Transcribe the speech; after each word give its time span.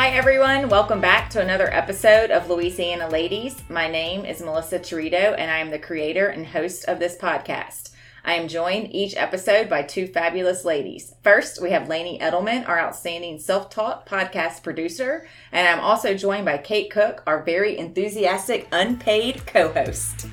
Hi, 0.00 0.08
everyone. 0.12 0.70
Welcome 0.70 1.02
back 1.02 1.28
to 1.28 1.42
another 1.42 1.70
episode 1.70 2.30
of 2.30 2.48
Louisiana 2.48 3.06
Ladies. 3.10 3.62
My 3.68 3.86
name 3.86 4.24
is 4.24 4.40
Melissa 4.40 4.78
Torito, 4.78 5.34
and 5.36 5.50
I 5.50 5.58
am 5.58 5.70
the 5.70 5.78
creator 5.78 6.28
and 6.28 6.46
host 6.46 6.86
of 6.86 6.98
this 6.98 7.18
podcast. 7.18 7.90
I 8.24 8.32
am 8.32 8.48
joined 8.48 8.94
each 8.94 9.14
episode 9.14 9.68
by 9.68 9.82
two 9.82 10.06
fabulous 10.06 10.64
ladies. 10.64 11.12
First, 11.22 11.60
we 11.60 11.72
have 11.72 11.90
Lainey 11.90 12.18
Edelman, 12.18 12.66
our 12.66 12.80
outstanding 12.80 13.38
self 13.38 13.68
taught 13.68 14.06
podcast 14.06 14.62
producer, 14.62 15.26
and 15.52 15.68
I'm 15.68 15.84
also 15.84 16.14
joined 16.14 16.46
by 16.46 16.56
Kate 16.56 16.90
Cook, 16.90 17.22
our 17.26 17.42
very 17.42 17.76
enthusiastic 17.76 18.68
unpaid 18.72 19.44
co 19.44 19.70
host. 19.70 20.28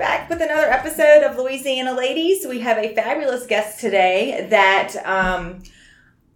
Back 0.00 0.30
with 0.30 0.40
another 0.40 0.66
episode 0.66 1.22
of 1.22 1.36
Louisiana 1.36 1.92
Ladies. 1.92 2.46
We 2.46 2.60
have 2.60 2.78
a 2.78 2.94
fabulous 2.94 3.44
guest 3.46 3.80
today 3.80 4.46
that 4.48 4.96
um, 5.04 5.62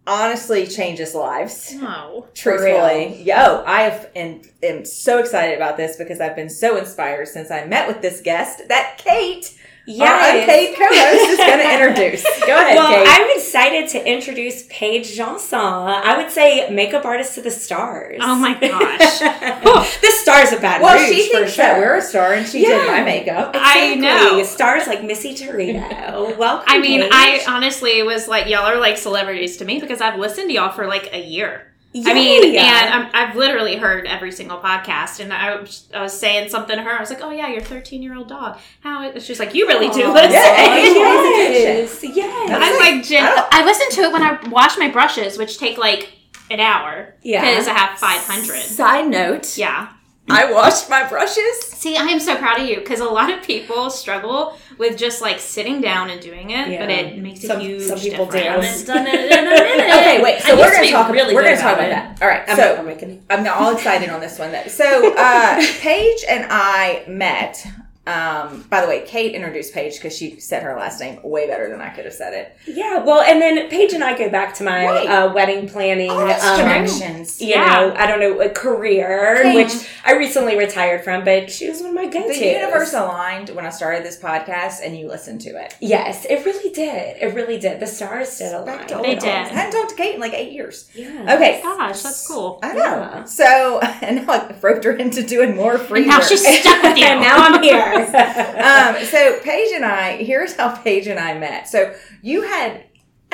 honestly 0.06 0.66
changes 0.66 1.14
lives. 1.14 1.72
No. 1.72 2.28
Truthfully, 2.34 3.22
yo, 3.22 3.64
I 3.66 3.84
have, 3.84 4.10
and 4.14 4.46
am 4.62 4.84
so 4.84 5.16
excited 5.16 5.56
about 5.56 5.78
this 5.78 5.96
because 5.96 6.20
I've 6.20 6.36
been 6.36 6.50
so 6.50 6.76
inspired 6.76 7.28
since 7.28 7.50
I 7.50 7.64
met 7.64 7.88
with 7.88 8.02
this 8.02 8.20
guest 8.20 8.68
that 8.68 8.98
Kate, 8.98 9.58
our 9.86 10.36
unpaid 10.36 10.76
co-host, 10.76 11.30
is 11.30 11.38
going 11.38 11.58
to 11.58 11.72
introduce. 11.72 12.24
Go 12.46 12.56
ahead, 12.56 12.76
well, 12.76 12.88
Kate. 12.88 13.06
I'm 13.06 13.36
excited 13.36 13.88
to 13.90 14.10
introduce 14.10 14.64
Paige 14.68 15.14
Janson. 15.14 15.58
I 15.58 16.16
would 16.16 16.30
say 16.30 16.70
makeup 16.70 17.04
artist 17.04 17.34
to 17.34 17.42
the 17.42 17.50
stars. 17.50 18.18
Oh 18.22 18.34
my 18.36 18.54
gosh. 18.60 19.18
the 20.00 20.10
stars 20.22 20.52
of 20.52 20.62
Bad 20.62 20.80
well, 20.80 20.98
Rouge, 20.98 21.14
she 21.14 21.30
thinks 21.30 21.52
sure. 21.52 21.64
that 21.64 21.78
we're 21.78 21.96
a 21.96 22.02
star, 22.02 22.32
and 22.32 22.46
she 22.46 22.60
did 22.62 22.86
my 22.86 23.02
makeup. 23.02 23.52
I 23.54 23.94
know. 23.94 24.42
Stars 24.44 24.86
like 24.86 25.04
Missy 25.04 25.34
Torito. 25.34 26.36
Welcome. 26.36 26.64
I 26.66 26.78
mean, 26.78 27.02
Paige. 27.02 27.10
I 27.12 27.44
honestly 27.48 28.02
was 28.02 28.26
like, 28.26 28.48
y'all 28.48 28.64
are 28.64 28.78
like 28.78 28.96
celebrities 28.96 29.58
to 29.58 29.64
me 29.64 29.80
because 29.80 30.00
I've 30.00 30.18
listened 30.18 30.48
to 30.48 30.54
y'all 30.54 30.72
for 30.72 30.86
like 30.86 31.10
a 31.12 31.22
year. 31.22 31.73
I 31.96 31.98
Yay. 32.08 32.12
mean, 32.14 32.56
and 32.58 32.90
I'm, 32.92 33.10
I've 33.14 33.36
literally 33.36 33.76
heard 33.76 34.04
every 34.06 34.32
single 34.32 34.58
podcast. 34.58 35.20
And 35.20 35.32
I 35.32 35.54
was, 35.60 35.88
I 35.94 36.02
was 36.02 36.18
saying 36.18 36.48
something 36.48 36.74
to 36.76 36.82
her. 36.82 36.90
I 36.90 36.98
was 36.98 37.08
like, 37.08 37.20
"Oh 37.22 37.30
yeah, 37.30 37.46
your 37.48 37.60
13 37.60 38.02
year 38.02 38.16
old 38.16 38.26
dog. 38.28 38.58
How?" 38.80 39.16
She's 39.20 39.38
like, 39.38 39.54
"You 39.54 39.68
really 39.68 39.88
do 39.90 40.12
listen." 40.12 40.32
yes, 40.32 42.02
yes. 42.02 42.48
That's 42.48 42.64
I'm 42.64 42.78
like, 42.96 43.04
Jen, 43.06 43.22
I 43.24 43.48
I 43.52 43.64
listen 43.64 43.90
to 43.90 44.00
it 44.08 44.12
when 44.12 44.22
I 44.22 44.38
wash 44.48 44.76
my 44.76 44.88
brushes, 44.90 45.38
which 45.38 45.58
take 45.58 45.78
like 45.78 46.12
an 46.50 46.60
hour 46.60 47.14
Yeah. 47.22 47.40
because 47.40 47.68
I 47.68 47.72
have 47.74 47.98
500. 47.98 48.56
Side 48.62 49.08
note, 49.08 49.56
Yeah. 49.56 49.88
I 50.28 50.50
washed 50.50 50.88
my 50.88 51.06
brushes. 51.06 51.60
See, 51.64 51.96
I 51.98 52.04
am 52.04 52.18
so 52.18 52.34
proud 52.36 52.58
of 52.58 52.66
you 52.66 52.76
because 52.76 53.00
a 53.00 53.04
lot 53.04 53.30
of 53.30 53.42
people 53.42 53.90
struggle 53.90 54.56
with 54.78 54.96
just 54.98 55.20
like 55.22 55.38
sitting 55.40 55.80
down 55.80 56.10
and 56.10 56.20
doing 56.20 56.50
it, 56.50 56.68
Yeah. 56.68 56.80
but 56.80 56.90
it 56.90 57.18
makes 57.18 57.44
a 57.44 57.46
Some- 57.48 57.60
huge 57.60 57.82
some 57.82 57.98
people 57.98 58.26
do. 58.26 58.32
difference. 58.38 58.88
I 58.88 58.98
haven't 58.98 59.04
done 59.04 59.06
it 59.06 59.32
in 59.32 59.38
a 59.38 59.50
minute. 59.50 59.94
Okay, 59.96 60.22
wait. 60.22 60.40
So 60.42 60.54
I 60.54 60.56
we're 60.60 60.72
gonna 60.72 60.90
talk. 60.90 61.10
really 61.12 61.34
we're 61.34 61.42
gonna 61.44 61.56
talk 61.56 61.74
about 61.74 61.90
about 61.90 62.18
that. 62.18 62.22
All 62.22 62.28
right. 62.28 62.42
I'm, 62.48 62.56
so 62.56 62.76
I'm 62.76 62.86
making 62.86 63.24
I'm 63.30 63.46
all 63.48 63.74
excited 63.74 64.08
on 64.10 64.20
this 64.20 64.38
one 64.38 64.52
though. 64.52 64.66
So 64.68 65.14
uh, 65.18 65.56
Paige 65.80 66.24
and 66.28 66.46
I 66.50 67.04
met. 67.08 67.66
Um, 68.06 68.66
by 68.68 68.82
the 68.82 68.86
way, 68.86 69.02
Kate 69.06 69.34
introduced 69.34 69.72
Paige 69.72 69.94
because 69.94 70.14
she 70.14 70.38
said 70.38 70.62
her 70.62 70.76
last 70.76 71.00
name 71.00 71.20
way 71.24 71.46
better 71.48 71.70
than 71.70 71.80
I 71.80 71.88
could 71.88 72.04
have 72.04 72.12
said 72.12 72.34
it. 72.34 72.54
Yeah, 72.66 72.98
well, 73.02 73.22
and 73.22 73.40
then 73.40 73.66
Paige 73.70 73.94
and 73.94 74.04
I 74.04 74.14
go 74.14 74.28
back 74.28 74.52
to 74.56 74.62
my 74.64 74.84
Right. 74.84 75.08
uh, 75.08 75.32
wedding 75.32 75.66
planning. 75.70 76.10
Oh, 76.10 76.28
um, 76.30 76.60
connections. 76.60 77.40
you 77.40 77.48
Yeah. 77.54 77.64
know, 77.64 77.94
I 77.96 78.06
don't 78.06 78.20
know, 78.20 78.42
a 78.42 78.50
career, 78.50 79.38
Okay. 79.40 79.54
which 79.54 79.88
I 80.06 80.12
recently 80.16 80.58
retired 80.58 81.02
from, 81.02 81.24
but 81.24 81.50
she 81.50 81.68
was 81.68 81.80
one 81.80 81.90
of 81.90 81.94
my 81.94 82.06
go-tos. 82.06 82.38
The 82.38 82.46
universe 82.46 82.92
aligned 82.92 83.48
when 83.50 83.64
I 83.64 83.70
started 83.70 84.04
this 84.04 84.20
podcast, 84.20 84.80
and 84.84 84.94
you 84.96 85.08
listened 85.08 85.40
to 85.42 85.50
it. 85.50 85.74
Yes, 85.80 86.26
it 86.26 86.44
really 86.44 86.70
did. 86.72 87.16
It 87.22 87.34
really 87.34 87.58
did. 87.58 87.80
The 87.80 87.86
stars 87.86 88.36
did 88.36 88.52
align. 88.52 88.86
They 88.86 88.94
old 88.94 89.04
did. 89.04 89.24
I 89.24 89.44
hadn't 89.48 89.72
talked 89.72 89.90
to 89.90 89.96
Kate 89.96 90.14
in 90.16 90.20
like 90.20 90.34
eight 90.34 90.52
years. 90.52 90.90
Yeah. 90.94 91.34
Okay. 91.34 91.60
Gosh, 91.62 92.02
that's 92.02 92.28
cool. 92.28 92.58
I 92.62 92.74
know. 92.74 92.80
Yeah. 92.82 93.24
So, 93.24 93.78
and 94.02 94.26
now 94.26 94.32
I 94.32 94.54
roped 94.60 94.84
her 94.84 94.92
into 94.92 95.22
doing 95.22 95.56
more 95.56 95.78
free 95.78 96.00
And 96.00 96.08
now 96.08 96.18
work. 96.18 96.28
she's 96.28 96.46
stuck 96.60 96.82
with 96.82 96.98
you. 96.98 97.04
And 97.14 97.20
now 97.20 97.36
I'm 97.38 97.62
here. 97.62 97.82
um, 99.00 99.04
so 99.06 99.38
Paige 99.42 99.72
and 99.74 99.84
I, 99.84 100.16
here's 100.22 100.54
how 100.56 100.74
Paige 100.76 101.06
and 101.06 101.18
I 101.18 101.38
met. 101.38 101.68
So 101.68 101.94
you 102.22 102.42
had, 102.42 102.84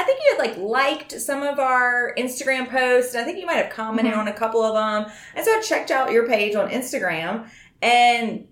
I 0.00 0.04
think 0.04 0.20
you 0.24 0.36
had 0.36 0.38
like 0.38 0.56
liked 0.56 1.12
some 1.20 1.42
of 1.42 1.58
our 1.58 2.14
Instagram 2.16 2.70
posts. 2.70 3.14
I 3.14 3.22
think 3.22 3.38
you 3.38 3.44
might 3.44 3.56
have 3.56 3.70
commented 3.70 4.14
Mhm. 4.14 4.18
on 4.18 4.28
a 4.28 4.32
couple 4.32 4.62
of 4.62 4.74
them. 4.74 5.12
And 5.34 5.44
so 5.44 5.52
I 5.52 5.60
checked 5.60 5.90
out 5.90 6.10
your 6.10 6.26
page 6.26 6.54
on 6.54 6.70
Instagram 6.70 7.48
and 7.82 8.46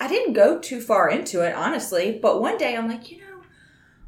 I 0.00 0.08
didn't 0.08 0.32
go 0.32 0.58
too 0.58 0.80
far 0.80 1.10
into 1.10 1.42
it, 1.42 1.54
honestly. 1.54 2.18
But 2.20 2.40
one 2.40 2.56
day 2.56 2.74
I'm 2.76 2.88
like, 2.88 3.10
you 3.10 3.18
know, 3.18 3.24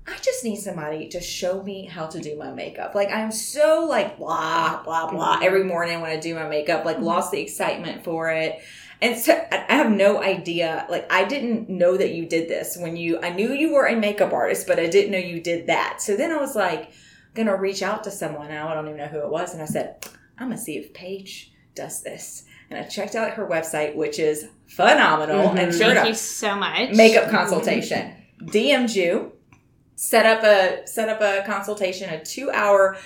I 0.07 0.17
just 0.23 0.43
need 0.45 0.57
somebody 0.57 1.09
to 1.09 1.21
show 1.21 1.63
me 1.63 1.85
how 1.85 2.07
to 2.07 2.19
do 2.21 2.37
my 2.39 2.51
makeup. 2.51 2.95
Like 2.95 3.11
I'm 3.13 3.31
so 3.31 3.85
like 3.87 4.17
blah 4.17 4.83
blah 4.83 5.11
blah 5.11 5.41
every 5.43 5.65
morning 5.65 6.01
when 6.01 6.11
I 6.11 6.17
do 6.17 6.35
my 6.35 6.49
makeup. 6.49 6.87
Like 6.87 6.99
lost 7.01 7.31
the 7.33 7.41
excitement 7.41 8.03
for 8.03 8.31
it. 8.31 8.61
And 9.01 9.17
so 9.17 9.33
I 9.53 9.65
have 9.75 9.91
no 9.93 10.23
idea. 10.23 10.87
Like 10.91 11.11
I 11.13 11.25
didn't 11.25 11.69
know 11.69 11.97
that 11.97 12.11
you 12.15 12.27
did 12.27 12.49
this 12.49 12.77
when 12.77 12.97
you. 12.97 13.21
I 13.23 13.31
knew 13.31 13.53
you 13.53 13.73
were 13.73 13.87
a 13.87 13.95
makeup 13.97 14.33
artist, 14.33 14.67
but 14.67 14.79
I 14.81 14.87
didn't 14.89 15.13
know 15.13 15.19
you 15.19 15.41
did 15.41 15.69
that. 15.69 16.03
So 16.03 16.17
then 16.17 16.33
I 16.33 16.37
was 16.37 16.57
like, 16.57 16.91
gonna 17.35 17.57
reach 17.57 17.83
out 17.83 18.03
to 18.05 18.11
someone. 18.11 18.49
Now 18.49 18.69
I 18.69 18.75
don't 18.75 18.87
even 18.87 18.99
know 18.99 19.07
who 19.07 19.21
it 19.21 19.29
was, 19.31 19.53
and 19.55 19.63
I 19.63 19.67
said, 19.67 20.05
I'm 20.39 20.49
gonna 20.49 20.59
see 20.59 20.77
if 20.79 20.93
Paige 20.95 21.53
does 21.75 22.03
this. 22.03 22.45
And 22.71 22.79
I 22.79 22.83
checked 22.89 23.15
out 23.15 23.31
her 23.35 23.47
website, 23.47 23.95
which 23.95 24.19
is 24.19 24.49
phenomenal. 24.67 25.51
And 25.51 25.59
Mhm. 25.73 25.73
sure 25.73 25.79
Thank 25.87 25.93
enough, 25.93 26.07
you 26.09 26.15
so 26.15 26.55
much. 26.57 26.91
makeup 26.91 27.31
consultation. 27.31 28.13
DM'd 28.43 28.95
you, 28.95 29.33
set 29.95 30.27
up 30.27 30.43
a 30.45 30.87
set 30.87 31.09
up 31.09 31.21
a 31.21 31.45
consultation, 31.47 32.11
a 32.11 32.23
two 32.25 32.51
hour, 32.51 32.97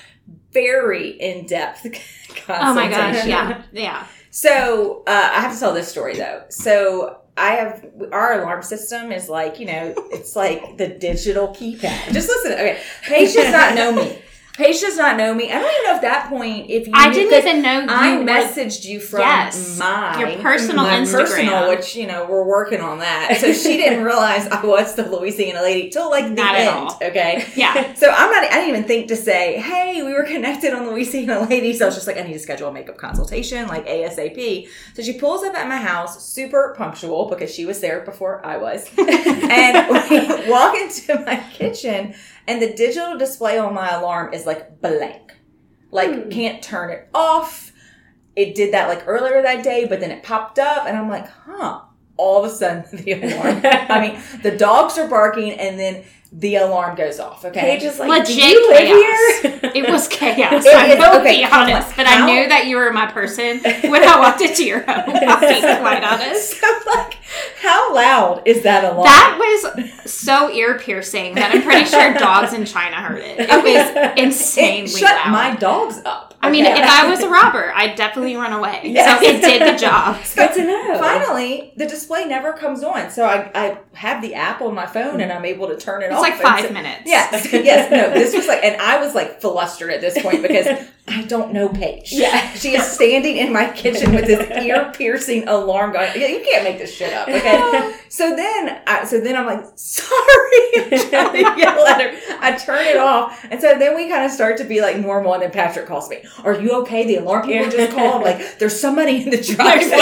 very 0.53 1.11
in 1.11 1.47
depth 1.47 1.83
consultation. 1.83 2.49
Oh 2.49 2.75
my 2.75 2.89
gosh, 2.89 3.27
yeah, 3.27 3.63
yeah. 3.73 4.07
So 4.33 5.03
uh, 5.07 5.31
I 5.35 5.41
have 5.43 5.53
to 5.53 5.61
tell 5.61 5.75
this 5.75 5.89
story 5.89 6.17
though. 6.17 6.45
So 6.49 7.19
I 7.37 7.53
have 7.53 7.87
our 8.13 8.41
alarm 8.41 8.63
system 8.63 9.13
is 9.13 9.29
like 9.29 9.61
you 9.61 9.67
know 9.67 9.95
it's 10.11 10.35
like 10.35 10.79
the 10.79 10.89
digital 10.89 11.49
keypad. 11.49 12.13
Just 12.13 12.29
listen. 12.29 12.53
Okay, 12.53 12.81
Paige 13.03 13.35
does 13.35 13.53
not 13.53 13.75
know 13.75 13.93
me. 13.93 14.19
Paige 14.55 14.81
does 14.83 14.99
not 14.99 15.17
know 15.17 15.33
me. 15.35 15.51
I 15.51 15.59
don't 15.59 15.73
even 15.73 15.85
know 15.85 15.95
at 15.97 16.03
that 16.03 16.29
point 16.29 16.69
if 16.69 16.87
you. 16.87 16.93
I 16.95 17.09
knew- 17.09 17.15
didn't 17.15 17.39
even 17.49 17.63
know 17.63 17.81
you 17.81 17.87
I 17.89 18.17
messaged 18.19 18.85
you 18.85 19.01
from 19.01 19.21
Yes, 19.21 19.79
my 19.79 20.19
your 20.21 20.39
personal 20.43 20.85
my 20.85 20.99
Instagram. 20.99 21.13
personal, 21.27 21.69
which 21.71 21.97
you 21.97 22.07
know 22.07 22.27
we're 22.29 22.45
working 22.45 22.81
on 22.83 22.99
that. 22.99 23.39
So 23.41 23.53
she 23.55 23.77
didn't 23.83 24.05
realize 24.05 24.47
I 24.49 24.63
was 24.65 24.95
the 24.95 25.05
Louisiana 25.09 25.63
lady 25.63 25.89
till 25.89 26.11
like 26.11 26.27
the 26.27 26.31
Not 26.35 26.55
end. 26.57 26.69
all. 26.69 26.99
Okay. 27.03 27.47
Yeah. 27.57 27.95
So 28.03 28.11
I'm 28.11 28.31
not. 28.31 28.45
I 28.45 28.57
didn't 28.57 28.69
even 28.69 28.85
think 28.85 29.09
to 29.09 29.17
say, 29.17 29.59
"Hey, 29.59 30.03
we 30.03 30.13
were 30.13 30.25
connected 30.25 30.75
on 30.75 30.87
Louisiana 30.87 31.47
Ladies." 31.49 31.81
I 31.81 31.87
was 31.87 31.95
just 31.95 32.07
like, 32.07 32.19
"I 32.19 32.23
need 32.23 32.33
to 32.35 32.39
schedule 32.39 32.69
a 32.69 32.73
makeup 32.73 32.97
consultation, 32.99 33.69
like 33.69 33.87
ASAP." 33.87 34.69
So 34.95 35.03
she 35.03 35.15
pulls 35.19 35.45
up 35.45 35.55
at 35.55 35.67
my 35.69 35.77
house, 35.79 36.23
super 36.27 36.75
punctual 36.77 37.29
because 37.31 37.55
she 37.55 37.65
was 37.65 37.81
there 37.81 38.01
before 38.01 38.45
I 38.45 38.57
was, 38.59 38.87
and 38.99 39.89
we 40.11 40.51
walk 40.51 40.77
into 40.77 41.19
my 41.25 41.37
kitchen, 41.53 42.15
and 42.47 42.61
the 42.61 42.73
digital 42.73 43.17
display 43.19 43.59
on 43.59 43.75
my 43.75 43.91
alarm 43.91 44.33
is 44.33 44.47
like 44.47 44.81
blank, 44.81 45.33
like 45.91 46.11
Hmm. 46.25 46.29
can't 46.31 46.63
turn 46.63 46.91
it 46.91 47.09
off. 47.15 47.73
It 48.35 48.55
did 48.55 48.73
that 48.73 48.89
like 48.89 49.05
earlier 49.07 49.43
that 49.43 49.63
day, 49.63 49.85
but 49.87 50.01
then 50.01 50.11
it 50.11 50.23
popped 50.23 50.59
up, 50.59 50.87
and 50.87 50.97
I'm 50.97 51.09
like, 51.11 51.29
"Huh." 51.29 51.83
All 52.17 52.45
of 52.45 52.51
a 52.51 52.55
sudden, 52.55 52.85
the 52.93 53.13
alarm. 53.13 53.61
I 53.65 54.01
mean, 54.01 54.21
the 54.43 54.57
dogs 54.57 54.99
are 54.99 55.09
barking, 55.09 55.53
and 55.53 55.79
then 55.79 56.05
the 56.35 56.57
alarm 56.57 56.97
goes 56.97 57.21
off. 57.21 57.45
Okay, 57.45 57.61
Paige 57.61 57.83
is 57.83 57.99
like, 57.99 58.09
Legit 58.09 58.35
do 58.37 58.43
you 58.43 58.69
live 58.71 58.79
chaos. 58.79 59.63
here? 59.63 59.71
It 59.75 59.91
was 59.91 60.09
chaos. 60.21 60.65
It 60.65 60.75
I 60.75 60.87
is- 60.93 60.99
will 60.99 61.21
okay, 61.21 61.43
be 61.43 61.47
come 61.47 61.63
on. 61.65 61.71
honest, 61.73 61.95
but 61.97 62.07
How- 62.07 62.27
I 62.27 62.33
knew 62.33 62.49
that 62.49 62.67
you 62.67 62.77
were 62.77 62.91
my 62.93 63.07
person 63.07 63.59
when 63.61 64.03
I 64.03 64.19
walked 64.19 64.41
into 64.41 64.65
your 64.65 64.81
home. 64.81 65.05
I'll 65.15 65.41
be 65.41 65.61
quite 65.81 66.03
honest. 66.03 66.59
So, 66.59 66.67
like, 66.87 67.19
how 67.61 67.95
loud 67.95 68.43
is 68.47 68.63
that 68.63 68.85
alarm? 68.85 69.05
That 69.05 69.37
was 69.39 70.11
so 70.11 70.51
ear 70.51 70.79
piercing 70.79 71.35
that 71.35 71.55
I'm 71.55 71.63
pretty 71.63 71.85
sure 71.85 72.15
dogs 72.15 72.55
in 72.55 72.65
China 72.65 72.97
heard 72.97 73.19
it. 73.23 73.39
It 73.39 73.49
was 73.63 74.13
insanely 74.19 74.85
it 74.85 74.89
shut 74.89 75.15
loud. 75.27 75.33
my 75.33 75.55
dogs 75.57 76.01
up. 76.07 76.32
I 76.45 76.51
mean, 76.51 76.65
okay? 76.67 76.81
if 76.83 76.89
I 76.89 77.09
was 77.09 77.21
a 77.21 77.29
robber, 77.29 77.73
I'd 77.75 77.95
definitely 77.95 78.35
run 78.35 78.53
away. 78.53 78.81
Yes. 78.85 79.21
So 79.23 79.29
it 79.29 79.41
did 79.41 79.63
the 79.75 79.79
job. 79.79 80.19
Good 80.35 80.53
to 80.55 80.65
know. 80.67 80.99
Finally, 80.99 81.73
the 81.77 81.87
display 81.87 82.25
never 82.25 82.53
comes 82.53 82.83
on. 82.83 83.11
So 83.11 83.25
I, 83.25 83.51
I 83.55 83.79
have 83.95 84.23
the 84.23 84.35
app 84.35 84.61
on 84.61 84.75
my 84.75 84.87
phone 84.87 85.21
and 85.21 85.31
I'm 85.31 85.45
able 85.45 85.69
to 85.69 85.77
turn 85.77 86.03
it 86.03 86.07
It's 86.07 86.15
off. 86.15 86.21
like 86.23 86.35
five 86.41 86.67
so- 86.67 86.73
minutes. 86.73 87.03
Yes, 87.07 87.53
yes, 87.53 87.91
no. 87.91 88.11
This 88.13 88.35
was 88.35 88.47
like, 88.49 88.65
and 88.65 88.81
I 88.83 89.01
was 89.01 89.15
like 89.15 89.41
flustered 89.41 89.91
at 89.93 90.01
this 90.01 90.21
point 90.21 90.43
because 90.43 90.67
I 91.09 91.23
don't 91.23 91.53
know 91.53 91.69
Paige. 91.69 92.13
Yeah. 92.13 92.51
She 92.63 92.77
is 92.77 92.85
standing 92.87 93.39
in 93.39 93.53
my 93.53 93.71
kitchen 93.73 94.15
with 94.15 94.27
this 94.27 94.49
ear 94.65 94.93
piercing 94.97 95.49
alarm 95.49 95.93
going. 95.93 96.13
Yeah, 96.15 96.29
you 96.29 96.45
can't 96.49 96.63
make 96.63 96.79
this 96.79 96.95
shit 96.95 97.13
up. 97.13 97.27
Okay. 97.33 97.97
so 98.09 98.37
then, 98.37 98.81
I, 98.87 99.05
so 99.05 99.21
then 99.21 99.37
I'm 99.37 99.47
like, 99.47 99.65
sorry. 99.75 100.61
I'm 100.77 101.33
to 101.33 101.55
yell 101.61 101.87
at 101.87 102.01
her. 102.01 102.37
I 102.41 102.53
turn 102.57 102.87
it 102.87 102.97
off, 102.99 103.45
and 103.51 103.61
so 103.61 103.77
then 103.79 103.97
we 103.97 104.09
kind 104.09 104.25
of 104.25 104.31
start 104.31 104.59
to 104.59 104.65
be 104.65 104.81
like 104.81 104.97
normal. 104.99 105.33
And 105.35 105.43
then 105.43 105.51
Patrick 105.51 105.87
calls 105.87 106.09
me. 106.09 106.23
Are 106.45 106.55
you 106.61 106.71
okay? 106.83 107.05
The 107.07 107.17
alarm 107.17 107.47
people 107.47 107.69
just 107.71 107.97
called. 107.97 108.23
Like, 108.23 108.59
there's 108.59 108.79
somebody 108.79 109.23
in 109.25 109.31
the 109.31 109.41
driveway. 109.43 109.99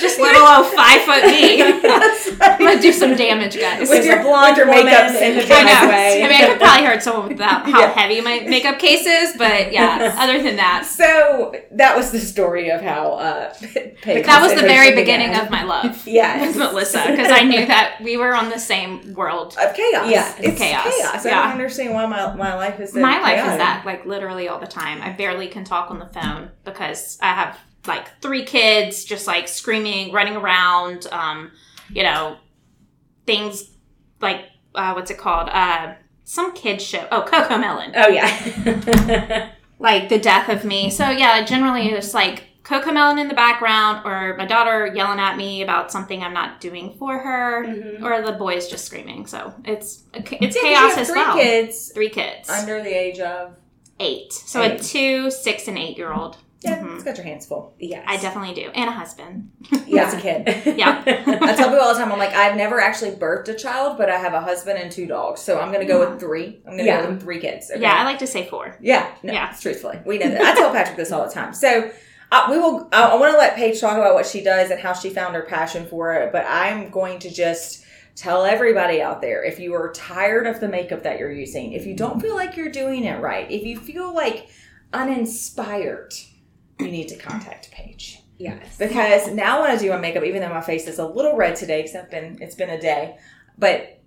Just 0.00 0.18
little 0.20 0.46
old 0.46 0.66
five 0.72 1.02
foot 1.02 1.24
me. 1.26 1.62
I'm 1.62 2.58
gonna 2.58 2.80
do 2.80 2.92
some 2.92 3.14
damage, 3.16 3.58
guys. 3.58 3.88
With 3.88 4.04
your- 4.06 4.22
blonde 4.22 4.56
your 4.56 4.66
makeup 4.66 5.10
in 5.10 5.34
the 5.36 5.42
I 5.42 5.44
know. 5.44 5.46
driveway. 5.46 6.22
I 6.22 6.28
mean, 6.28 6.40
I 6.42 6.46
could 6.46 6.58
probably 6.60 6.86
hurt 6.86 7.02
someone 7.02 7.28
with 7.28 7.38
that, 7.38 7.66
how 7.68 7.80
Yeah. 7.80 7.92
Heavy 8.06 8.20
my 8.20 8.40
makeup 8.48 8.78
case 8.78 9.06
is, 9.06 9.36
but 9.36 9.72
yeah. 9.72 10.14
Other 10.18 10.42
than 10.42 10.56
that, 10.56 10.84
So 10.86 11.54
that 11.72 11.96
was 11.96 12.10
the 12.12 12.20
story 12.20 12.70
of 12.70 12.80
how 12.80 13.12
uh, 13.14 13.52
that 14.04 14.38
was 14.42 14.54
the 14.54 14.66
very 14.66 14.94
beginning 14.94 15.28
began. 15.30 15.44
of 15.44 15.50
my 15.50 15.62
love 15.64 16.06
Yes. 16.06 16.46
with 16.48 16.56
Melissa 16.56 17.04
because 17.10 17.30
I 17.30 17.42
knew 17.42 17.66
that 17.66 17.98
we 18.02 18.16
were 18.16 18.34
on 18.34 18.50
the 18.50 18.58
same 18.58 19.14
world. 19.14 19.56
of 19.60 19.74
chaos. 19.74 20.10
Yeah, 20.10 20.34
it's 20.38 20.58
chaos. 20.58 20.84
chaos. 20.84 21.26
I 21.26 21.30
don't 21.30 21.52
understand 21.52 21.94
why 21.94 22.06
my, 22.06 22.34
my 22.34 22.54
life 22.54 22.80
is 22.80 22.94
my 22.94 23.20
life 23.20 23.38
is 23.40 23.58
that 23.58 23.84
like 23.84 24.06
literally 24.06 24.48
all 24.48 24.58
the 24.58 24.66
time. 24.66 25.02
I 25.02 25.10
barely 25.12 25.48
can 25.48 25.64
talk 25.64 25.90
on 25.90 25.98
the 25.98 26.06
phone 26.06 26.50
because 26.64 27.18
I 27.20 27.34
have 27.34 27.58
like 27.86 28.20
three 28.20 28.44
kids 28.44 29.04
just 29.04 29.26
like 29.26 29.48
screaming, 29.48 30.12
running 30.12 30.36
around. 30.36 31.06
Um, 31.12 31.52
you 31.90 32.02
know, 32.02 32.36
things 33.26 33.70
like 34.20 34.44
uh, 34.74 34.92
what's 34.92 35.10
it 35.10 35.18
called? 35.18 35.48
Uh, 35.52 35.94
some 36.28 36.52
kids 36.54 36.82
show. 36.84 37.06
Oh, 37.12 37.22
CoComelon. 37.22 37.92
Oh 37.94 38.08
yeah. 38.08 39.50
like 39.78 40.08
the 40.08 40.18
death 40.18 40.48
of 40.48 40.64
me. 40.64 40.90
So 40.90 41.08
yeah, 41.08 41.44
generally 41.44 41.86
it's 41.90 42.12
like 42.14 42.42
CoComelon 42.64 43.20
in 43.20 43.28
the 43.28 43.34
background, 43.34 44.02
or 44.04 44.36
my 44.36 44.44
daughter 44.44 44.92
yelling 44.92 45.20
at 45.20 45.36
me 45.36 45.62
about 45.62 45.92
something 45.92 46.24
I'm 46.24 46.34
not 46.34 46.60
doing 46.60 46.96
for 46.98 47.16
her, 47.16 47.64
Mhm. 47.64 48.02
or 48.02 48.20
the 48.26 48.32
boys 48.32 48.66
just 48.68 48.84
screaming. 48.86 49.26
So 49.26 49.54
it's 49.64 50.02
it's 50.12 50.56
Yeah, 50.56 50.62
chaos 50.62 50.98
as 50.98 51.08
three 51.08 51.20
well. 51.20 51.36
kids 51.36 51.92
Three 51.94 52.10
kids, 52.10 52.50
under 52.50 52.82
the 52.82 52.90
age 52.90 53.20
of 53.20 53.54
eight. 54.00 54.32
So 54.32 54.62
a 54.62 54.76
two, 54.76 55.30
six, 55.30 55.68
and 55.68 55.78
eight 55.78 55.96
year 55.96 56.12
old. 56.12 56.38
Yeah, 56.66 56.78
Mhm. 56.82 56.94
it's 56.96 57.04
got 57.04 57.16
your 57.16 57.24
hands 57.24 57.46
full. 57.46 57.74
Yes. 57.78 58.04
I 58.06 58.16
definitely 58.16 58.54
do, 58.54 58.70
and 58.74 58.88
a 58.88 58.92
husband. 58.92 59.50
Yeah, 59.86 60.04
it's 60.06 60.14
a 60.14 60.20
kid. 60.20 60.76
Yeah. 60.78 61.02
I 61.06 61.54
tell 61.54 61.68
people 61.68 61.80
all 61.80 61.94
the 61.94 62.00
time, 62.00 62.10
I'm 62.12 62.18
like, 62.18 62.34
I've 62.34 62.56
never 62.56 62.80
actually 62.80 63.12
birthed 63.12 63.48
a 63.48 63.54
child, 63.54 63.96
but 63.98 64.10
I 64.10 64.16
have 64.18 64.34
a 64.34 64.40
husband 64.40 64.78
and 64.78 64.90
two 64.90 65.06
dogs, 65.06 65.40
so 65.40 65.60
I'm 65.60 65.72
gonna 65.72 65.84
go 65.86 66.08
with 66.10 66.20
three. 66.20 66.60
I'm 66.66 66.72
gonna 66.76 66.82
Yeah. 66.84 67.02
go 67.02 67.10
with 67.10 67.22
three 67.22 67.40
kids. 67.40 67.70
okay? 67.70 67.80
Yeah, 67.80 67.94
I 67.94 68.04
like 68.04 68.18
to 68.18 68.26
say 68.26 68.46
four. 68.46 68.76
Yeah, 68.80 69.06
no, 69.22 69.32
Yeah. 69.32 69.52
truthfully, 69.60 70.00
we 70.04 70.18
know 70.18 70.28
that. 70.30 70.42
I 70.42 70.54
tell 70.54 70.72
Patrick 70.72 70.96
this 70.96 71.12
all 71.12 71.24
the 71.26 71.32
time. 71.32 71.54
So 71.54 71.90
uh, 72.32 72.48
we 72.50 72.58
will. 72.58 72.88
I, 72.92 73.02
I 73.10 73.14
want 73.14 73.32
to 73.32 73.38
let 73.38 73.54
Paige 73.54 73.80
talk 73.80 73.96
about 73.96 74.14
what 74.14 74.26
she 74.26 74.42
does 74.42 74.70
and 74.72 74.80
how 74.80 74.92
she 74.92 75.10
found 75.10 75.36
her 75.36 75.42
passion 75.42 75.86
for 75.86 76.12
it. 76.14 76.32
But 76.32 76.44
I'm 76.48 76.90
going 76.90 77.20
to 77.20 77.30
just 77.30 77.84
tell 78.16 78.44
everybody 78.44 79.00
out 79.00 79.20
there: 79.20 79.44
if 79.44 79.60
you 79.60 79.72
are 79.74 79.92
tired 79.92 80.48
of 80.48 80.58
the 80.58 80.66
makeup 80.68 81.04
that 81.04 81.20
you're 81.20 81.30
using, 81.30 81.72
if 81.74 81.86
you 81.86 81.94
don't 81.94 82.20
feel 82.20 82.34
like 82.34 82.56
you're 82.56 82.68
doing 82.70 83.04
it 83.04 83.20
right, 83.20 83.48
if 83.48 83.62
you 83.62 83.78
feel 83.78 84.12
like 84.12 84.48
uninspired, 84.92 86.12
you 86.78 86.88
need 86.88 87.08
to 87.08 87.16
contact 87.16 87.70
Paige 87.70 88.20
yes. 88.38 88.76
because 88.78 89.28
now 89.32 89.62
when 89.62 89.70
I 89.70 89.76
do 89.76 89.90
my 89.90 89.96
makeup, 89.96 90.24
even 90.24 90.42
though 90.42 90.50
my 90.50 90.60
face 90.60 90.86
is 90.86 90.98
a 90.98 91.06
little 91.06 91.36
red 91.36 91.56
today, 91.56 91.82
because 91.82 91.96
I've 91.96 92.10
been 92.10 92.38
it's 92.40 92.54
been 92.54 92.70
a 92.70 92.80
day, 92.80 93.18
but 93.58 94.00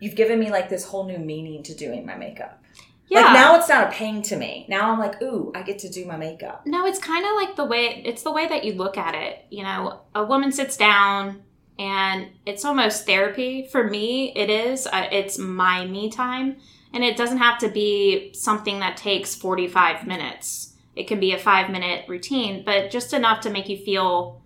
you've 0.00 0.14
given 0.14 0.38
me 0.38 0.50
like 0.50 0.68
this 0.68 0.84
whole 0.84 1.06
new 1.06 1.18
meaning 1.18 1.62
to 1.64 1.74
doing 1.74 2.06
my 2.06 2.16
makeup. 2.16 2.62
Yeah. 3.08 3.20
Like 3.20 3.32
now 3.34 3.58
it's 3.58 3.68
not 3.68 3.88
a 3.88 3.90
pain 3.90 4.22
to 4.22 4.36
me. 4.36 4.66
Now 4.68 4.90
I'm 4.90 4.98
like, 4.98 5.20
ooh, 5.20 5.52
I 5.54 5.62
get 5.62 5.78
to 5.80 5.88
do 5.88 6.06
my 6.06 6.16
makeup. 6.16 6.66
No, 6.66 6.86
it's 6.86 6.98
kind 6.98 7.24
of 7.26 7.32
like 7.34 7.56
the 7.56 7.64
way 7.64 8.02
it's 8.04 8.22
the 8.22 8.32
way 8.32 8.48
that 8.48 8.64
you 8.64 8.74
look 8.74 8.96
at 8.96 9.14
it. 9.14 9.44
You 9.50 9.64
know, 9.64 10.00
a 10.14 10.24
woman 10.24 10.50
sits 10.52 10.76
down 10.76 11.42
and 11.78 12.28
it's 12.46 12.64
almost 12.64 13.06
therapy 13.06 13.66
for 13.66 13.88
me. 13.88 14.32
It 14.34 14.48
is. 14.48 14.86
Uh, 14.86 15.08
it's 15.10 15.38
my 15.38 15.84
me 15.86 16.10
time, 16.10 16.56
and 16.94 17.02
it 17.04 17.16
doesn't 17.16 17.38
have 17.38 17.58
to 17.58 17.68
be 17.68 18.32
something 18.34 18.80
that 18.80 18.96
takes 18.96 19.34
forty 19.34 19.68
five 19.68 20.06
minutes. 20.06 20.71
It 20.94 21.06
can 21.08 21.20
be 21.20 21.32
a 21.32 21.38
five 21.38 21.70
minute 21.70 22.04
routine, 22.08 22.62
but 22.64 22.90
just 22.90 23.12
enough 23.12 23.40
to 23.42 23.50
make 23.50 23.68
you 23.68 23.76
feel 23.78 24.42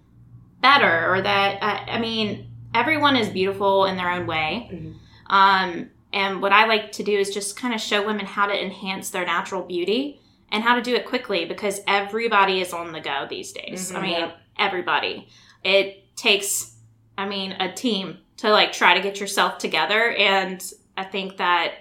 better, 0.61 1.13
or 1.13 1.21
that 1.23 1.63
uh, 1.63 1.91
I 1.91 1.99
mean, 1.99 2.47
everyone 2.75 3.17
is 3.17 3.29
beautiful 3.29 3.85
in 3.87 3.97
their 3.97 4.11
own 4.11 4.27
way. 4.27 4.69
Mhm. 4.73 4.95
Um, 5.29 5.91
and 6.13 6.41
what 6.41 6.53
I 6.53 6.67
like 6.67 6.93
to 6.93 7.03
do 7.03 7.13
is 7.19 7.35
just 7.35 7.59
kind 7.59 7.75
of 7.75 7.81
show 7.81 8.07
women 8.07 8.27
how 8.27 8.47
to 8.47 8.65
enhance 8.65 9.11
their 9.11 9.27
natural 9.27 9.63
beauty 9.63 10.21
and 10.53 10.63
how 10.63 10.77
to 10.77 10.83
do 10.83 10.95
it 10.95 11.05
quickly 11.05 11.45
because 11.45 11.81
everybody 11.89 12.61
is 12.61 12.73
on 12.73 12.93
the 12.93 13.01
go 13.01 13.27
these 13.29 13.53
days. 13.53 13.93
I 13.93 13.99
Mhm. 13.99 14.03
mean, 14.03 14.11
Yep. 14.13 14.39
everybody. 14.59 15.29
It 15.65 16.15
takes, 16.17 16.77
I 17.19 17.27
mean, 17.27 17.53
a 17.53 17.73
team 17.73 18.19
to 18.39 18.51
like 18.51 18.73
try 18.73 18.95
to 18.95 19.01
get 19.01 19.19
yourself 19.19 19.59
together. 19.59 20.13
And 20.13 20.63
I 20.97 21.03
think 21.05 21.39
that, 21.39 21.73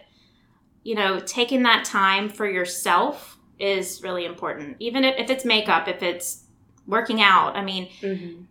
you 0.83 0.95
know, 0.95 1.19
taking 1.19 1.63
that 1.63 1.85
time 1.85 2.27
for 2.29 2.49
yourself 2.49 3.34
is 3.59 4.01
really 4.03 4.25
important. 4.25 4.77
Even 4.79 5.03
if, 5.03 5.15
if 5.17 5.29
it's 5.29 5.45
makeup, 5.45 5.87
if 5.87 6.01
it's 6.03 6.43
working 6.87 7.21
out, 7.21 7.55
I 7.55 7.63
mean, 7.63 7.89
Mhm. 8.01 8.45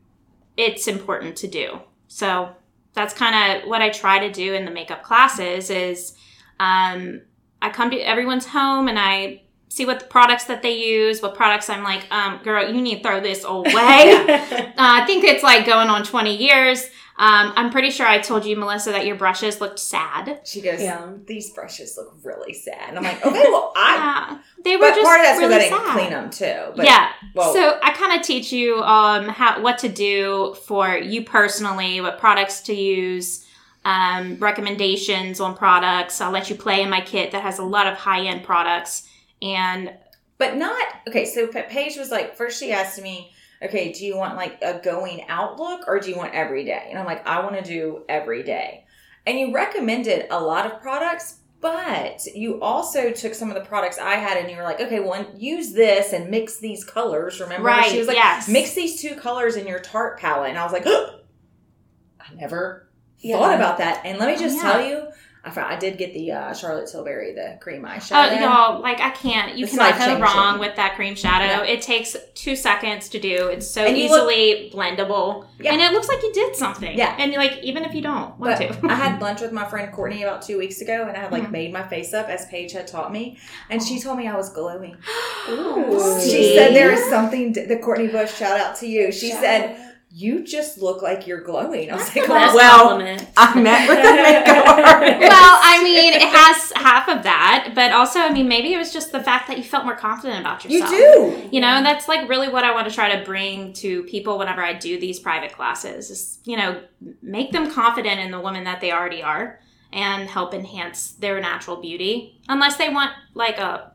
it's 0.56 0.88
important 0.88 1.36
to 1.36 1.46
do. 1.46 1.80
So 2.08 2.50
that's 2.94 3.12
kind 3.14 3.62
of 3.62 3.68
what 3.68 3.82
I 3.82 3.90
try 3.90 4.18
to 4.20 4.30
do 4.32 4.54
in 4.54 4.64
the 4.64 4.70
makeup 4.70 5.02
classes 5.02 5.68
is 5.70 6.14
um, 6.60 7.20
I 7.60 7.70
come 7.70 7.90
to 7.90 7.98
everyone's 7.98 8.46
home 8.46 8.86
and 8.88 8.98
I 8.98 9.42
see 9.68 9.84
what 9.84 9.98
the 9.98 10.06
products 10.06 10.44
that 10.44 10.62
they 10.62 10.76
use, 10.76 11.20
what 11.20 11.34
products 11.34 11.68
I'm 11.68 11.82
like, 11.82 12.06
um, 12.12 12.38
girl, 12.44 12.72
you 12.72 12.80
need 12.80 12.98
to 12.98 13.02
throw 13.02 13.20
this 13.20 13.44
away. 13.48 13.72
uh, 13.74 14.72
I 14.76 15.04
think 15.06 15.24
it's 15.24 15.42
like 15.42 15.66
going 15.66 15.88
on 15.88 16.04
20 16.04 16.36
years. 16.36 16.88
Um, 17.16 17.52
I'm 17.54 17.70
pretty 17.70 17.90
sure 17.90 18.06
I 18.06 18.18
told 18.18 18.44
you, 18.44 18.56
Melissa, 18.56 18.90
that 18.90 19.06
your 19.06 19.14
brushes 19.14 19.60
looked 19.60 19.78
sad. 19.78 20.40
She 20.44 20.60
goes, 20.60 20.82
Yeah. 20.82 21.12
these 21.26 21.50
brushes 21.50 21.96
look 21.96 22.16
really 22.24 22.52
sad. 22.52 22.88
And 22.88 22.98
I'm 22.98 23.04
like, 23.04 23.24
okay, 23.24 23.44
well, 23.52 23.72
I. 23.76 23.94
Yeah, 24.32 24.38
they 24.64 24.76
were 24.76 24.80
But 24.88 24.94
just 24.96 25.04
part 25.04 25.20
of 25.20 25.24
that's 25.26 25.38
because 25.38 25.52
I 25.52 25.58
didn't 25.60 25.78
sad. 25.78 25.92
clean 25.92 26.10
them 26.10 26.30
too. 26.30 26.72
But, 26.76 26.84
yeah. 26.86 27.10
Well, 27.34 27.52
so 27.54 27.78
I 27.82 27.92
kind 27.92 28.18
of 28.18 28.26
teach 28.26 28.52
you 28.52 28.82
um 28.82 29.28
how 29.28 29.60
what 29.62 29.78
to 29.78 29.88
do 29.88 30.56
for 30.66 30.96
you 30.96 31.24
personally, 31.24 32.00
what 32.00 32.18
products 32.18 32.62
to 32.62 32.74
use, 32.74 33.46
um, 33.84 34.36
recommendations 34.38 35.38
on 35.40 35.56
products. 35.56 36.20
I'll 36.20 36.32
let 36.32 36.50
you 36.50 36.56
play 36.56 36.82
in 36.82 36.90
my 36.90 37.00
kit 37.00 37.30
that 37.30 37.42
has 37.42 37.58
a 37.60 37.64
lot 37.64 37.86
of 37.86 37.94
high 37.96 38.26
end 38.26 38.42
products. 38.42 39.08
And 39.40 39.92
but 40.38 40.56
not 40.56 40.84
okay. 41.08 41.26
So 41.26 41.46
Paige 41.46 41.96
was 41.96 42.10
like, 42.10 42.36
first 42.36 42.58
she 42.58 42.72
asked 42.72 43.00
me, 43.00 43.30
okay, 43.62 43.92
do 43.92 44.04
you 44.04 44.16
want 44.16 44.36
like 44.36 44.58
a 44.62 44.80
going 44.82 45.24
out 45.28 45.58
look 45.58 45.86
or 45.88 45.98
do 46.00 46.10
you 46.10 46.16
want 46.16 46.34
every 46.34 46.64
day? 46.64 46.86
And 46.90 46.98
I'm 46.98 47.06
like, 47.06 47.26
I 47.26 47.40
want 47.42 47.56
to 47.56 47.62
do 47.62 48.04
every 48.08 48.42
day. 48.42 48.84
And 49.26 49.38
you 49.38 49.54
recommended 49.54 50.26
a 50.30 50.38
lot 50.40 50.66
of 50.70 50.80
products, 50.82 51.40
but 51.60 52.20
you 52.34 52.60
also 52.60 53.10
took 53.10 53.34
some 53.34 53.48
of 53.48 53.54
the 53.54 53.64
products 53.64 53.98
I 53.98 54.16
had 54.16 54.36
and 54.36 54.50
you 54.50 54.56
were 54.56 54.62
like, 54.64 54.80
okay, 54.80 55.00
well, 55.00 55.26
use 55.36 55.72
this 55.72 56.12
and 56.12 56.30
mix 56.30 56.58
these 56.58 56.84
colors. 56.84 57.40
Remember? 57.40 57.66
right, 57.68 57.90
She 57.90 57.98
was 57.98 58.06
like, 58.06 58.16
yes, 58.16 58.48
mix 58.48 58.74
these 58.74 59.00
two 59.00 59.14
colors 59.16 59.56
in 59.56 59.66
your 59.66 59.80
Tarte 59.80 60.18
palette. 60.18 60.50
And 60.50 60.58
I 60.58 60.64
was 60.64 60.72
like, 60.72 60.86
I 62.20 62.34
never 62.34 62.90
Yeah. 63.18 63.38
thought 63.38 63.54
about 63.54 63.78
that. 63.78 64.02
And 64.04 64.18
let 64.18 64.28
me 64.28 64.34
oh, 64.34 64.38
just 64.38 64.56
Yeah. 64.56 64.62
tell 64.62 64.86
you, 64.86 65.06
I, 65.46 65.50
found, 65.50 65.72
I 65.72 65.76
did 65.78 65.98
get 65.98 66.14
the 66.14 66.32
uh, 66.32 66.54
Charlotte 66.54 66.88
Tilbury, 66.90 67.32
the 67.34 67.58
cream 67.60 67.84
Oh, 67.84 67.88
eyeshadow. 67.88 68.40
y'all, 68.40 68.80
like 68.80 69.00
I 69.00 69.10
can't. 69.10 69.56
You 69.56 69.64
It's 69.66 69.76
cannot 69.76 69.98
go 69.98 70.20
wrong 70.22 70.58
with 70.58 70.74
that 70.76 70.94
cream 70.96 71.14
shadow. 71.14 71.58
No. 71.58 71.62
It 71.64 71.82
takes 71.82 72.16
two 72.34 72.56
seconds 72.56 73.08
to 73.10 73.20
do. 73.20 73.48
It's 73.48 73.68
so 73.70 73.84
you 73.84 74.08
look- 74.08 74.30
easily 74.32 74.70
blendable, 74.74 75.46
Yeah. 75.60 75.72
and 75.72 75.82
it 75.82 75.92
looks 75.92 76.08
like 76.08 76.22
you 76.22 76.32
did 76.32 76.56
something. 76.56 76.96
Yeah. 76.96 77.14
and 77.18 77.32
like 77.34 77.58
even 77.62 77.84
if 77.84 77.94
you 77.94 78.00
don't 78.02 78.38
want 78.38 78.58
But 78.58 78.72
to, 78.80 78.86
I 78.90 78.94
had 78.94 79.20
lunch 79.20 79.40
with 79.42 79.52
my 79.52 79.64
friend 79.66 79.92
Courtney 79.92 80.22
about 80.22 80.42
two 80.42 80.56
weeks 80.58 80.80
ago, 80.80 81.06
and 81.08 81.16
I 81.16 81.20
had 81.20 81.32
like 81.32 81.44
Mhm. 81.44 81.50
made 81.50 81.72
my 81.72 81.82
face 81.82 82.14
up 82.14 82.28
as 82.28 82.46
Paige 82.46 82.72
had 82.72 82.86
taught 82.86 83.12
me, 83.12 83.38
and 83.70 83.82
she 83.82 84.00
told 84.00 84.16
me 84.18 84.26
I 84.26 84.36
was 84.36 84.48
glowing. 84.50 84.96
Ooh. 85.50 86.20
She 86.20 86.54
said 86.56 86.74
there 86.74 86.90
is 86.92 87.04
something. 87.10 87.52
The 87.52 87.78
Courtney 87.82 88.06
Bush 88.08 88.32
shout 88.34 88.58
out 88.58 88.76
to 88.76 88.86
you. 88.86 89.12
She 89.12 89.30
Shout 89.30 89.40
said 89.40 89.93
you 90.16 90.44
just 90.44 90.78
look 90.78 91.02
like 91.02 91.26
you're 91.26 91.40
glowing. 91.40 91.90
I 91.90 91.96
was 91.96 92.04
That's 92.04 92.16
like, 92.16 92.26
the 92.28 92.32
best 92.34 92.54
well, 92.54 92.88
compliment. 92.90 93.28
I 93.36 93.60
met 93.60 93.88
with 93.88 93.98
a 93.98 94.14
makeup 94.14 94.66
artist. 94.86 95.20
well, 95.20 95.58
I 95.60 95.82
mean, 95.82 96.12
it 96.12 96.22
has 96.22 96.72
half 96.76 97.08
of 97.08 97.24
that, 97.24 97.72
but 97.74 97.90
also, 97.90 98.20
I 98.20 98.32
mean, 98.32 98.46
maybe 98.46 98.72
it 98.72 98.78
was 98.78 98.92
just 98.92 99.10
the 99.10 99.20
fact 99.20 99.48
that 99.48 99.58
you 99.58 99.64
felt 99.64 99.84
more 99.84 99.96
confident 99.96 100.38
about 100.38 100.64
yourself. 100.64 100.92
you 100.92 100.98
do. 100.98 101.48
You 101.50 101.60
know, 101.60 101.66
and 101.66 101.84
that's 101.84 102.06
like 102.06 102.28
really 102.28 102.48
what 102.48 102.62
I 102.62 102.72
want 102.72 102.88
to 102.88 102.94
try 102.94 103.16
to 103.16 103.24
bring 103.24 103.72
to 103.72 104.04
people 104.04 104.38
whenever 104.38 104.62
I 104.62 104.74
do 104.74 105.00
these 105.00 105.18
private 105.18 105.52
classes 105.52 106.10
is, 106.10 106.38
you 106.44 106.56
know, 106.56 106.80
make 107.20 107.50
them 107.50 107.68
confident 107.72 108.20
in 108.20 108.30
the 108.30 108.40
woman 108.40 108.62
that 108.64 108.80
they 108.80 108.92
already 108.92 109.20
are 109.20 109.58
and 109.92 110.28
help 110.28 110.54
enhance 110.54 111.10
their 111.14 111.40
natural 111.40 111.78
beauty. 111.78 112.40
Unless 112.48 112.76
they 112.76 112.88
want 112.88 113.10
like 113.34 113.58
a 113.58 113.90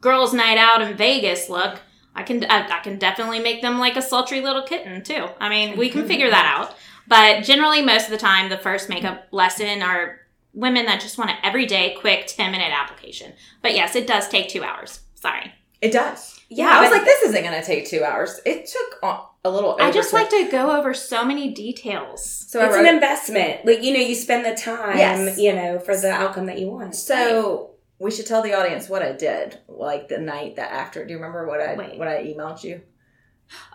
girls' 0.00 0.32
night 0.32 0.56
out 0.56 0.80
in 0.80 0.96
Vegas 0.96 1.50
look, 1.50 1.80
I 2.14 2.22
can 2.22 2.44
I, 2.44 2.66
I 2.68 2.80
can 2.80 2.98
definitely 2.98 3.40
make 3.40 3.62
them 3.62 3.78
like 3.78 3.96
a 3.96 4.02
sultry 4.02 4.40
little 4.40 4.62
kitten 4.62 5.02
too. 5.02 5.28
I 5.40 5.48
mean, 5.48 5.76
we 5.76 5.88
can 5.90 6.02
mhm. 6.02 6.08
figure 6.08 6.30
that 6.30 6.46
out. 6.46 6.74
But 7.06 7.44
generally, 7.44 7.82
most 7.82 8.04
of 8.04 8.10
the 8.10 8.18
time, 8.18 8.48
the 8.48 8.58
first 8.58 8.88
makeup 8.88 9.26
lesson 9.30 9.82
are 9.82 10.20
women 10.54 10.86
that 10.86 11.00
just 11.00 11.18
want 11.18 11.30
an 11.30 11.36
everyday, 11.42 11.94
quick 11.94 12.26
10 12.26 12.50
minute 12.50 12.72
application. 12.72 13.32
But 13.62 13.74
yes, 13.74 13.94
it 13.94 14.06
does 14.06 14.28
take 14.28 14.48
two 14.48 14.62
hours. 14.62 15.00
Sorry. 15.14 15.52
It 15.82 15.92
does. 15.92 16.40
Yeah, 16.48 16.68
I 16.68 16.82
was 16.82 16.90
like, 16.90 17.04
this 17.04 17.22
isn't 17.22 17.42
going 17.42 17.60
to 17.60 17.66
take 17.66 17.88
two 17.88 18.04
hours. 18.04 18.40
It 18.46 18.66
took 18.66 19.02
a 19.44 19.50
little. 19.50 19.76
I 19.80 19.90
just 19.90 20.14
over 20.14 20.22
like 20.22 20.30
to 20.30 20.48
go 20.50 20.76
over 20.76 20.94
so 20.94 21.24
many 21.24 21.52
details. 21.52 22.24
So 22.24 22.64
it's 22.64 22.74
wrote, 22.74 22.86
an 22.86 22.94
investment. 22.94 23.66
Like 23.66 23.82
you 23.82 23.92
know, 23.92 24.00
you 24.00 24.14
spend 24.14 24.44
the 24.44 24.54
time, 24.54 24.96
Yes. 24.96 25.38
you 25.38 25.52
know, 25.52 25.78
for 25.78 25.96
the 25.96 26.10
outcome 26.10 26.46
that 26.46 26.58
you 26.58 26.70
want. 26.70 26.94
So 26.94 27.73
we 27.98 28.10
should 28.10 28.26
tell 28.26 28.42
the 28.42 28.54
audience 28.54 28.88
what 28.88 29.02
I 29.02 29.12
did, 29.12 29.58
like 29.68 30.08
the 30.08 30.18
night 30.18 30.56
that 30.56 30.72
after. 30.72 31.04
Do 31.04 31.12
you 31.12 31.16
remember 31.18 31.46
what 31.46 31.60
I 31.60 31.74
Wait. 31.74 31.98
what 31.98 32.08
I 32.08 32.24
emailed 32.24 32.62
you? 32.64 32.80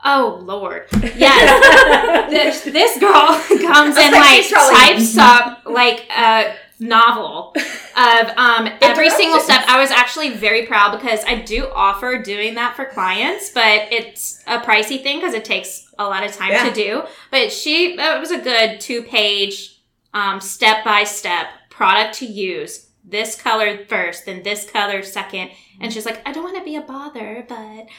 Oh, 0.04 0.40
Lord. 0.42 0.88
Yes. 1.16 2.30
this, 2.64 2.74
this 2.74 3.00
girl 3.00 3.12
comes 3.72 3.98
and 3.98 4.12
like, 4.14 4.52
like 4.52 4.52
types 4.52 5.18
up 5.18 5.62
like 5.66 6.06
a 6.10 6.56
novel 6.80 7.54
of 7.96 8.28
um, 8.38 8.70
every 8.82 9.10
single 9.10 9.40
step. 9.40 9.64
I 9.68 9.80
was 9.80 9.92
actually 9.92 10.32
very 10.32 10.66
proud 10.66 10.98
because 10.98 11.24
I 11.26 11.36
do 11.36 11.68
offer 11.74 12.22
doing 12.22 12.56
that 12.56 12.76
for 12.76 12.86
clients, 12.86 13.52
but 13.52 13.92
it's 13.92 14.42
a 14.48 14.60
pricey 14.60 15.02
thing 15.02 15.20
because 15.20 15.34
it 15.34 15.46
takes 15.46 15.94
a 16.00 16.04
lot 16.06 16.24
of 16.24 16.34
time 16.36 16.52
Yeah. 16.52 16.70
to 16.70 16.74
do. 16.74 17.04
But 17.32 17.52
she, 17.52 17.94
it 18.00 18.20
was 18.20 18.32
a 18.32 18.40
good 18.40 18.80
two 18.80 19.04
page, 19.04 19.82
um, 20.14 20.42
step 20.42 20.84
by 20.84 21.04
step 21.04 21.48
product 21.70 22.16
to 22.16 22.26
use. 22.26 22.89
This 23.04 23.36
color 23.42 23.86
first, 23.86 24.26
then 24.26 24.44
this 24.44 24.70
color 24.70 25.02
second. 25.02 25.50
And 25.82 25.92
she's 25.94 26.06
like, 26.06 26.22
I 26.28 26.34
don't 26.34 26.44
want 26.44 26.58
to 26.58 26.64
be 26.64 26.76
a 26.76 26.82
bother, 26.82 27.46
but, 27.48 27.56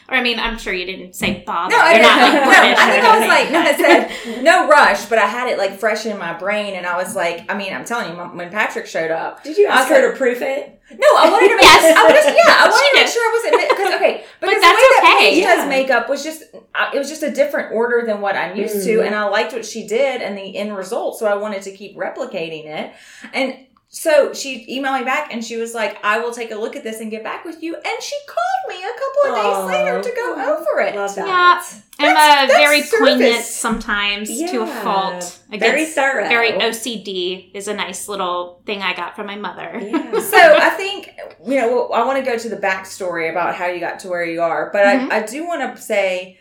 or 0.09 0.15
I 0.15 0.23
mean, 0.23 0.39
I'm 0.39 0.59
sure 0.59 0.73
you 0.75 0.85
didn't 0.85 1.15
say 1.15 1.43
bother. 1.47 1.75
No, 1.75 1.81
I 1.83 1.93
didn't. 1.95 2.03
not 2.03 2.19
like 2.21 2.33
no, 2.35 2.51
I 2.51 2.71
or 2.71 2.93
think 2.93 3.05
I 3.05 3.19
was 3.19 3.31
anything. 3.31 3.55
like, 3.55 4.11
I 4.15 4.25
said 4.35 4.43
no 4.45 4.69
rush, 4.69 5.07
but 5.07 5.19
I 5.19 5.25
had 5.27 5.49
it 5.49 5.57
like 5.57 5.79
fresh 5.81 6.05
in 6.05 6.19
my 6.19 6.35
brain, 6.35 6.75
and 6.75 6.87
I 6.87 6.97
was 6.99 7.17
like, 7.17 7.51
I 7.51 7.57
mean, 7.57 7.73
I'm 7.73 7.87
telling 7.87 8.11
you, 8.15 8.23
when 8.23 8.51
Patrick 8.51 8.87
showed 8.87 9.11
up, 9.11 9.43
Did 9.43 9.57
you 9.57 9.67
ask 9.67 9.89
was 9.89 9.99
her 9.99 10.13
to 10.13 10.17
proof 10.19 10.43
it? 10.43 10.79
no, 10.93 11.09
I 11.17 11.31
wanted 11.31 11.49
to 11.49 11.55
make, 11.57 11.63
Yes. 11.65 11.97
I 11.97 12.03
was, 12.05 12.25
yeah, 12.27 12.55
I 12.59 12.69
wanted 12.69 12.91
to 12.99 13.03
make 13.03 13.09
sure 13.09 13.23
I 13.23 13.33
wasn't 13.33 13.71
because 13.79 13.95
okay, 13.95 14.25
because 14.41 14.61
that's 14.61 14.79
the 14.79 14.85
way 14.85 15.01
that 15.01 15.17
okay. 15.17 15.31
Paige 15.31 15.39
Yeah. 15.43 15.57
does 15.57 15.69
makeup 15.71 16.09
was 16.11 16.23
just, 16.23 16.43
uh, 16.75 16.91
it 16.95 16.99
was 16.99 17.09
just 17.09 17.23
a 17.23 17.31
different 17.33 17.73
order 17.73 18.05
than 18.07 18.21
what 18.21 18.37
I'm 18.37 18.57
used 18.59 18.85
to, 18.85 18.99
Mhm. 18.99 19.07
and 19.07 19.15
I 19.15 19.25
liked 19.29 19.55
what 19.55 19.65
she 19.65 19.87
did 19.87 20.21
and 20.21 20.37
the 20.37 20.55
end 20.59 20.77
result, 20.77 21.19
so 21.19 21.27
I 21.27 21.35
wanted 21.37 21.63
to 21.63 21.73
keep 21.75 21.97
replicating 21.97 22.67
it, 22.67 22.93
and. 23.33 23.67
So 23.93 24.33
she 24.33 24.65
emailed 24.71 25.01
me 25.01 25.05
back 25.05 25.35
and 25.35 25.45
she 25.45 25.57
was 25.57 25.75
like, 25.75 25.99
I 26.05 26.21
will 26.21 26.31
take 26.31 26.53
a 26.53 26.55
look 26.55 26.77
at 26.77 26.85
this 26.85 27.01
and 27.01 27.11
get 27.11 27.25
back 27.25 27.45
with 27.45 27.61
you. 27.61 27.75
And 27.75 28.01
she 28.01 28.15
called 28.29 28.69
me 28.69 28.85
a 28.85 28.87
couple 28.87 29.31
of 29.33 29.37
days 29.45 29.57
Aw. 29.57 29.67
later 29.67 30.01
to 30.01 30.15
go 30.15 30.33
over 30.57 30.81
it. 30.81 30.95
Love 30.95 31.13
that. 31.17 31.27
Yeah. 31.27 31.81
I'm 31.99 32.15
That's- 32.15 32.45
uh, 32.45 32.47
that's 32.47 32.55
very 32.57 32.83
service. 32.83 33.01
poignant 33.11 33.45
sometimes 33.45 34.29
to 34.29 34.63
a 34.63 34.67
Yeah. 34.67 34.83
fault. 34.85 35.41
Very 35.51 35.87
thorough. 35.87 36.29
Very 36.29 36.53
OCD 36.53 37.51
is 37.53 37.67
a 37.67 37.75
nice 37.75 38.07
little 38.07 38.63
thing 38.65 38.81
I 38.81 38.95
got 38.95 39.17
from 39.17 39.27
my 39.27 39.35
mother. 39.35 39.81
Yeah. 39.83 40.21
so 40.21 40.37
I 40.39 40.71
think 40.71 41.11
you 41.45 41.57
know 41.61 41.89
I 41.89 42.05
want 42.07 42.17
to 42.17 42.25
go 42.25 42.39
to 42.39 42.49
the 42.49 42.57
backstory 42.59 43.29
about 43.29 43.57
how 43.57 43.67
you 43.67 43.81
got 43.81 43.99
to 44.01 44.09
where 44.09 44.25
you 44.25 44.41
are, 44.41 44.71
but 44.73 44.85
Mhm. 44.87 45.11
I, 45.11 45.17
I 45.19 45.27
do 45.27 45.45
want 45.49 45.75
to 45.77 45.83
say 45.83 46.39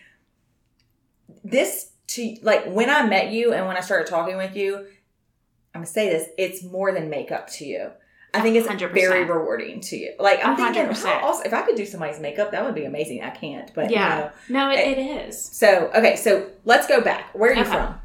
this 1.43 1.93
to 2.09 2.35
like 2.43 2.65
when 2.67 2.91
I 2.91 3.07
met 3.07 3.31
you 3.31 3.53
and 3.53 3.65
when 3.67 3.75
I 3.75 3.81
started 3.81 4.05
talking 4.07 4.37
with 4.37 4.55
you. 4.55 4.85
I'm 5.79 5.83
gonna 5.85 5.93
say 5.93 6.09
this: 6.09 6.27
it's 6.37 6.61
more 6.63 6.91
than 6.91 7.09
makeup 7.09 7.47
to 7.51 7.65
you. 7.65 7.91
I 8.33 8.41
think 8.41 8.57
it's 8.57 8.67
100%. 8.67 8.93
very 8.93 9.23
rewarding 9.23 9.79
to 9.81 9.95
you. 9.97 10.13
Like 10.19 10.45
I'm 10.45 10.55
thinking, 10.55 10.83
100%. 10.83 11.05
how 11.05 11.25
also, 11.25 11.43
if 11.43 11.53
I 11.53 11.61
could 11.63 11.75
do 11.75 11.85
somebody's 11.85 12.19
makeup, 12.19 12.51
that 12.51 12.63
would 12.63 12.75
be 12.75 12.83
amazing. 12.85 13.23
I 13.23 13.29
can't, 13.31 13.73
but 13.73 13.89
Yeah. 13.89 14.29
You 14.47 14.53
know. 14.53 14.65
No, 14.67 14.71
it, 14.71 14.97
it 14.97 14.97
is. 14.99 15.41
So 15.43 15.89
okay, 15.95 16.15
so 16.17 16.49
let's 16.65 16.85
go 16.85 17.01
back. 17.01 17.33
Where 17.33 17.51
are 17.51 17.55
you 17.55 17.61
Okay. 17.61 17.71
from? 17.71 17.95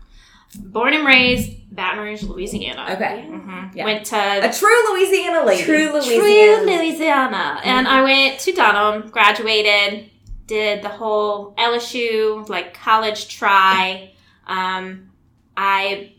Born 0.57 0.95
and 0.95 1.05
raised 1.05 1.75
Baton 1.75 1.99
Rouge, 2.05 2.23
Louisiana. 2.23 2.87
Okay, 2.95 3.27
hmm 3.29 3.65
Yeah. 3.75 3.85
Went 3.85 4.07
to 4.07 4.17
a 4.17 4.53
true 4.53 4.93
Louisiana 4.95 5.45
lady. 5.45 5.65
True 5.65 5.89
True 5.91 6.01
Louisiana. 6.01 6.63
Louisiana. 6.63 7.61
And 7.65 7.89
I 7.89 8.03
went 8.05 8.39
to 8.41 8.53
Dunham, 8.53 9.11
graduated, 9.11 10.11
did 10.47 10.83
the 10.83 10.89
whole 10.91 11.55
LSU 11.57 12.49
like 12.49 12.73
college 12.73 13.29
try. 13.37 14.13
Um, 14.47 15.11
I 15.57 16.14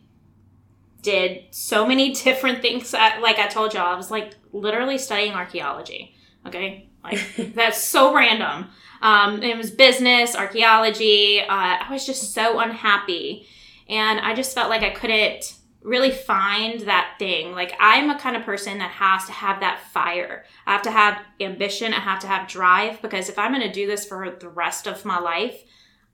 did 1.06 1.44
so 1.52 1.88
many 1.88 2.12
different 2.24 2.62
things. 2.62 2.94
I, 2.94 3.20
like 3.20 3.40
I 3.40 3.48
told 3.48 3.74
y'all, 3.74 3.94
I 3.94 3.96
was 3.96 4.12
like 4.12 4.36
literally 4.52 4.98
studying 4.98 5.34
archaeology. 5.34 6.16
Okay, 6.46 6.90
like 7.04 7.20
that's 7.54 7.82
so 7.82 8.14
random. 8.14 8.68
Um, 9.02 9.44
it 9.44 9.56
was 9.58 9.72
business, 9.72 10.36
archaeology. 10.36 11.42
Uh, 11.42 11.48
I 11.50 11.88
was 11.90 12.06
just 12.06 12.34
so 12.34 12.60
unhappy, 12.60 13.48
and 13.88 14.20
I 14.20 14.34
just 14.34 14.54
felt 14.54 14.70
like 14.70 14.84
I 14.84 14.90
couldn't 14.90 15.54
really 15.86 16.12
find 16.12 16.82
that 16.82 17.16
thing. 17.20 17.52
Like 17.52 17.74
I'm 17.80 18.10
a 18.10 18.20
kind 18.20 18.36
of 18.36 18.44
person 18.44 18.80
that 18.80 18.90
has 18.90 19.26
to 19.26 19.32
have 19.32 19.60
that 19.60 19.80
fire. 19.94 20.44
I 20.66 20.74
have 20.74 20.82
to 20.84 20.92
have 20.92 21.22
ambition. 21.40 21.94
I 21.94 22.00
have 22.00 22.20
to 22.22 22.28
have 22.28 22.48
drive 22.48 23.02
because 23.02 23.30
if 23.30 23.38
I'm 23.38 23.54
going 23.54 23.62
to 23.62 23.72
do 23.72 23.86
this 23.86 24.06
for 24.06 24.36
the 24.40 24.50
rest 24.50 24.88
of 24.88 25.06
my 25.06 25.20
life, 25.20 25.64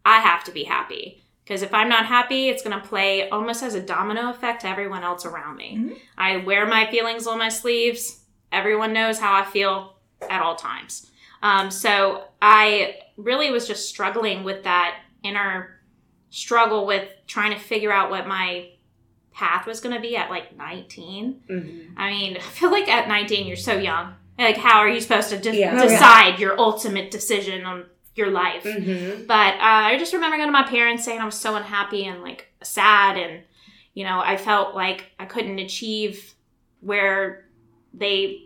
I 0.03 0.19
have 0.19 0.43
to 0.45 0.51
be 0.51 0.65
happy. 0.65 1.20
Because 1.51 1.63
if 1.63 1.73
I'm 1.73 1.89
not 1.89 2.05
happy, 2.05 2.47
it's 2.47 2.63
going 2.63 2.79
to 2.81 2.87
play 2.87 3.27
almost 3.29 3.61
as 3.61 3.75
a 3.75 3.81
domino 3.81 4.29
effect 4.29 4.61
to 4.61 4.69
everyone 4.69 5.03
else 5.03 5.25
around 5.25 5.57
me. 5.57 5.75
Mhm. 5.77 5.97
I 6.17 6.37
wear 6.37 6.65
my 6.65 6.89
feelings 6.89 7.27
on 7.27 7.37
my 7.39 7.49
sleeves. 7.49 8.23
Everyone 8.53 8.93
knows 8.93 9.19
how 9.19 9.33
I 9.33 9.43
feel 9.43 9.97
at 10.29 10.41
all 10.41 10.55
times. 10.55 11.11
Um, 11.43 11.69
so 11.69 12.23
I 12.41 12.99
really 13.17 13.51
was 13.51 13.67
just 13.67 13.89
struggling 13.89 14.45
with 14.45 14.63
that 14.63 14.95
inner 15.23 15.81
struggle 16.29 16.85
with 16.85 17.09
trying 17.27 17.51
to 17.51 17.59
figure 17.59 17.91
out 17.91 18.09
what 18.09 18.27
my 18.27 18.69
path 19.33 19.65
was 19.67 19.81
going 19.81 19.93
to 19.93 19.99
be 20.01 20.15
at 20.15 20.29
like 20.29 20.55
19. 20.55 21.41
Mhm. 21.49 21.87
I 21.97 22.11
mean, 22.11 22.37
I 22.37 22.39
feel 22.39 22.71
like 22.71 22.87
at 22.87 23.09
19 23.09 23.45
you're 23.45 23.57
so 23.57 23.77
young. 23.77 24.13
Like, 24.39 24.55
how 24.55 24.79
are 24.79 24.87
you 24.87 25.01
supposed 25.01 25.29
to 25.31 25.37
de- 25.37 25.57
Yeah. 25.57 25.71
Oh, 25.77 25.83
yeah. 25.83 25.89
decide 25.89 26.39
your 26.39 26.57
ultimate 26.57 27.11
decision 27.11 27.65
on 27.65 27.87
your 28.15 28.29
life? 28.31 28.63
Mhm. 28.63 29.27
But 29.27 29.55
uh, 29.55 29.57
I 29.61 29.97
just 29.97 30.13
remember 30.13 30.37
going 30.37 30.47
to 30.49 30.51
my 30.53 30.63
parents 30.67 31.03
saying 31.05 31.19
I 31.19 31.25
was 31.25 31.35
so 31.35 31.55
unhappy 31.55 32.05
and 32.05 32.21
like 32.21 32.47
sad, 32.63 33.17
and 33.17 33.43
you 33.93 34.03
know, 34.03 34.19
I 34.23 34.37
felt 34.37 34.75
like 34.75 35.11
I 35.19 35.25
couldn't 35.25 35.59
achieve 35.59 36.33
where 36.81 37.45
they, 37.93 38.43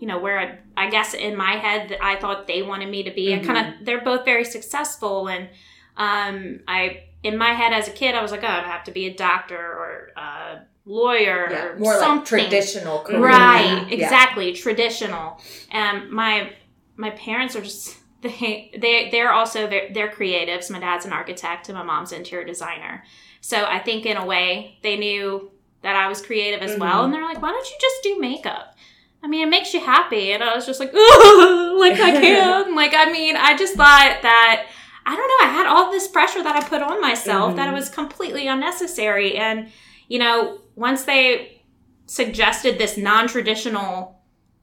you 0.00 0.06
know, 0.06 0.18
where 0.18 0.38
I, 0.38 0.58
I 0.76 0.90
guess 0.90 1.14
in 1.14 1.36
my 1.36 1.52
head 1.52 1.90
that 1.90 2.02
I 2.04 2.16
thought 2.16 2.46
they 2.46 2.62
wanted 2.62 2.88
me 2.90 3.04
to 3.04 3.10
be. 3.10 3.34
I 3.34 3.38
kind 3.38 3.74
of, 3.74 3.84
they're 3.86 4.00
both 4.02 4.24
very 4.24 4.44
successful, 4.44 5.28
and 5.28 5.48
um, 5.96 6.60
I, 6.66 7.04
in 7.22 7.36
my 7.36 7.50
head 7.52 7.72
as 7.72 7.86
a 7.88 7.92
kid, 7.92 8.14
I 8.14 8.22
was 8.22 8.30
like, 8.32 8.42
oh, 8.42 8.46
I 8.48 8.62
have 8.62 8.84
to 8.84 8.90
be 8.92 9.06
a 9.06 9.14
doctor 9.14 9.56
or 9.58 10.10
a 10.16 10.62
lawyer 10.86 11.48
Yeah, 11.50 11.64
or 11.66 11.78
more 11.78 11.98
something. 11.98 12.38
like 12.38 12.48
traditional 12.48 13.00
career. 13.00 13.20
Right, 13.20 13.86
Yeah. 13.88 13.94
exactly, 13.94 14.52
traditional. 14.54 15.40
and 15.70 16.10
my 16.10 16.52
my 16.96 17.10
parents 17.10 17.54
are 17.56 17.62
just 17.62 17.96
they 18.22 18.70
they 18.76 19.08
they're 19.10 19.32
also 19.32 19.66
they're, 19.66 19.88
they're 19.92 20.10
creatives. 20.10 20.70
My 20.70 20.78
dad's 20.80 21.06
an 21.06 21.12
architect 21.12 21.68
and 21.68 21.76
my 21.78 21.84
mom's 21.84 22.12
an 22.12 22.18
interior 22.18 22.44
designer. 22.46 23.04
So 23.40 23.64
I 23.64 23.78
think 23.78 24.04
in 24.06 24.16
a 24.16 24.26
way 24.26 24.78
they 24.82 24.96
knew 24.96 25.50
that 25.82 25.96
I 25.96 26.08
was 26.08 26.20
creative 26.20 26.60
as 26.60 26.78
well, 26.78 27.00
Mhm. 27.00 27.04
and 27.06 27.14
they're 27.14 27.24
like, 27.24 27.40
"Why 27.40 27.50
don't 27.50 27.68
you 27.70 27.76
just 27.80 28.02
do 28.02 28.18
makeup?" 28.20 28.76
I 29.22 29.26
mean, 29.28 29.46
it 29.46 29.50
makes 29.50 29.72
you 29.74 29.80
happy, 29.80 30.32
and 30.32 30.42
I 30.42 30.54
was 30.54 30.66
just 30.66 30.80
like, 30.80 30.90
"Ugh, 30.94 31.72
like 31.78 31.98
I 32.00 32.12
can." 32.12 32.74
like 32.82 32.92
I 32.94 33.06
mean, 33.10 33.36
I 33.36 33.56
just 33.56 33.74
thought 33.74 34.18
that 34.22 34.66
I 35.06 35.16
don't 35.16 35.28
know. 35.28 35.48
I 35.48 35.52
had 35.52 35.66
all 35.66 35.90
this 35.90 36.06
pressure 36.08 36.42
that 36.42 36.54
I 36.56 36.60
put 36.68 36.82
on 36.82 37.00
myself 37.00 37.56
that 37.56 37.68
it 37.68 37.72
Mhm. 37.72 37.74
was 37.74 37.88
completely 37.88 38.46
unnecessary, 38.46 39.36
and 39.36 39.70
you 40.08 40.18
know, 40.18 40.60
once 40.76 41.04
they 41.04 41.62
suggested 42.06 42.76
this 42.76 42.96
non-traditional 42.96 44.19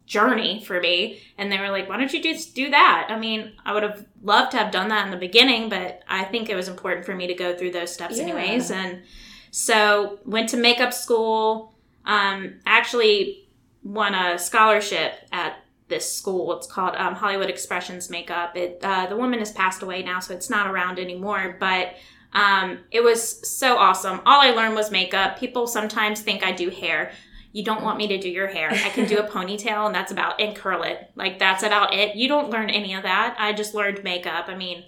journey 0.08 0.64
for 0.66 0.80
me. 0.80 1.22
And 1.38 1.52
they 1.52 1.60
were 1.60 1.70
like 1.70 1.88
why 1.90 1.98
don't 1.98 2.12
you 2.12 2.24
just 2.24 2.56
do 2.56 2.70
that? 2.72 3.08
I 3.10 3.20
mean 3.20 3.52
i 3.66 3.74
would 3.74 3.84
have 3.84 4.06
loved 4.24 4.52
to 4.52 4.58
have 4.58 4.72
done 4.72 4.88
that 4.90 5.06
in 5.06 5.12
the 5.12 5.18
beginning 5.18 5.70
but 5.70 6.02
i 6.08 6.24
think 6.24 6.50
it 6.50 6.56
was 6.56 6.68
important 6.68 7.06
for 7.06 7.14
me 7.14 7.28
to 7.28 7.34
go 7.36 7.56
through 7.56 7.72
those 7.72 7.94
steps 7.94 8.18
Yeah. 8.18 8.24
anyways. 8.24 8.72
And 8.72 9.04
so 9.52 10.20
went 10.26 10.50
to 10.50 10.58
makeup 10.58 10.94
school. 10.94 11.74
Um, 12.06 12.62
actually 12.66 13.50
won 13.84 14.16
a 14.16 14.40
scholarship 14.40 15.14
at 15.32 15.60
this 15.90 16.12
school. 16.12 16.56
It's 16.58 16.68
called 16.68 16.96
um, 16.96 17.16
hollywood 17.16 17.50
expressions 17.50 18.10
makeup. 18.10 18.56
It 18.58 18.80
uh, 18.84 19.08
the 19.08 19.16
woman 19.18 19.40
has 19.40 19.52
passed 19.52 19.82
away 19.84 20.04
now 20.04 20.20
so 20.20 20.34
it's 20.34 20.50
not 20.50 20.68
around 20.68 21.00
anymore 21.00 21.58
but 21.60 21.96
um, 22.34 22.80
it 22.92 23.02
was 23.04 23.22
so 23.50 23.78
awesome. 23.78 24.22
All 24.26 24.42
i 24.42 24.52
learned 24.52 24.76
was 24.76 24.92
makeup. 24.92 25.40
People 25.40 25.68
sometimes 25.68 26.22
think 26.22 26.44
i 26.46 26.52
do 26.52 26.70
hair 26.70 27.12
you 27.58 27.64
don't 27.64 27.82
want 27.82 27.98
me 27.98 28.06
to 28.08 28.20
do 28.20 28.30
your 28.30 28.46
hair. 28.46 28.70
I 28.70 28.90
can 28.90 29.08
do 29.08 29.18
a 29.18 29.28
ponytail 29.28 29.88
and 29.88 29.96
that's 29.96 30.12
about 30.12 30.40
and 30.40 30.56
curl 30.56 30.84
it. 30.84 31.10
Like 31.16 31.40
that's 31.40 31.64
about 31.64 31.92
it. 31.92 32.16
You 32.16 32.28
don't 32.28 32.52
learn 32.52 32.70
any 32.70 32.94
of 32.94 33.02
that. 33.02 33.36
I 33.40 33.52
just 33.52 33.74
learned 33.74 34.04
makeup. 34.04 34.46
I 34.48 34.54
mean, 34.54 34.84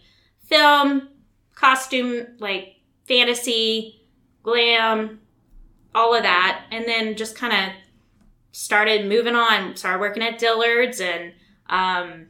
film, 0.45 1.09
costume, 1.55 2.27
like 2.37 2.75
fantasy, 3.07 4.05
glam, 4.43 5.19
all 5.95 6.13
of 6.13 6.21
that. 6.21 6.65
And 6.69 6.85
then 6.85 7.15
just 7.15 7.35
kind 7.35 7.53
of 7.53 7.75
started 8.51 9.09
moving 9.09 9.35
on, 9.35 9.75
started 9.75 9.99
working 9.99 10.21
at 10.21 10.37
Dillard's 10.37 11.01
and 11.01 11.33
um 11.69 12.27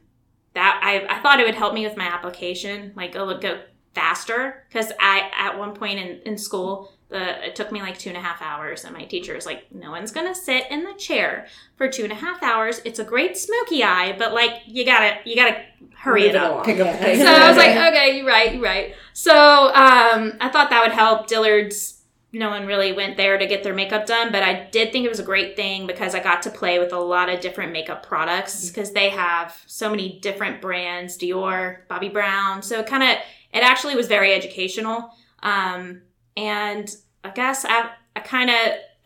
that 0.54 0.80
I, 0.82 1.18
I 1.18 1.20
thought 1.20 1.40
it 1.40 1.44
would 1.44 1.54
help 1.54 1.74
me 1.74 1.86
with 1.86 1.98
my 1.98 2.06
application. 2.06 2.94
Like 2.96 3.14
it 3.14 3.22
would 3.22 3.42
go 3.42 3.60
faster 3.94 4.64
because 4.68 4.92
I 5.00 5.30
at 5.36 5.58
one 5.58 5.74
point 5.74 5.98
in, 5.98 6.20
in 6.24 6.38
school 6.38 6.92
the 7.08 7.46
it 7.46 7.56
took 7.56 7.72
me 7.72 7.80
like 7.82 7.98
two 7.98 8.08
and 8.08 8.16
a 8.16 8.20
half 8.20 8.40
hours 8.40 8.84
and 8.84 8.94
my 8.94 9.04
teacher 9.04 9.34
was 9.34 9.46
like 9.46 9.64
no 9.74 9.90
one's 9.90 10.12
gonna 10.12 10.34
sit 10.34 10.70
in 10.70 10.84
the 10.84 10.94
chair 10.94 11.46
for 11.76 11.88
two 11.88 12.04
and 12.04 12.12
a 12.12 12.16
half 12.16 12.42
hours 12.42 12.80
it's 12.84 13.00
a 13.00 13.04
great 13.04 13.36
smoky 13.36 13.82
eye 13.82 14.14
but 14.16 14.32
like 14.32 14.62
you 14.66 14.84
gotta 14.84 15.18
you 15.24 15.34
gotta 15.34 15.60
hurry 16.00 16.22
Move 16.22 16.30
it 16.30 16.36
up 16.36 16.52
along. 16.52 16.64
Pick 16.64 16.80
up 16.80 16.98
pace. 16.98 17.18
so 17.20 17.26
I 17.26 17.48
was 17.48 17.56
like, 17.56 17.76
okay, 17.76 18.16
you're 18.16 18.26
right, 18.26 18.54
you're 18.54 18.62
right. 18.62 18.94
So 19.12 19.32
um, 19.34 20.32
I 20.40 20.48
thought 20.50 20.70
that 20.70 20.82
would 20.82 20.92
help. 20.92 21.26
Dillard's, 21.26 22.00
no 22.32 22.48
one 22.48 22.66
really 22.66 22.92
went 22.92 23.16
there 23.16 23.36
to 23.36 23.46
get 23.46 23.62
their 23.62 23.74
makeup 23.74 24.06
done, 24.06 24.32
but 24.32 24.42
I 24.42 24.68
did 24.70 24.92
think 24.92 25.04
it 25.04 25.08
was 25.08 25.20
a 25.20 25.24
great 25.24 25.56
thing 25.56 25.86
because 25.86 26.14
I 26.14 26.22
got 26.22 26.42
to 26.42 26.50
play 26.50 26.78
with 26.78 26.92
a 26.92 26.98
lot 26.98 27.28
of 27.28 27.40
different 27.40 27.72
makeup 27.72 28.06
products 28.06 28.68
because 28.68 28.92
they 28.92 29.10
have 29.10 29.62
so 29.66 29.90
many 29.90 30.18
different 30.20 30.62
brands 30.62 31.18
Dior, 31.18 31.78
Bobbi 31.90 32.12
Brown. 32.12 32.62
So 32.62 32.78
it 32.80 32.86
kind 32.86 33.02
of, 33.02 33.16
it 33.52 33.62
actually 33.62 33.96
was 33.96 34.06
very 34.06 34.32
educational. 34.32 35.10
Um, 35.42 36.02
and 36.36 36.94
I 37.24 37.30
guess 37.30 37.64
I, 37.64 37.90
I 38.14 38.20
kind 38.20 38.50
of 38.50 38.56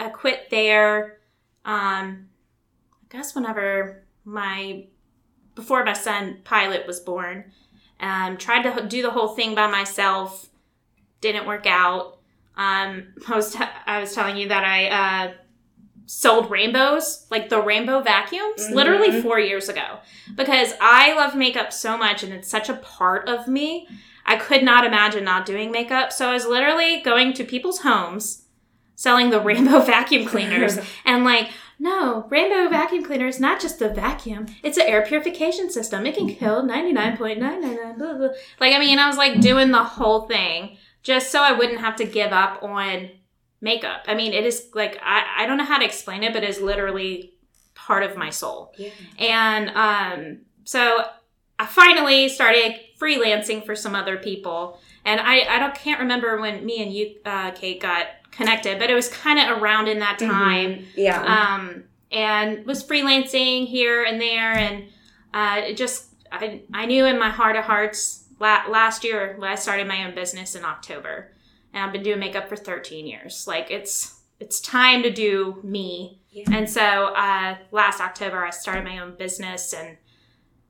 I 0.01 0.09
quit 0.09 0.51
there. 0.51 1.19
Um, 1.65 2.29
I 2.93 3.07
guess 3.17 3.35
whenever 3.35 4.03
my 4.25 4.87
before 5.55 5.85
my 5.85 5.93
son 5.93 6.39
Pilot 6.45 6.87
was 6.87 7.01
born, 7.01 7.53
um, 8.01 8.37
tried 8.37 8.63
to 8.63 8.87
do 8.87 9.03
the 9.03 9.11
whole 9.11 9.29
thing 9.29 9.55
by 9.55 9.67
myself, 9.69 10.49
didn't 11.21 11.47
work 11.47 11.67
out. 11.67 12.19
Um, 12.57 13.15
I 13.29 13.37
was 13.37 13.55
t- 13.55 13.65
I 13.87 14.01
was 14.01 14.15
telling 14.15 14.37
you 14.37 14.49
that 14.49 14.65
I 14.65 14.89
uh, 15.29 15.33
sold 16.07 16.51
rainbows, 16.51 17.27
like 17.31 17.49
the 17.49 17.63
rainbow 17.63 18.03
vacuums, 18.03 18.69
Mhm. 18.69 18.73
literally 18.75 19.23
four 19.23 19.39
years 19.41 19.69
ago, 19.69 20.01
because 20.35 20.75
I 20.81 21.15
love 21.15 21.35
makeup 21.35 21.73
so 21.73 21.97
much 21.97 22.23
and 22.23 22.33
it's 22.33 22.49
such 22.49 22.69
a 22.69 22.75
part 22.75 23.29
of 23.29 23.49
me. 23.49 23.89
I 24.27 24.37
could 24.37 24.63
not 24.63 24.85
imagine 24.85 25.25
not 25.25 25.47
doing 25.47 25.71
makeup, 25.71 26.13
so 26.13 26.29
I 26.29 26.35
was 26.35 26.47
literally 26.47 27.01
going 27.03 27.33
to 27.35 27.45
people's 27.45 27.81
homes, 27.81 28.45
selling 28.95 29.31
the 29.31 29.41
rainbow 29.41 29.81
vacuum 29.85 30.27
cleaners, 30.27 30.79
and 31.05 31.25
like, 31.25 31.51
no, 31.79 32.27
rainbow 32.31 32.69
vacuum 32.71 33.05
cleaner 33.05 33.27
is 33.27 33.41
not 33.41 33.61
just 33.61 33.83
a 33.83 33.89
vacuum; 33.89 34.47
it's 34.63 34.79
an 34.79 34.87
air 34.87 35.03
purification 35.03 35.71
system. 35.71 36.07
It 36.07 36.17
can 36.17 36.35
kill 36.35 36.63
ninety 36.63 36.93
nine 36.93 37.17
point 37.17 37.39
nine 37.39 37.61
nine 37.61 37.77
nine. 37.77 37.99
Blah 37.99 38.15
blah. 38.15 38.29
Like, 38.61 38.75
I 38.75 38.79
mean, 38.79 38.99
I 38.99 39.09
was 39.09 39.17
like 39.17 39.41
doing 39.41 39.71
the 39.71 39.83
whole 39.83 40.23
thing 40.23 40.77
just 41.03 41.31
so 41.31 41.43
I 41.43 41.53
wouldn't 41.53 41.81
have 41.81 41.97
to 41.97 42.05
give 42.05 42.33
up 42.33 42.63
on 42.63 43.11
makeup. 43.61 44.05
I 44.07 44.15
mean, 44.15 44.33
it 44.33 44.45
is 44.45 44.69
like 44.75 44.99
I, 45.03 45.25
I 45.39 45.47
don't 45.47 45.59
know 45.59 45.65
how 45.65 45.79
to 45.79 45.85
explain 45.85 46.23
it, 46.23 46.33
but 46.33 46.45
it's 46.45 46.61
literally 46.61 47.35
part 47.75 48.03
of 48.03 48.17
my 48.17 48.31
soul. 48.31 48.73
Yeah. 48.77 48.91
And 49.19 49.71
um, 49.71 50.39
so 50.65 51.05
I 51.59 51.67
finally 51.67 52.29
started 52.29 52.81
freelancing 53.01 53.65
for 53.65 53.75
some 53.75 53.95
other 53.95 54.17
people. 54.17 54.79
And 55.05 55.21
I, 55.21 55.41
I 55.43 55.59
don't 55.59 55.75
can't 55.75 56.01
remember 56.01 56.41
when 56.41 56.65
me 56.65 56.83
and 56.83 56.93
you, 56.93 57.17
uh, 57.25 57.51
Kate, 57.53 57.81
got 57.81 58.07
connected, 58.31 58.79
but 58.79 58.91
it 58.91 58.95
was 58.95 59.09
kind 59.09 59.39
of 59.39 59.61
around 59.63 59.89
in 59.89 59.99
that 60.01 60.19
time. 60.19 60.75
Mhm. 60.77 60.87
Yeah. 60.97 61.23
Um, 61.23 61.85
and 62.11 62.65
was 62.67 62.83
freelancing 62.85 63.67
here 63.67 64.05
and 64.05 64.21
there, 64.21 64.53
and 64.53 64.85
uh, 65.33 65.63
it 65.67 65.77
just 65.77 66.07
I 66.31 66.63
I 66.73 66.87
knew 66.87 67.05
in 67.07 67.19
my 67.19 67.31
heart 67.31 67.57
of 67.57 67.65
hearts 67.65 68.25
la- 68.39 68.67
last 68.69 69.03
year 69.05 69.35
when 69.39 69.51
I 69.51 69.57
started 69.57 69.87
my 69.89 70.05
own 70.05 70.15
business 70.15 70.55
in 70.55 70.65
October, 70.65 71.33
and 71.73 71.83
I've 71.85 71.93
been 71.93 72.03
doing 72.05 72.21
makeup 72.21 72.49
for 72.49 72.57
13 72.57 73.07
years. 73.07 73.47
Like 73.49 73.71
it's 73.71 74.21
it's 74.41 74.61
time 74.61 75.03
to 75.03 75.11
do 75.11 75.59
me. 75.65 76.21
Yeah. 76.31 76.45
And 76.53 76.69
so 76.71 76.81
uh, 76.81 77.57
last 77.73 78.01
October 78.01 78.45
I 78.45 78.51
started 78.51 78.85
my 78.85 78.99
own 79.01 79.15
business 79.17 79.73
and 79.73 79.97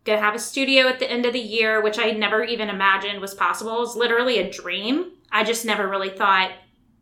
gonna 0.05 0.21
have 0.21 0.35
a 0.35 0.39
studio 0.39 0.87
at 0.87 0.99
the 0.99 1.11
end 1.11 1.27
of 1.27 1.33
the 1.33 1.41
year, 1.41 1.83
which 1.83 1.99
I 1.99 2.11
never 2.11 2.45
even 2.45 2.69
imagined 2.69 3.21
was 3.21 3.35
possible. 3.35 3.83
It's 3.83 3.97
literally 3.97 4.39
a 4.39 4.51
dream. 4.51 5.13
I 5.33 5.45
just 5.45 5.65
never 5.65 5.89
really 5.89 6.11
thought, 6.11 6.53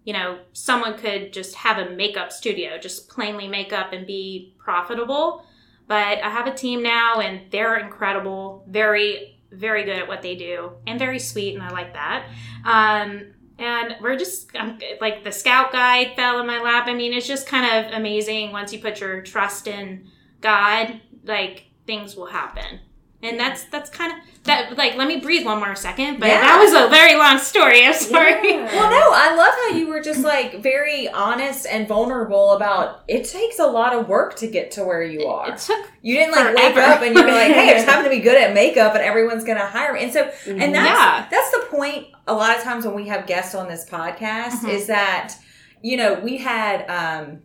you 0.04 0.12
know, 0.12 0.38
someone 0.52 0.96
could 0.96 1.32
just 1.32 1.54
have 1.56 1.78
a 1.78 1.90
makeup 1.90 2.32
studio, 2.32 2.78
just 2.78 3.08
plainly 3.08 3.48
makeup 3.48 3.92
and 3.92 4.06
be 4.06 4.54
profitable. 4.58 5.44
But 5.88 6.22
I 6.22 6.30
have 6.30 6.46
a 6.46 6.54
team 6.54 6.82
now 6.82 7.20
and 7.20 7.50
they're 7.50 7.76
incredible, 7.76 8.64
very, 8.68 9.40
very 9.50 9.84
good 9.84 9.98
at 9.98 10.08
what 10.08 10.22
they 10.22 10.36
do, 10.36 10.72
and 10.86 10.98
very 10.98 11.18
sweet, 11.18 11.54
and 11.54 11.62
I 11.62 11.70
like 11.70 11.92
that. 11.92 12.26
Um, 12.64 13.32
and 13.58 13.96
we're 14.00 14.16
just 14.16 14.54
um, 14.56 14.78
like 15.00 15.24
the 15.24 15.32
scout 15.32 15.72
guide 15.72 16.12
fell 16.16 16.40
in 16.40 16.46
my 16.46 16.60
lap. 16.60 16.86
I 16.86 16.94
mean, 16.94 17.12
it's 17.12 17.26
just 17.26 17.46
kind 17.46 17.86
of 17.86 17.92
amazing 17.92 18.52
once 18.52 18.72
you 18.72 18.78
put 18.78 19.00
your 19.00 19.22
trust 19.22 19.66
in 19.66 20.08
God, 20.40 21.00
like 21.24 21.66
things 21.86 22.16
will 22.16 22.26
happen. 22.26 22.80
And 23.24 23.38
that's 23.38 23.64
that's 23.64 23.88
kind 23.88 24.12
of 24.12 24.18
that. 24.44 24.76
Like, 24.76 24.96
let 24.96 25.06
me 25.06 25.18
breathe 25.20 25.46
one 25.46 25.58
more 25.60 25.76
second. 25.76 26.18
But 26.18 26.28
Yeah. 26.28 26.40
that 26.40 26.58
was 26.58 26.72
a 26.72 26.88
very 26.88 27.14
long 27.14 27.38
story. 27.38 27.84
I'm 27.84 27.94
sorry. 27.94 28.32
Yeah. 28.50 28.64
Well, 28.66 28.90
no, 28.90 29.10
I 29.14 29.34
love 29.36 29.54
how 29.54 29.68
you 29.78 29.86
were 29.86 30.00
just 30.00 30.24
like 30.24 30.60
very 30.60 31.08
honest 31.08 31.64
and 31.66 31.86
vulnerable 31.86 32.52
about 32.52 33.02
it 33.06 33.24
takes 33.24 33.60
a 33.60 33.66
lot 33.66 33.94
of 33.94 34.08
work 34.08 34.34
to 34.38 34.48
get 34.48 34.72
to 34.72 34.84
where 34.84 35.02
you 35.04 35.26
are. 35.28 35.50
It 35.52 35.58
took 35.58 35.88
You 36.00 36.16
didn't 36.16 36.32
like 36.34 36.56
wake 36.56 36.76
up 36.76 37.00
and 37.02 37.14
you 37.16 37.22
were 37.22 37.30
like, 37.30 37.52
"Hey, 37.52 37.70
I 37.70 37.74
just 37.74 37.86
happen 37.88 38.02
to 38.04 38.10
be 38.10 38.18
good 38.18 38.36
at 38.36 38.52
makeup, 38.54 38.94
and 38.96 39.02
everyone's 39.04 39.44
gonna 39.44 39.66
hire 39.66 39.92
me." 39.92 40.02
And 40.02 40.12
so, 40.12 40.22
and 40.46 40.74
that's 40.74 40.98
Yeah. 40.98 41.26
that's 41.30 41.50
the 41.52 41.66
point. 41.70 42.08
A 42.26 42.34
lot 42.34 42.56
of 42.56 42.62
times 42.64 42.84
when 42.84 42.94
we 42.94 43.06
have 43.06 43.26
guests 43.26 43.54
on 43.54 43.68
this 43.68 43.88
podcast, 43.88 44.62
Mhm. 44.64 44.68
is 44.70 44.88
that 44.88 45.34
you 45.80 45.96
know 45.96 46.14
we 46.14 46.38
had 46.38 46.84
um 46.90 47.38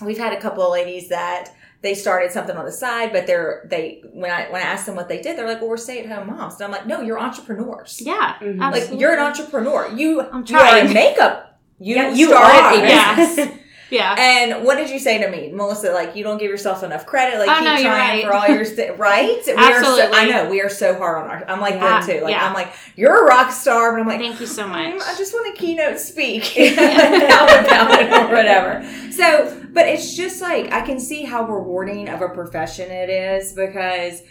we've 0.00 0.18
had 0.18 0.32
a 0.32 0.40
couple 0.40 0.64
of 0.64 0.72
ladies 0.72 1.10
that 1.10 1.50
they 1.82 1.94
started 1.94 2.30
something 2.32 2.56
on 2.56 2.64
the 2.64 2.72
side, 2.72 3.12
but 3.12 3.26
they're 3.26 3.66
they 3.70 4.02
when 4.12 4.30
I 4.30 4.44
when 4.50 4.62
I 4.62 4.64
asked 4.64 4.86
them 4.86 4.94
what 4.96 5.08
they 5.08 5.20
did, 5.20 5.36
they're 5.36 5.46
like, 5.48 5.60
"Well, 5.60 5.68
we're 5.70 5.76
stay 5.76 6.00
at 6.00 6.06
home 6.06 6.28
moms," 6.28 6.54
and 6.54 6.62
I'm 6.64 6.70
like, 6.70 6.86
"No, 6.86 7.00
you're 7.00 7.18
entrepreneurs. 7.18 8.00
yeah. 8.00 8.34
Mhm. 8.40 8.58
Like 8.72 9.00
you're 9.00 9.12
an 9.12 9.18
entrepreneur. 9.20 9.88
You 9.94 10.20
I'm 10.22 10.44
you 10.46 10.56
are 10.56 10.60
trying. 10.60 10.86
in 10.86 10.92
makeup. 10.94 11.60
You 11.80 11.96
yeah, 11.96 12.10
you 12.14 12.32
are. 12.32 12.74
a 12.74 12.88
Yeah. 12.88 13.48
Yeah. 13.92 14.14
And 14.18 14.64
what 14.64 14.76
did 14.78 14.88
you 14.88 14.98
say 14.98 15.22
to 15.22 15.28
me, 15.30 15.50
Melissa? 15.52 15.90
Like 15.92 16.16
you 16.16 16.24
don't 16.24 16.38
give 16.38 16.50
yourself 16.50 16.82
enough 16.82 17.04
credit. 17.04 17.38
Like 17.38 17.50
Oh, 17.50 17.56
keep 17.56 17.64
no, 17.64 17.72
you're 17.74 17.82
trying 17.90 18.24
right. 18.24 18.24
for 18.24 18.32
all 18.32 18.48
your 18.56 18.64
st- 18.64 18.98
right. 18.98 19.38
We 19.46 19.52
are 19.52 19.84
so, 19.84 20.10
I 20.14 20.24
know 20.30 20.48
we 20.48 20.62
are 20.62 20.70
so 20.70 20.94
hard 20.96 21.22
on 21.24 21.28
our. 21.28 21.44
I'm 21.46 21.60
like 21.60 21.74
Yeah, 21.74 22.00
them 22.00 22.08
too. 22.18 22.24
Like 22.24 22.32
yeah. 22.32 22.46
I'm 22.46 22.54
like 22.54 22.72
you're 22.96 23.24
a 23.24 23.28
rock 23.28 23.52
star, 23.52 23.92
but 23.92 24.00
I'm 24.00 24.06
like 24.06 24.18
Thank 24.18 24.40
you 24.40 24.46
so 24.46 24.64
"Mm, 24.64 24.94
much. 24.94 25.02
I 25.02 25.14
just 25.18 25.34
want 25.34 25.54
to 25.54 25.60
keynote 25.60 25.98
speak 25.98 26.56
out 26.58 27.50
about 27.66 28.00
it 28.00 28.12
or 28.14 28.34
whatever. 28.34 28.82
So, 29.12 29.61
but 29.72 29.86
it's 29.88 30.14
just 30.16 30.40
like 30.40 30.70
I 30.72 30.82
can 30.82 30.98
see 31.00 31.24
how 31.24 31.46
rewarding 31.46 32.08
of 32.08 32.20
a 32.22 32.28
profession 32.28 32.90
it 32.90 33.08
is 33.10 33.52
because, 33.52 34.22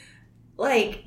like, 0.57 1.05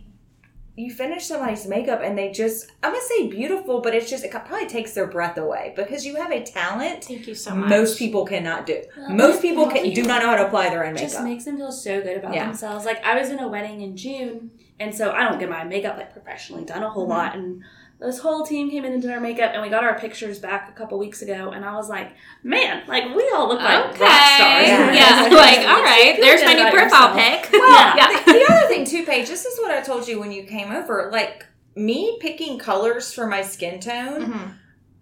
you 0.77 0.93
finish 0.93 1.27
somebody's 1.27 1.69
makeup 1.69 2.01
and 2.03 2.19
they 2.19 2.33
just 2.33 2.69
I'm 2.83 2.93
gonna 2.93 3.05
say 3.05 3.29
beautiful, 3.29 3.81
but 3.81 3.95
it's 3.95 4.11
just 4.11 4.25
it 4.25 4.33
probably 4.33 4.67
takes 4.67 4.93
their 4.93 5.07
breath 5.07 5.39
away 5.39 5.73
because 5.77 6.05
you 6.05 6.17
have 6.17 6.33
a 6.33 6.43
talent 6.43 7.05
Thank 7.05 7.29
you 7.29 7.35
so 7.37 7.55
much. 7.55 7.69
most 7.71 7.97
people 7.97 8.25
cannot 8.27 8.67
do. 8.67 8.83
Well, 8.97 9.11
Most 9.11 9.41
people 9.41 9.69
can, 9.71 9.93
do 9.93 10.03
not 10.03 10.21
know 10.23 10.31
how 10.31 10.37
to 10.37 10.47
apply 10.47 10.71
their 10.71 10.85
own 10.85 10.95
makeup. 10.95 11.11
just 11.11 11.23
makes 11.23 11.45
them 11.45 11.57
feel 11.59 11.71
so 11.71 12.01
good 12.03 12.17
about 12.17 12.35
Yeah. 12.35 12.47
themselves. 12.47 12.85
Like 12.85 13.05
I 13.05 13.17
was 13.17 13.31
in 13.31 13.39
a 13.39 13.47
wedding 13.47 13.83
in 13.83 13.97
June, 13.97 14.51
and 14.81 14.93
so 14.93 15.13
I 15.13 15.29
don't 15.29 15.39
get 15.39 15.49
my 15.49 15.63
makeup 15.63 15.97
like 15.97 16.13
professionally 16.13 16.65
done 16.65 16.83
a 16.83 16.91
whole 16.91 17.07
Mhm. 17.07 17.11
lot. 17.11 17.37
And 17.37 17.63
this 18.05 18.19
whole 18.19 18.45
team 18.45 18.71
came 18.71 18.85
in 18.85 18.93
and 18.93 19.03
did 19.03 19.11
our 19.11 19.21
makeup, 19.21 19.51
and 19.55 19.63
we 19.63 19.69
got 19.69 19.83
our 19.85 19.99
pictures 19.99 20.39
back 20.39 20.69
a 20.69 20.73
couple 20.73 20.99
weeks 20.99 21.23
ago. 21.23 21.51
And 21.51 21.65
I 21.65 21.75
was 21.75 21.89
like, 21.89 22.13
man, 22.43 22.83
like 22.87 23.05
we 23.15 23.31
all 23.35 23.49
look 23.49 23.61
like 23.61 23.87
okay. 23.95 24.05
rock 24.05 24.21
stars. 24.37 24.67
Yeah. 24.69 24.93
Yeah. 25.31 25.35
like, 25.37 25.59
all 25.69 25.83
right. 25.83 26.17
There's 26.21 26.43
my 26.45 26.55
new 26.55 26.71
profile 26.71 27.17
yourself. 27.17 27.17
pic. 27.17 27.51
Well, 27.53 27.97
Yeah. 27.97 28.23
the, 28.25 28.33
the 28.33 28.47
other 28.53 28.67
thing 28.69 28.85
too, 28.85 29.05
Paige, 29.05 29.29
this 29.29 29.45
is 29.45 29.59
what 29.61 29.71
I 29.71 29.81
told 29.81 30.07
you 30.07 30.21
when 30.21 30.31
you 30.33 30.45
came 30.45 30.71
over. 30.73 31.09
Like 31.13 31.47
me 31.77 32.19
picking 32.21 32.59
colors 32.59 33.13
for 33.13 33.27
my 33.27 33.43
skin 33.43 33.81
tone. 33.81 34.33
Mhm. 34.33 34.55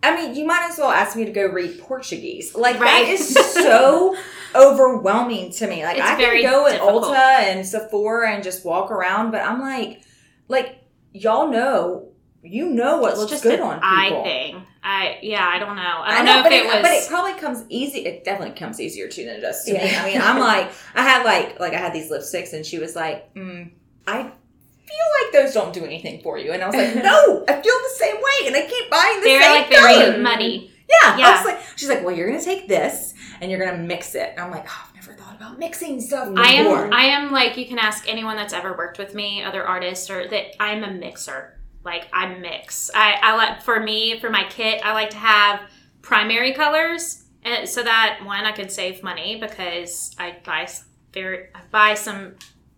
I 0.04 0.16
mean, 0.16 0.34
you 0.34 0.44
might 0.44 0.68
as 0.70 0.78
well 0.78 0.90
ask 0.90 1.16
me 1.16 1.24
to 1.24 1.30
go 1.30 1.46
read 1.46 1.78
Portuguese. 1.80 2.54
Like 2.56 2.80
Right. 2.80 3.06
that 3.06 3.08
is 3.12 3.34
so 3.54 4.16
overwhelming 4.54 5.50
to 5.52 5.66
me. 5.66 5.84
Like 5.84 5.98
It's 5.98 6.06
I 6.06 6.16
very 6.16 6.42
can 6.42 6.50
go 6.50 6.66
at 6.66 6.72
difficult. 6.72 7.04
Ulta 7.04 7.14
and 7.16 7.66
Sephora 7.66 8.32
and 8.32 8.42
just 8.42 8.64
walk 8.64 8.90
around, 8.90 9.30
but 9.30 9.42
I'm 9.42 9.60
like, 9.60 10.02
like 10.48 10.78
y'all 11.12 11.48
know, 11.48 12.08
you 12.42 12.70
know 12.70 12.98
what 12.98 13.10
It's 13.12 13.18
looks 13.20 13.30
just 13.32 13.42
good 13.44 13.60
on 13.60 13.80
people. 13.80 14.24
thing. 14.24 14.62
I 14.82 15.18
yeah. 15.22 15.46
I 15.46 15.58
don't 15.60 15.76
know. 15.76 15.82
I 15.82 16.06
I 16.08 16.16
don't 16.16 16.24
know, 16.26 16.36
know, 16.38 16.42
but 16.42 16.52
if 16.52 16.62
it, 16.62 16.66
it 16.66 16.74
was. 16.74 16.82
but 16.82 16.90
it 16.92 17.08
probably 17.08 17.40
comes 17.40 17.64
easy. 17.68 18.00
It 18.00 18.24
definitely 18.24 18.54
comes 18.56 18.80
easier 18.80 19.06
to 19.08 19.24
than 19.24 19.36
it 19.36 19.40
does 19.40 19.64
to 19.64 19.72
me. 19.74 19.78
I 19.80 20.04
mean, 20.06 20.20
I'm 20.20 20.38
like, 20.50 20.70
I 20.94 21.02
had 21.02 21.24
like, 21.24 21.60
like 21.60 21.72
I 21.72 21.78
had 21.78 21.92
these 21.92 22.10
lipsticks, 22.10 22.52
and 22.52 22.66
she 22.66 22.78
was 22.78 22.96
like, 22.96 23.32
mm, 23.34 23.70
I 24.08 24.22
feel 24.22 25.06
like 25.22 25.32
those 25.32 25.54
don't 25.54 25.72
do 25.72 25.84
anything 25.84 26.20
for 26.22 26.36
you, 26.38 26.52
and 26.52 26.62
I 26.62 26.66
was 26.66 26.74
like, 26.74 26.96
no, 27.04 27.44
I 27.48 27.52
feel 27.62 27.74
the 27.74 27.94
same 27.96 28.16
way, 28.16 28.46
and 28.48 28.56
I 28.56 28.66
keep 28.68 28.90
buying 28.90 29.20
the 29.20 29.24
they're 29.26 29.42
same 29.42 29.52
like 29.62 29.70
very 29.70 29.94
color. 30.12 30.18
muddy. 30.18 30.68
Yeah, 30.90 31.14
I 31.14 31.18
Yeah. 31.18 31.36
was 31.36 31.46
like, 31.46 31.60
she's 31.76 31.88
like, 31.88 32.04
well, 32.04 32.14
you're 32.14 32.28
gonna 32.28 32.42
take 32.42 32.66
this 32.68 33.14
and 33.40 33.50
you're 33.50 33.64
gonna 33.64 33.78
mix 33.78 34.14
it. 34.14 34.30
And 34.32 34.40
I'm 34.40 34.50
like, 34.50 34.66
oh, 34.68 34.88
I've 34.88 34.94
never 34.94 35.14
thought 35.18 35.34
about 35.36 35.58
mixing 35.58 36.00
stuff 36.00 36.28
before. 36.28 36.44
I 36.44 36.50
am. 36.50 36.92
I 36.92 37.02
am 37.04 37.30
like 37.32 37.56
you 37.56 37.66
can 37.66 37.78
ask 37.78 38.06
anyone 38.08 38.36
that's 38.36 38.52
ever 38.52 38.76
worked 38.76 38.98
with 38.98 39.14
me, 39.14 39.42
other 39.42 39.64
artists, 39.64 40.10
or 40.10 40.28
that 40.28 40.60
I'm 40.62 40.82
a 40.84 40.90
mixer. 40.90 41.56
Like 41.84 42.08
I 42.12 42.26
mix. 42.34 42.90
I, 42.94 43.18
I 43.22 43.36
like 43.36 43.62
for 43.62 43.80
me 43.80 44.20
for 44.20 44.30
my 44.30 44.44
kit. 44.48 44.80
I 44.84 44.92
like 44.92 45.10
to 45.10 45.16
have 45.16 45.60
primary 46.00 46.52
colors, 46.52 47.24
and 47.42 47.68
so 47.68 47.82
that 47.82 48.20
one 48.24 48.44
I 48.44 48.52
could 48.52 48.70
save 48.70 49.02
money 49.02 49.38
because 49.40 50.14
I 50.18 50.36
buy 50.44 50.68
very 51.12 51.48
I 51.54 51.60
buy 51.70 51.94
some 51.94 52.34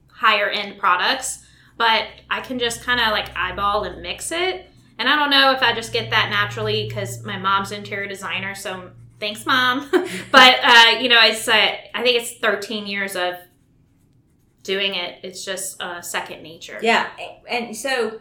higher 0.09 0.49
end 0.49 0.79
products, 0.79 1.45
but 1.77 2.07
I 2.31 2.41
can 2.41 2.59
just 2.59 2.83
kind 2.83 3.01
of 3.01 3.09
like 3.09 3.37
eyeball 3.37 3.85
and 3.85 4.01
mix 4.01 4.33
it. 4.33 4.71
And 4.99 5.09
I 5.09 5.17
don't 5.17 5.31
know 5.31 5.53
if 5.53 5.63
I 5.63 5.75
just 5.75 5.93
get 5.93 6.11
that 6.11 6.31
naturally 6.31 6.87
because 6.89 7.25
my 7.25 7.37
mom's 7.37 7.73
interior 7.73 8.07
designer. 8.07 8.55
So 8.55 8.91
thanks, 9.21 9.45
mom. 9.45 9.91
but 10.31 10.59
uh, 10.63 10.99
you 11.01 11.09
know, 11.09 11.19
it's 11.23 11.49
uh, 11.49 11.53
I 11.95 12.03
think 12.03 12.23
it's 12.23 12.39
13 12.39 12.87
years 12.87 13.17
of 13.17 13.35
doing 14.63 14.95
it. 14.95 15.19
It's 15.23 15.45
just 15.45 15.81
uh, 15.83 16.01
second 16.01 16.43
nature. 16.43 16.79
Yeah, 16.81 17.09
and 17.49 17.77
so 17.77 18.21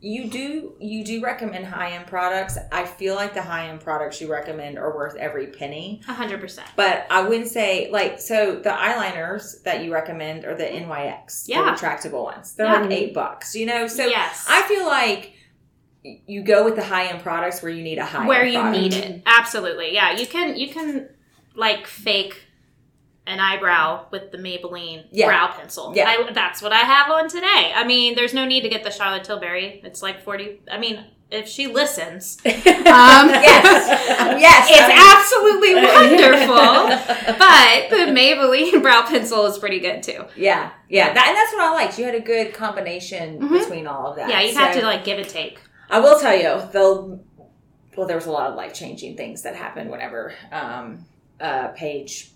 you 0.00 0.28
do 0.28 0.74
you 0.78 1.04
do 1.04 1.22
recommend 1.22 1.64
high 1.66 1.92
end 1.92 2.06
products. 2.06 2.58
I 2.70 2.84
feel 2.84 3.14
like 3.14 3.32
the 3.34 3.42
high 3.42 3.68
end 3.68 3.80
products 3.80 4.20
you 4.20 4.30
recommend 4.30 4.78
are 4.78 4.94
worth 4.94 5.16
every 5.16 5.46
penny. 5.48 6.02
A 6.08 6.12
hundred 6.12 6.40
percent. 6.40 6.68
But 6.76 7.06
I 7.10 7.26
wouldn't 7.26 7.48
say 7.48 7.88
like 7.90 8.20
so 8.20 8.56
the 8.56 8.70
eyeliners 8.70 9.62
that 9.62 9.82
you 9.84 9.92
recommend 9.92 10.44
are 10.44 10.54
the 10.54 10.64
NYX, 10.64 11.48
Yeah. 11.48 11.62
the 11.62 11.70
retractable 11.70 12.24
ones. 12.24 12.54
They're 12.54 12.66
Yeah. 12.66 12.80
like 12.82 12.90
eight 12.90 13.14
bucks, 13.14 13.54
you 13.54 13.64
know. 13.66 13.86
So 13.86 14.06
yes, 14.06 14.46
I 14.48 14.62
feel 14.62 14.86
like 14.86 15.32
you 16.04 16.42
go 16.42 16.64
with 16.64 16.76
the 16.76 16.84
high 16.84 17.06
end 17.06 17.22
products 17.22 17.62
where 17.62 17.72
you 17.72 17.82
need 17.82 17.98
a 17.98 18.04
high 18.04 18.26
where 18.26 18.44
you 18.46 18.60
product. 18.60 18.80
need 18.80 18.94
it. 18.94 19.22
Absolutely, 19.26 19.92
yeah. 19.94 20.12
You 20.16 20.26
can 20.26 20.56
you 20.56 20.68
can 20.68 21.08
like 21.54 21.86
fake 21.86 22.42
an 23.26 23.40
eyebrow 23.40 24.06
with 24.10 24.30
the 24.32 24.38
Maybelline 24.38 25.06
Yeah. 25.10 25.26
brow 25.26 25.48
pencil. 25.56 25.92
Yeah. 25.96 26.08
I, 26.08 26.32
that's 26.32 26.62
what 26.62 26.72
I 26.72 26.78
have 26.78 27.10
on 27.10 27.28
today. 27.28 27.72
I 27.74 27.84
mean, 27.84 28.14
there's 28.14 28.32
no 28.34 28.44
need 28.44 28.60
to 28.62 28.68
get 28.68 28.84
the 28.84 28.90
Charlotte 28.90 29.24
Tilbury. 29.24 29.80
It's 29.84 30.02
like 30.02 30.22
forty. 30.22 30.60
I 30.70 30.78
mean, 30.78 31.04
if 31.30 31.48
she 31.48 31.66
listens, 31.66 32.38
um, 32.46 32.52
Yes, 32.54 33.88
yes, 34.40 34.68
it's 34.70 35.02
absolutely 35.42 35.74
wonderful. 36.46 37.34
But 37.38 37.90
the 37.90 38.12
Maybelline 38.12 38.80
brow 38.86 39.04
pencil 39.06 39.44
is 39.46 39.58
pretty 39.58 39.80
good 39.80 40.02
too. 40.04 40.24
Yeah, 40.36 40.70
yeah, 40.88 41.12
that, 41.12 41.26
and 41.28 41.36
that's 41.36 41.52
what 41.52 41.62
I 41.62 41.72
liked. 41.72 41.98
You 41.98 42.04
had 42.04 42.14
a 42.14 42.20
good 42.20 42.54
combination 42.54 43.40
Mhm. 43.40 43.58
between 43.58 43.86
all 43.88 44.06
of 44.06 44.16
that. 44.16 44.28
Yeah, 44.30 44.40
you 44.40 44.52
So- 44.52 44.60
have 44.60 44.74
to 44.76 44.82
like 44.84 45.04
give 45.04 45.18
and 45.18 45.28
take. 45.28 45.58
I 45.90 45.98
will 46.00 46.18
tell 46.18 46.34
you, 46.34 46.60
the 46.72 47.20
well, 47.96 48.06
there 48.06 48.16
was 48.16 48.26
a 48.26 48.30
lot 48.30 48.50
of 48.50 48.56
life 48.56 48.74
changing 48.74 49.16
things 49.16 49.42
that 49.42 49.56
happened 49.56 49.90
whenever 49.90 50.32
um, 50.52 51.06
uh, 51.40 51.68
Paige 51.68 52.30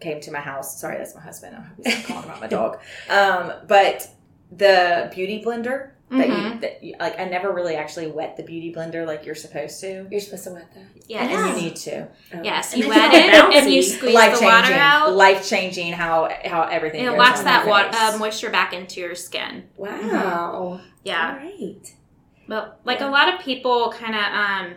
came 0.00 0.20
to 0.20 0.30
my 0.30 0.40
house. 0.40 0.80
Sorry, 0.80 0.96
that's 0.98 1.14
my 1.14 1.20
husband. 1.20 1.56
I'm 1.56 2.02
calling 2.04 2.24
about 2.24 2.40
my 2.40 2.46
dog. 2.46 2.78
Um, 3.10 3.52
but 3.66 4.08
the 4.52 5.10
beauty 5.14 5.42
blender 5.44 5.90
that, 6.10 6.26
Mhm. 6.28 6.54
you, 6.54 6.60
that 6.60 6.82
you 6.82 6.94
like, 6.98 7.20
I 7.20 7.24
never 7.26 7.52
really 7.52 7.74
actually 7.76 8.06
wet 8.06 8.36
the 8.38 8.42
beauty 8.42 8.72
blender 8.72 9.06
like 9.06 9.26
you're 9.26 9.34
supposed 9.34 9.78
to. 9.82 10.06
You're 10.10 10.20
supposed 10.20 10.44
to 10.44 10.52
wet 10.52 10.72
that. 10.74 10.84
Yes. 11.06 11.30
And 11.30 11.56
you 11.56 11.62
need 11.68 11.76
to. 11.76 12.08
Oh. 12.34 12.42
Yes, 12.42 12.74
you 12.76 12.88
wet 12.88 13.10
all 13.10 13.50
it 13.50 13.56
and 13.56 13.70
you 13.72 13.82
bouncy. 13.82 13.96
squeeze 13.96 14.14
Life 14.14 14.38
the 14.38 14.44
water 14.46 14.62
changing, 14.62 14.80
out. 14.80 15.12
life 15.14 15.48
changing. 15.48 15.92
How 15.92 16.30
how 16.46 16.62
everything. 16.62 17.04
It 17.04 17.10
locks 17.12 17.42
that 17.42 17.64
your 17.64 17.70
water, 17.70 17.90
uh, 17.92 18.16
moisture 18.18 18.48
back 18.50 18.72
into 18.72 19.00
your 19.00 19.14
skin. 19.14 19.64
Wow. 19.76 20.80
Yeah. 21.04 21.30
All 21.32 21.36
right. 21.46 21.94
But 22.46 22.80
like 22.84 23.00
a 23.02 23.06
lot 23.08 23.32
of 23.34 23.40
people 23.40 23.90
kind 23.92 24.14
of 24.14 24.22
um 24.22 24.74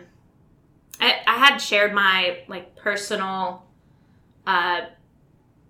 I, 1.00 1.14
I 1.26 1.34
had 1.38 1.56
shared 1.58 1.94
my 1.94 2.38
like 2.48 2.76
personal 2.76 3.64
uh 4.46 4.82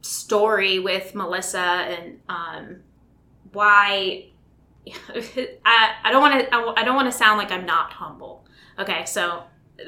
story 0.02 0.78
with 0.78 1.14
Melissa 1.14 1.58
and 1.58 2.20
um 2.28 2.76
why 3.52 4.26
I, 5.64 5.92
I 6.04 6.10
don't 6.10 6.20
want 6.20 6.40
to 6.40 6.54
I, 6.54 6.74
I 6.78 6.84
don't 6.84 6.96
want 6.96 7.10
to 7.10 7.16
sound 7.16 7.38
like 7.38 7.50
I'm 7.50 7.66
not 7.66 7.92
humble. 7.92 8.44
Okay, 8.78 9.04
so 9.04 9.44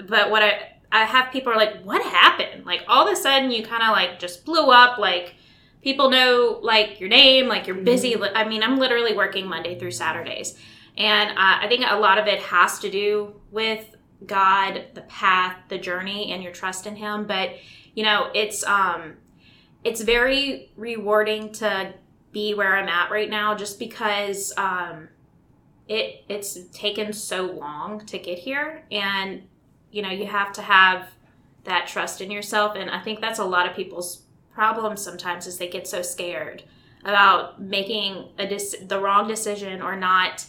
but 0.08 0.30
what 0.30 0.42
I 0.42 0.72
I 0.90 1.04
have 1.04 1.32
people 1.32 1.52
are 1.52 1.56
like 1.56 1.82
what 1.82 2.02
happened? 2.02 2.64
Like 2.64 2.82
all 2.88 3.06
of 3.06 3.12
a 3.12 3.16
sudden 3.16 3.50
you 3.50 3.64
kind 3.64 3.82
of 3.82 3.90
like 3.90 4.18
just 4.18 4.44
blew 4.44 4.70
up 4.70 4.98
like 4.98 5.34
people 5.82 6.10
know 6.10 6.58
like 6.62 6.98
your 6.98 7.08
name, 7.08 7.46
like 7.46 7.66
you're 7.66 7.76
busy. 7.76 8.16
Li- 8.16 8.30
I 8.34 8.48
mean, 8.48 8.62
I'm 8.62 8.78
literally 8.78 9.14
working 9.14 9.46
Monday 9.46 9.78
through 9.78 9.90
Saturdays. 9.90 10.58
And 10.96 11.30
uh, 11.30 11.34
I 11.36 11.66
think 11.68 11.84
a 11.86 11.98
lot 11.98 12.18
of 12.18 12.26
it 12.26 12.40
has 12.40 12.78
to 12.80 12.90
do 12.90 13.34
with 13.50 13.96
God, 14.26 14.84
the 14.94 15.02
path, 15.02 15.56
the 15.68 15.78
journey, 15.78 16.32
and 16.32 16.42
your 16.42 16.52
trust 16.52 16.86
in 16.86 16.96
Him. 16.96 17.26
But 17.26 17.50
you 17.94 18.02
know, 18.02 18.30
it's 18.34 18.64
um, 18.64 19.16
it's 19.84 20.00
very 20.00 20.72
rewarding 20.76 21.52
to 21.52 21.94
be 22.32 22.54
where 22.54 22.76
I'm 22.76 22.88
at 22.88 23.10
right 23.10 23.30
now, 23.30 23.54
just 23.54 23.78
because 23.78 24.52
um, 24.56 25.08
it 25.86 26.24
it's 26.28 26.58
taken 26.72 27.12
so 27.12 27.44
long 27.44 28.04
to 28.06 28.18
get 28.18 28.38
here, 28.38 28.84
and 28.90 29.42
you 29.90 30.02
know, 30.02 30.10
you 30.10 30.26
have 30.26 30.52
to 30.54 30.62
have 30.62 31.08
that 31.64 31.86
trust 31.86 32.20
in 32.20 32.30
yourself. 32.30 32.74
And 32.76 32.90
I 32.90 33.00
think 33.00 33.20
that's 33.20 33.38
a 33.38 33.44
lot 33.44 33.68
of 33.68 33.76
people's 33.76 34.22
problem 34.52 34.96
sometimes 34.96 35.46
is 35.46 35.58
they 35.58 35.68
get 35.68 35.86
so 35.86 36.02
scared 36.02 36.64
about 37.04 37.60
making 37.60 38.30
a 38.38 38.46
the 38.86 38.98
wrong 39.00 39.28
decision 39.28 39.82
or 39.82 39.94
not 39.96 40.46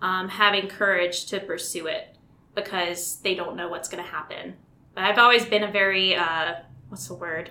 um, 0.00 0.28
having 0.28 0.68
courage 0.68 1.26
to 1.26 1.40
pursue 1.40 1.86
it 1.86 2.16
because 2.54 3.16
they 3.22 3.34
don't 3.34 3.56
know 3.56 3.68
what's 3.68 3.88
going 3.88 4.02
to 4.02 4.10
happen. 4.10 4.54
But 4.94 5.04
I've 5.04 5.18
always 5.18 5.44
been 5.44 5.64
a 5.64 5.70
very 5.70 6.14
uh, 6.14 6.54
what's 6.88 7.08
the 7.08 7.14
word? 7.14 7.50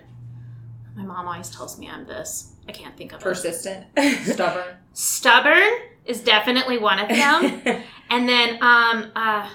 My 0.97 1.03
mom 1.03 1.27
always 1.27 1.49
tells 1.51 1.77
me 1.77 1.87
I'm 1.87 2.07
this. 2.07 2.53
I 2.67 2.71
can't 2.71 2.97
think 2.97 3.13
of 3.13 3.21
it. 3.21 3.23
persistent, 3.23 3.85
stubborn. 4.25 4.75
Stubborn 4.93 5.69
is 6.05 6.21
definitely 6.21 6.79
one 6.79 6.97
of 6.99 7.07
them, 7.07 7.61
and 8.09 8.27
then 8.27 8.57
um, 8.61 9.11
uh, 9.15 9.47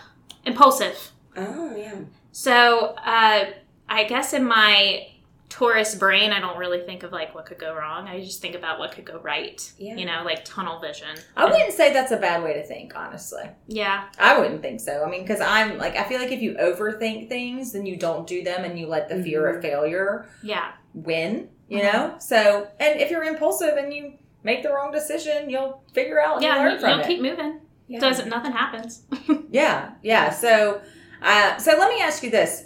impulsive. 0.46 1.10
oh 1.36 1.74
yeah. 1.76 1.96
So 2.30 2.94
uh, 3.04 3.46
I 3.88 4.04
guess 4.04 4.32
in 4.32 4.44
my 4.44 5.08
Taurus 5.48 5.94
brain, 5.96 6.32
I 6.32 6.40
don't 6.40 6.56
really 6.56 6.80
think 6.80 7.02
of 7.02 7.12
like 7.12 7.34
what 7.34 7.44
could 7.44 7.58
go 7.58 7.74
wrong. 7.74 8.08
I 8.08 8.20
just 8.20 8.40
think 8.40 8.54
about 8.54 8.78
what 8.78 8.92
could 8.92 9.04
go 9.04 9.18
right. 9.18 9.70
Yeah. 9.78 9.96
You 9.96 10.06
know, 10.06 10.22
like 10.24 10.46
tunnel 10.46 10.80
vision. 10.80 11.14
I 11.36 11.44
wouldn't 11.44 11.74
say 11.74 11.92
that's 11.92 12.10
a 12.10 12.16
bad 12.16 12.42
way 12.42 12.54
to 12.54 12.62
think, 12.62 12.96
honestly. 12.96 13.44
Yeah. 13.66 14.04
I 14.18 14.38
wouldn't 14.38 14.62
think 14.62 14.80
so. 14.80 15.04
I 15.04 15.10
mean, 15.10 15.22
because 15.22 15.42
I'm 15.42 15.76
like, 15.76 15.96
I 15.96 16.04
feel 16.04 16.20
like 16.20 16.32
if 16.32 16.40
you 16.40 16.54
overthink 16.54 17.28
things, 17.28 17.72
then 17.72 17.84
you 17.84 17.96
don't 17.98 18.26
do 18.26 18.42
them 18.42 18.64
and 18.64 18.78
you 18.78 18.86
let 18.86 19.10
the 19.10 19.22
fear 19.22 19.46
of 19.48 19.60
failure 19.60 20.26
Yeah. 20.42 20.72
Win, 20.94 21.48
you 21.68 21.78
Mhm. 21.80 21.92
know? 21.92 22.14
So, 22.18 22.68
and 22.80 23.00
if 23.00 23.10
you're 23.10 23.24
impulsive 23.24 23.76
and 23.76 23.92
you 23.92 24.14
make 24.44 24.62
the 24.62 24.70
wrong 24.72 24.90
decision, 24.92 25.48
you'll 25.50 25.82
figure 25.94 26.20
out 26.20 26.36
and 26.36 26.42
Yeah. 26.44 26.56
you 26.56 26.62
learn 26.62 26.72
You, 26.74 26.78
from 26.80 26.90
will 26.90 27.00
it. 27.00 27.06
keep 27.06 27.20
moving. 27.22 27.60
Yeah. 27.88 28.00
Doesn't 28.00 28.28
nothing 28.28 28.52
happens. 28.52 29.02
yeah, 29.50 29.90
yeah. 30.02 30.30
So, 30.30 30.80
uh, 31.22 31.56
so 31.58 31.76
let 31.78 31.90
me 31.90 32.00
ask 32.00 32.22
you 32.22 32.30
this. 32.30 32.64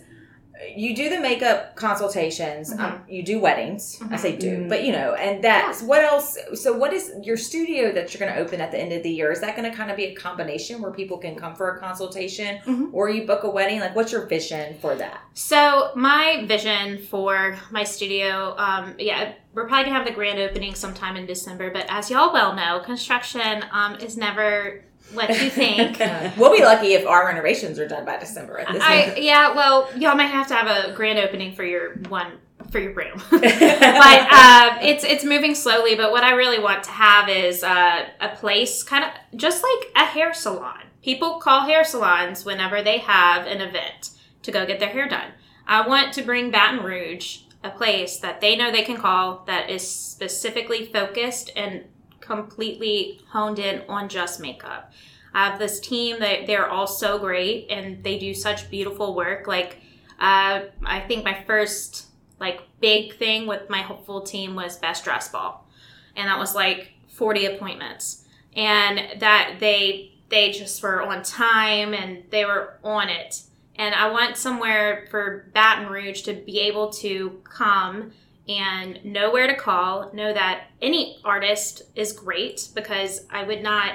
You 0.74 0.96
do 0.96 1.10
the 1.10 1.20
makeup 1.20 1.76
consultations. 1.76 2.72
Mm-hmm. 2.72 2.82
Um, 2.84 3.02
you 3.08 3.22
do 3.22 3.38
weddings. 3.40 4.00
I 4.10 4.16
say 4.16 4.36
do, 4.36 4.58
Mhm. 4.60 4.68
but 4.68 4.84
you 4.84 4.92
know, 4.92 5.14
and 5.14 5.42
that's 5.44 5.82
what 5.82 6.02
else? 6.02 6.36
So, 6.54 6.72
what 6.76 6.92
is 6.92 7.12
your 7.22 7.36
studio 7.36 7.92
that 7.92 8.12
you're 8.14 8.20
going 8.20 8.32
to 8.34 8.40
open 8.40 8.60
at 8.60 8.70
the 8.70 8.78
end 8.78 8.92
of 8.92 9.02
the 9.02 9.10
year? 9.10 9.30
Is 9.30 9.40
that 9.40 9.56
going 9.56 9.70
to 9.70 9.76
kind 9.76 9.90
of 9.90 9.96
be 9.96 10.04
a 10.06 10.14
combination 10.14 10.80
where 10.80 10.92
people 10.92 11.18
can 11.18 11.36
come 11.36 11.54
for 11.54 11.70
a 11.76 11.78
consultation, 11.78 12.58
Mhm. 12.66 12.88
or 12.92 13.10
you 13.10 13.26
book 13.26 13.44
a 13.44 13.50
wedding? 13.50 13.80
Like, 13.80 13.94
what's 13.94 14.12
your 14.12 14.26
vision 14.26 14.76
for 14.80 14.94
that? 14.94 15.20
So 15.34 15.90
my 15.94 16.44
vision 16.46 16.98
for 17.10 17.56
my 17.70 17.84
studio, 17.84 18.54
um, 18.56 18.94
yeah, 18.98 19.32
we're 19.52 19.66
probably 19.66 19.84
gonna 19.84 19.96
have 19.96 20.06
the 20.06 20.12
grand 20.12 20.38
opening 20.38 20.74
sometime 20.74 21.16
in 21.16 21.26
December. 21.26 21.70
But 21.70 21.84
as 21.88 22.10
y'all 22.10 22.32
well 22.32 22.54
know, 22.54 22.80
construction 22.80 23.64
um, 23.72 23.96
is 23.96 24.16
never 24.16 24.82
what 25.12 25.28
do 25.28 25.44
you 25.44 25.50
think. 25.50 25.98
we'll 26.36 26.56
be 26.56 26.62
lucky 26.62 26.94
if 26.94 27.06
our 27.06 27.26
renovations 27.26 27.78
are 27.78 27.88
done 27.88 28.04
by 28.04 28.18
December 28.18 28.58
at 28.58 28.72
this 28.72 28.82
I 28.82 29.16
yeah, 29.16 29.54
well, 29.54 29.88
y'all 29.96 30.16
might 30.16 30.26
have 30.26 30.46
to 30.48 30.54
have 30.54 30.66
a 30.66 30.94
grand 30.94 31.18
opening 31.18 31.54
for 31.54 31.64
your 31.64 31.94
one 32.08 32.32
for 32.70 32.78
your 32.78 32.92
room. 32.92 33.22
but 33.30 33.42
uh, 33.42 34.78
it's 34.82 35.04
it's 35.04 35.24
moving 35.24 35.54
slowly. 35.54 35.94
But 35.94 36.10
what 36.10 36.24
I 36.24 36.32
really 36.32 36.58
want 36.58 36.84
to 36.84 36.90
have 36.90 37.28
is 37.28 37.62
uh, 37.62 38.06
a 38.20 38.28
place, 38.36 38.82
kind 38.82 39.04
of 39.04 39.38
just 39.38 39.62
like 39.62 39.92
a 39.96 40.06
hair 40.06 40.34
salon. 40.34 40.82
People 41.02 41.38
call 41.38 41.66
hair 41.66 41.84
salons 41.84 42.44
whenever 42.44 42.82
they 42.82 42.98
have 42.98 43.46
an 43.46 43.60
event 43.60 44.10
to 44.42 44.50
go 44.50 44.66
get 44.66 44.80
their 44.80 44.88
hair 44.88 45.08
done. 45.08 45.32
I 45.66 45.86
want 45.86 46.12
to 46.14 46.22
bring 46.22 46.50
Baton 46.50 46.84
Rouge 46.84 47.40
a 47.62 47.70
place 47.70 48.18
that 48.18 48.40
they 48.40 48.56
know 48.56 48.70
they 48.70 48.82
can 48.82 48.96
call 48.96 49.44
that 49.46 49.70
is 49.70 49.88
specifically 49.88 50.86
focused 50.86 51.50
and 51.56 51.84
completely 52.26 53.20
honed 53.30 53.58
in 53.58 53.82
on 53.88 54.08
just 54.08 54.40
makeup. 54.40 54.92
I 55.32 55.50
have 55.50 55.58
this 55.58 55.80
team 55.80 56.20
that 56.20 56.46
they're 56.46 56.68
all 56.68 56.86
so 56.86 57.18
great 57.18 57.70
and 57.70 58.02
they 58.02 58.18
do 58.18 58.34
such 58.34 58.70
beautiful 58.70 59.14
work. 59.14 59.46
Like, 59.46 59.78
uh, 60.18 60.62
I 60.84 61.00
think 61.06 61.24
my 61.24 61.42
first 61.46 62.06
like 62.40 62.62
big 62.80 63.16
thing 63.16 63.46
with 63.46 63.68
my 63.70 63.86
full 64.04 64.22
team 64.22 64.54
was 64.54 64.76
best 64.76 65.04
dress 65.04 65.28
ball, 65.28 65.66
and 66.14 66.28
that 66.28 66.38
was 66.38 66.54
like 66.54 66.92
40 67.08 67.46
appointments, 67.46 68.24
and 68.54 69.20
that 69.20 69.56
they 69.60 70.12
they 70.28 70.50
just 70.50 70.82
were 70.82 71.02
on 71.02 71.22
time 71.22 71.94
and 71.94 72.24
they 72.30 72.44
were 72.44 72.78
on 72.82 73.08
it. 73.08 73.42
And 73.76 73.94
I 73.94 74.10
went 74.10 74.36
somewhere 74.36 75.06
for 75.10 75.50
Baton 75.54 75.88
Rouge 75.88 76.22
to 76.22 76.32
be 76.32 76.60
able 76.60 76.90
to 76.94 77.40
come 77.44 78.12
and 78.48 79.04
know 79.04 79.30
where 79.32 79.46
to 79.46 79.54
call, 79.54 80.12
know 80.12 80.32
that 80.32 80.68
any 80.80 81.20
artist 81.24 81.82
is 81.94 82.12
great 82.12 82.68
because 82.74 83.26
I 83.30 83.42
would 83.44 83.62
not 83.62 83.92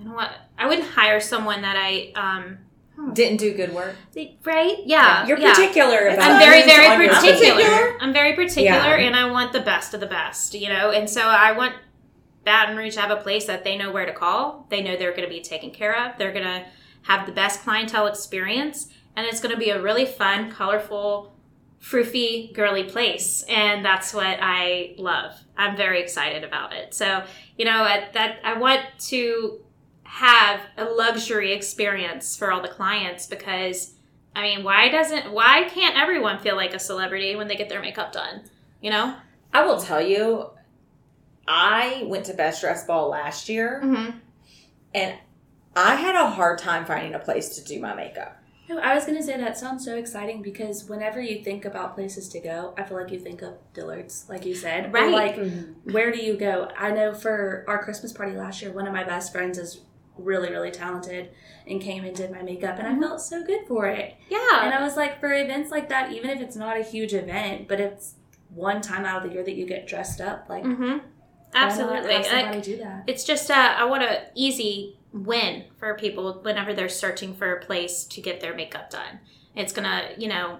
I 0.00 0.04
don't 0.04 0.14
want 0.14 0.32
I 0.58 0.66
wouldn't 0.68 0.88
hire 0.88 1.20
someone 1.20 1.62
that 1.62 1.76
I 1.76 2.12
um 2.14 2.58
Didn't 3.14 3.38
do 3.38 3.52
good 3.54 3.74
work. 3.74 3.96
right? 4.44 4.78
Yeah. 4.84 5.26
You're 5.26 5.38
yeah. 5.38 5.52
particular 5.54 6.08
about 6.08 6.30
I'm 6.30 6.38
very, 6.38 6.62
very 6.64 7.08
particular. 7.08 7.54
particular. 7.54 7.98
I'm 8.00 8.12
very 8.12 8.34
particular, 8.34 8.96
Yeah. 8.98 9.06
and 9.06 9.16
I 9.16 9.30
want 9.30 9.52
the 9.52 9.60
best 9.60 9.94
of 9.94 10.00
the 10.00 10.06
best, 10.06 10.54
you 10.54 10.68
know. 10.68 10.90
And 10.90 11.08
so 11.10 11.22
I 11.22 11.52
want 11.52 11.74
Baton 12.44 12.76
Rouge 12.76 12.94
to 12.94 13.00
have 13.00 13.10
a 13.10 13.16
place 13.16 13.46
that 13.46 13.64
they 13.64 13.76
know 13.76 13.90
where 13.90 14.06
to 14.06 14.12
call. 14.12 14.66
They 14.70 14.80
know 14.82 14.96
they're 14.96 15.10
going 15.10 15.28
to 15.28 15.34
be 15.34 15.40
taken 15.40 15.70
care 15.72 15.96
of. 16.06 16.16
They're 16.16 16.32
going 16.32 16.44
to 16.44 16.64
have 17.02 17.26
the 17.26 17.32
best 17.32 17.60
clientele 17.62 18.06
experience, 18.06 18.88
and 19.16 19.26
it's 19.26 19.40
going 19.40 19.52
to 19.54 19.58
be 19.58 19.70
a 19.70 19.80
really 19.82 20.06
fun, 20.06 20.50
colorful, 20.50 21.32
froofy, 21.88 22.52
girly 22.52 22.84
place. 22.84 23.44
And 23.48 23.84
that's 23.84 24.12
what 24.12 24.38
I 24.40 24.94
love. 24.98 25.32
I'm 25.56 25.76
very 25.76 26.00
excited 26.02 26.42
about 26.42 26.72
it. 26.72 26.94
So, 26.94 27.22
you 27.56 27.64
know, 27.64 27.84
at 27.84 28.12
that 28.14 28.40
I 28.42 28.58
want 28.58 28.80
to 29.08 29.60
have 30.02 30.60
a 30.76 30.84
luxury 30.84 31.52
experience 31.52 32.36
for 32.36 32.50
all 32.50 32.60
the 32.62 32.68
clients 32.68 33.26
because 33.26 33.94
I 34.34 34.42
mean, 34.42 34.64
why 34.64 34.88
doesn't 34.88 35.32
why 35.32 35.64
can't 35.68 35.96
everyone 35.96 36.38
feel 36.40 36.56
like 36.56 36.74
a 36.74 36.78
celebrity 36.78 37.36
when 37.36 37.48
they 37.48 37.56
get 37.56 37.68
their 37.68 37.80
makeup 37.80 38.12
done? 38.12 38.42
You 38.80 38.90
know? 38.90 39.16
I 39.54 39.64
will 39.64 39.80
tell 39.80 40.02
you, 40.02 40.50
I 41.46 42.02
went 42.06 42.26
to 42.26 42.34
Best 42.34 42.60
Dress 42.60 42.84
Ball 42.84 43.08
last 43.08 43.48
year 43.48 43.80
Mm-hmm. 43.84 44.18
and 44.94 45.18
I 45.76 45.94
had 45.94 46.16
a 46.16 46.30
hard 46.30 46.58
time 46.58 46.84
finding 46.84 47.14
a 47.14 47.18
place 47.18 47.50
to 47.56 47.64
do 47.64 47.80
my 47.80 47.94
makeup. 47.94 48.42
No, 48.68 48.78
I 48.78 48.94
was 48.94 49.04
gonna 49.04 49.22
say 49.22 49.36
that 49.36 49.56
sounds 49.56 49.84
so 49.84 49.96
exciting 49.96 50.42
because 50.42 50.88
whenever 50.88 51.20
you 51.20 51.42
think 51.44 51.64
about 51.64 51.94
places 51.94 52.28
to 52.30 52.40
go, 52.40 52.74
I 52.76 52.82
feel 52.82 52.96
like 53.00 53.12
you 53.12 53.18
think 53.20 53.42
of 53.42 53.54
Dillard's, 53.74 54.26
like 54.28 54.44
you 54.44 54.54
said. 54.54 54.86
Or 54.86 54.90
Right. 54.90 55.12
like, 55.12 55.36
Mhm. 55.36 55.92
where 55.92 56.10
do 56.10 56.18
you 56.18 56.36
go? 56.36 56.68
I 56.76 56.90
know 56.90 57.14
for 57.14 57.64
our 57.68 57.82
Christmas 57.84 58.12
party 58.12 58.32
last 58.36 58.60
year, 58.62 58.72
one 58.72 58.86
of 58.86 58.92
my 58.92 59.04
best 59.04 59.32
friends 59.32 59.56
is 59.58 59.82
really, 60.18 60.50
really 60.50 60.70
talented 60.70 61.30
and 61.68 61.80
came 61.80 62.04
and 62.04 62.16
did 62.16 62.30
my 62.32 62.42
makeup, 62.42 62.78
and 62.78 62.88
Mhm. 62.88 63.04
I 63.04 63.08
felt 63.08 63.20
so 63.20 63.44
good 63.44 63.66
for 63.68 63.86
it. 63.86 64.14
Yeah. 64.30 64.64
And 64.64 64.74
I 64.74 64.82
was 64.82 64.96
like, 64.96 65.20
for 65.20 65.32
events 65.32 65.70
like 65.70 65.88
that, 65.90 66.10
even 66.12 66.30
if 66.30 66.40
it's 66.40 66.56
not 66.56 66.76
a 66.76 66.82
huge 66.82 67.14
event, 67.14 67.68
but 67.68 67.78
it's 67.80 68.14
one 68.54 68.80
time 68.80 69.04
out 69.04 69.22
of 69.22 69.28
the 69.28 69.34
year 69.34 69.44
that 69.44 69.54
you 69.54 69.66
get 69.66 69.86
dressed 69.86 70.20
up, 70.20 70.46
like 70.48 70.64
Mm-hmm. 70.64 70.98
Absolutely. 71.54 72.14
I- 72.14 72.58
do 72.60 72.76
that. 72.78 73.04
it's 73.06 73.24
just 73.24 73.50
I 73.50 73.84
want 73.84 74.02
a 74.02 74.22
easy 74.34 74.95
win 75.24 75.64
for 75.78 75.94
people 75.94 76.40
whenever 76.42 76.74
they're 76.74 76.88
searching 76.88 77.34
for 77.34 77.54
a 77.54 77.64
place 77.64 78.04
to 78.04 78.20
get 78.20 78.40
their 78.40 78.54
makeup 78.54 78.90
done. 78.90 79.20
It's 79.54 79.72
gonna, 79.72 80.10
you 80.18 80.28
know, 80.28 80.58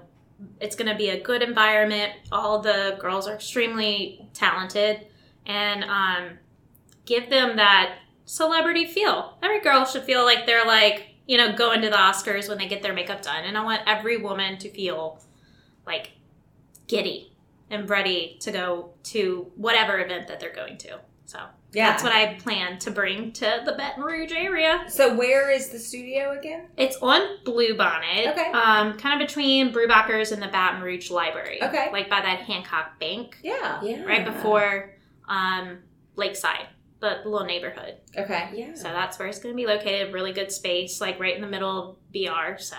it's 0.61 0.77
gonna 0.77 0.97
be 0.97 1.11
a 1.11 1.21
good 1.21 1.43
environment. 1.43 2.13
All 2.33 2.61
the 2.61 2.97
girls 2.99 3.27
are 3.29 3.35
extremely 3.35 4.29
talented, 4.33 5.07
and 5.45 5.85
um, 5.85 6.39
give 7.05 7.31
them 7.31 7.57
that 7.57 7.99
celebrity 8.25 8.87
feel. 8.87 9.39
Every 9.43 9.61
girl 9.61 9.85
should 9.85 10.05
feel 10.05 10.25
like 10.25 10.47
they're 10.47 10.67
like, 10.67 11.09
you 11.27 11.37
know, 11.37 11.55
going 11.55 11.83
to 11.83 11.91
the 11.91 11.97
Oscars 11.97 12.49
when 12.49 12.59
they 12.59 12.69
get 12.69 12.83
their 12.83 12.95
makeup 12.95 13.23
done, 13.23 13.45
and 13.45 13.57
I 13.57 13.65
want 13.65 13.83
every 13.87 14.17
woman 14.17 14.59
to 14.59 14.71
feel 14.71 15.21
like 15.87 16.13
giddy 16.87 17.33
and 17.71 17.89
ready 17.91 18.37
to 18.41 18.53
go 18.53 18.91
to 19.03 19.51
whatever 19.57 19.99
event 19.99 20.29
that 20.29 20.41
they're 20.41 20.55
going 20.55 20.79
to. 20.79 21.01
So 21.25 21.41
Yeah. 21.77 21.91
that's 21.91 22.03
what 22.03 22.13
I 22.13 22.35
plan 22.35 22.79
to 22.81 22.91
bring 22.91 23.33
to 23.33 23.63
the 23.67 23.73
Baton 23.73 24.03
Rouge 24.03 24.33
area. 24.33 24.85
So 24.89 25.15
where 25.15 25.51
is 25.51 25.69
the 25.69 25.79
studio 25.79 26.31
again? 26.39 26.69
It's 26.79 26.97
on 27.03 27.21
Bluebonnet, 27.45 28.29
Okay. 28.33 28.51
um, 28.53 28.97
kind 28.97 29.21
of 29.21 29.29
between 29.29 29.73
Brewbackers 29.73 30.33
and 30.33 30.41
the 30.43 30.47
Baton 30.49 30.81
Rouge 30.81 31.11
Library. 31.11 31.63
Okay. 31.63 31.89
Like 31.93 32.09
by 32.09 32.23
that 32.23 32.41
Hancock 32.41 32.99
Bank, 32.99 33.37
Yeah. 33.43 33.83
Yeah. 33.83 34.05
right 34.05 34.25
before 34.25 34.95
um, 35.29 35.79
Lakeside, 36.17 36.67
the 37.01 37.21
little 37.27 37.45
neighborhood. 37.47 37.97
Okay. 38.17 38.51
Yeah. 38.55 38.75
So 38.75 38.85
that's 38.85 39.19
where 39.19 39.29
it's 39.29 39.39
going 39.39 39.55
to 39.55 39.57
be 39.57 39.67
located. 39.67 40.15
Really 40.15 40.33
good 40.33 40.51
space, 40.51 40.99
like 41.01 41.21
right 41.21 41.35
in 41.35 41.43
the 41.43 41.47
middle 41.49 41.91
of 41.91 41.97
BR. 42.13 42.57
So, 42.59 42.77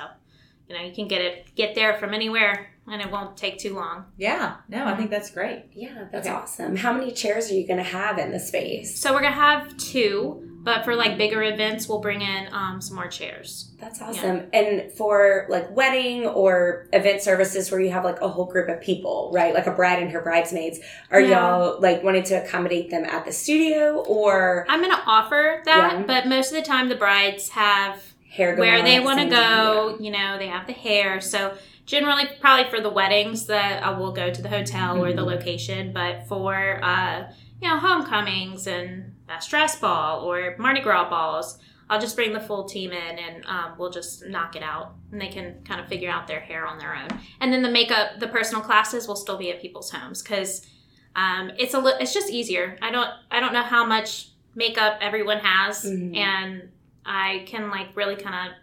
you 0.67 0.75
know, 0.75 0.81
you 0.83 0.93
can 0.95 1.07
get 1.07 1.21
it, 1.21 1.53
get 1.55 1.75
there 1.75 1.93
from 1.99 2.15
anywhere, 2.15 2.71
and 2.89 3.01
it 3.01 3.11
won't 3.11 3.35
take 3.37 3.57
too 3.59 3.75
long. 3.75 4.05
Yeah. 4.17 4.55
No, 4.69 4.85
I 4.85 4.95
think 4.95 5.09
that's 5.09 5.29
great. 5.29 5.65
Yeah, 5.73 6.05
that's 6.11 6.27
Okay. 6.27 6.35
awesome. 6.35 6.75
How 6.75 6.93
many 6.93 7.11
chairs 7.11 7.51
are 7.51 7.53
you 7.53 7.67
going 7.67 7.77
to 7.77 7.83
have 7.83 8.17
in 8.17 8.31
the 8.31 8.39
space? 8.39 8.99
So 8.99 9.13
we're 9.13 9.21
gonna 9.21 9.35
have 9.35 9.75
two, 9.77 10.43
but 10.63 10.83
for 10.85 10.95
like 10.95 11.17
bigger 11.17 11.43
events, 11.43 11.87
we'll 11.87 11.99
bring 12.01 12.21
in 12.21 12.47
um, 12.53 12.81
some 12.81 12.95
more 12.95 13.07
chairs. 13.07 13.71
That's 13.79 14.01
awesome. 14.01 14.47
And 14.53 14.91
for 14.93 15.45
like 15.49 15.73
wedding 15.75 16.25
or 16.25 16.87
event 16.93 17.21
services 17.21 17.71
where 17.71 17.79
you 17.79 17.91
have 17.91 18.03
like 18.03 18.19
a 18.21 18.27
whole 18.27 18.45
group 18.45 18.67
of 18.69 18.81
people, 18.81 19.31
right? 19.33 19.53
Like 19.53 19.67
a 19.67 19.71
bride 19.71 20.01
and 20.01 20.11
her 20.11 20.21
bridesmaids, 20.21 20.79
are 21.11 21.19
Yeah. 21.21 21.29
y'all 21.57 21.79
like 21.81 22.03
wanting 22.03 22.23
to 22.23 22.35
accommodate 22.43 22.89
them 22.89 23.05
at 23.05 23.25
the 23.25 23.31
studio 23.31 23.97
or 24.07 24.65
I'm 24.69 24.81
gonna 24.81 25.01
offer 25.05 25.61
that, 25.65 25.91
Yeah. 25.99 26.03
but 26.05 26.27
most 26.27 26.51
of 26.51 26.55
the 26.57 26.63
time 26.63 26.89
the 26.89 26.95
brides 26.95 27.49
have 27.49 28.01
hair 28.29 28.55
going 28.55 28.69
where 28.69 28.79
on 28.79 28.85
they 28.85 28.99
want 28.99 29.19
to 29.19 29.27
go. 29.27 29.97
You 29.99 30.11
know, 30.11 30.37
they 30.37 30.47
have 30.47 30.67
the 30.67 30.73
hair. 30.73 31.21
So 31.21 31.53
generally, 31.87 32.25
probably 32.39 32.69
for 32.69 32.79
the 32.79 32.89
weddings, 32.91 33.47
that 33.47 33.81
I 33.83 33.89
will 33.97 34.11
go 34.11 34.29
to 34.31 34.41
the 34.41 34.49
hotel 34.49 35.03
or 35.03 35.11
the 35.13 35.23
Mhm. 35.23 35.25
location. 35.25 35.91
But 35.93 36.27
for 36.27 36.79
uh, 36.83 37.31
you 37.59 37.67
know 37.67 37.77
homecomings 37.77 38.67
and 38.67 39.15
best 39.25 39.49
dress 39.49 39.79
ball 39.79 40.21
or 40.23 40.55
Mardi 40.59 40.81
Gras 40.81 41.09
balls, 41.09 41.57
I'll 41.89 41.99
just 41.99 42.15
bring 42.15 42.33
the 42.33 42.39
full 42.39 42.65
team 42.65 42.91
in 42.91 43.17
and 43.17 43.45
um, 43.47 43.73
we'll 43.79 43.89
just 43.89 44.25
knock 44.27 44.55
it 44.55 44.61
out, 44.63 44.93
and 45.11 45.19
they 45.19 45.29
can 45.29 45.63
kind 45.63 45.79
of 45.81 45.87
figure 45.87 46.09
out 46.11 46.27
their 46.27 46.41
hair 46.41 46.67
on 46.67 46.77
their 46.77 46.93
own. 46.95 47.07
And 47.41 47.51
then 47.51 47.61
the 47.63 47.71
makeup, 47.71 48.19
the 48.19 48.27
personal 48.27 48.61
classes 48.61 49.07
will 49.07 49.15
still 49.15 49.37
be 49.37 49.49
at 49.51 49.61
people's 49.61 49.89
homes 49.91 50.21
because 50.21 50.67
um, 51.15 51.51
it's 51.57 51.73
a 51.73 51.79
li- 51.79 51.95
it's 51.99 52.13
just 52.13 52.29
easier. 52.29 52.77
I 52.81 52.91
don't 52.91 53.09
I 53.31 53.39
don't 53.39 53.53
know 53.53 53.63
how 53.63 53.83
much 53.85 54.29
makeup 54.53 54.97
everyone 55.01 55.39
has, 55.39 55.83
Mhm. 55.85 56.15
and 56.17 56.69
I 57.05 57.43
can 57.47 57.69
like 57.71 57.95
really 57.95 58.17
kind 58.17 58.49
of 58.49 58.53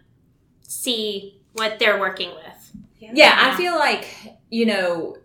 see 0.61 1.41
what 1.53 1.79
they're 1.79 1.99
working 1.99 2.29
with. 2.35 2.64
Yeah, 3.13 3.33
I 3.37 3.55
feel 3.57 3.75
like, 3.75 4.07
you 4.49 4.65
know, 4.65 5.17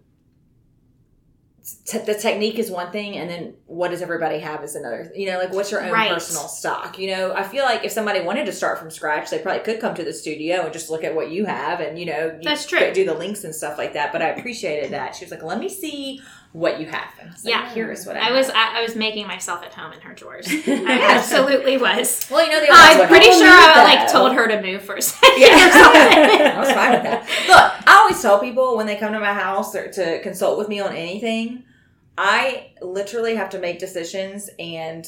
t- 1.86 1.98
the 1.98 2.14
technique 2.14 2.58
is 2.58 2.70
one 2.70 2.90
thing, 2.90 3.16
and 3.16 3.28
then 3.30 3.54
what 3.66 3.90
does 3.90 4.02
everybody 4.02 4.38
have 4.40 4.62
is 4.64 4.74
another. 4.74 5.10
You 5.14 5.26
know, 5.26 5.38
like 5.38 5.52
what's 5.52 5.70
your 5.70 5.82
own 5.84 5.92
Right. 5.92 6.10
personal 6.10 6.48
stock? 6.48 6.98
You 6.98 7.10
know, 7.14 7.32
I 7.34 7.42
feel 7.42 7.64
like 7.64 7.84
if 7.84 7.92
somebody 7.92 8.20
wanted 8.20 8.46
to 8.46 8.52
start 8.52 8.78
from 8.78 8.90
scratch, 8.90 9.30
they 9.30 9.38
probably 9.38 9.62
could 9.62 9.80
come 9.80 9.94
to 9.94 10.04
the 10.04 10.12
studio 10.12 10.62
and 10.64 10.72
just 10.72 10.90
look 10.90 11.04
at 11.04 11.14
what 11.14 11.30
you 11.30 11.44
have, 11.46 11.80
and 11.80 11.98
you 11.98 12.06
know, 12.06 12.26
you 12.36 12.42
That's 12.42 12.66
true. 12.66 12.92
do 12.92 13.04
the 13.04 13.14
links 13.14 13.44
and 13.44 13.54
stuff 13.54 13.78
like 13.78 13.92
that. 13.94 14.12
But 14.12 14.22
I 14.22 14.28
appreciated 14.30 14.90
that 14.92 15.14
she 15.14 15.24
was 15.24 15.30
like, 15.32 15.42
"Let 15.42 15.58
me 15.58 15.68
see 15.68 16.20
what 16.52 16.80
you 16.80 16.86
have." 16.86 17.08
And 17.20 17.30
I 17.30 17.32
like, 17.32 17.40
Yeah. 17.44 17.68
"Here's 17.70 18.06
what 18.06 18.16
I, 18.16 18.20
I 18.20 18.24
have." 18.24 18.34
was 18.36 18.50
I, 18.50 18.78
I 18.78 18.82
was 18.82 18.96
making 18.96 19.26
myself 19.26 19.62
at 19.64 19.72
home 19.74 19.92
in 19.92 20.00
her 20.00 20.14
drawers. 20.14 20.46
I 20.66 20.98
absolutely 21.16 21.76
was. 21.78 22.26
Well, 22.30 22.44
you 22.44 22.50
know, 22.52 22.60
they 22.60 22.68
I'm 22.70 23.06
pretty 23.08 23.30
sure 23.30 23.46
I 23.46 23.72
that. 23.74 23.84
like 24.00 24.12
told 24.12 24.34
her 24.34 24.48
to 24.48 24.60
move 24.62 24.82
for 24.82 24.96
a 24.96 25.02
second 25.02 25.40
Yeah. 25.40 25.68
or 25.68 25.72
something. 25.82 26.46
I 26.46 26.58
was 26.58 26.72
fine 26.72 26.92
with 26.92 27.02
that. 27.04 27.22
Look, 27.48 27.88
I 27.88 27.96
always 28.00 28.20
tell 28.20 28.38
people 28.40 28.76
when 28.76 28.86
they 28.86 28.96
come 28.96 29.12
to 29.12 29.20
my 29.20 29.32
house 29.34 29.74
or 29.74 29.90
to 29.92 30.20
consult 30.22 30.58
with 30.58 30.68
me 30.68 30.80
on 30.80 30.94
anything, 30.94 31.64
I 32.18 32.72
literally 32.82 33.34
have 33.36 33.50
to 33.50 33.58
make 33.58 33.78
decisions 33.78 34.50
and 34.58 35.06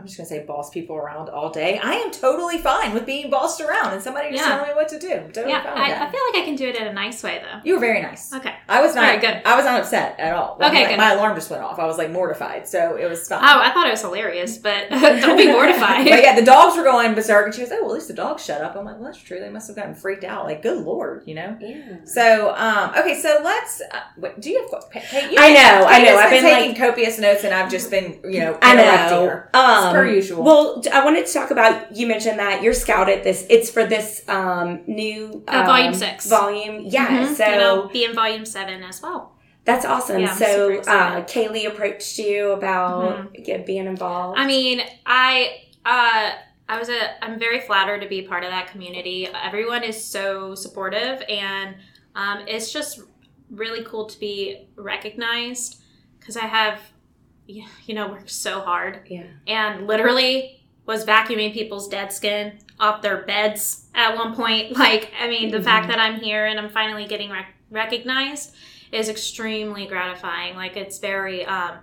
I'm 0.00 0.06
just 0.06 0.16
gonna 0.16 0.26
say 0.28 0.44
boss 0.46 0.70
people 0.70 0.96
around 0.96 1.28
all 1.28 1.50
day. 1.50 1.78
I 1.78 1.92
am 1.94 2.10
totally 2.10 2.56
fine 2.56 2.94
with 2.94 3.04
being 3.04 3.28
bossed 3.28 3.60
around 3.60 3.92
and 3.92 4.02
somebody 4.02 4.30
just 4.30 4.42
Yeah. 4.42 4.56
telling 4.56 4.70
me 4.70 4.74
what 4.74 4.88
to 4.88 4.98
do. 4.98 5.12
I'm 5.12 5.30
totally 5.30 5.52
Yeah, 5.52 5.62
fine 5.62 5.74
with 5.74 5.82
I, 5.82 6.06
I 6.06 6.10
feel 6.10 6.20
like 6.32 6.42
I 6.42 6.44
can 6.46 6.56
do 6.56 6.66
it 6.68 6.76
in 6.76 6.86
a 6.86 6.92
nice 6.92 7.22
way 7.22 7.42
though. 7.42 7.60
you 7.64 7.74
were 7.74 7.80
very 7.80 8.00
nice. 8.00 8.32
Okay. 8.32 8.54
I 8.68 8.80
was 8.80 8.94
not 8.94 9.04
All 9.04 9.10
right, 9.10 9.20
good. 9.20 9.42
I 9.44 9.56
was 9.56 9.64
not 9.66 9.78
upset 9.80 10.18
at 10.18 10.34
all. 10.34 10.56
Like, 10.58 10.72
Okay, 10.72 10.84
my, 10.84 10.88
good. 10.90 10.96
my 10.96 11.12
alarm 11.12 11.34
just 11.34 11.50
went 11.50 11.62
off. 11.62 11.78
I 11.78 11.84
was 11.86 11.98
like 11.98 12.10
mortified, 12.10 12.66
so 12.66 12.96
it 12.96 13.08
was 13.10 13.28
fine. 13.28 13.40
Oh, 13.42 13.60
I 13.60 13.70
thought 13.72 13.86
it 13.86 13.90
was 13.90 14.00
hilarious, 14.00 14.56
but 14.56 14.88
don't 14.90 15.36
be 15.36 15.52
mortified. 15.52 16.06
but 16.08 16.22
yeah, 16.22 16.34
the 16.34 16.44
dogs 16.44 16.76
were 16.78 16.84
going 16.84 17.14
berserk, 17.14 17.46
and 17.46 17.54
she 17.54 17.60
was, 17.60 17.70
like, 17.70 17.80
"Oh, 17.80 17.84
well, 17.84 17.92
at 17.92 17.96
least 17.96 18.08
the 18.08 18.14
dogs 18.14 18.44
shut 18.44 18.62
up." 18.62 18.76
I'm 18.76 18.84
like, 18.84 18.96
"Well, 18.96 19.04
that's 19.04 19.18
true. 19.18 19.38
They 19.40 19.50
must 19.50 19.66
have 19.68 19.76
gotten 19.76 19.94
freaked 19.94 20.24
out. 20.24 20.44
Like, 20.46 20.62
good 20.62 20.78
lord, 20.84 21.24
you 21.26 21.34
know." 21.34 21.56
Yeah. 21.60 21.96
So, 22.04 22.54
um, 22.56 22.90
okay, 22.98 23.20
so 23.20 23.40
let's. 23.44 23.80
Uh, 23.92 23.98
wait, 24.16 24.40
do 24.40 24.50
you 24.50 24.66
have? 24.72 24.90
Kate, 24.92 25.30
you, 25.32 25.36
I 25.38 25.52
know, 25.52 25.84
I 25.86 26.02
know. 26.02 26.16
I've 26.16 26.30
been, 26.30 26.42
taking 26.42 26.68
like- 26.70 26.78
copious 26.78 27.18
notes, 27.18 27.44
and 27.44 27.52
I've 27.52 27.70
just 27.70 27.90
been, 27.90 28.20
you 28.24 28.40
know, 28.40 28.58
I 28.62 28.72
interrupting 28.72 29.18
know. 29.18 29.26
her. 29.28 29.50
Um, 29.90 29.94
per 29.96 30.06
usual. 30.06 30.42
Well, 30.44 30.82
I 30.92 31.04
wanted 31.04 31.26
to 31.26 31.32
talk 31.32 31.50
about. 31.50 31.94
You 31.96 32.06
mentioned 32.06 32.38
that 32.38 32.62
you're 32.62 32.74
scouted. 32.74 33.22
This 33.24 33.46
it's 33.50 33.70
for 33.70 33.84
this 33.84 34.22
um, 34.28 34.80
new 34.86 35.42
Uh, 35.48 35.64
volume 35.66 35.88
um, 35.88 35.94
six. 35.94 36.26
Volume, 36.28 36.82
yeah. 36.86 37.08
Mhm. 37.26 37.34
So 37.34 37.44
and 37.44 37.62
I'll 37.62 37.88
be 37.88 38.04
in 38.04 38.14
volume 38.14 38.44
seven 38.44 38.82
as 38.82 39.02
well. 39.02 39.36
that's 39.64 39.84
awesome. 39.84 40.20
Yeah, 40.22 40.34
so 40.34 40.80
uh. 40.80 41.22
Kaylee 41.24 41.66
approached 41.66 42.18
you 42.18 42.52
about 42.52 43.32
get, 43.44 43.66
being 43.66 43.86
involved. 43.86 44.38
I 44.38 44.46
mean, 44.46 44.80
I 45.06 45.60
uh 45.84 46.30
I 46.68 46.78
was 46.78 46.88
a 46.88 47.00
I'm 47.24 47.38
very 47.38 47.60
flattered 47.60 48.00
to 48.00 48.08
be 48.08 48.22
part 48.22 48.42
of 48.44 48.50
that 48.50 48.68
community. 48.68 49.28
Everyone 49.50 49.82
is 49.84 50.02
so 50.02 50.54
supportive 50.54 51.22
and 51.28 51.76
um 52.14 52.38
it's 52.46 52.72
just 52.72 53.00
really 53.50 53.84
cool 53.84 54.06
to 54.06 54.18
be 54.20 54.68
recognized 54.76 55.82
cuz 56.24 56.36
I 56.36 56.46
have 56.46 56.78
you 57.86 57.94
know 57.94 58.08
worked 58.08 58.30
so 58.30 58.60
hard 58.60 59.00
yeah. 59.06 59.24
and 59.46 59.86
literally 59.86 60.60
was 60.86 61.04
vacuuming 61.04 61.52
people's 61.52 61.88
dead 61.88 62.12
skin 62.12 62.58
off 62.80 63.00
their 63.00 63.18
beds 63.18 63.86
at 63.94 64.16
one 64.16 64.34
point. 64.34 64.76
Like, 64.80 65.12
I 65.20 65.28
mean, 65.28 65.50
the 65.50 65.62
fact 65.62 65.88
that 65.88 65.98
I'm 65.98 66.18
here 66.18 66.46
and 66.46 66.58
I'm 66.58 66.70
finally 66.70 67.06
getting 67.06 67.30
rec- 67.30 67.54
recognized 67.70 68.54
is 68.90 69.08
extremely 69.08 69.86
gratifying. 69.86 70.56
Like, 70.56 70.76
it's 70.76 70.98
very, 70.98 71.44
um, 71.44 71.76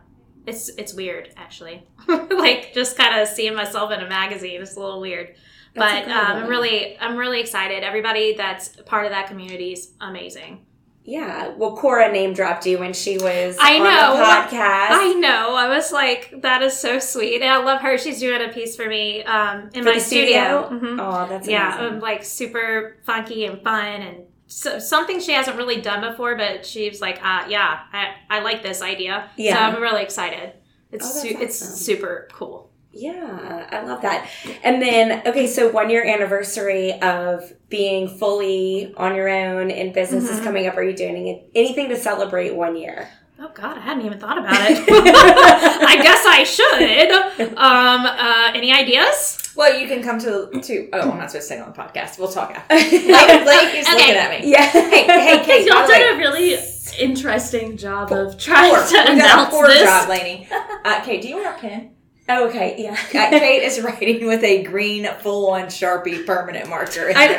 it's 0.45 0.69
it's 0.69 0.93
weird 0.93 1.30
actually. 1.38 1.88
like, 2.08 2.73
just 2.73 2.97
kind 2.97 3.19
of 3.21 3.27
seeing 3.27 3.56
myself 3.56 3.91
in 3.91 4.01
a 4.01 4.10
magazine 4.10 4.62
is 4.62 4.75
a 4.75 4.80
little 4.80 4.99
weird. 4.99 5.36
That's 5.73 6.08
but 6.08 6.12
um, 6.12 6.43
I'm 6.43 6.49
really, 6.49 6.99
I'm 6.99 7.15
really 7.15 7.39
excited. 7.39 7.84
Everybody 7.84 8.34
that's 8.34 8.69
part 8.86 9.06
of 9.06 9.12
that 9.12 9.27
community 9.27 9.73
is 9.73 9.91
amazing. 10.01 10.65
Yeah. 11.08 11.54
Well, 11.56 11.76
Cora 11.78 12.12
name 12.12 12.34
dropped 12.34 12.65
you 12.65 12.80
when 12.80 12.91
she 12.91 13.17
was 13.17 13.58
I 13.62 13.78
on 13.78 13.84
know. 13.84 14.17
the 14.17 14.24
podcast. 14.24 14.89
I 14.91 15.13
know. 15.13 15.56
I 15.56 15.70
was 15.70 15.93
like, 15.93 16.41
that 16.41 16.62
is 16.62 16.78
so 16.78 17.00
sweet. 17.00 17.41
And 17.41 17.50
I 17.50 17.63
love 17.63 17.80
her. 17.82 17.98
She's 17.98 18.20
doing 18.20 18.41
a 18.41 18.50
piece 18.50 18.76
for 18.76 18.86
me 18.88 19.24
um, 19.24 19.70
in 19.74 19.84
For 19.84 19.91
my 19.93 19.98
studio. 20.00 20.65
studio? 20.67 20.70
Mhm. 20.70 21.00
Oh, 21.00 21.28
that's 21.30 21.48
yeah, 21.48 21.80
amazing. 21.80 22.00
like 22.02 22.26
super 22.26 22.98
funky 23.06 23.46
and 23.46 23.62
fun 23.63 24.02
and 24.02 24.24
so, 24.48 24.80
something 24.80 25.20
she 25.22 25.32
hasn't 25.32 25.56
really 25.58 25.80
done 25.82 26.02
before, 26.02 26.36
but 26.36 26.65
she's 26.65 27.02
like, 27.02 27.17
uh, 27.24 27.46
yeah, 27.50 27.80
I, 27.93 28.13
I 28.30 28.39
like 28.41 28.62
this 28.62 28.82
idea. 28.82 29.30
Yeah. 29.38 29.56
So 29.72 29.78
I'm 29.78 29.82
really 29.82 30.04
excited. 30.04 30.54
It's 30.91 31.06
Oh, 31.06 31.20
su- 31.22 31.38
it's 31.39 31.58
super 31.58 32.28
cool. 32.34 32.66
Yeah, 32.99 33.67
I 33.71 33.83
love 33.83 34.01
that. 34.01 34.27
And 34.63 34.81
then, 34.81 35.21
okay, 35.27 35.45
so 35.47 35.69
one 35.69 35.89
year 35.89 36.03
anniversary 36.05 36.99
of 37.01 37.53
being 37.69 38.07
fully 38.07 38.93
on 38.97 39.15
your 39.15 39.29
own 39.29 39.69
in 39.69 39.93
business 39.93 40.29
is 40.29 40.39
Mhm. 40.39 40.43
coming 40.43 40.67
up. 40.67 40.75
Are 40.77 40.83
you 40.83 40.95
doing 40.95 41.43
anything 41.53 41.89
to 41.89 41.95
celebrate 41.95 42.55
one 42.55 42.75
year? 42.75 43.07
Oh 43.39 43.51
God, 43.53 43.77
I 43.77 43.81
hadn't 43.81 44.03
even 44.03 44.17
thought 44.19 44.39
about 44.39 44.55
it. 44.60 44.79
I 44.89 45.99
guess 46.01 46.25
I 46.25 46.43
should. 46.43 47.12
Um, 47.55 48.05
uh, 48.07 48.51
any 48.55 48.73
ideas? 48.73 49.38
Well, 49.55 49.79
you 49.79 49.88
can 49.88 50.01
come 50.01 50.17
to 50.19 50.49
to. 50.60 50.89
Oh, 50.93 51.12
I'm 51.12 51.17
not 51.19 51.29
supposed 51.31 51.49
to 51.49 51.55
say 51.55 51.60
on 51.60 51.71
the 51.71 51.77
podcast. 51.77 52.17
We'll 52.17 52.31
talk 52.31 52.49
after. 52.55 52.67
Blake, 52.89 53.43
Blake 53.43 53.71
keeps 53.73 53.88
Okay. 53.88 53.95
looking 53.97 54.15
at 54.15 54.41
me. 54.41 54.51
yeah. 54.51 54.65
Hey, 54.65 55.03
hey, 55.03 55.43
Kate. 55.45 55.67
Y'all 55.67 55.81
by 55.81 55.86
the 55.88 55.91
way, 55.93 55.99
did 55.99 56.15
a 56.15 56.17
really 56.17 56.57
interesting 56.99 57.77
job 57.77 58.12
of 58.12 58.38
trying 58.39 58.71
poor. 58.73 58.83
to 58.88 59.05
We 59.13 59.15
did 59.21 59.25
a 59.25 59.45
poor 59.51 59.67
this. 59.67 59.83
job, 59.83 60.10
Lainey. 60.10 60.47
Uh, 60.83 61.01
Kate, 61.01 61.21
do 61.21 61.27
you 61.27 61.36
want 61.36 61.57
a 61.57 61.60
pen? 61.60 61.91
Okay, 62.29 62.75
yeah. 62.77 62.95
Kate 63.09 63.63
is 63.63 63.81
writing 63.81 64.27
with 64.27 64.43
a 64.43 64.63
green 64.63 65.07
full-on 65.21 65.67
Sharpie 65.67 66.25
permanent 66.25 66.69
marker. 66.69 67.11
I 67.15 67.27
know. 67.27 67.37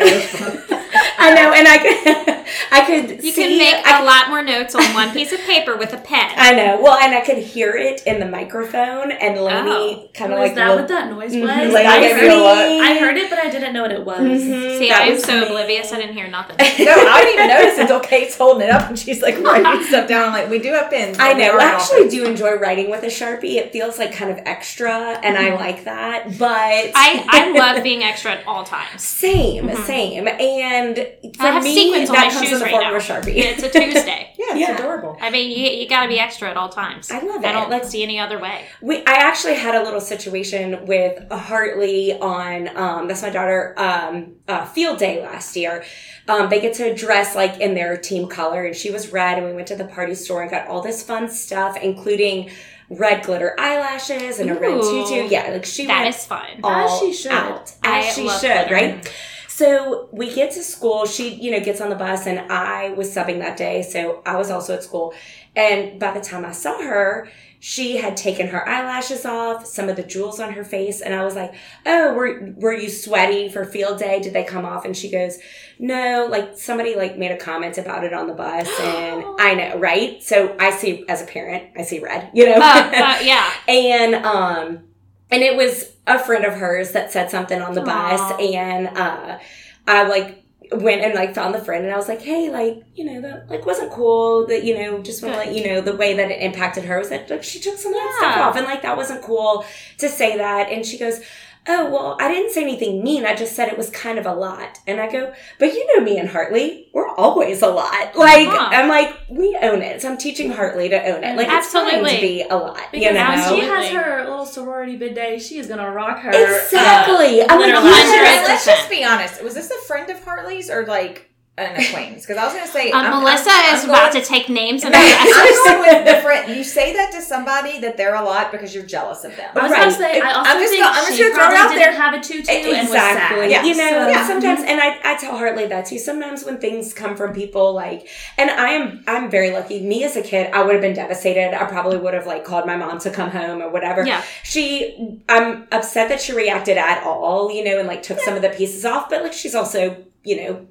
I 1.19 1.35
know, 1.35 1.53
and 1.53 1.69
I 1.69 2.38
I 2.73 2.85
could 2.85 3.23
You 3.25 3.33
see, 3.33 3.43
can 3.43 3.59
make 3.59 3.87
I 3.87 4.01
a 4.03 4.05
lot 4.05 4.29
more 4.31 4.43
notes 4.43 4.75
on 4.75 4.83
one 4.95 5.13
piece 5.13 5.33
of 5.33 5.41
paper 5.41 5.77
with 5.77 5.93
a 5.93 5.99
pen. 5.99 6.31
I 6.37 6.53
know. 6.55 6.81
Well, 6.83 6.99
and 6.99 7.15
I 7.15 7.21
could 7.21 7.39
hear 7.39 7.77
it 7.77 8.03
in 8.07 8.21
the 8.21 8.27
microphone, 8.27 9.13
and 9.13 9.39
Lainey 9.41 10.11
kind 10.15 10.33
of 10.33 10.39
like 10.39 10.49
Was 10.51 10.57
that 10.57 10.69
looked- 10.69 10.81
what 10.81 10.89
that 10.89 11.11
noise 11.11 11.33
Mhm. 11.35 11.43
was? 11.43 11.73
Like, 11.73 11.87
I 11.87 11.99
I, 12.09 12.13
heard, 12.13 12.23
you. 12.23 12.83
I 12.83 12.99
heard 12.99 13.17
it, 13.17 13.31
but 13.31 13.39
I 13.39 13.51
didn't 13.51 13.73
know 13.73 13.83
what 13.83 13.93
it 13.93 14.05
was. 14.05 14.19
Mhm, 14.21 14.79
See, 14.79 14.89
that 14.89 15.03
I 15.03 15.07
am 15.07 15.13
was 15.15 15.25
so 15.25 15.41
me. 15.41 15.47
oblivious. 15.47 15.93
I 15.93 15.97
didn't 15.97 16.15
hear 16.15 16.29
nothing. 16.29 16.57
no, 16.59 16.65
I 16.93 17.21
didn't 17.23 17.35
even 17.35 17.49
notice 17.49 17.79
until 17.79 18.01
Kate's 18.01 18.37
holding 18.37 18.69
it 18.69 18.71
up 18.71 18.89
and 18.89 18.99
she's 18.99 19.23
like 19.23 19.39
writing 19.43 19.83
stuff 19.85 20.09
down. 20.09 20.27
I'm 20.27 20.33
like, 20.33 20.51
we 20.51 20.59
do 20.59 20.73
have 20.73 20.91
pens. 20.91 21.17
I 21.21 21.33
know. 21.35 21.59
I 21.59 21.65
actually 21.65 22.09
do 22.09 22.25
enjoy 22.25 22.55
writing 22.57 22.91
with 22.91 23.03
a 23.03 23.07
sharpie. 23.07 23.57
It 23.57 23.73
feels 23.73 23.99
like 23.99 24.13
kind 24.13 24.31
of 24.31 24.39
extra, 24.47 25.19
and 25.23 25.37
I 25.37 25.55
like 25.55 25.85
that. 25.85 26.39
But 26.39 26.49
I, 26.95 27.25
I 27.29 27.51
love 27.53 27.83
being 27.83 28.03
extra 28.03 28.33
at 28.33 28.47
all 28.47 28.65
times. 28.65 29.03
same, 29.05 29.69
Mhm. 29.69 29.85
same. 29.87 30.29
And 30.29 30.97
for 31.37 31.47
I 31.47 31.51
have 31.53 31.63
me, 31.63 31.75
sequins 31.75 32.11
on 32.11 32.17
that 32.17 32.33
my 32.33 32.38
comes 32.39 32.49
shoes 32.51 32.53
in 32.53 32.59
the 32.61 32.65
right 32.65 32.71
form 32.71 32.85
now. 32.85 32.95
of 32.97 33.03
a 33.03 33.05
sharpie. 33.05 33.37
It's 33.37 33.63
a 33.63 33.71
Tuesday. 33.71 34.25
Yeah, 34.39 34.47
it's 34.57 34.61
Yeah. 34.61 34.75
adorable. 34.77 35.17
I 35.21 35.31
mean, 35.31 35.51
you, 35.51 35.67
you 35.67 35.89
got 35.89 36.05
to 36.05 36.09
be 36.09 36.19
extra 36.21 36.49
at 36.49 36.57
all 36.57 36.69
times. 36.69 37.11
I 37.11 37.19
love 37.21 37.43
it. 37.43 37.47
I 37.47 37.53
don't 37.53 37.69
Like- 37.71 37.85
see 37.85 38.05
any 38.05 38.21
other 38.21 38.39
way. 38.39 38.65
We, 38.81 38.99
I 38.99 39.15
actually 39.15 39.55
had 39.57 39.75
a 39.75 39.83
little 39.83 40.01
situation 40.01 40.87
with 40.87 41.29
Hartley 41.31 42.13
on, 42.19 42.75
um, 42.77 43.09
that's 43.09 43.23
my 43.23 43.31
daughter, 43.31 43.75
um, 43.77 44.37
uh, 44.47 44.65
field 44.65 44.99
day 45.01 45.21
last 45.23 45.57
year. 45.57 45.85
Um, 46.29 46.49
they 46.51 46.61
get 46.61 46.75
to 46.75 46.95
dress 46.95 47.35
like 47.35 47.59
in 47.61 47.75
their 47.75 47.97
team 47.97 48.29
color, 48.29 48.65
and 48.65 48.77
she 48.77 48.91
was 48.93 49.13
red, 49.13 49.39
and 49.39 49.47
we 49.49 49.53
went 49.55 49.67
to 49.69 49.77
the 49.77 49.87
party 49.87 50.15
store 50.15 50.43
and 50.43 50.51
got 50.51 50.69
all 50.69 50.83
this 50.83 51.03
fun 51.03 51.29
stuff, 51.29 51.77
including 51.77 52.49
red 52.91 53.25
glitter 53.25 53.55
eyelashes 53.59 54.39
and 54.39 54.51
a 54.51 54.55
red 54.55 54.81
tutu. 54.81 55.27
Yeah, 55.29 55.51
like 55.51 55.65
she 55.65 55.87
That 55.87 56.05
went 56.05 56.15
is 56.15 56.25
fun. 56.25 56.47
all 56.63 56.71
As 56.95 56.99
she 57.01 57.13
should. 57.13 57.33
out, 57.33 57.73
I 57.83 57.99
as 58.07 58.15
she 58.15 58.23
love 58.25 58.41
should, 58.41 58.69
glitter. 58.69 58.75
right? 58.75 59.13
So 59.59 60.09
we 60.13 60.33
get 60.33 60.53
to 60.53 60.63
school. 60.63 61.05
She, 61.05 61.35
you 61.35 61.51
know, 61.51 61.59
gets 61.59 61.81
on 61.81 61.91
the 61.91 61.97
bus, 61.97 62.29
and 62.29 62.53
I 62.53 62.91
was 62.91 63.13
subbing 63.13 63.41
that 63.41 63.57
day, 63.57 63.83
so 63.83 64.23
I 64.25 64.37
was 64.37 64.53
also 64.53 64.75
at 64.75 64.85
school. 64.85 65.13
And 65.57 65.99
by 65.99 66.13
the 66.13 66.21
time 66.21 66.45
I 66.45 66.53
saw 66.53 66.81
her, 66.81 67.29
she 67.59 67.97
had 67.97 68.17
taken 68.17 68.47
her 68.47 68.69
eyelashes 68.69 69.25
off, 69.25 69.67
some 69.67 69.89
of 69.89 69.97
the 69.97 70.05
jewels 70.05 70.39
on 70.39 70.53
her 70.53 70.63
face, 70.63 71.01
and 71.01 71.13
I 71.13 71.25
was 71.25 71.35
like, 71.35 71.57
"Oh, 71.85 72.15
were 72.15 72.53
were 72.55 72.73
you 72.73 72.89
sweaty 72.89 73.49
for 73.49 73.65
field 73.65 73.99
day? 73.99 74.21
Did 74.21 74.33
they 74.33 74.45
come 74.45 74.65
off?" 74.65 74.85
And 74.85 74.97
she 74.97 75.11
goes, 75.11 75.39
"No, 75.81 76.29
like 76.31 76.57
somebody 76.57 76.95
like 76.95 77.19
made 77.19 77.33
a 77.33 77.37
comment 77.37 77.79
about 77.79 78.05
it 78.05 78.13
on 78.13 78.29
the 78.29 78.35
bus, 78.35 78.69
and 78.81 79.25
I 79.41 79.55
know, 79.55 79.77
right? 79.77 80.23
So 80.23 80.55
I 80.61 80.71
see 80.71 81.05
as 81.09 81.21
a 81.21 81.27
parent, 81.27 81.71
I 81.77 81.83
see 81.83 81.99
red, 81.99 82.31
you 82.33 82.47
know." 82.47 82.59
Uh, 82.63 82.93
uh, 82.95 83.19
yeah. 83.23 83.53
and 83.67 84.15
um 84.15 84.88
and 85.31 85.43
it 85.43 85.57
was 85.57 85.93
a 86.07 86.19
friend 86.19 86.45
of 86.45 86.55
hers 86.55 86.93
that 86.93 87.13
said 87.13 87.31
something 87.31 87.61
on 87.61 87.75
the 87.75 87.83
bus. 87.83 88.21
And 88.41 88.89
uh 88.89 89.39
i 89.87 90.03
like 90.07 90.45
went 90.73 91.01
and 91.03 91.15
like 91.15 91.35
found 91.35 91.55
the 91.55 91.61
friend 91.61 91.83
and 91.85 91.95
i 91.95 91.97
was 91.97 92.09
like 92.09 92.21
hey 92.21 92.51
like 92.51 92.83
you 92.95 93.03
know 93.05 93.23
that 93.23 93.49
like 93.49 93.65
wasn't 93.65 93.91
cool 93.91 94.47
that 94.47 94.65
you 94.65 94.77
know 94.79 94.99
just 95.03 95.23
want 95.23 95.35
to 95.35 95.39
let 95.39 95.55
you 95.55 95.67
know 95.67 95.81
the 95.81 95.97
way 95.97 96.15
that 96.15 96.31
it 96.31 96.43
impacted 96.43 96.85
her 96.85 96.99
was 96.99 97.09
that 97.09 97.29
like 97.31 97.43
she 97.43 97.59
took 97.59 97.79
some 97.79 97.93
of 97.93 97.99
that 97.99 98.17
stuff 98.19 98.37
off 98.37 98.57
and 98.57 98.67
like 98.67 98.83
that 98.83 98.95
wasn't 98.97 99.23
cool 99.23 99.65
to 99.97 100.09
say 100.09 100.37
that. 100.37 100.71
And 100.71 100.85
she 100.85 100.99
goes 100.99 101.21
oh 101.69 101.91
well 101.91 102.17
i 102.21 102.29
didn't 102.33 102.51
say 102.53 102.63
anything 102.63 103.03
mean 103.05 103.25
i 103.27 103.35
just 103.35 103.55
said 103.55 103.69
it 103.69 103.77
was 103.79 103.91
kind 103.91 104.19
of 104.19 104.27
a 104.27 104.33
lot 104.33 104.79
and 104.87 105.01
i 105.01 105.11
go 105.11 105.33
but 105.59 105.67
you 105.75 105.87
know 105.97 106.03
me 106.05 106.19
and 106.19 106.29
hartley 106.31 106.89
we're 106.95 107.09
always 107.17 107.63
a 107.63 107.67
lot 107.69 108.17
like 108.17 108.49
Huh. 108.49 108.69
i'm 108.73 108.89
like 108.89 109.15
we 109.29 109.57
own 109.63 109.83
it 109.83 110.01
so 110.03 110.11
i'm 110.11 110.17
teaching 110.19 110.51
hartley 110.51 110.89
to 110.89 110.97
own 111.01 111.23
it 111.25 111.37
like 111.37 111.49
it's 111.51 111.71
fine 111.73 111.87
Absolutely. 111.87 112.15
to 112.17 112.21
be 112.21 112.43
a 112.43 112.57
lot 112.57 112.81
Because 112.91 113.05
you 113.07 113.13
know 113.13 113.57
she 113.57 113.61
has 113.67 113.89
her 113.91 114.25
little 114.25 114.47
sorority 114.47 114.97
bid 114.97 115.15
day, 115.15 115.39
she 115.39 115.59
is 115.59 115.67
gonna 115.67 115.91
rock 115.91 116.19
her. 116.21 116.31
Exactly. 116.31 117.43
uh, 117.43 117.47
I'm 117.51 117.61
like, 117.61 117.71
glitter 117.71 117.87
you 117.87 117.91
lashes. 117.93 118.13
guys- 118.13 118.39
And 118.39 118.47
let's 118.47 118.65
just 118.67 118.91
be 118.91 119.05
honest. 119.05 119.43
Was 119.43 119.55
this 119.55 119.71
a 119.71 119.79
friend 119.87 120.09
of 120.11 120.23
Hartley's 120.25 120.71
or 120.71 120.87
like 120.87 121.28
an 121.59 121.77
acquaintance? 121.81 122.23
Because 122.25 122.37
I 122.39 122.45
was 122.45 122.55
going 122.55 122.67
to 122.67 122.73
say, 122.73 122.91
Um, 122.93 123.05
I'm- 123.05 123.19
Melissa 123.23 123.51
I'm- 123.51 123.75
is 123.75 123.85
I'm 123.85 123.91
about 123.91 124.13
going- 124.13 124.23
to 124.25 124.29
take 124.29 124.49
names 124.49 124.85
and 124.85 124.95
I'm 124.97 125.27
going 125.65 125.81
with 125.81 126.15
the 126.15 126.23
friend. 126.23 126.57
You 126.57 126.65
say 126.65 126.93
that 126.95 127.13
to 127.13 127.21
somebody 127.21 127.81
that 127.81 127.97
they're 127.97 128.15
a 128.15 128.23
lot 128.25 128.51
because 128.53 128.75
you're 128.75 128.85
jealous 128.85 129.25
of 129.25 129.37
them. 129.37 129.51
I 129.55 129.63
was 129.63 129.73
Right. 129.73 129.81
gonna 129.81 129.91
say, 129.93 130.21
I 130.21 130.33
also 130.33 130.51
I'm 130.51 130.59
just 130.61 130.73
think 130.73 130.85
gonna- 130.85 130.99
I'm 130.99 131.05
just 131.07 131.17
she 131.17 131.23
gonna 131.25 131.35
throw 131.35 131.45
it 131.45 131.49
probably 131.49 131.59
out 131.59 131.69
didn't 131.69 131.93
there. 131.93 132.01
have 132.01 132.15
a 132.15 132.21
tutu 132.21 132.53
and 132.53 132.69
was 132.69 132.79
exactly. 132.87 133.41
sad. 133.41 133.51
Yeah. 133.51 133.63
You 133.65 133.75
know, 133.77 134.13
So- 134.15 134.27
sometimes, 134.29 134.61
and 134.63 134.81
I, 134.81 134.99
I 135.05 135.17
tell 135.17 135.37
Hartley 135.37 135.67
that 135.67 135.87
too. 135.87 135.99
Sometimes 135.99 136.45
when 136.45 136.59
things 136.59 136.95
come 136.95 137.17
from 137.17 137.33
people 137.35 137.73
like, 137.75 138.09
and 138.39 138.51
I 138.51 138.71
am, 138.71 139.05
I'm 139.07 139.31
very 139.31 139.51
lucky. 139.51 139.81
Me 139.81 140.05
as 140.05 140.17
a 140.17 140.23
kid, 140.23 140.51
I 140.53 140.63
would 140.63 140.73
have 140.73 140.83
been 140.83 140.95
devastated. 140.95 141.55
I 141.61 141.65
probably 141.67 141.97
would 141.99 142.15
have 142.15 142.27
like 142.27 142.45
called 142.45 142.67
my 142.67 142.77
mom 142.77 142.99
to 143.01 143.11
come 143.11 143.31
home 143.31 143.61
or 143.63 143.69
whatever. 143.71 144.07
Yeah. 144.07 144.23
She, 144.43 145.21
I'm 145.29 145.67
upset 145.73 146.09
that 146.11 146.21
she 146.21 146.33
reacted 146.33 146.79
at 146.79 147.03
all, 147.05 147.51
you 147.53 147.65
know, 147.65 147.79
and 147.79 147.89
like 147.89 148.03
took 148.03 148.21
some 148.21 148.35
of 148.35 148.43
the 148.43 148.49
pieces 148.51 148.85
off, 148.85 149.11
but 149.11 149.23
like 149.23 149.33
she's 149.33 149.55
also, 149.55 149.97
you 150.25 150.37
know, 150.43 150.67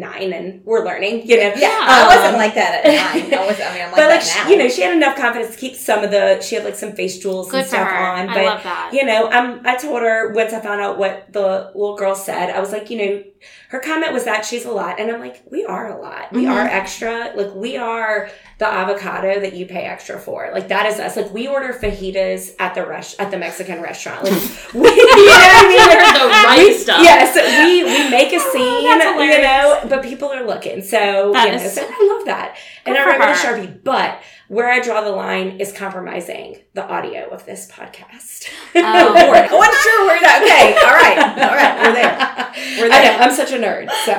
nine 0.00 0.32
and 0.32 0.64
we're 0.64 0.84
learning, 0.84 1.26
you 1.26 1.36
know. 1.36 1.52
Yeah, 1.56 1.68
Um, 1.68 1.88
I 1.88 2.16
wasn't 2.16 2.36
like 2.38 2.54
that 2.54 2.84
at 2.84 3.14
nine. 3.14 3.34
I 3.34 3.46
was. 3.46 3.60
I 3.60 3.72
mean, 3.72 3.82
I'm 3.82 3.92
like 3.92 3.96
but 3.96 4.08
like 4.08 4.20
that 4.20 4.22
she, 4.22 4.38
now. 4.44 4.48
you 4.50 4.56
know, 4.58 4.68
she 4.68 4.82
had 4.82 4.94
enough 4.94 5.16
confidence 5.16 5.54
to 5.54 5.60
keep 5.60 5.74
some 5.76 6.04
of 6.04 6.10
the. 6.10 6.40
She 6.40 6.54
had 6.54 6.64
like 6.64 6.76
some 6.76 6.92
face 6.92 7.18
jewels 7.18 7.50
Good 7.50 7.60
and 7.60 7.68
stuff 7.68 7.88
her. 7.88 7.96
on, 7.96 8.28
I 8.28 8.34
but 8.34 8.44
love 8.44 8.62
that. 8.62 8.90
you 8.92 9.04
know, 9.04 9.30
um, 9.30 9.60
I 9.64 9.76
told 9.76 10.02
her 10.02 10.32
once 10.32 10.52
I 10.52 10.60
found 10.60 10.80
out 10.80 10.98
what 10.98 11.32
the 11.32 11.70
little 11.74 11.96
girl 11.96 12.14
said, 12.14 12.50
I 12.50 12.60
was 12.60 12.72
like, 12.72 12.90
you 12.90 12.98
know, 12.98 13.24
her 13.70 13.80
comment 13.80 14.12
was 14.12 14.24
that 14.24 14.44
she's 14.44 14.64
a 14.64 14.70
lot, 14.72 14.98
and 15.00 15.10
I'm 15.10 15.20
like, 15.20 15.42
we 15.50 15.64
are 15.64 15.96
a 15.96 16.00
lot. 16.00 16.32
We 16.32 16.44
Mhm. 16.44 16.52
are 16.54 16.66
extra. 16.66 17.32
Like 17.34 17.54
we 17.54 17.76
are 17.76 18.30
the 18.58 18.66
avocado 18.66 19.38
that 19.40 19.52
you 19.52 19.66
pay 19.66 19.82
extra 19.84 20.18
for. 20.18 20.50
Like 20.52 20.68
that 20.68 20.86
is 20.86 20.98
us. 20.98 21.16
Like 21.16 21.32
we 21.32 21.46
order 21.46 21.72
fajitas 21.72 22.54
at 22.58 22.74
the 22.74 22.86
at 23.20 23.30
the 23.30 23.38
Mexican 23.38 23.80
restaurant. 23.82 24.24
Like 24.24 24.32
we, 24.74 24.88
you 24.88 25.06
know 25.06 25.32
I 25.34 25.68
mean? 25.68 26.12
The 26.16 26.28
right 26.28 26.64
We- 26.68 26.78
stuff. 26.78 27.02
Yes, 27.02 27.34
we 27.36 27.84
we 27.84 28.10
make 28.10 28.32
a 28.32 28.40
scene, 28.40 28.84
That's 28.84 29.04
you 29.20 29.42
know, 29.42 29.85
but 29.88 30.02
people 30.02 30.28
are 30.32 30.44
looking. 30.44 30.82
So 30.82 31.32
That 31.32 31.46
you 31.46 31.56
know, 31.56 31.62
is- 31.62 31.74
so 31.74 31.82
I 31.82 32.14
love 32.16 32.26
that. 32.26 32.56
And 32.84 32.96
I 32.96 33.04
write 33.06 33.18
with 33.18 33.28
a 33.28 33.32
sharpie, 33.46 33.82
but 33.82 34.20
where 34.48 34.70
I 34.70 34.80
draw 34.80 35.00
the 35.02 35.10
line 35.10 35.60
is 35.60 35.72
compromising 35.72 36.58
the 36.74 36.84
audio 36.86 37.28
of 37.30 37.44
this 37.46 37.70
podcast. 37.70 38.48
Oh. 38.74 38.76
oh 38.76 39.14
I 39.32 39.52
wasn't 39.52 39.82
sure 39.82 40.06
where 40.06 40.20
that. 40.20 40.42
Okay, 40.42 40.76
all 40.86 40.94
right, 40.94 41.18
all 41.42 41.56
right, 41.56 41.82
we're 41.82 41.92
there. 41.94 42.16
We're 42.78 42.90
I 42.90 43.04
know, 43.04 43.16
I'm 43.18 43.34
such 43.34 43.52
a 43.52 43.58
nerd. 43.58 43.90
So, 44.06 44.12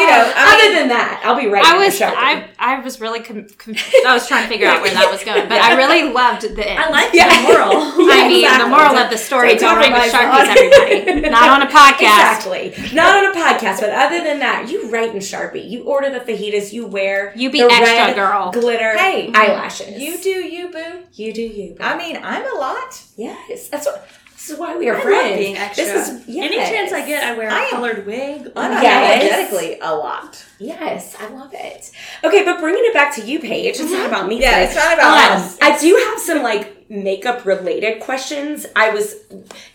You 0.00 0.06
know, 0.06 0.22
uh, 0.28 0.32
I 0.36 0.54
other 0.54 0.68
mean- 0.68 0.76
than 0.76 0.88
that, 0.88 1.22
I'll 1.24 1.36
be 1.36 1.46
right. 1.46 1.64
I 1.64 1.76
was 1.84 2.00
I 2.00 2.48
I 2.58 2.80
was 2.80 3.00
really 3.00 3.20
com- 3.20 3.46
com- 3.58 3.74
I 4.06 4.14
was 4.14 4.26
trying 4.26 4.42
to 4.44 4.48
figure 4.48 4.66
out 4.66 4.82
where 4.82 4.92
that 4.94 5.10
was 5.10 5.22
going, 5.24 5.48
but 5.48 5.60
I 5.60 5.76
really 5.76 6.10
loved 6.12 6.42
the 6.42 6.68
end. 6.68 6.78
I 6.78 6.88
like 6.90 7.10
Yeah. 7.12 7.28
the 7.28 7.42
moral. 7.52 7.72
I 8.10 8.28
mean, 8.28 8.44
exactly. 8.44 8.64
the 8.64 8.68
moral 8.70 8.96
of 8.96 9.10
the 9.10 9.18
story 9.18 9.52
is 9.52 9.60
Don't 9.60 9.70
all 9.74 9.76
right 9.76 9.92
with 9.92 10.12
Sharpies, 10.12 10.48
everybody. 10.56 11.28
Not 11.36 11.48
on 11.50 11.62
a 11.62 11.70
podcast. 11.70 12.36
Exactly. 12.40 12.74
Not 12.94 13.24
on 13.24 13.32
a 13.32 13.34
podcast, 13.38 13.80
but 13.80 13.90
other 13.90 14.22
than 14.22 14.38
that, 14.40 14.68
you 14.70 14.90
write 14.90 15.10
in 15.10 15.18
Sharpie. 15.18 15.68
You 15.68 15.84
order 15.84 16.10
the 16.10 16.20
fajitas. 16.20 16.72
You 16.72 16.86
wear 16.86 17.32
You 17.36 17.50
be 17.50 17.60
the 17.60 17.66
extra, 17.70 17.86
red 17.86 18.14
girl. 18.16 18.50
glitter 18.52 18.96
Hey, 18.96 19.30
eyelashes. 19.34 20.00
You 20.00 20.18
do 20.18 20.30
you, 20.30 20.70
boo. 20.70 21.02
You 21.12 21.32
do 21.32 21.42
you. 21.42 21.74
Boo. 21.74 21.82
I 21.84 21.96
mean, 21.96 22.18
I'm 22.22 22.44
a 22.56 22.58
lot. 22.58 23.02
yes, 23.16 23.68
that's 23.68 23.86
what. 23.86 24.06
This 24.40 24.48
is 24.52 24.58
why 24.58 24.74
we 24.74 24.88
are 24.88 24.96
I 24.96 25.00
friends. 25.02 25.30
love 25.32 25.38
being 25.38 25.56
extra. 25.58 25.84
This 25.84 26.08
is 26.08 26.26
yes. 26.26 26.46
Any 26.46 26.56
chance 26.56 26.92
I 26.92 27.06
get, 27.06 27.22
I 27.22 27.36
wear 27.36 27.48
a 27.50 27.52
I 27.52 27.68
colored 27.68 28.06
wig. 28.06 28.44
Unapologetically, 28.54 29.76
a 29.82 29.94
lot. 29.94 30.42
Yes, 30.58 31.14
I 31.20 31.28
love 31.28 31.50
it. 31.52 31.90
Okay, 32.24 32.42
but 32.46 32.58
bringing 32.58 32.82
it 32.86 32.94
back 32.94 33.14
to 33.16 33.20
you, 33.22 33.38
Paige. 33.38 33.78
It's 33.78 33.90
not 33.92 34.06
about 34.08 34.28
me. 34.28 34.40
Yeah, 34.40 34.52
today. 34.52 34.64
it's 34.64 34.74
not 34.76 34.94
about 34.94 35.30
Um, 35.32 35.42
us. 35.42 35.58
I 35.60 35.78
do 35.78 35.94
have 36.08 36.18
some 36.20 36.42
like 36.42 36.88
makeup 36.90 37.44
related 37.44 38.00
questions. 38.00 38.64
I 38.74 38.88
was, 38.94 39.14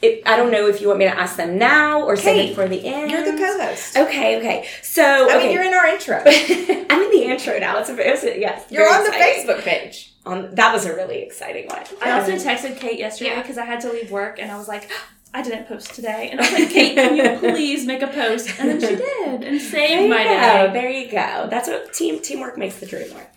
it, 0.01 0.23
I 0.25 0.35
don't 0.35 0.51
know 0.51 0.67
if 0.67 0.81
you 0.81 0.87
want 0.87 0.97
me 0.97 1.05
to 1.05 1.15
ask 1.15 1.37
them 1.37 1.59
now 1.59 2.01
or 2.01 2.15
save 2.15 2.35
Kate, 2.35 2.49
it 2.51 2.55
for 2.55 2.67
the 2.67 2.83
end. 2.87 3.11
You're 3.11 3.23
the 3.23 3.37
co-host. 3.37 3.95
Okay, 3.97 4.37
okay. 4.39 4.67
So, 4.81 5.03
I 5.03 5.35
okay. 5.35 5.37
mean, 5.43 5.51
you're 5.51 5.63
in 5.63 5.75
our 5.75 5.85
intro. 5.85 6.17
I'm 6.25 7.03
in 7.03 7.11
the 7.11 7.23
intro 7.23 7.59
now. 7.59 7.77
It's 7.77 7.89
a, 7.91 7.97
it 8.07 8.11
was 8.11 8.23
a 8.23 8.39
yes. 8.39 8.65
You're 8.71 8.91
on 8.91 9.03
the. 9.03 9.11
Facebook 9.11 9.61
page. 9.61 10.14
On 10.25 10.53
that 10.55 10.73
was 10.73 10.85
a 10.85 10.95
really 10.95 11.21
exciting 11.21 11.67
one. 11.67 11.83
I 12.01 12.11
also 12.19 12.33
Um, 12.33 12.39
texted 12.39 12.77
Kate 12.77 12.97
yesterday 12.99 13.31
Yeah. 13.31 13.41
because 13.41 13.57
I 13.57 13.65
had 13.65 13.79
to 13.81 13.91
leave 13.91 14.09
work 14.11 14.39
and 14.39 14.51
I 14.51 14.57
was 14.57 14.67
like, 14.67 14.89
I 15.33 15.41
didn't 15.41 15.67
post 15.67 15.93
today. 15.93 16.29
And 16.31 16.39
I 16.39 16.43
was 16.49 16.59
like, 16.59 16.69
Kate, 16.69 16.95
can 16.95 17.15
you 17.17 17.37
please 17.53 17.85
make 17.85 18.01
a 18.01 18.07
post? 18.07 18.49
And 18.59 18.69
then 18.69 18.79
she 18.81 18.95
did 19.09 19.43
and 19.43 19.61
saved 19.61 20.09
my 20.09 20.23
go. 20.23 20.29
day. 20.29 20.69
There 20.73 20.89
you 20.89 21.11
go. 21.11 21.47
That's 21.49 21.67
what 21.67 21.93
team 21.93 22.19
teamwork 22.21 22.57
makes 22.57 22.77
the 22.79 22.85
dream 22.85 23.13
work. 23.13 23.27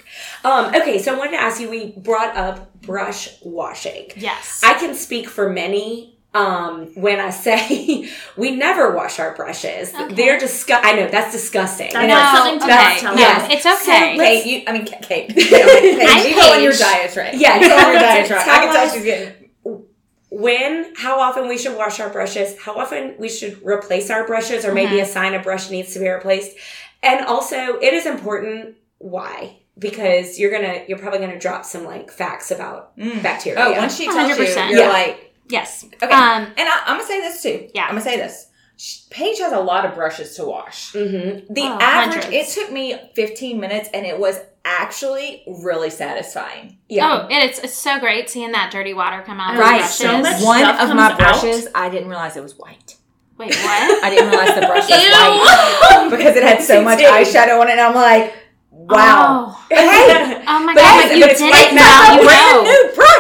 Um, 0.45 0.66
okay, 0.74 0.99
so 0.99 1.14
I 1.14 1.18
wanted 1.18 1.32
to 1.32 1.41
ask 1.43 1.61
you. 1.61 1.68
We 1.68 1.93
brought 1.93 2.36
up 2.36 2.80
brush 2.80 3.28
washing. 3.43 4.11
Yes. 4.16 4.62
I 4.64 4.74
can 4.74 4.95
speak 4.95 5.28
for 5.28 5.51
many 5.51 6.17
um, 6.34 6.86
when 6.94 7.18
I 7.20 7.30
say 7.30 8.10
we 8.36 8.54
never 8.54 8.94
wash 8.94 9.18
our 9.18 9.34
brushes. 9.34 9.94
Okay. 9.94 10.14
They're 10.14 10.38
disgust. 10.38 10.84
I 10.84 10.92
know 10.92 11.08
that's 11.08 11.32
disgusting. 11.32 11.90
That's 11.92 11.96
And 11.96 12.08
no, 12.08 12.16
it's- 12.18 12.36
something 12.36 12.58
to 12.68 12.74
okay. 12.74 12.98
tell 13.00 13.16
no, 13.16 13.22
us. 13.22 13.50
it's 13.50 13.66
okay. 13.66 14.16
So 14.16 14.22
Kate, 14.22 14.46
you, 14.46 14.62
I 14.66 14.72
mean, 14.72 14.84
Kate. 14.84 15.02
Kate, 15.02 15.28
Kate 15.34 16.28
you 16.30 16.36
go 16.36 16.52
on 16.52 16.62
your 16.62 16.72
diet 16.72 17.14
diatribe. 17.14 17.34
Yeah, 17.34 17.56
you 17.60 17.68
go 17.68 17.76
on 17.76 17.92
your 17.92 18.00
diet 18.00 18.28
diatribe. 18.28 18.48
I 18.48 18.58
can 18.66 18.74
tell 18.74 18.90
she's 18.94 19.04
getting. 19.04 19.84
when, 20.30 20.92
how 20.96 21.18
often 21.20 21.48
we 21.48 21.56
should 21.56 21.76
wash 21.76 22.00
our 22.00 22.10
brushes, 22.10 22.58
how 22.60 22.74
often 22.76 23.14
we 23.18 23.28
should 23.28 23.60
replace 23.64 24.10
our 24.10 24.26
brushes, 24.26 24.64
or 24.64 24.68
Mm-hmm. 24.68 24.74
maybe 24.74 25.00
a 25.00 25.06
sign 25.06 25.34
a 25.34 25.42
brush 25.42 25.70
needs 25.70 25.94
to 25.94 25.98
be 26.00 26.08
replaced. 26.08 26.56
And 27.02 27.24
also, 27.24 27.56
it 27.56 27.94
is 27.94 28.04
important 28.06 28.76
why 28.98 29.56
because 29.78 30.38
you're 30.40 30.50
gonna 30.50 30.82
you're 30.88 30.98
probably 30.98 31.20
gonna 31.20 31.38
drop 31.38 31.64
some 31.64 31.84
like 31.84 32.10
facts 32.10 32.50
about 32.50 32.96
Mm. 32.98 33.22
bacteria. 33.22 33.60
Oh, 33.60 33.72
once 33.72 33.96
she 33.96 34.06
tells 34.06 34.28
you, 34.28 34.34
100%. 34.44 34.70
you're 34.70 34.80
Yeah. 34.80 34.88
like, 34.88 35.27
yes. 35.49 35.84
okay. 35.84 36.07
Um, 36.07 36.42
and 36.44 36.55
I, 36.61 36.82
I'm 36.86 36.96
gonna 36.99 37.05
say 37.07 37.20
this 37.20 37.42
too. 37.42 37.68
Yeah. 37.74 37.84
I'm 37.84 37.90
gonna 37.90 38.01
say 38.03 38.16
this. 38.16 38.46
Sh- 38.76 39.01
Paige 39.11 39.38
has 39.40 39.53
a 39.53 39.59
lot 39.61 39.84
of 39.84 39.94
brushes 39.94 40.36
to 40.36 40.44
wash. 40.44 40.92
Mm-hmm. 40.92 41.53
The 41.53 41.62
Oh, 41.62 41.78
average, 41.80 42.24
hundreds. 42.24 42.51
it 42.51 42.61
took 42.61 42.70
me 42.72 42.96
15 43.14 43.59
minutes, 43.59 43.88
and 43.92 44.07
it 44.07 44.18
was 44.18 44.38
actually 44.64 45.42
really 45.62 45.90
satisfying. 45.90 46.78
Yeah. 46.88 47.22
Oh, 47.24 47.26
and 47.26 47.42
it's, 47.49 47.59
it's 47.59 47.74
so 47.74 47.99
great 47.99 48.30
seeing 48.30 48.53
that 48.53 48.70
dirty 48.70 48.94
water 48.94 49.22
come 49.26 49.40
out 49.40 49.55
of 49.55 49.61
Right, 49.61 49.80
the 49.82 49.86
so 49.88 50.05
brushes. 50.20 50.22
much 50.22 50.42
One 50.44 50.59
stuff 50.61 50.80
of 50.90 50.96
my 50.96 51.09
comes 51.09 51.11
out. 51.11 51.18
brushes, 51.18 51.68
I 51.74 51.88
didn't 51.88 52.09
realize 52.09 52.36
it 52.36 52.42
was 52.42 52.57
white. 52.57 52.96
Wait, 53.36 53.49
what? 53.57 54.05
I 54.05 54.11
didn't 54.11 54.30
realize 54.30 54.55
the 54.55 54.61
brush 54.66 54.88
was 54.88 55.03
Ew. 55.03 55.11
white 55.11 56.09
because 56.16 56.36
it 56.36 56.42
had 56.44 56.62
so 56.62 56.82
much 56.84 57.01
eyeshadow 57.01 57.61
on 57.61 57.68
it, 57.68 57.72
and 57.72 57.80
I'm 57.80 57.94
like, 57.94 58.32
wow. 58.70 59.46
Oh, 59.49 59.66
hey, 59.70 60.44
oh 60.46 60.64
my 60.64 60.74
but 60.74 60.80
god, 60.82 61.09
hey, 61.09 61.18
you 61.18 61.24
it's 61.24 61.40
did 61.40 61.51
white 61.51 61.72
it 61.72 61.74
now. 61.74 61.82
now. 61.82 62.14
You 62.14 62.24
Brand 62.24 62.64
know. 62.64 62.72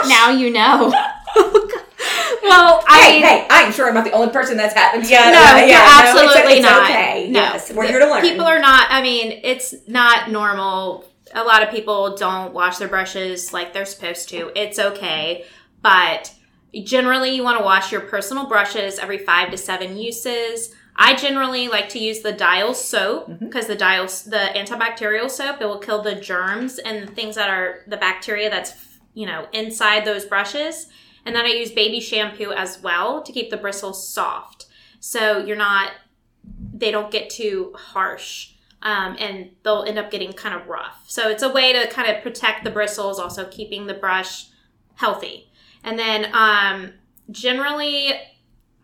new. 0.02 0.08
Now 0.08 0.30
you 0.30 0.50
know. 0.52 1.87
Well, 2.48 2.84
I 2.86 3.00
hey, 3.02 3.20
hey, 3.20 3.46
I'm 3.50 3.72
sure 3.72 3.88
I'm 3.88 3.94
not 3.94 4.04
the 4.04 4.12
only 4.12 4.32
person 4.32 4.56
that's 4.56 4.74
happened 4.74 5.04
to. 5.04 5.10
Yeah, 5.10 5.24
no, 5.24 5.30
yeah, 5.30 5.58
you're 5.58 5.68
yeah, 5.68 5.76
no, 5.76 5.82
it's- 5.82 6.32
absolutely 6.32 6.52
it's 6.54 6.62
not. 6.62 6.90
okay. 6.90 7.28
No, 7.30 7.40
Yes, 7.40 7.72
we're 7.72 7.86
here 7.86 7.98
to 7.98 8.06
learn. 8.06 8.22
People 8.22 8.46
are 8.46 8.58
not. 8.58 8.86
I 8.90 9.02
mean, 9.02 9.40
it's 9.44 9.74
not 9.86 10.30
normal. 10.30 11.04
A 11.34 11.44
lot 11.44 11.62
of 11.62 11.70
people 11.70 12.16
don't 12.16 12.54
wash 12.54 12.78
their 12.78 12.88
brushes 12.88 13.52
like 13.52 13.72
they're 13.72 13.84
supposed 13.84 14.28
to. 14.30 14.50
It's 14.56 14.78
okay, 14.78 15.44
but 15.82 16.34
generally, 16.84 17.34
you 17.34 17.42
want 17.44 17.58
to 17.58 17.64
wash 17.64 17.92
your 17.92 18.00
personal 18.02 18.46
brushes 18.46 18.98
every 18.98 19.18
five 19.18 19.50
to 19.50 19.56
seven 19.56 19.96
uses. 19.96 20.74
I 21.00 21.14
generally 21.14 21.68
like 21.68 21.88
to 21.90 21.98
use 22.00 22.20
the 22.22 22.32
Dial 22.32 22.74
soap 22.74 23.28
mm-hmm. 23.28 23.46
because 23.46 23.68
the 23.68 23.76
Dial, 23.76 24.06
the 24.06 24.50
antibacterial 24.56 25.30
soap, 25.30 25.60
it 25.60 25.66
will 25.66 25.78
kill 25.78 26.02
the 26.02 26.16
germs 26.16 26.78
and 26.78 27.06
the 27.06 27.12
things 27.12 27.36
that 27.36 27.48
are 27.48 27.84
the 27.86 27.96
bacteria 27.96 28.50
that's 28.50 28.74
you 29.14 29.26
know 29.26 29.46
inside 29.52 30.04
those 30.04 30.24
brushes. 30.24 30.86
And 31.24 31.34
then 31.34 31.44
I 31.44 31.48
use 31.48 31.70
baby 31.70 32.00
shampoo 32.00 32.52
as 32.52 32.80
well 32.80 33.22
to 33.22 33.32
keep 33.32 33.50
the 33.50 33.56
bristles 33.56 34.08
soft. 34.08 34.66
So 35.00 35.38
you're 35.38 35.56
not, 35.56 35.92
they 36.72 36.90
don't 36.90 37.10
get 37.10 37.30
too 37.30 37.72
harsh 37.76 38.52
um, 38.82 39.16
and 39.18 39.50
they'll 39.62 39.84
end 39.84 39.98
up 39.98 40.10
getting 40.10 40.32
kind 40.32 40.54
of 40.54 40.68
rough. 40.68 41.04
So 41.06 41.28
it's 41.28 41.42
a 41.42 41.50
way 41.50 41.72
to 41.72 41.88
kind 41.88 42.14
of 42.14 42.22
protect 42.22 42.64
the 42.64 42.70
bristles, 42.70 43.18
also 43.18 43.46
keeping 43.46 43.86
the 43.86 43.94
brush 43.94 44.46
healthy. 44.94 45.50
And 45.84 45.98
then 45.98 46.30
um, 46.32 46.92
generally, 47.30 48.12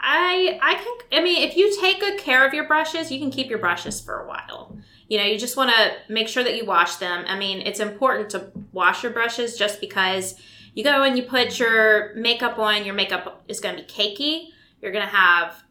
I 0.00 0.58
I 0.60 0.74
can 0.74 1.20
I 1.20 1.24
mean 1.24 1.48
if 1.48 1.56
you 1.56 1.74
take 1.80 2.00
good 2.00 2.18
care 2.18 2.46
of 2.46 2.52
your 2.52 2.66
brushes, 2.66 3.10
you 3.10 3.18
can 3.18 3.30
keep 3.30 3.48
your 3.48 3.58
brushes 3.58 4.00
for 4.00 4.20
a 4.20 4.28
while. 4.28 4.76
You 5.08 5.18
know, 5.18 5.24
you 5.24 5.38
just 5.38 5.56
want 5.56 5.70
to 5.70 6.12
make 6.12 6.28
sure 6.28 6.42
that 6.42 6.56
you 6.56 6.64
wash 6.64 6.96
them. 6.96 7.24
I 7.26 7.38
mean, 7.38 7.60
it's 7.60 7.80
important 7.80 8.30
to 8.30 8.50
wash 8.72 9.02
your 9.02 9.12
brushes 9.12 9.56
just 9.56 9.80
because 9.80 10.34
you 10.74 10.84
go 10.84 11.02
and 11.02 11.16
you 11.16 11.22
put 11.22 11.58
your 11.58 12.14
makeup 12.14 12.58
on, 12.58 12.84
your 12.84 12.94
makeup 12.94 13.44
is 13.48 13.60
going 13.60 13.76
to 13.76 13.82
be 13.82 13.88
cakey. 13.88 14.48
You're 14.80 14.92
going 14.92 15.04
to 15.04 15.10
have 15.10 15.62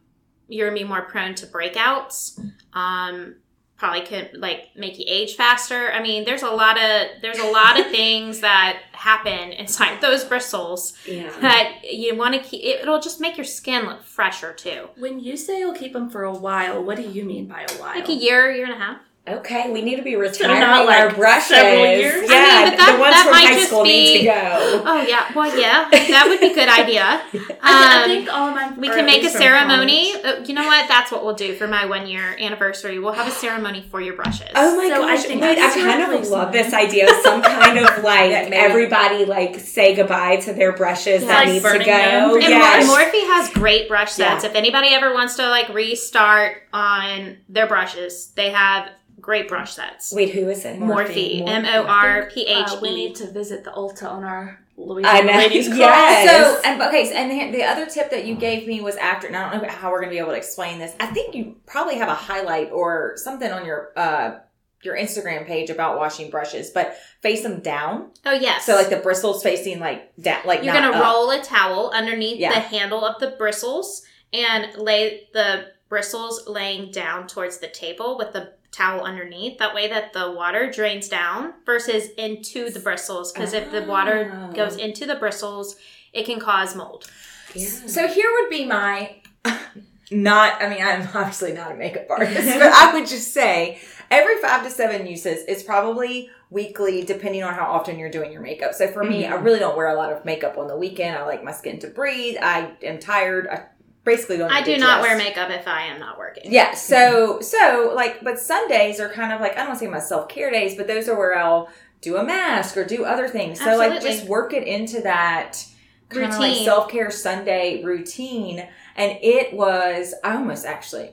you're 0.48 0.68
going 0.68 0.78
to 0.78 0.84
be 0.84 0.88
more 0.88 1.02
prone 1.02 1.34
to 1.36 1.46
breakouts. 1.46 2.38
Um 2.72 3.36
probably 3.76 4.02
could 4.02 4.30
like 4.34 4.68
make 4.76 4.98
you 4.98 5.04
age 5.06 5.34
faster. 5.34 5.92
I 5.92 6.00
mean, 6.00 6.24
there's 6.24 6.42
a 6.42 6.50
lot 6.50 6.78
of 6.78 7.08
there's 7.22 7.38
a 7.38 7.50
lot 7.50 7.78
of 7.78 7.86
things 7.90 8.40
that 8.40 8.80
happen 8.92 9.52
inside 9.52 10.00
those 10.00 10.24
bristles 10.24 10.94
yeah. 11.06 11.30
that 11.40 11.80
you 11.82 12.16
want 12.16 12.34
to 12.34 12.40
keep. 12.40 12.62
It'll 12.64 13.00
just 13.00 13.20
make 13.20 13.36
your 13.36 13.44
skin 13.44 13.86
look 13.86 14.02
fresher 14.02 14.52
too. 14.52 14.88
When 14.96 15.20
you 15.20 15.36
say 15.36 15.58
you'll 15.58 15.74
keep 15.74 15.92
them 15.92 16.08
for 16.08 16.24
a 16.24 16.32
while, 16.32 16.82
what 16.82 16.96
do 16.96 17.02
you 17.02 17.24
mean 17.24 17.46
by 17.46 17.62
a 17.62 17.72
while? 17.74 17.94
Like 17.94 18.08
a 18.08 18.14
year, 18.14 18.50
year 18.52 18.64
and 18.64 18.74
a 18.74 18.78
half. 18.78 19.00
Okay, 19.26 19.70
we 19.72 19.80
need 19.80 19.96
to 19.96 20.02
be 20.02 20.12
So 20.12 20.18
retiring 20.18 20.60
not, 20.60 20.84
like, 20.84 20.98
our 21.00 21.10
brushes. 21.14 21.56
several 21.56 21.86
years? 21.86 22.28
Yeah, 22.30 22.36
I 22.36 22.64
mean, 22.64 22.70
but 22.72 22.76
that- 22.76 22.92
the 22.92 23.00
ones 23.00 23.14
that 23.14 23.22
from 23.24 23.32
might 23.32 23.46
high 23.46 23.54
just 23.54 23.66
school 23.68 23.82
need 23.84 24.18
to 24.18 24.24
go. 24.26 24.82
Oh 24.84 25.00
yeah, 25.08 25.32
well 25.34 25.58
yeah, 25.58 25.88
that 25.90 26.26
would 26.28 26.40
be 26.40 26.50
a 26.50 26.54
good 26.54 26.68
idea. 26.68 27.02
I, 27.62 27.62
I 27.62 28.02
Um, 28.04 28.10
think 28.10 28.28
all 28.30 28.48
of 28.50 28.54
mine. 28.54 28.76
we 28.76 28.88
can 28.88 29.06
make 29.06 29.24
a 29.24 29.30
ceremony. 29.30 30.12
college. 30.12 30.40
Uh, 30.40 30.44
you 30.44 30.52
know 30.52 30.66
what? 30.66 30.86
That's 30.88 31.10
what 31.10 31.24
we'll 31.24 31.34
do 31.34 31.54
for 31.54 31.66
my 31.66 31.86
one 31.86 32.06
year 32.06 32.36
anniversary. 32.38 32.98
We'll 32.98 33.14
have 33.14 33.26
a 33.26 33.30
ceremony 33.30 33.82
for 33.90 33.98
your 34.02 34.12
brushes. 34.12 34.50
Oh 34.54 34.76
my 34.76 34.88
So 34.88 35.02
I 35.02 35.16
gosh! 35.16 35.24
think 35.24 35.40
Wait, 35.40 35.56
I 35.58 35.70
kind 35.72 36.02
of 36.02 36.08
replacement. 36.10 36.30
love 36.30 36.52
this 36.52 36.74
idea 36.74 37.08
of 37.10 37.16
some 37.22 37.40
kind 37.40 37.78
of 37.78 38.04
like 38.04 38.30
everybody 38.52 39.24
like 39.24 39.58
say 39.58 39.94
goodbye 39.96 40.36
to 40.44 40.52
their 40.52 40.72
brushes 40.72 41.22
Yeah. 41.22 41.28
that 41.28 41.38
Like 41.44 41.48
needs 41.48 41.64
to 41.64 41.78
go. 41.78 41.84
Man. 41.86 42.30
And 42.34 42.42
Yes. 42.42 42.86
Mor- 42.86 42.98
Morphe 42.98 43.26
has 43.32 43.48
great 43.54 43.88
brush 43.88 44.12
sets. 44.12 44.44
Yeah. 44.44 44.50
If 44.50 44.54
anybody 44.54 44.88
ever 44.88 45.14
wants 45.14 45.36
to 45.36 45.48
like 45.48 45.70
restart 45.70 46.58
on 46.74 47.38
their 47.48 47.66
brushes, 47.66 48.30
they 48.36 48.50
have 48.50 48.90
great 49.24 49.48
brush 49.48 49.72
sets. 49.74 50.12
Wait, 50.12 50.30
who 50.34 50.48
is 50.50 50.64
it? 50.66 50.78
Morphe, 50.78 51.08
Morphe. 51.08 51.48
M 51.48 51.64
O 51.64 51.86
R 51.86 52.28
P 52.32 52.42
H 52.46 52.68
Uh, 52.68 52.78
we 52.82 52.88
E. 52.90 52.94
need 52.94 53.16
to 53.16 53.30
visit 53.30 53.64
the 53.64 53.70
Ulta 53.70 54.10
on 54.10 54.22
our 54.22 54.60
I 54.76 54.80
Louisiana 54.80 55.24
know. 55.32 55.38
Ladies 55.38 55.66
Club. 55.74 55.78
Yes. 55.78 56.30
So, 56.30 56.60
and 56.68 56.82
okay, 56.82 57.06
so, 57.08 57.14
and 57.14 57.30
the, 57.30 57.58
the 57.58 57.64
other 57.64 57.86
tip 57.86 58.10
that 58.10 58.26
you 58.26 58.34
gave 58.34 58.66
me 58.68 58.80
was 58.82 58.96
after, 58.96 59.26
and 59.28 59.36
I 59.36 59.50
don't 59.52 59.62
know 59.62 59.68
how 59.70 59.90
we're 59.90 60.00
going 60.00 60.10
to 60.10 60.14
be 60.14 60.18
able 60.18 60.32
to 60.32 60.36
explain 60.36 60.78
this. 60.78 60.94
I 61.00 61.06
think 61.06 61.34
you 61.34 61.56
probably 61.66 61.96
have 61.96 62.08
a 62.08 62.14
highlight 62.14 62.70
or 62.72 63.14
something 63.16 63.50
on 63.50 63.64
your 63.64 63.92
uh 63.96 64.38
your 64.82 64.96
Instagram 64.98 65.46
page 65.46 65.70
about 65.70 65.96
washing 65.96 66.28
brushes, 66.30 66.70
but 66.70 66.94
face 67.22 67.42
them 67.42 67.60
down. 67.60 68.10
Oh 68.26 68.32
yes. 68.32 68.66
So 68.66 68.74
like 68.74 68.90
the 68.90 68.98
bristles 68.98 69.42
facing 69.42 69.80
like 69.80 70.14
down, 70.20 70.42
like 70.44 70.62
You're 70.62 70.74
gonna 70.74 71.00
roll 71.00 71.30
a 71.30 71.42
towel 71.42 71.90
underneath 71.94 72.38
Yeah. 72.38 72.52
the 72.52 72.60
handle 72.60 73.02
of 73.02 73.18
the 73.18 73.28
bristles 73.38 74.02
and 74.34 74.76
lay 74.76 75.28
the 75.32 75.68
bristles 75.88 76.46
laying 76.48 76.90
down 76.90 77.26
towards 77.28 77.58
the 77.58 77.68
table 77.68 78.18
with 78.18 78.32
the 78.34 78.52
towel 78.74 79.02
underneath. 79.04 79.58
That 79.58 79.74
way 79.74 79.88
that 79.88 80.12
the 80.12 80.32
water 80.32 80.70
drains 80.70 81.08
down 81.08 81.54
versus 81.64 82.08
into 82.18 82.70
the 82.70 82.80
bristles. 82.80 83.32
Because 83.32 83.52
if 83.52 83.70
the 83.70 83.82
water 83.82 84.32
Oh. 84.50 84.52
goes 84.52 84.76
into 84.76 85.06
the 85.06 85.14
bristles, 85.14 85.76
it 86.12 86.26
can 86.26 86.40
cause 86.40 86.74
mold. 86.74 87.08
Yeah. 87.54 87.68
So 87.68 88.08
here 88.08 88.30
would 88.40 88.50
be 88.50 88.64
my 88.64 89.16
not 90.10 90.60
I 90.62 90.68
mean 90.68 90.82
I'm 90.82 91.02
obviously 91.14 91.52
not 91.52 91.72
a 91.72 91.74
makeup 91.74 92.06
artist, 92.10 92.34
but 92.58 92.62
I 92.72 92.92
would 92.94 93.06
just 93.08 93.32
say 93.32 93.80
every 94.10 94.40
5 94.40 94.64
to 94.64 94.70
7 94.70 95.06
uses 95.06 95.44
is 95.46 95.62
probably 95.62 96.30
weekly 96.50 97.02
depending 97.04 97.42
on 97.42 97.54
how 97.54 97.64
often 97.66 97.98
you're 97.98 98.10
doing 98.10 98.30
your 98.32 98.40
makeup. 98.42 98.74
So 98.74 98.86
for 98.88 99.02
me, 99.02 99.26
I 99.26 99.32
Mhm. 99.32 99.44
really 99.44 99.58
don't 99.58 99.76
wear 99.76 99.88
a 99.88 99.94
lot 99.94 100.12
of 100.12 100.24
makeup 100.24 100.56
on 100.58 100.68
the 100.68 100.76
weekend. 100.76 101.16
I 101.16 101.24
like 101.24 101.42
my 101.42 101.52
skin 101.52 101.78
to 101.80 101.88
breathe. 101.88 102.36
I 102.40 102.72
am 102.82 102.98
tired. 102.98 103.48
I 103.48 103.62
basically 104.04 104.36
don't 104.36 104.50
I 104.50 104.62
do 104.62 104.76
not 104.76 105.00
wear 105.02 105.16
makeup 105.16 105.50
if 105.50 105.66
I 105.66 105.82
am 105.86 105.98
not 105.98 106.18
working. 106.18 106.52
Yeah, 106.52 106.74
so 106.90 107.40
so 107.40 107.92
like, 107.94 108.22
but 108.22 108.38
Sundays 108.38 109.00
are 109.00 109.08
kind 109.08 109.32
of 109.32 109.40
like 109.40 109.52
I 109.52 109.56
don't 109.58 109.68
want 109.68 109.78
to 109.80 109.84
say 109.86 109.90
my 109.90 109.98
self 110.00 110.28
care 110.28 110.50
days, 110.50 110.76
but 110.76 110.86
those 110.86 111.08
are 111.08 111.16
where 111.16 111.36
I'll 111.38 111.68
do 112.00 112.16
a 112.18 112.24
mask 112.24 112.76
or 112.76 112.84
do 112.84 113.04
other 113.04 113.28
things. 113.28 113.58
So 113.60 113.76
like, 113.76 114.02
just 114.02 114.26
work 114.26 114.52
it 114.52 114.64
into 114.66 115.00
that 115.02 115.64
kind 116.10 116.26
of 116.26 116.38
like 116.38 116.50
Routine. 116.50 116.64
self 116.64 116.90
care 116.90 117.10
Sunday 117.10 117.82
routine. 117.82 118.68
And 118.96 119.18
it 119.22 119.54
was 119.54 120.14
I 120.22 120.36
almost 120.36 120.64
actually 120.66 121.10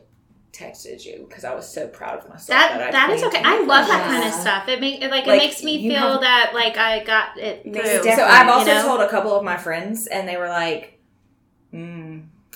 texted 0.51 1.05
you 1.05 1.25
because 1.27 1.45
I 1.45 1.55
was 1.55 1.67
so 1.67 1.87
proud 1.87 2.19
of 2.19 2.29
myself. 2.29 2.47
That 2.49 2.81
I 2.81 2.91
that 2.91 3.09
is 3.11 3.23
okay. 3.23 3.41
I 3.43 3.59
love 3.61 3.87
that 3.87 4.05
Yeah. 4.05 4.17
kind 4.19 4.27
of 4.27 4.33
stuff. 4.33 4.67
It 4.67 4.81
make 4.81 5.01
it, 5.01 5.09
like, 5.09 5.25
Like, 5.25 5.41
it 5.41 5.45
makes 5.45 5.63
me 5.63 5.87
feel 5.89 5.97
have- 5.97 6.21
that 6.21 6.51
like 6.53 6.77
I 6.77 7.03
got 7.05 7.37
it 7.37 7.63
through. 7.63 8.03
So 8.03 8.23
I've 8.23 8.49
also 8.49 8.69
you 8.69 8.75
know? 8.75 8.83
told 8.83 9.01
a 9.01 9.07
couple 9.09 9.33
of 9.33 9.43
my 9.45 9.55
friends, 9.57 10.07
and 10.07 10.27
they 10.27 10.35
were 10.37 10.49
like, 10.49 10.90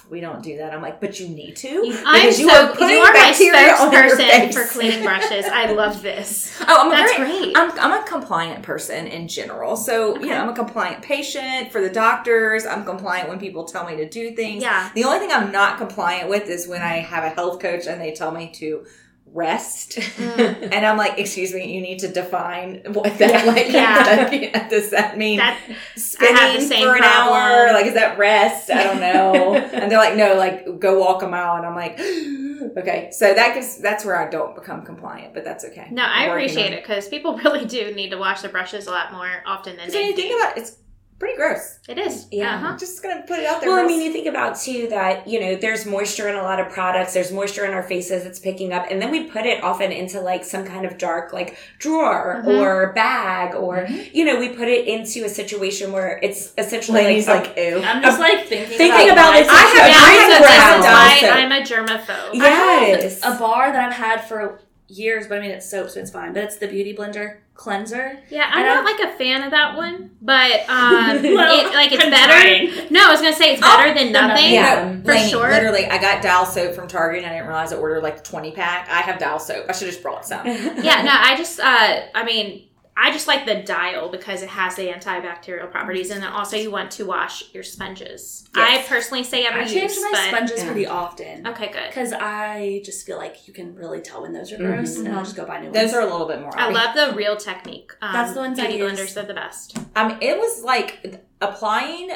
we 0.09 0.21
don't 0.21 0.43
do 0.43 0.57
that. 0.57 0.71
I'm 0.73 0.81
like, 0.81 1.01
but 1.01 1.19
you 1.19 1.27
need 1.29 1.55
to. 1.57 2.01
I'm 2.05 2.31
so 2.31 2.49
are 2.49 2.71
putting 2.73 2.89
you 2.89 3.01
are 3.01 3.11
my 3.11 3.13
bacteria 3.13 3.73
on 3.73 3.91
your 3.91 4.03
spokesperson 4.03 4.17
face. 4.17 4.55
for 4.55 4.65
cleaning 4.65 5.03
brushes. 5.03 5.45
I 5.45 5.71
love 5.71 6.01
this. 6.01 6.51
Oh, 6.67 6.81
I'm 6.81 6.87
a 6.87 6.91
That's 6.95 7.15
very- 7.15 7.29
great. 7.41 7.57
I'm, 7.57 7.71
I'm 7.79 8.03
a 8.03 8.07
compliant 8.07 8.63
person 8.63 9.05
in 9.07 9.27
general. 9.27 9.75
So, 9.75 10.17
you 10.19 10.27
know, 10.27 10.37
I'm 10.41 10.49
a 10.49 10.55
compliant 10.55 11.03
patient 11.03 11.71
for 11.71 11.79
the 11.79 11.89
doctors. 11.91 12.65
I'm 12.65 12.83
compliant 12.85 13.29
when 13.29 13.37
people 13.39 13.65
tell 13.65 13.85
me 13.85 13.95
to 13.97 14.09
do 14.09 14.31
things. 14.35 14.63
Yeah. 14.63 14.89
The 14.95 15.03
only 15.03 15.19
thing 15.19 15.31
I'm 15.31 15.51
not 15.51 15.77
compliant 15.77 16.29
with 16.29 16.49
is 16.49 16.67
when 16.67 16.81
I 16.81 16.97
have 17.01 17.23
a 17.23 17.29
health 17.29 17.59
coach 17.59 17.85
and 17.87 18.01
they 18.01 18.13
tell 18.13 18.31
me 18.31 18.51
to 18.55 18.85
rest. 19.27 19.91
Mm. 19.97 20.69
and 20.73 20.85
I'm 20.85 20.97
like, 20.97 21.17
excuse 21.19 21.53
me, 21.53 21.73
you 21.75 21.81
need 21.81 21.99
to 21.99 22.07
define 22.07 22.81
what 22.93 23.17
that 23.19 23.43
Yeah. 23.45 23.51
like 23.51 23.71
Yeah. 23.71 24.67
does 24.69 24.91
that 24.91 25.17
mean 25.17 25.37
That 25.37 25.59
spinning 25.95 26.35
I 26.37 26.47
have 26.51 26.63
for 26.69 26.95
an 26.95 26.99
problem. 26.99 27.33
hour? 27.33 27.73
Like 27.73 27.85
is 27.87 27.93
that 27.95 28.17
rest? 28.17 28.69
I 28.71 28.83
don't 28.83 28.99
know. 29.01 29.55
and 29.73 29.91
they're 29.91 29.97
like, 29.97 30.15
no, 30.15 30.35
like 30.35 30.79
go 30.79 30.99
walk 30.99 31.21
a 31.23 31.27
mile 31.27 31.57
and 31.57 31.65
I'm 31.65 31.75
like 31.75 31.99
Okay, 32.77 33.09
so 33.11 33.33
that 33.33 33.53
gives 33.53 33.77
that's 33.77 34.05
where 34.05 34.15
I 34.17 34.29
don't 34.29 34.55
become 34.55 34.83
compliant, 34.83 35.33
but 35.33 35.43
that's 35.43 35.65
okay. 35.65 35.87
no, 35.91 36.03
I 36.03 36.25
I'm 36.25 36.31
appreciate 36.31 36.73
it 36.73 36.81
because 36.83 37.07
people 37.07 37.37
really 37.37 37.65
do 37.65 37.93
need 37.93 38.09
to 38.11 38.17
wash 38.17 38.41
their 38.41 38.51
brushes 38.51 38.87
a 38.87 38.91
lot 38.91 39.11
more 39.11 39.43
often 39.45 39.75
than 39.77 39.89
they 39.89 39.97
when 39.97 40.05
you 40.07 40.15
do. 40.15 40.21
think 40.21 40.39
about 40.41 40.57
it, 40.57 40.61
it's 40.61 40.77
pretty 41.19 41.35
gross. 41.37 41.79
it 41.87 41.97
is. 41.97 42.27
Yeah. 42.31 42.55
Uh-huh. 42.55 42.67
I'm 42.69 42.79
just 42.79 43.01
gonna 43.03 43.21
put 43.27 43.39
it 43.39 43.45
out 43.45 43.61
there. 43.61 43.69
Well, 43.69 43.83
I 43.83 43.87
mean, 43.87 44.01
you 44.01 44.11
think 44.11 44.27
about 44.27 44.59
too 44.59 44.87
that 44.89 45.27
you 45.27 45.39
know 45.39 45.55
there's 45.55 45.85
moisture 45.85 46.27
in 46.27 46.35
a 46.35 46.41
lot 46.41 46.59
of 46.59 46.69
products. 46.71 47.13
There's 47.13 47.31
moisture 47.31 47.63
in 47.65 47.73
our 47.73 47.83
faces. 47.83 48.25
It's 48.25 48.39
picking 48.39 48.73
up, 48.73 48.87
and 48.89 49.01
then 49.01 49.11
we 49.11 49.25
put 49.25 49.45
it 49.45 49.63
often 49.63 49.91
into 49.91 50.19
like 50.21 50.43
some 50.43 50.65
kind 50.65 50.85
of 50.85 50.97
dark 50.97 51.31
like 51.33 51.57
drawer 51.79 52.41
Mhm. 52.45 52.59
or 52.59 52.91
bag, 52.93 53.55
or 53.55 53.85
Mhm. 53.85 54.09
you 54.13 54.25
know 54.25 54.39
we 54.39 54.49
put 54.49 54.67
it 54.67 54.87
into 54.87 55.23
a 55.25 55.29
situation 55.29 55.91
where 55.91 56.19
it's 56.21 56.51
essentially 56.57 57.03
Lainey's 57.03 57.27
like, 57.27 57.47
like, 57.47 57.57
ew. 57.57 57.81
I'm 57.83 58.01
just 58.01 58.19
like 58.19 58.45
thinking, 58.47 58.77
Thinking 58.77 59.09
about, 59.09 59.29
about 59.29 59.33
my- 59.33 59.39
this 59.41 59.49
I 59.49 59.61
have- 59.61 59.89
Yeah, 59.89 59.95
I 59.97 60.15
so 60.15 60.19
have 60.21 60.41
this 60.41 60.55
brown 60.55 60.79
is 60.79 60.85
why. 60.85 61.29
I'm 61.39 61.51
a 61.51 61.61
germaphobe. 61.61 62.41
I 62.41 62.47
have 62.49 62.87
yes, 63.03 63.19
a 63.23 63.35
bar 63.39 63.71
that 63.71 63.81
I've 63.89 63.93
had 63.95 64.27
for 64.27 64.59
years, 64.87 65.27
but 65.27 65.37
I 65.37 65.41
mean 65.41 65.51
it's 65.51 65.69
soap, 65.69 65.89
so 65.89 65.99
it's 65.99 66.11
fine. 66.11 66.33
But 66.33 66.43
it's 66.43 66.57
the 66.57 66.67
Beauty 66.67 66.95
Blender 66.95 67.37
cleanser. 67.53 68.19
Yeah, 68.29 68.49
I'm 68.51 68.59
And 68.59 68.67
not 68.67 68.77
I'm- 68.77 68.85
like 68.85 69.13
a 69.13 69.17
fan 69.17 69.41
of 69.43 69.51
that 69.51 69.75
one, 69.77 70.11
but 70.21 70.61
um, 70.69 71.21
Well, 71.23 71.67
it, 71.67 71.73
like 71.73 71.91
it's 71.91 72.03
I'm 72.03 72.11
better. 72.11 72.33
trying. 72.33 72.91
No, 72.91 73.07
I 73.07 73.11
was 73.11 73.21
gonna 73.21 73.35
say 73.35 73.53
it's 73.53 73.61
better 73.61 73.93
than 73.93 74.11
no, 74.11 74.21
no. 74.21 74.27
nothing. 74.27 74.53
Yeah. 74.53 74.91
For 75.01 75.07
Lainey, 75.13 75.29
sure. 75.29 75.49
Literally, 75.49 75.85
I 75.85 75.97
got 75.97 76.21
Dial 76.21 76.45
soap 76.45 76.75
from 76.75 76.87
Target 76.87 77.23
and 77.23 77.31
I 77.31 77.35
didn't 77.35 77.47
realize 77.47 77.71
I 77.73 77.77
ordered 77.77 78.03
like 78.03 78.23
20 78.23 78.51
pack. 78.51 78.89
I 78.89 79.01
have 79.01 79.19
Dial 79.19 79.39
soap. 79.39 79.65
I 79.69 79.71
should 79.71 79.85
have 79.87 79.93
just 79.93 80.03
brought 80.03 80.25
some. 80.25 80.45
Yeah, 80.45 81.01
no, 81.03 81.11
I 81.13 81.35
just, 81.37 81.59
uh, 81.59 82.01
I 82.13 82.23
mean, 82.25 82.67
I 82.97 83.11
just 83.11 83.27
like 83.27 83.45
the 83.45 83.55
dial 83.55 84.09
because 84.09 84.41
it 84.41 84.47
has 84.49 84.75
the 84.75 84.87
antibacterial 84.87 85.69
properties, 85.69 86.11
and 86.11 86.23
then 86.23 86.31
also 86.31 86.55
you 86.55 86.71
want 86.71 86.91
to 86.91 87.05
wash 87.05 87.53
your 87.53 87.61
sponges. 87.63 88.47
Yes. 88.55 88.85
I 88.85 88.87
personally 88.87 89.23
say 89.25 89.45
every 89.45 89.63
I 89.63 89.65
change 89.65 89.91
use, 89.91 90.01
my 90.01 90.11
but 90.13 90.29
sponges 90.29 90.59
yeah. 90.59 90.65
pretty 90.65 90.87
often 90.87 91.45
okay, 91.47 91.69
good. 91.71 91.87
because 91.89 92.13
I 92.13 92.81
just 92.85 93.05
feel 93.05 93.17
like 93.17 93.47
you 93.49 93.53
can 93.53 93.75
really 93.75 93.99
tell 94.01 94.21
when 94.21 94.31
those 94.31 94.51
are 94.53 94.57
gross, 94.57 94.95
Mhm. 94.97 95.07
and 95.07 95.15
I'll 95.15 95.23
just 95.25 95.35
go 95.35 95.45
buy 95.45 95.59
new 95.59 95.71
Those 95.71 95.75
ones. 95.81 95.91
Those 95.91 95.93
are 96.01 96.07
a 96.07 96.11
little 96.11 96.27
bit 96.27 96.39
more. 96.39 96.57
I 96.57 96.67
obvious. 96.67 96.85
love 96.85 96.95
the 97.11 97.15
Real 97.17 97.35
Technique. 97.35 97.91
Um, 98.01 98.13
That's 98.13 98.33
the 98.33 98.39
ones 98.39 98.59
I 98.59 98.67
beauty 98.67 98.79
use. 98.83 98.91
blenders. 98.99 99.13
They're 99.13 99.25
the 99.25 99.33
best. 99.33 99.77
I 99.95 100.07
mean, 100.07 100.17
it 100.21 100.37
was 100.37 100.63
like 100.63 101.21
applying 101.41 102.11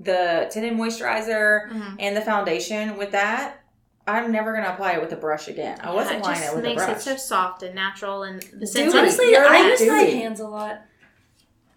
the 0.00 0.48
tinted 0.50 0.72
moisturizer 0.72 1.70
Mhm. 1.70 1.96
and 2.00 2.16
the 2.16 2.22
foundation 2.22 2.96
with 2.96 3.12
that. 3.12 3.58
I'm 4.06 4.32
never 4.32 4.52
gonna 4.52 4.70
apply 4.72 4.92
it 4.92 5.00
with 5.00 5.12
a 5.12 5.16
brush 5.16 5.48
again. 5.48 5.78
I 5.80 5.92
wasn't 5.92 6.14
Yeah, 6.14 6.18
applying 6.20 6.40
just 6.40 6.52
it 6.52 6.56
with 6.56 6.64
a 6.66 6.74
brush. 6.74 6.88
it 6.88 6.92
makes 6.92 7.06
it 7.06 7.10
so 7.10 7.16
soft 7.16 7.62
and 7.62 7.74
natural, 7.74 8.24
and 8.24 8.42
the 8.42 8.66
Dude. 8.66 8.94
Honestly, 8.94 9.30
You're 9.30 9.46
I 9.46 9.58
use 9.68 9.80
my 9.86 9.94
hands 9.98 10.40
a 10.40 10.48
lot. 10.48 10.82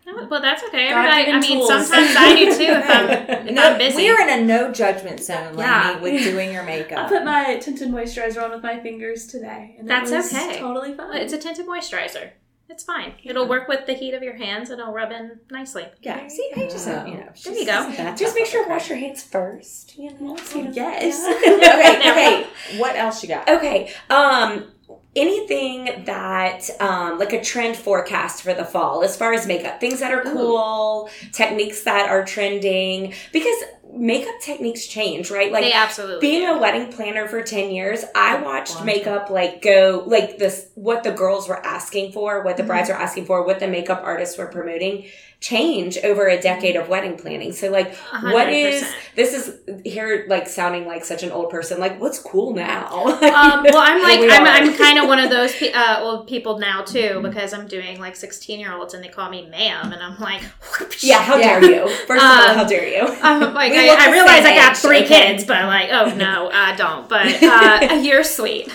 No, 0.07 0.28
well, 0.30 0.39
that's 0.41 0.61
okay. 0.65 0.89
Everybody, 0.89 1.32
I 1.32 1.39
mean, 1.39 1.57
tools. 1.57 1.67
sometimes 1.67 2.15
I 2.15 2.36
do 2.36 2.45
too 2.55 2.63
if 2.63 2.89
I'm 2.89 3.09
if 3.47 3.51
no, 3.55 3.71
I'm 3.71 3.78
busy. 3.80 4.03
we're 4.03 4.21
in 4.21 4.30
a 4.39 4.43
no 4.45 4.71
judgment 4.71 5.19
zone, 5.19 5.55
Lainey, 5.55 5.61
Yeah. 5.61 5.99
with 5.99 6.23
doing 6.23 6.53
your 6.53 6.61
makeup. 6.63 6.97
I 7.05 7.09
put 7.09 7.23
my 7.26 7.55
tinted 7.57 7.89
moisturizer 7.89 8.43
on 8.43 8.51
with 8.51 8.61
my 8.61 8.80
fingers 8.82 9.26
today, 9.26 9.76
and 9.80 9.89
That's 9.89 10.11
it 10.11 10.15
was 10.17 10.32
okay. 10.34 10.59
Totally 10.59 10.93
fine. 10.93 11.17
It's 11.17 11.34
a 11.34 11.39
tinted 11.39 11.65
moisturizer. 11.65 12.30
It's 12.68 12.84
fine. 12.84 13.13
It'll 13.24 13.47
work 13.47 13.68
with 13.68 13.86
the 13.86 13.93
heat 13.93 14.13
of 14.16 14.24
your 14.24 14.36
hands, 14.36 14.70
and 14.72 14.80
it'll 14.82 14.91
rub 14.93 15.11
in 15.11 15.39
nicely. 15.51 15.86
yeah, 16.01 16.28
see, 16.28 16.49
I 16.55 16.61
just 16.61 16.88
go. 16.88 17.05
you 17.05 17.13
know. 17.16 17.30
There 17.43 17.53
you 17.53 17.66
go. 17.66 17.91
she's- 17.91 18.20
just 18.20 18.36
make 18.36 18.45
sure 18.47 18.63
to 18.63 18.70
wash 18.70 18.89
your 18.89 18.97
hands 18.97 19.22
first. 19.24 19.97
You 19.97 20.11
know, 20.20 20.36
so 20.38 20.57
you 20.57 20.63
don't- 20.66 20.76
yes. 20.76 21.24
okay, 21.47 22.11
okay. 22.11 22.80
What 22.80 22.95
else 22.95 23.22
you 23.22 23.30
got? 23.30 23.47
Okay. 23.47 23.93
Um 24.09 24.72
anything 25.16 26.03
that 26.05 26.70
um 26.82 27.18
like 27.18 27.32
a 27.32 27.41
trend 27.41 27.78
forecast 27.78 28.41
for 28.41 28.53
the 28.53 28.66
fall 28.66 29.01
as 29.03 29.16
far 29.16 29.34
as 29.34 29.47
makeup 29.47 29.80
things 29.80 30.01
that 30.01 30.11
are 30.11 30.22
cool 30.24 31.09
techniques 31.32 31.84
that 31.84 32.09
are 32.09 32.26
trending 32.26 33.13
because 33.32 33.55
makeup 33.95 34.35
techniques 34.41 34.85
change 34.87 35.31
right 35.31 35.51
like 35.51 35.63
they 35.63 35.71
absolutely 35.73 36.19
being 36.19 36.41
do. 36.41 36.53
a 36.53 36.59
wedding 36.59 36.91
planner 36.91 37.27
for 37.27 37.41
10 37.41 37.71
years 37.71 38.03
I 38.13 38.41
watched 38.41 38.75
long 38.75 38.85
makeup 38.85 39.29
like 39.29 39.61
go 39.61 40.03
like 40.05 40.37
this 40.37 40.67
what 40.75 41.03
the 41.03 41.11
girls 41.11 41.47
were 41.47 41.65
asking 41.65 42.11
for 42.11 42.41
what 42.43 42.57
the 42.57 42.63
Mhm. 42.63 42.67
brides 42.67 42.89
were 42.89 42.95
asking 42.95 43.25
for 43.25 43.43
what 43.45 43.59
the 43.59 43.67
makeup 43.67 44.01
artists 44.03 44.37
were 44.37 44.47
promoting 44.47 45.05
change 45.39 45.97
over 46.03 46.27
a 46.27 46.41
decade 46.41 46.75
of 46.75 46.89
wedding 46.89 47.17
planning 47.17 47.51
so 47.51 47.69
like 47.69 47.89
A 48.13 48.19
what 48.31 48.45
hundred 48.47 48.53
is 48.55 48.93
this 49.15 49.33
is 49.33 49.59
here 49.86 50.25
like 50.27 50.47
sounding 50.47 50.88
like 50.88 51.05
such 51.05 51.21
an 51.23 51.31
old 51.31 51.49
person 51.51 51.79
like 51.79 51.99
what's 52.01 52.17
cool 52.19 52.53
now 52.53 52.88
um, 53.05 53.19
well, 53.21 53.77
I'm 53.77 54.01
like, 54.01 54.19
We 54.21 54.31
I'm. 54.31 54.45
I'm 54.45 54.75
kind 54.77 54.97
of 54.97 55.07
one 55.07 55.19
of 55.19 55.29
those 55.29 55.53
pe- 55.59 55.71
uh, 55.73 56.01
old 56.01 56.27
people 56.27 56.57
now 56.57 56.81
too 56.81 57.19
because 57.21 57.53
I'm 57.53 57.67
doing 57.67 57.99
like 57.99 58.15
16 58.15 58.59
year 58.59 58.73
olds 58.73 58.93
and 58.93 59.03
they 59.03 59.09
call 59.09 59.29
me 59.29 59.45
ma'am, 59.47 59.91
and 59.91 60.01
I'm 60.01 60.19
like, 60.19 60.41
Yeah, 61.01 61.21
how 61.21 61.38
Yeah. 61.38 61.59
dare 61.59 61.71
you? 61.71 61.89
First 62.07 62.23
of 62.23 62.29
all, 62.31 62.49
Um, 62.49 62.55
how 62.57 62.63
dare 62.63 62.88
you? 62.88 63.01
I'm 63.21 63.53
like, 63.53 63.71
I, 63.73 64.07
I 64.07 64.11
realize 64.11 64.45
I 64.45 64.55
got 64.55 64.77
three 64.77 65.03
okay? 65.03 65.31
kids, 65.31 65.43
but 65.43 65.63
like, 65.65 65.89
oh 65.91 66.15
no, 66.15 66.49
I 66.51 66.75
don't. 66.75 67.07
But 67.07 67.43
uh, 67.43 67.93
you're 68.01 68.23
sweet. 68.23 68.73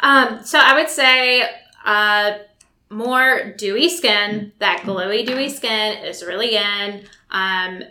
Um, 0.00 0.42
so 0.44 0.58
I 0.58 0.74
would 0.74 0.88
say 0.90 1.42
uh, 1.84 2.38
more 2.90 3.54
dewy 3.56 3.88
skin. 3.88 4.52
That 4.58 4.80
glowy, 4.80 5.24
dewy 5.26 5.48
skin 5.48 6.04
is 6.04 6.24
really 6.24 6.56
in. 6.56 7.04
Um, 7.30 7.82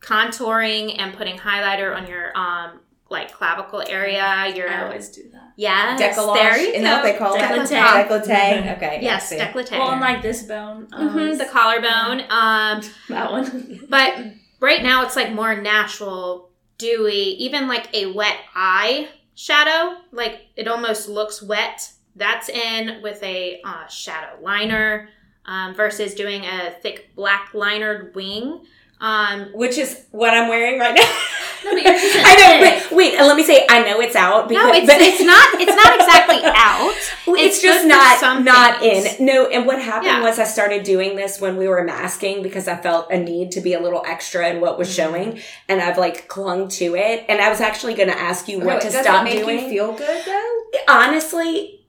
contouring 0.00 0.96
and 0.98 1.14
putting 1.14 1.36
highlighter 1.36 1.94
on 1.94 2.06
your 2.06 2.36
um, 2.36 2.80
like 3.10 3.32
clavicle 3.32 3.82
area. 3.86 4.52
Your 4.54 4.68
I 4.68 4.84
always 4.84 5.08
do 5.10 5.22
that. 5.32 5.52
yes, 5.56 6.00
Decollage. 6.16 6.34
there 6.34 6.58
you 6.58 6.68
Isn't 6.70 6.82
that 6.84 7.02
what 7.02 7.12
they 7.12 7.18
call 7.18 7.34
it? 7.34 7.40
Décolleté. 7.40 8.08
Décolleté. 8.08 8.76
Okay. 8.76 8.98
Yes, 9.02 9.28
see. 9.28 9.36
décolleté. 9.36 9.72
Well, 9.78 9.90
and 9.92 10.00
like 10.00 10.22
this 10.22 10.44
bone, 10.44 10.88
I 10.92 11.02
Mhm, 11.02 11.38
the 11.38 11.44
collarbone. 11.44 12.20
Um, 12.30 12.80
that 13.08 13.30
one. 13.30 13.80
but 13.88 14.14
right 14.60 14.82
now 14.82 15.04
it's 15.04 15.16
like 15.16 15.32
more 15.32 15.60
natural, 15.60 16.50
dewy, 16.78 17.12
even 17.44 17.68
like 17.68 17.92
a 17.94 18.06
wet 18.12 18.36
eye 18.54 19.08
shadow. 19.34 19.96
Like 20.12 20.46
it 20.56 20.66
almost 20.68 21.08
looks 21.08 21.42
wet. 21.42 21.92
That's 22.16 22.48
in 22.48 23.00
with 23.02 23.22
a 23.22 23.60
uh, 23.64 23.86
shadow 23.86 24.40
liner 24.42 25.08
um, 25.46 25.74
versus 25.74 26.14
doing 26.14 26.44
a 26.44 26.72
thick 26.82 27.10
black 27.14 27.52
linered 27.54 28.14
wing. 28.14 28.60
Um, 29.00 29.46
Which 29.54 29.78
is 29.78 30.04
what 30.10 30.34
I'm 30.34 30.48
wearing 30.48 30.78
right 30.78 30.94
now. 30.94 31.18
No, 31.62 31.74
but 31.74 31.82
I 31.86 32.34
know, 32.36 32.88
but 32.88 32.96
wait, 32.96 33.16
and 33.16 33.26
let 33.26 33.36
me 33.36 33.42
say, 33.42 33.66
I 33.68 33.82
know 33.84 34.00
it's 34.00 34.16
out. 34.16 34.48
Because, 34.48 34.64
no, 34.64 34.72
it's, 34.72 34.86
but 34.86 34.98
it's 34.98 35.20
not. 35.20 35.60
It's 35.60 35.76
not 35.76 35.94
exactly 35.94 36.38
out. 36.56 36.90
It's, 37.36 37.56
it's 37.58 37.62
just 37.62 37.86
not 37.86 38.42
not 38.46 38.80
things. 38.80 39.18
in. 39.20 39.26
No, 39.26 39.44
and 39.46 39.66
what 39.66 39.78
happened 39.78 40.06
Yeah. 40.06 40.22
was 40.22 40.38
I 40.38 40.44
started 40.44 40.84
doing 40.84 41.16
this 41.16 41.38
when 41.38 41.58
we 41.58 41.68
were 41.68 41.84
masking 41.84 42.42
because 42.42 42.66
I 42.66 42.76
felt 42.76 43.10
a 43.12 43.18
need 43.18 43.50
to 43.52 43.60
be 43.60 43.74
a 43.74 43.78
little 43.80 44.02
extra 44.06 44.48
in 44.48 44.62
what 44.62 44.78
was 44.78 44.88
Mhm. 44.88 44.96
showing, 44.96 45.40
and 45.68 45.82
I've 45.82 45.98
like 45.98 46.28
clung 46.28 46.68
to 46.68 46.94
it. 46.96 47.26
And 47.28 47.42
I 47.42 47.50
was 47.50 47.60
actually 47.60 47.92
going 47.92 48.08
to 48.08 48.18
ask 48.18 48.48
you 48.48 48.60
what 48.60 48.78
Okay, 48.78 48.88
to 48.88 49.02
stop 49.02 49.24
make 49.24 49.40
doing. 49.44 49.68
feel 49.68 49.92
good 49.92 50.22
though? 50.24 50.62
Honestly, 50.88 51.79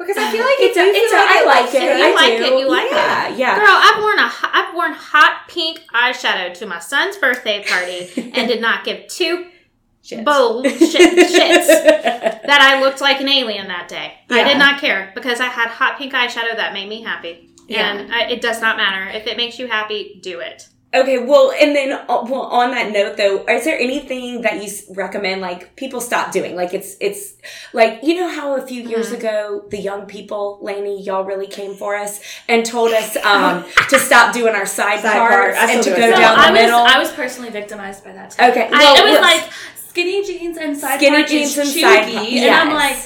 Because 0.00 0.16
I 0.16 0.32
feel 0.32 0.40
like 0.40 0.56
it's 0.60 0.76
it 0.78 0.80
a, 0.80 0.88
it's 0.88 1.12
a, 1.12 1.16
I 1.16 1.44
like 1.44 1.74
it. 1.74 1.82
If 1.82 1.98
you 1.98 2.04
I 2.04 2.14
like 2.14 2.38
do. 2.38 2.44
it, 2.56 2.58
you 2.60 2.68
like 2.70 2.90
yeah, 2.90 3.28
Yeah, 3.36 3.58
Girl, 3.58 3.68
I've 3.68 4.02
worn 4.02 4.18
a 4.18 4.28
ho- 4.28 4.50
I've 4.50 4.74
worn 4.74 4.92
hot 4.94 5.42
pink 5.48 5.82
eyeshadow 5.94 6.54
to 6.54 6.66
my 6.66 6.78
son's 6.78 7.18
birthday 7.18 7.62
party 7.68 8.08
and 8.34 8.48
did 8.48 8.60
not 8.62 8.84
give 8.84 9.06
two 9.08 9.46
Shit. 10.02 10.24
bullshit 10.24 10.72
shits 10.80 11.66
that 11.68 12.58
I 12.62 12.80
looked 12.80 13.02
like 13.02 13.20
an 13.20 13.28
alien 13.28 13.68
that 13.68 13.88
day. 13.88 14.14
I 14.30 14.44
did 14.44 14.56
not 14.56 14.80
care 14.80 15.12
because 15.14 15.38
I 15.40 15.46
had 15.48 15.68
hot 15.68 15.98
pink 15.98 16.14
eyeshadow 16.14 16.56
that 16.56 16.72
made 16.72 16.88
me 16.88 17.02
happy. 17.02 17.50
Yeah. 17.68 17.92
And 17.92 18.12
I, 18.12 18.22
it 18.30 18.40
does 18.40 18.62
not 18.62 18.78
matter. 18.78 19.06
If 19.10 19.26
it 19.26 19.36
makes 19.36 19.58
you 19.58 19.66
happy, 19.68 20.18
do 20.22 20.40
it. 20.40 20.66
Okay, 20.92 21.18
well, 21.18 21.52
and 21.52 21.76
then 21.76 21.92
uh, 21.92 22.02
well, 22.28 22.42
on 22.50 22.72
that 22.72 22.90
note, 22.90 23.16
though, 23.16 23.44
is 23.46 23.64
there 23.64 23.78
anything 23.78 24.42
that 24.42 24.60
you 24.60 24.68
recommend 24.96 25.40
like 25.40 25.76
people 25.76 26.00
stop 26.00 26.32
doing? 26.32 26.56
Like 26.56 26.74
it's 26.74 26.96
it's 27.00 27.34
like 27.72 28.00
you 28.02 28.16
know 28.16 28.28
how 28.28 28.56
a 28.56 28.66
few 28.66 28.82
years 28.82 29.10
Mhm. 29.10 29.18
ago 29.18 29.64
the 29.70 29.78
young 29.78 30.06
people, 30.06 30.58
Lainey, 30.62 31.00
y'all 31.00 31.22
really 31.22 31.46
came 31.46 31.74
for 31.76 31.94
us 31.94 32.20
and 32.48 32.66
told 32.66 32.90
us 32.92 33.14
um, 33.18 33.64
to 33.88 34.00
stop 34.00 34.34
doing 34.34 34.56
our 34.56 34.66
side, 34.66 34.98
Side 35.00 35.16
parts 35.16 35.58
part. 35.58 35.70
And 35.70 35.82
to 35.84 35.90
go 35.90 35.96
it. 36.08 36.10
down 36.10 36.36
I 36.36 36.46
the 36.48 36.52
was 36.54 36.60
middle. 36.60 36.80
I 36.80 36.98
was 36.98 37.10
personally 37.12 37.50
victimized 37.50 38.02
by 38.02 38.10
that 38.12 38.30
too. 38.32 38.42
okay, 38.46 38.68
I, 38.72 38.98
it 38.98 39.04
was 39.04 39.20
let's- 39.20 39.42
like 39.44 39.52
skinny 39.76 40.24
jeans 40.24 40.56
and 40.56 40.76
side 40.76 40.98
Skinny 40.98 41.24
jeans 41.24 41.56
and 41.56 41.68
side 41.68 42.04
chuggy, 42.08 42.14
part, 42.14 42.26
and 42.32 42.54
I'm 42.54 42.74
like, 42.74 42.96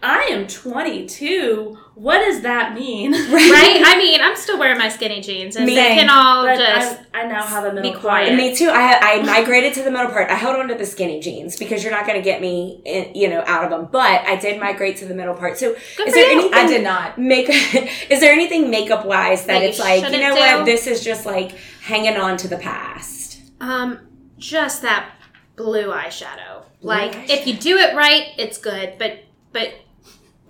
I 0.00 0.22
am 0.30 0.46
22. 0.46 1.78
What 1.94 2.20
does 2.20 2.40
that 2.40 2.74
mean? 2.74 3.12
right? 3.32 3.82
I 3.84 3.96
mean, 3.98 4.20
I'm 4.22 4.34
still 4.36 4.58
wearing 4.58 4.78
my 4.78 4.88
skinny 4.88 5.20
jeans, 5.20 5.56
and 5.56 5.66
Me. 5.66 5.74
they 5.74 5.94
can 5.94 6.08
all 6.08 6.44
But 6.46 6.56
just. 6.56 7.00
I, 7.12 7.20
I 7.22 7.26
now 7.26 7.42
have 7.42 7.64
a 7.64 7.72
middle 7.72 7.92
be 7.92 7.98
quiet. 7.98 8.28
part. 8.28 8.36
Me 8.38 8.56
too. 8.56 8.70
I 8.72 8.98
I 9.18 9.22
migrated 9.22 9.74
to 9.74 9.82
the 9.82 9.90
middle 9.90 10.10
part. 10.10 10.30
I 10.30 10.34
held 10.34 10.56
on 10.56 10.68
to 10.68 10.74
the 10.74 10.86
skinny 10.86 11.20
jeans 11.20 11.56
because 11.56 11.82
you're 11.84 11.92
not 11.92 12.06
going 12.06 12.18
to 12.18 12.24
get 12.24 12.40
me, 12.40 12.80
in, 12.86 13.14
you 13.14 13.28
know, 13.28 13.42
out 13.46 13.64
of 13.64 13.70
them. 13.70 13.88
But 13.92 14.22
I 14.22 14.36
did 14.36 14.58
migrate 14.58 14.96
to 14.98 15.06
the 15.06 15.14
middle 15.14 15.34
part. 15.34 15.58
So, 15.58 15.74
Good 15.96 16.08
is 16.08 16.14
for 16.14 16.20
there 16.20 16.32
you. 16.32 16.38
anything 16.40 16.54
I 16.54 16.66
did 16.66 16.82
not. 16.82 17.18
make? 17.18 17.48
is 18.10 18.20
there 18.20 18.32
anything 18.32 18.70
makeup 18.70 19.04
wise 19.04 19.44
that, 19.46 19.58
That 19.60 19.62
it's 19.62 19.78
like, 19.78 20.02
you 20.02 20.18
know 20.18 20.34
do? 20.34 20.40
what? 20.40 20.64
This 20.64 20.86
is 20.86 21.04
just 21.04 21.26
like 21.26 21.52
hanging 21.82 22.16
on 22.16 22.36
to 22.38 22.48
the 22.48 22.58
past. 22.58 23.42
Um, 23.60 23.98
just 24.38 24.80
that 24.82 25.10
blue 25.56 25.88
eyeshadow. 25.92 26.64
like 26.80 27.12
eyeshadow. 27.12 27.30
if 27.30 27.46
you 27.46 27.54
do 27.54 27.76
it 27.76 27.94
right, 27.94 28.28
it's 28.38 28.56
good. 28.58 28.94
But 28.98 29.24
but 29.52 29.74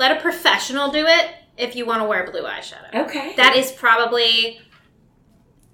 let 0.02 0.16
a 0.16 0.20
professional 0.20 0.90
do 0.90 1.06
it 1.06 1.30
if 1.56 1.76
you 1.76 1.86
want 1.86 2.02
to 2.02 2.08
wear 2.08 2.28
blue 2.30 2.42
eyeshadow. 2.42 2.92
Okay. 3.06 3.34
That 3.36 3.54
is 3.56 3.70
probably 3.70 4.60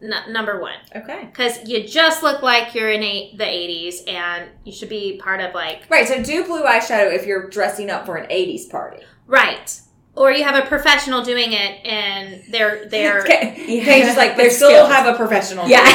n- 0.02 0.32
number 0.32 0.60
one 0.60 0.76
Okay. 0.94 1.24
because 1.30 1.66
you 1.68 1.86
just 1.88 2.22
look 2.22 2.42
like 2.42 2.74
you're 2.74 2.90
in 2.90 3.02
a- 3.02 3.34
the 3.36 3.44
'80s, 3.44 4.02
and 4.06 4.50
you 4.64 4.72
should 4.72 4.88
be 4.90 5.18
part 5.22 5.40
of 5.40 5.54
like 5.54 5.82
Right. 5.88 6.06
So 6.06 6.22
do 6.22 6.44
blue 6.44 6.62
eyeshadow 6.64 7.12
if 7.12 7.26
you're 7.26 7.48
dressing 7.48 7.90
up 7.90 8.04
for 8.06 8.16
an 8.16 8.26
'80s 8.30 8.66
party. 8.66 9.02
right. 9.26 9.80
Or 10.18 10.32
you 10.32 10.44
have 10.44 10.56
a 10.62 10.66
professional 10.66 11.22
doing 11.22 11.52
it, 11.52 11.86
and 11.86 12.42
they're 12.50 12.86
they're 12.88 13.20
Okay. 13.22 13.54
Yeah. 13.68 13.82
Okay, 13.82 14.00
just 14.02 14.16
like 14.16 14.36
They're 14.36 14.50
still 14.50 14.70
skilled. 14.70 14.90
have 14.90 15.06
a 15.14 15.16
professional. 15.16 15.68
yeah. 15.68 15.84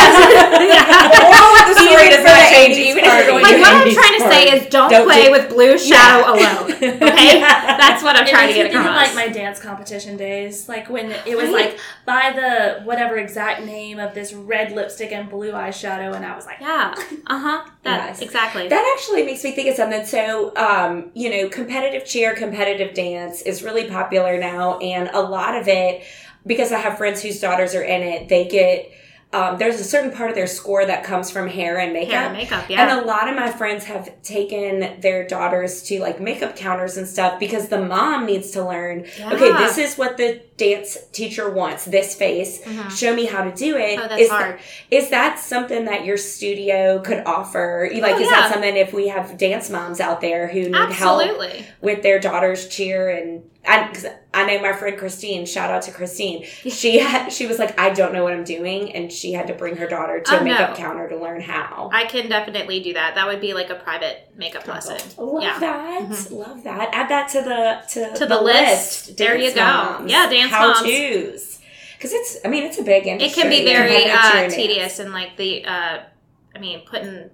Yeah. 0.00 1.10
Moral 1.30 1.56
of 1.60 1.66
the 1.74 1.80
story 1.82 2.08
does 2.10 2.24
not 2.24 2.48
change 2.52 2.76
even 2.76 3.04
if 3.04 3.26
you're 3.26 3.40
like 3.40 3.58
what 3.60 3.72
I'm 3.74 3.88
80s 3.88 3.94
trying 3.94 4.18
to 4.20 4.28
say 4.28 4.42
is 4.56 4.66
don't, 4.68 4.90
Don't 4.90 5.06
play 5.06 5.26
do- 5.26 5.30
with 5.32 5.48
blue 5.48 5.78
shadow 5.78 6.32
alone. 6.32 6.70
Okay, 6.80 7.40
Yeah. 7.40 7.76
that's 7.76 8.02
what 8.02 8.16
I'm 8.16 8.26
It 8.26 8.30
trying 8.30 8.48
to 8.48 8.54
makes 8.54 8.56
get 8.56 8.72
think 8.72 8.74
of, 8.74 8.80
across. 8.92 9.14
like 9.14 9.14
my 9.14 9.32
dance 9.32 9.58
competition 9.60 10.16
days, 10.16 10.68
like 10.68 10.88
when 10.90 11.10
it 11.26 11.36
was 11.36 11.50
Right. 11.50 11.70
like 11.70 11.78
by 12.04 12.32
the 12.34 12.82
whatever 12.84 13.16
exact 13.16 13.64
name 13.64 13.98
of 13.98 14.14
this 14.14 14.32
red 14.32 14.72
lipstick 14.72 15.12
and 15.12 15.28
blue 15.30 15.52
eyeshadow, 15.52 16.14
and 16.14 16.24
I 16.24 16.34
was 16.36 16.46
like, 16.46 16.60
Yeah. 16.60 16.94
Uh 17.26 17.38
huh. 17.38 17.70
That 17.84 18.08
Yes. 18.08 18.20
exactly. 18.22 18.68
That 18.68 18.84
actually 18.98 19.24
makes 19.24 19.42
me 19.44 19.52
think 19.52 19.68
of 19.70 19.76
something. 19.76 20.04
So, 20.04 20.52
um, 20.56 21.10
you 21.14 21.30
know, 21.30 21.48
competitive 21.48 22.04
cheer, 22.04 22.34
competitive 22.34 22.92
dance 22.94 23.42
is 23.42 23.62
really 23.62 23.69
popular 23.88 24.38
now, 24.38 24.78
and 24.78 25.08
a 25.12 25.20
lot 25.20 25.56
of 25.56 25.68
it, 25.68 26.02
because 26.46 26.72
I 26.72 26.78
have 26.78 26.98
friends 26.98 27.22
whose 27.22 27.40
daughters 27.40 27.74
are 27.74 27.82
in 27.82 28.02
it, 28.02 28.28
they 28.28 28.46
get. 28.48 28.92
Um, 29.32 29.58
there's 29.58 29.78
a 29.78 29.84
certain 29.84 30.10
part 30.10 30.30
of 30.30 30.34
their 30.34 30.48
score 30.48 30.84
that 30.84 31.04
comes 31.04 31.30
from 31.30 31.46
hair 31.46 31.78
and 31.78 31.92
makeup. 31.92 32.12
Hair 32.14 32.24
and 32.26 32.36
makeup. 32.36 32.68
Yeah. 32.68 32.82
And 32.90 33.00
a 33.00 33.04
lot 33.06 33.28
of 33.28 33.36
my 33.36 33.48
friends 33.48 33.84
have 33.84 34.20
taken 34.22 35.00
their 35.00 35.24
daughters 35.24 35.82
to 35.84 36.00
like 36.00 36.20
makeup 36.20 36.56
counters 36.56 36.96
and 36.96 37.06
stuff 37.06 37.38
because 37.38 37.68
the 37.68 37.80
mom 37.80 38.26
needs 38.26 38.50
to 38.52 38.64
learn 38.66 39.06
okay, 39.20 39.52
this 39.52 39.78
is 39.78 39.96
what 39.96 40.16
the 40.16 40.42
dance 40.56 40.98
teacher 41.12 41.48
wants, 41.48 41.84
this 41.84 42.16
face. 42.16 42.60
Mhm. 42.62 42.90
Show 42.90 43.14
me 43.14 43.24
how 43.26 43.44
to 43.44 43.52
do 43.52 43.76
it. 43.76 44.00
Oh, 44.02 44.08
that's 44.08 44.20
Is 44.22 44.30
hard. 44.30 44.58
is 44.90 45.10
that 45.10 45.38
something 45.38 45.84
that 45.84 46.04
your 46.04 46.16
studio 46.16 47.00
could 47.00 47.22
offer? 47.24 47.88
Like, 47.94 48.14
Oh, 48.16 48.18
is 48.18 48.22
yeah. 48.28 48.30
that 48.40 48.52
something 48.52 48.76
if 48.76 48.92
we 48.92 49.08
have 49.08 49.38
dance 49.38 49.70
moms 49.70 50.00
out 50.00 50.20
there 50.20 50.48
who 50.48 50.70
need 50.70 50.90
help 50.92 51.22
with 51.80 52.02
their 52.02 52.18
daughter's 52.18 52.66
cheer 52.68 53.08
and 53.08 53.44
I, 53.66 53.86
cause 53.92 54.06
I 54.32 54.44
know 54.46 54.62
my 54.62 54.72
friend 54.72 54.96
Christine. 54.96 55.44
Shout 55.44 55.70
out 55.70 55.82
to 55.82 55.90
Christine. 55.90 56.44
She 56.44 56.98
had, 57.00 57.30
she 57.30 57.46
was 57.46 57.58
like, 57.58 57.78
I 57.80 57.90
don't 57.90 58.12
know 58.12 58.22
what 58.22 58.32
I'm 58.32 58.44
doing, 58.44 58.92
and 58.94 59.10
she 59.10 59.32
had 59.32 59.48
to 59.48 59.54
bring 59.54 59.76
her 59.76 59.88
daughter 59.88 60.20
to 60.20 60.34
Oh, 60.36 60.38
a 60.38 60.44
makeup 60.44 60.70
no. 60.70 60.76
counter 60.76 61.08
to 61.08 61.16
learn 61.16 61.40
how. 61.40 61.90
I 61.92 62.04
can 62.04 62.28
definitely 62.28 62.80
do 62.80 62.92
that. 62.94 63.16
That 63.16 63.26
would 63.26 63.40
be 63.40 63.54
like 63.54 63.70
a 63.70 63.74
private 63.74 64.30
makeup 64.36 64.68
lesson. 64.68 64.98
Love 65.18 65.42
Yeah. 65.42 65.58
that. 65.58 66.02
Mhm. 66.02 66.30
Love 66.30 66.62
that. 66.62 66.90
Add 66.92 67.08
that 67.08 67.28
to 67.30 67.40
the 67.42 67.82
to, 68.10 68.18
To 68.18 68.26
the 68.26 68.40
list. 68.40 69.16
There 69.16 69.36
you 69.36 69.52
go. 69.52 69.64
moms. 69.64 70.10
Yeah, 70.12 70.28
dance 70.30 70.52
how 70.52 70.68
moms. 70.68 70.82
tos. 70.82 71.58
Because 71.96 72.12
it's, 72.14 72.36
I 72.44 72.48
mean, 72.48 72.62
it's 72.64 72.78
a 72.78 72.82
big 72.82 73.06
industry. 73.06 73.30
It 73.30 73.42
can 73.42 73.50
be 73.50 73.64
very 73.64 74.08
uh, 74.10 74.48
tedious 74.48 75.00
and 75.00 75.12
like 75.12 75.36
the, 75.36 75.64
uh, 75.64 75.98
I 76.54 76.58
mean, 76.58 76.82
putting 76.86 77.30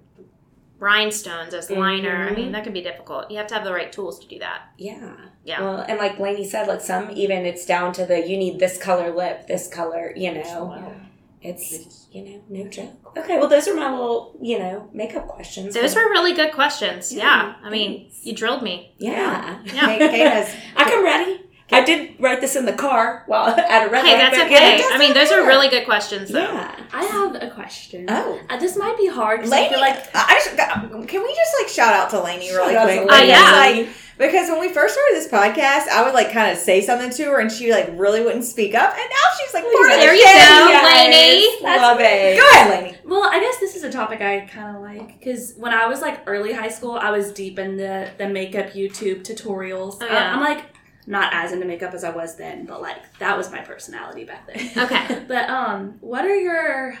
rhinestones 0.79 1.53
as 1.53 1.67
mm-hmm. 1.67 1.79
liner. 1.79 2.27
I 2.29 2.35
mean, 2.35 2.51
that 2.51 2.63
can 2.63 2.73
be 2.73 2.81
difficult. 2.81 3.31
You 3.31 3.37
have 3.37 3.47
to 3.47 3.55
have 3.55 3.63
the 3.63 3.73
right 3.73 3.91
tools 3.91 4.19
to 4.19 4.27
do 4.27 4.39
that. 4.39 4.69
Yeah. 4.77 5.15
Yeah. 5.43 5.61
Well, 5.61 5.85
and 5.87 5.97
like 5.97 6.19
Lainey 6.19 6.47
said, 6.47 6.67
like 6.67 6.81
some 6.81 7.11
even 7.11 7.45
it's 7.45 7.65
down 7.65 7.93
to 7.93 8.05
the 8.05 8.27
you 8.27 8.37
need 8.37 8.59
this 8.59 8.77
color 8.77 9.13
lip, 9.15 9.47
this 9.47 9.67
color, 9.67 10.13
you 10.15 10.33
know. 10.33 10.93
It's 11.39 12.07
you 12.11 12.25
know, 12.25 12.43
no 12.49 12.67
joke. 12.67 13.15
Okay, 13.15 13.37
well 13.37 13.47
those 13.47 13.67
are 13.67 13.75
my 13.75 13.91
little, 13.91 14.35
you 14.41 14.57
know, 14.57 14.89
makeup 14.91 15.27
questions. 15.27 15.75
Those 15.75 15.95
were 15.95 16.09
really 16.09 16.33
good 16.33 16.51
questions. 16.51 17.13
Yeah, 17.13 17.23
Yeah. 17.23 17.55
I 17.63 17.69
mean, 17.69 18.09
you 18.23 18.33
drilled 18.33 18.63
me. 18.63 18.93
Yeah. 18.97 19.59
Yeah. 19.65 19.85
Kate, 19.85 20.11
Kate 20.11 20.55
I 20.75 20.89
come 20.89 21.03
ready. 21.03 21.46
I 21.69 21.83
did 21.83 22.15
write 22.19 22.39
this 22.41 22.55
in 22.55 22.65
the 22.65 22.73
car 22.73 23.23
while 23.25 23.47
at 23.59 23.87
a 23.87 23.89
red 23.89 24.05
Hey, 24.05 24.13
light, 24.13 24.17
that's 24.19 24.37
but 24.37 24.45
okay. 24.47 24.77
it 24.79 24.85
I 24.93 24.97
mean, 24.97 25.13
those 25.13 25.31
are 25.31 25.45
really 25.45 25.67
good 25.69 25.85
questions, 25.85 26.29
though. 26.29 26.39
Yeah. 26.39 26.75
I 26.93 27.03
have 27.03 27.35
a 27.41 27.49
question. 27.51 28.05
oh. 28.09 28.39
Uh, 28.49 28.57
this 28.57 28.77
might 28.77 28.97
be 28.97 29.07
hard 29.07 29.39
because 29.41 29.51
I 29.51 29.55
Lainey, 29.57 29.69
feel 29.71 29.79
like 29.81 30.09
I 30.15 30.41
just, 30.43 31.07
can 31.09 31.23
we 31.23 31.35
just 31.35 31.55
like 31.61 31.67
shout 31.69 31.93
out 31.93 32.09
to 32.11 32.21
Lainey 32.23 32.49
really 32.51 32.73
Shout 32.73 32.89
out 32.89 32.97
quick? 32.97 33.07
to 33.09 33.13
Uh, 33.13 33.21
yeah. 33.21 33.51
Like, 33.51 33.89
because 34.17 34.49
when 34.49 34.59
we 34.59 34.69
first 34.73 34.95
started 34.95 35.15
this 35.15 35.27
podcast, 35.27 35.89
I 35.93 36.01
would 36.03 36.13
like 36.15 36.31
kind 36.31 36.51
of 36.51 36.57
say 36.57 36.81
something 36.81 37.11
to 37.11 37.23
her, 37.25 37.39
and 37.39 37.51
she 37.51 37.71
like 37.71 37.89
really 37.93 38.23
wouldn't 38.23 38.45
speak 38.45 38.73
up, 38.73 38.89
and 38.91 38.97
now 39.09 39.27
she's 39.39 39.53
like 39.53 39.63
part 39.63 39.91
of 39.91 39.97
There 39.97 40.15
you 40.15 40.23
family. 40.25 40.73
go, 40.73 40.83
Lainey. 40.87 41.61
That's 41.61 41.81
Love 41.81 41.97
it. 41.99 42.37
Go 42.39 42.49
ahead, 42.49 42.83
Lainey. 42.83 42.97
Well, 43.05 43.23
I 43.23 43.39
guess 43.39 43.59
this 43.59 43.75
is 43.75 43.83
a 43.83 43.91
topic 43.91 44.21
I 44.21 44.39
kind 44.51 44.75
of 44.75 44.81
like 44.81 45.19
because 45.19 45.53
when 45.57 45.71
I 45.73 45.85
was 45.87 46.01
like 46.01 46.21
early 46.25 46.51
high 46.53 46.69
school, 46.69 46.93
I 46.93 47.11
was 47.11 47.31
deep 47.31 47.59
in 47.59 47.77
the 47.77 48.09
the 48.17 48.27
makeup 48.27 48.67
YouTube 48.71 49.21
tutorials. 49.23 49.97
Oh, 50.01 50.05
Uh, 50.07 50.11
yeah. 50.13 50.33
I'm 50.33 50.39
like 50.41 50.63
not 51.07 51.33
as 51.33 51.51
into 51.53 51.65
makeup 51.65 51.93
as 51.93 52.03
I 52.03 52.09
was 52.11 52.35
then, 52.35 52.65
but 52.65 52.81
like 52.81 53.17
that 53.19 53.35
was 53.37 53.49
my 53.51 53.61
personality 53.61 54.25
back 54.25 54.45
then. 54.47 54.69
Okay. 54.85 55.23
but 55.27 55.49
um, 55.49 55.97
what 56.01 56.25
are 56.25 56.35
your 56.35 56.97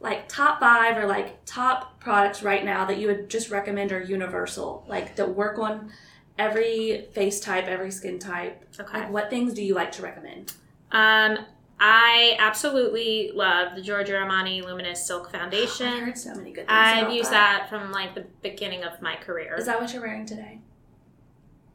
like 0.00 0.28
top 0.28 0.60
five 0.60 0.96
or 0.96 1.06
like 1.06 1.44
top 1.44 2.00
products 2.00 2.42
right 2.42 2.64
now 2.64 2.86
that 2.86 2.96
you 2.98 3.08
would 3.08 3.28
just 3.28 3.50
recommend 3.50 3.92
are 3.92 4.00
universal, 4.00 4.84
like 4.88 5.16
that 5.16 5.34
work 5.34 5.58
on 5.58 5.90
every 6.38 7.08
face 7.12 7.40
type, 7.40 7.64
every 7.66 7.90
skin 7.90 8.18
type? 8.18 8.64
Okay. 8.78 9.00
Like, 9.00 9.10
what 9.10 9.28
things 9.28 9.52
do 9.52 9.62
you 9.62 9.74
like 9.74 9.92
to 9.92 10.02
recommend? 10.02 10.52
Um, 10.92 11.38
I 11.82 12.36
absolutely 12.38 13.32
love 13.34 13.74
the 13.74 13.82
Giorgio 13.82 14.16
Armani 14.16 14.62
Luminous 14.64 15.04
Silk 15.06 15.26
I've 15.34 15.40
Foundation. 15.40 15.98
heard 16.04 16.16
so 16.18 16.34
many 16.34 16.50
good 16.52 16.66
things. 16.68 16.70
I've 16.70 17.12
used 17.12 17.32
that. 17.32 17.68
from 17.68 17.90
like 17.90 18.14
the 18.14 18.26
beginning 18.42 18.84
of 18.84 19.02
my 19.02 19.16
career. 19.16 19.56
Is 19.58 19.66
that 19.66 19.80
what 19.80 19.92
you're 19.92 20.02
wearing 20.02 20.24
today? 20.24 20.60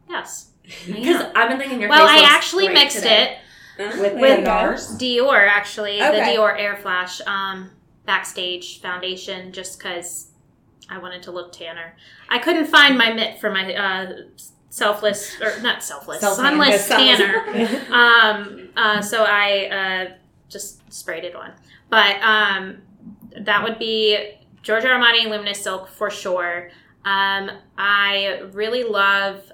yes. 0.09 0.51
Because 0.87 1.25
I've 1.35 1.49
been 1.49 1.57
thinking 1.59 1.79
your 1.81 1.89
Well, 1.89 2.07
face 2.07 2.21
I 2.23 2.35
actually 2.35 2.65
great 2.67 2.75
mixed 2.75 2.97
today. 2.97 3.37
it 3.77 3.99
With, 3.99 4.13
With? 4.19 4.45
Dior 4.45 5.47
actually, 5.47 6.01
Okay. 6.01 6.11
the 6.11 6.37
Dior 6.37 6.57
Air 6.59 6.77
Flash 6.77 7.21
um, 7.27 7.69
backstage 8.05 8.81
foundation, 8.81 9.51
just 9.51 9.77
because 9.77 10.27
I 10.89 10.97
wanted 10.97 11.23
to 11.23 11.31
look 11.31 11.51
tanner. 11.51 11.95
I 12.29 12.39
couldn't 12.39 12.67
find 12.67 12.97
my 12.97 13.11
mitt 13.13 13.39
for 13.39 13.51
my 13.51 13.73
uh, 13.75 14.13
selfless 14.69 15.39
or 15.41 15.59
not 15.61 15.83
selfless, 15.83 16.19
Self-tan. 16.21 16.45
sunless 16.59 16.85
Sunless. 16.85 17.17
tanner. 17.17 17.85
um, 17.91 18.69
uh, 18.75 19.01
so 19.01 19.23
I 19.27 19.65
uh, 20.09 20.13
just 20.49 20.81
sprayed 20.93 21.23
it 21.23 21.35
on. 21.35 21.51
But 21.89 22.21
um, 22.21 22.77
that 23.41 23.63
would 23.63 23.79
be 23.79 24.31
Giorgio 24.63 24.89
Armani 24.91 25.25
Luminous 25.29 25.61
Silk 25.61 25.87
for 25.89 26.09
sure. 26.09 26.69
Um, 27.03 27.51
I 27.77 28.41
really 28.53 28.83
love 28.83 29.51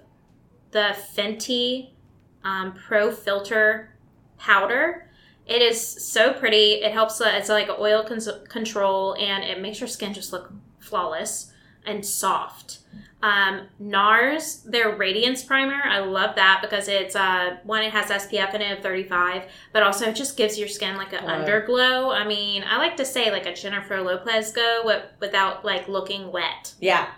the 0.72 0.95
Fenty 1.15 1.89
um, 2.43 2.74
Pro 2.74 3.11
Filter 3.11 3.95
powder. 4.38 5.07
It 5.45 5.61
is 5.61 5.80
so 5.82 6.34
pretty. 6.34 6.76
It 6.76 6.91
helps. 6.93 7.19
Uh, 7.19 7.32
it's 7.36 7.49
like 7.49 7.69
oil 7.69 8.03
cons- 8.03 8.30
control, 8.49 9.15
and 9.19 9.43
it 9.43 9.61
makes 9.61 9.80
your 9.80 9.88
skin 9.88 10.13
just 10.13 10.32
look 10.32 10.51
flawless 10.80 11.51
and 11.86 12.05
soft. 12.05 12.80
Um, 13.24 13.67
NARS, 13.80 14.63
their 14.63 14.95
Radiance 14.95 15.43
Primer, 15.43 15.80
I 15.86 15.99
love 15.99 16.36
that 16.38 16.59
because 16.63 16.88
it's 16.88 17.15
uh, 17.15 17.57
one, 17.63 17.84
it 17.84 17.91
has 17.91 18.07
SPF 18.07 18.55
in 18.55 18.61
it 18.63 18.78
of 18.80 18.84
35, 18.84 19.43
but 19.74 19.84
also 19.84 20.07
it 20.09 20.15
just 20.15 20.36
gives 20.38 20.57
your 20.57 20.67
skin 20.67 20.97
like 20.97 21.13
an 21.13 21.26
Glow. 21.26 21.34
underglow. 21.45 22.15
I 22.19 22.26
mean, 22.26 22.63
I 22.67 22.78
like 22.78 22.97
to 22.97 23.05
say 23.05 23.30
like 23.30 23.45
a 23.45 23.53
Jennifer 23.53 24.01
Lopez 24.01 24.51
go 24.51 24.99
without 25.19 25.63
like 25.63 25.88
looking 25.88 26.32
wet 26.32 26.74
Yeah, 26.80 27.09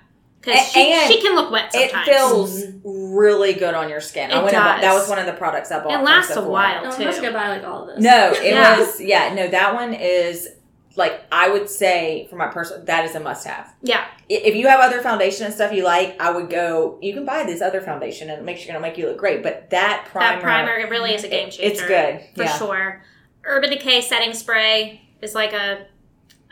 because 0.44 0.68
she, 0.72 0.94
she 1.08 1.22
can 1.22 1.36
look 1.36 1.52
wet 1.52 1.72
it 1.74 1.91
feels 2.06 2.64
really 2.84 3.54
good 3.54 3.74
on 3.74 3.89
your 3.89 4.02
skin. 4.02 4.32
I 4.32 4.39
It 4.39 4.44
went 4.44 4.56
and 4.56 4.64
bought- 4.64 4.82
does. 4.82 4.82
that 4.82 4.94
was 4.94 5.08
one 5.10 5.20
of 5.20 5.26
the 5.26 5.34
products 5.34 5.72
I 5.72 5.80
bought. 5.84 5.91
It 5.91 5.96
from 5.96 6.06
lasts 6.06 6.32
a 6.32 6.34
Sephora. 6.36 6.52
while 6.52 6.80
oh, 6.82 6.89
No, 6.89 6.96
too. 6.96 7.04
I'm 7.04 7.08
just 7.10 7.22
gonna 7.22 7.34
buy 7.34 7.50
like 7.50 7.64
all 7.64 7.82
of 7.88 7.96
this. 7.96 8.04
No, 8.04 8.32
it 8.34 8.46
Yeah. 8.54 8.80
was 8.80 9.00
yeah. 9.02 9.34
No, 9.34 9.48
that 9.48 9.74
one 9.74 9.94
is 9.94 10.50
like 10.96 11.24
I 11.32 11.50
would 11.50 11.70
say 11.70 12.28
for 12.30 12.36
my 12.36 12.48
personal 12.48 12.84
that 12.86 13.06
is 13.06 13.16
a 13.16 13.20
must 13.20 13.48
have. 13.48 13.74
Yeah, 13.82 14.06
If 14.30 14.56
you 14.56 14.68
have 14.68 14.80
other 14.80 15.02
foundation 15.02 15.46
and 15.46 15.54
stuff 15.54 15.72
you 15.74 15.84
like, 15.84 16.20
I 16.22 16.30
would 16.32 16.50
go. 16.50 17.00
You 17.02 17.14
can 17.14 17.26
buy 17.26 17.44
this 17.44 17.62
other 17.62 17.82
foundation 17.82 18.30
and 18.30 18.39
it 18.39 18.44
makes 18.46 18.62
you 18.62 18.68
gonna 18.68 18.80
make 18.80 18.98
you 18.98 19.08
look 19.08 19.18
great. 19.18 19.41
But 19.44 19.70
that 19.72 20.08
primer, 20.12 20.36
that 20.36 20.41
primer 20.44 20.76
it 20.76 20.89
really 20.89 21.14
is 21.16 21.24
a 21.24 21.30
game 21.30 21.48
it- 21.48 21.52
changer. 21.52 21.72
it's 21.72 21.82
good. 21.82 22.22
for 22.36 22.44
yeah. 22.44 22.58
sure. 22.58 23.02
Urban 23.46 23.70
Decay 23.72 24.02
setting 24.02 24.34
spray 24.34 25.02
is 25.22 25.34
like 25.36 25.54
a, 25.54 25.86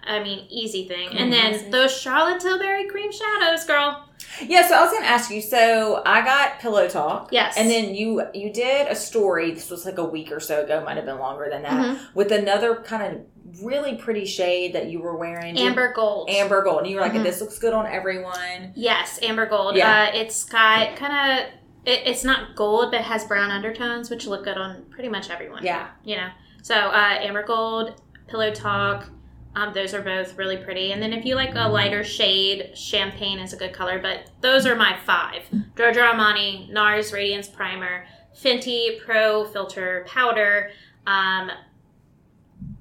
I 0.06 0.22
mean, 0.24 0.46
easy 0.50 0.88
thing. 0.88 1.10
And 1.18 1.32
then 1.32 1.70
those 1.72 1.96
Charlotte 1.96 2.42
Tilbury 2.42 2.88
cream 2.88 3.12
shadows, 3.12 3.64
girl. 3.66 4.08
Yeah, 4.42 4.68
so 4.68 4.76
I 4.76 4.82
was 4.84 4.92
gonna 4.94 5.06
ask 5.06 5.30
you. 5.30 5.42
So 5.42 6.02
I 6.06 6.22
got 6.24 6.60
Pillow 6.60 6.88
Talk. 6.88 7.30
Yes. 7.32 7.56
And 7.58 7.70
then 7.70 7.94
you 7.96 8.24
you 8.34 8.52
did 8.52 8.88
a 8.88 8.96
story. 8.96 9.52
This 9.52 9.70
was 9.70 9.86
like 9.86 9.98
a 9.98 10.04
week 10.04 10.32
or 10.32 10.40
so 10.40 10.64
ago. 10.64 10.84
Might 10.84 10.98
have 10.98 11.06
been 11.06 11.20
longer 11.20 11.48
than 11.50 11.64
that. 11.64 11.72
Mhm. 11.74 12.00
With 12.16 12.32
another 12.32 12.76
kind 12.78 13.04
of 13.16 13.62
really 13.64 13.96
pretty 13.96 14.26
shade 14.26 14.74
that 14.74 14.88
you 14.88 15.00
were 15.02 15.16
wearing. 15.18 15.58
Amber 15.58 15.92
gold. 15.94 16.30
Amber 16.30 16.64
gold. 16.64 16.80
And 16.84 16.88
you 16.88 16.96
were 16.96 17.02
like, 17.02 17.12
Mhm. 17.14 17.24
this 17.24 17.42
looks 17.42 17.60
good 17.60 17.74
on 17.74 17.86
everyone. 17.86 18.72
Yes, 18.76 19.20
amber 19.22 19.46
gold. 19.48 19.76
Yeah. 19.76 20.10
Uh, 20.14 20.18
it's 20.18 20.44
got 20.46 20.96
kind 20.96 21.40
of. 21.40 21.48
It, 21.84 22.04
it's 22.06 22.24
not 22.24 22.56
gold, 22.56 22.92
but 22.92 23.02
has 23.02 23.26
brown 23.26 23.50
undertones, 23.52 24.10
which 24.12 24.28
look 24.28 24.44
good 24.46 24.56
on 24.58 24.86
pretty 24.92 25.10
much 25.10 25.30
everyone. 25.30 25.64
Yeah. 25.64 25.88
You 26.04 26.18
know. 26.18 26.30
So 26.62 26.76
uh, 26.76 27.18
amber 27.20 27.44
gold, 27.44 28.00
pillow 28.28 28.52
talk. 28.54 29.10
Um, 29.56 29.74
those 29.74 29.94
are 29.94 30.02
both 30.02 30.38
really 30.38 30.58
pretty. 30.58 30.92
And 30.94 31.02
then 31.02 31.12
if 31.12 31.26
you 31.26 31.36
like 31.36 31.54
a 31.56 31.68
lighter 31.68 32.04
shade, 32.04 32.72
champagne 32.78 33.40
is 33.40 33.52
a 33.54 33.58
good 33.58 33.74
color. 33.74 34.00
But 34.00 34.30
those 34.42 34.66
are 34.66 34.76
my 34.76 34.98
five: 35.06 35.42
Giorgio 35.76 36.04
Armani, 36.04 36.72
NARS 36.72 37.12
Radiance 37.14 37.48
Primer, 37.50 38.06
Fenty 38.36 39.00
Pro 39.04 39.44
Filter 39.46 40.06
Powder, 40.08 40.72
um, 41.06 41.52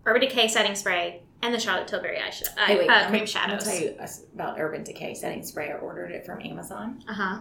Urban 0.07 0.21
Decay 0.21 0.49
Setting 0.49 0.75
Spray, 0.75 1.23
and 1.43 1.53
the 1.55 1.59
Charlotte 1.59 1.89
Tilbury 1.89 2.19
eye 2.21 2.31
sh- 2.31 2.43
eye- 2.57 2.65
Hey, 2.67 2.79
wait, 2.79 2.89
uh, 2.91 3.09
cream 3.09 3.27
shadows. 3.27 3.65
gonna 3.65 3.77
tell 3.77 3.89
you 3.89 4.25
about 4.35 4.61
Urban 4.61 4.85
Decay 4.85 5.15
setting 5.15 5.43
spray. 5.43 5.71
I 5.73 5.75
ordered 5.75 6.11
it 6.13 6.25
from 6.25 6.41
Amazon, 6.41 7.03
Uh 7.09 7.13
huh. 7.15 7.39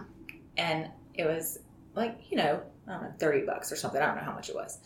and 0.56 0.88
it 1.14 1.24
was 1.26 1.58
like 1.94 2.18
you 2.30 2.36
know, 2.36 2.62
I 2.88 2.92
don't 2.92 3.02
know, 3.02 3.12
thirty 3.18 3.44
bucks 3.46 3.70
or 3.70 3.76
something. 3.76 4.00
I 4.00 4.06
don't 4.06 4.16
know 4.16 4.22
how 4.24 4.34
much 4.34 4.48
it 4.48 4.54
was. 4.54 4.78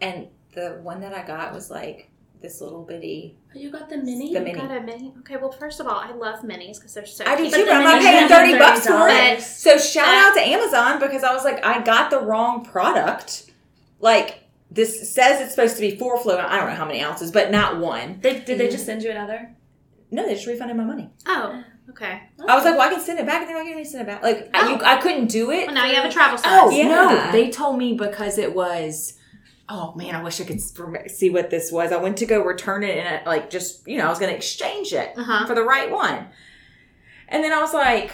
And 0.00 0.28
the 0.54 0.78
one 0.82 1.00
that 1.00 1.14
I 1.14 1.26
got 1.26 1.54
was 1.54 1.70
like 1.70 2.10
this 2.42 2.60
little 2.60 2.82
bitty. 2.84 3.38
Oh, 3.56 3.58
you 3.58 3.70
got 3.70 3.88
the 3.88 3.96
mini? 3.96 4.32
The 4.34 4.40
mini. 4.40 4.58
Got 4.58 4.76
a 4.76 4.80
mini. 4.80 5.14
Okay, 5.20 5.36
well, 5.36 5.50
first 5.50 5.80
of 5.80 5.86
all, 5.86 5.98
I 5.98 6.12
love 6.12 6.40
minis 6.40 6.76
because 6.76 6.94
they're 6.94 7.06
so. 7.06 7.24
I 7.24 7.36
do 7.36 7.42
cute. 7.42 7.54
too, 7.54 7.60
the 7.60 7.66
but 7.66 7.76
I'm 7.76 7.82
not 7.84 8.02
paying 8.02 8.28
thirty 8.28 8.58
bucks 8.58 8.86
for 8.86 9.08
it. 9.08 9.40
So 9.42 9.78
shout 9.78 10.06
That- 10.06 10.34
out 10.36 10.40
to 10.40 10.46
Amazon 10.46 11.00
because 11.00 11.24
I 11.24 11.32
was 11.32 11.44
like, 11.44 11.64
I 11.64 11.82
got 11.82 12.10
the 12.10 12.20
wrong 12.20 12.64
product. 12.64 13.50
Like 14.00 14.44
this 14.70 15.10
says 15.10 15.40
it's 15.40 15.52
supposed 15.52 15.76
to 15.76 15.80
be 15.80 15.96
four 15.96 16.20
fluid. 16.20 16.40
I 16.40 16.58
don't 16.58 16.68
know 16.68 16.76
how 16.76 16.84
many 16.84 17.02
ounces, 17.02 17.32
but 17.32 17.50
not 17.50 17.78
one. 17.78 18.18
They, 18.20 18.40
did 18.40 18.46
they 18.46 18.64
mm-hmm. 18.64 18.72
just 18.72 18.84
send 18.84 19.02
you 19.02 19.10
another? 19.10 19.54
No, 20.10 20.26
they 20.26 20.34
just 20.34 20.46
refunded 20.46 20.76
my 20.76 20.84
money. 20.84 21.10
Oh, 21.26 21.52
oh, 21.54 21.90
okay. 21.90 22.22
I 22.46 22.54
was 22.54 22.64
like, 22.64 22.76
well, 22.76 22.88
I 22.88 22.92
can 22.92 23.00
send 23.00 23.18
it 23.18 23.26
back, 23.26 23.40
and 23.40 23.48
they're 23.48 23.58
like, 23.58 23.66
you 23.66 23.74
can 23.74 23.84
send 23.84 24.02
it 24.02 24.06
back. 24.06 24.22
Like 24.22 24.50
I, 24.54 24.70
you, 24.70 24.78
oh. 24.80 24.84
I 24.84 24.96
couldn't 24.96 25.28
do 25.28 25.50
it. 25.50 25.66
Well, 25.66 25.74
now 25.74 25.86
you 25.86 25.94
have 25.94 26.04
a 26.04 26.12
travel 26.12 26.36
size. 26.36 26.46
Oh 26.46 26.70
Yeah. 26.70 26.88
no! 26.88 27.32
They 27.32 27.50
told 27.50 27.78
me 27.78 27.94
because 27.94 28.36
it 28.38 28.54
was. 28.54 29.15
Oh 29.68 29.94
man, 29.94 30.14
I 30.14 30.22
wish 30.22 30.40
I 30.40 30.44
could 30.44 30.60
see 30.60 31.30
what 31.30 31.50
this 31.50 31.72
was. 31.72 31.90
I 31.92 31.96
went 31.96 32.16
to 32.18 32.26
go 32.26 32.42
return 32.44 32.84
it, 32.84 32.96
and 32.98 33.26
like 33.26 33.50
just 33.50 33.86
you 33.86 33.98
know, 33.98 34.06
I 34.06 34.10
was 34.10 34.18
going 34.18 34.30
to 34.30 34.36
exchange 34.36 34.92
it 34.92 35.12
Uh 35.16 35.24
huh. 35.24 35.46
for 35.46 35.54
the 35.54 35.62
right 35.64 35.90
one, 35.90 36.26
and 37.28 37.42
then 37.42 37.52
I 37.52 37.60
was 37.60 37.74
like, 37.74 38.12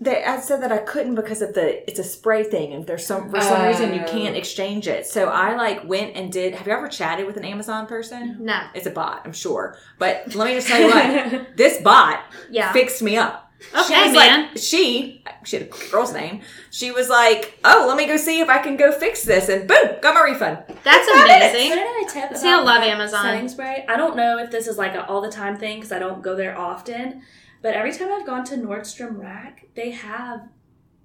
they, 0.00 0.22
I 0.22 0.38
said 0.40 0.62
that 0.62 0.70
I 0.70 0.78
couldn't 0.78 1.14
because 1.16 1.40
of 1.42 1.54
the 1.54 1.88
it's 1.90 1.98
a 1.98 2.04
spray 2.04 2.44
thing, 2.44 2.72
and 2.74 2.86
there's 2.86 3.06
some 3.06 3.30
for 3.30 3.40
some 3.40 3.64
reason 3.66 3.94
you 3.94 4.02
Oh. 4.02 4.10
can't 4.10 4.36
exchange 4.36 4.86
it. 4.86 5.06
So 5.06 5.28
I 5.28 5.56
like 5.56 5.84
went 5.88 6.14
and 6.16 6.30
did. 6.30 6.54
Have 6.54 6.66
you 6.66 6.72
ever 6.72 6.88
chatted 6.88 7.26
with 7.26 7.36
an 7.38 7.44
Amazon 7.44 7.86
person? 7.86 8.36
No. 8.40 8.60
It's 8.74 8.86
a 8.86 8.90
bot, 8.90 9.22
I'm 9.24 9.32
sure. 9.32 9.76
But 9.98 10.34
let 10.34 10.46
me 10.48 10.54
just 10.54 10.68
tell 10.68 10.80
you 10.80 10.88
what, 10.88 11.48
this 11.56 11.80
bot 11.82 12.20
Yeah. 12.50 12.72
fixed 12.72 13.00
me 13.02 13.16
up. 13.16 13.47
Okay, 13.74 13.82
she 13.94 14.08
was 14.08 14.12
man. 14.16 14.48
like, 14.48 14.58
she, 14.58 15.24
she 15.44 15.56
had 15.58 15.66
a 15.68 15.90
girl's 15.90 16.12
name. 16.12 16.42
She 16.70 16.90
was 16.92 17.08
like, 17.08 17.58
oh, 17.64 17.86
let 17.88 17.96
me 17.96 18.06
go 18.06 18.16
see 18.16 18.40
if 18.40 18.48
I 18.48 18.58
can 18.58 18.76
go 18.76 18.92
fix 18.92 19.24
this. 19.24 19.48
And 19.48 19.66
boom, 19.66 19.96
got 20.00 20.14
my 20.14 20.22
refund. 20.22 20.58
That's 20.84 21.08
Five 21.10 21.26
minutes. 21.26 21.54
amazing. 21.54 21.70
Can 21.70 21.78
I 21.78 22.04
tip 22.08 22.36
See, 22.36 22.48
I 22.48 22.60
love 22.62 22.82
Amazon. 22.82 23.22
setting 23.24 23.48
spray? 23.48 23.84
I 23.88 23.96
don't 23.96 24.16
know 24.16 24.38
if 24.38 24.50
this 24.52 24.68
is 24.68 24.78
like 24.78 24.94
an 24.94 25.00
all 25.00 25.20
the 25.20 25.30
time 25.30 25.56
thing 25.56 25.78
because 25.78 25.90
I 25.92 25.98
don't 25.98 26.22
go 26.22 26.36
there 26.36 26.56
often. 26.56 27.22
But 27.60 27.74
every 27.74 27.92
time 27.92 28.12
I've 28.12 28.24
gone 28.26 28.44
to 28.44 28.54
Nordstrom 28.56 29.18
Rack, 29.18 29.66
they 29.74 29.90
have 29.90 30.48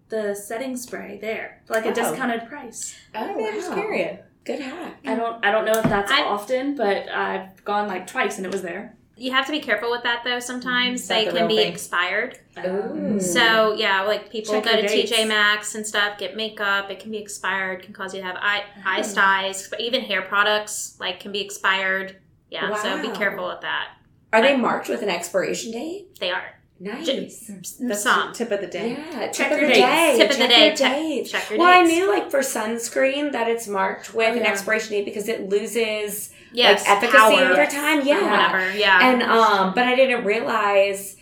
the 0.09 0.35
setting 0.35 0.77
spray 0.77 1.17
there 1.19 1.63
for 1.65 1.73
like 1.73 1.85
a 1.85 1.89
Oh. 1.89 1.93
discounted 1.93 2.47
price. 2.47 2.95
Oh, 3.15 3.35
oh 3.35 3.45
I'm 3.47 3.53
just 3.55 3.73
curious. 3.73 4.19
Good 4.45 4.59
hack. 4.59 4.97
I 5.07 5.15
don't 5.15 5.43
I 5.43 5.49
don't 5.51 5.65
know 5.65 5.71
if 5.71 5.83
that's 5.85 6.11
I- 6.11 6.21
often, 6.23 6.75
but 6.75 7.09
I've 7.09 7.63
gone 7.65 7.87
like 7.87 8.05
twice 8.05 8.37
and 8.37 8.45
it 8.45 8.51
was 8.51 8.61
there. 8.61 8.95
You 9.23 9.31
have 9.31 9.45
to 9.45 9.53
be 9.53 9.61
careful 9.61 9.89
with 9.89 10.03
that 10.03 10.23
though. 10.25 10.39
Sometimes 10.41 11.07
that 11.07 11.15
they 11.25 11.31
the 11.31 11.37
can 11.37 11.47
be 11.47 11.55
thing? 11.55 11.71
expired. 11.71 12.39
Ooh. 12.67 13.19
So 13.21 13.73
yeah, 13.73 14.01
like 14.01 14.29
people 14.29 14.53
Check 14.55 14.65
go 14.65 14.75
to 14.75 14.85
dates. 14.85 15.11
TJ 15.11 15.27
Maxx 15.29 15.75
and 15.75 15.87
stuff, 15.87 16.17
get 16.17 16.35
makeup. 16.35 16.91
It 16.91 16.99
can 16.99 17.09
be 17.09 17.19
expired. 17.19 17.83
Can 17.83 17.93
cause 17.93 18.13
you 18.13 18.19
to 18.19 18.27
have 18.27 18.35
eye 18.41 18.63
eye 18.85 18.99
Oh. 18.99 19.03
styes. 19.03 19.69
But 19.69 19.79
even 19.79 20.01
hair 20.01 20.23
products 20.23 20.97
like 20.99 21.21
can 21.21 21.31
be 21.31 21.39
expired. 21.39 22.17
Yeah. 22.49 22.75
So 22.81 23.01
be 23.01 23.15
careful 23.15 23.47
with 23.47 23.61
that. 23.61 23.93
Are 24.33 24.41
they 24.41 24.57
marked 24.57 24.89
with 24.89 25.01
an 25.01 25.09
expiration 25.09 25.71
date? 25.71 26.19
They 26.19 26.29
are. 26.31 26.43
Nice. 26.81 27.47
That's 27.47 27.79
mm, 27.79 27.95
Some. 27.95 28.29
the 28.31 28.33
tip 28.35 28.51
of 28.51 28.59
the 28.59 28.67
day. 28.67 28.91
Yeah, 28.91 29.31
Check 29.31 29.51
of 29.53 29.59
your 29.59 29.67
the 29.69 29.73
dates. 29.75 29.85
day. 29.87 30.15
Tip 30.17 30.31
of 30.31 30.37
the 30.37 30.47
day. 30.49 30.67
your 30.67 30.75
Check- 30.75 30.95
dates. 30.97 31.31
check 31.31 31.49
your 31.49 31.59
well, 31.59 31.67
I 31.69 31.83
knew 31.83 32.09
like 32.09 32.29
for 32.29 32.39
sunscreen 32.39 33.31
that 33.31 33.47
it's 33.47 33.69
marked 33.69 34.13
with 34.13 34.27
Oh, 34.33 34.37
an 34.37 34.39
yeah. 34.43 34.51
expiration 34.51 34.89
date 34.91 35.05
because 35.05 35.29
it 35.29 35.47
loses 35.47 36.32
Yes. 36.53 36.81
like 36.87 36.97
efficacy 36.97 37.17
power. 37.17 37.51
over 37.51 37.65
time. 37.65 38.05
Yeah. 38.05 38.21
Whatever. 38.31 38.77
Yeah. 38.77 38.99
And 39.11 39.23
um, 39.23 39.73
but 39.73 39.85
I 39.85 39.95
didn't 39.95 40.23
realize. 40.25 41.17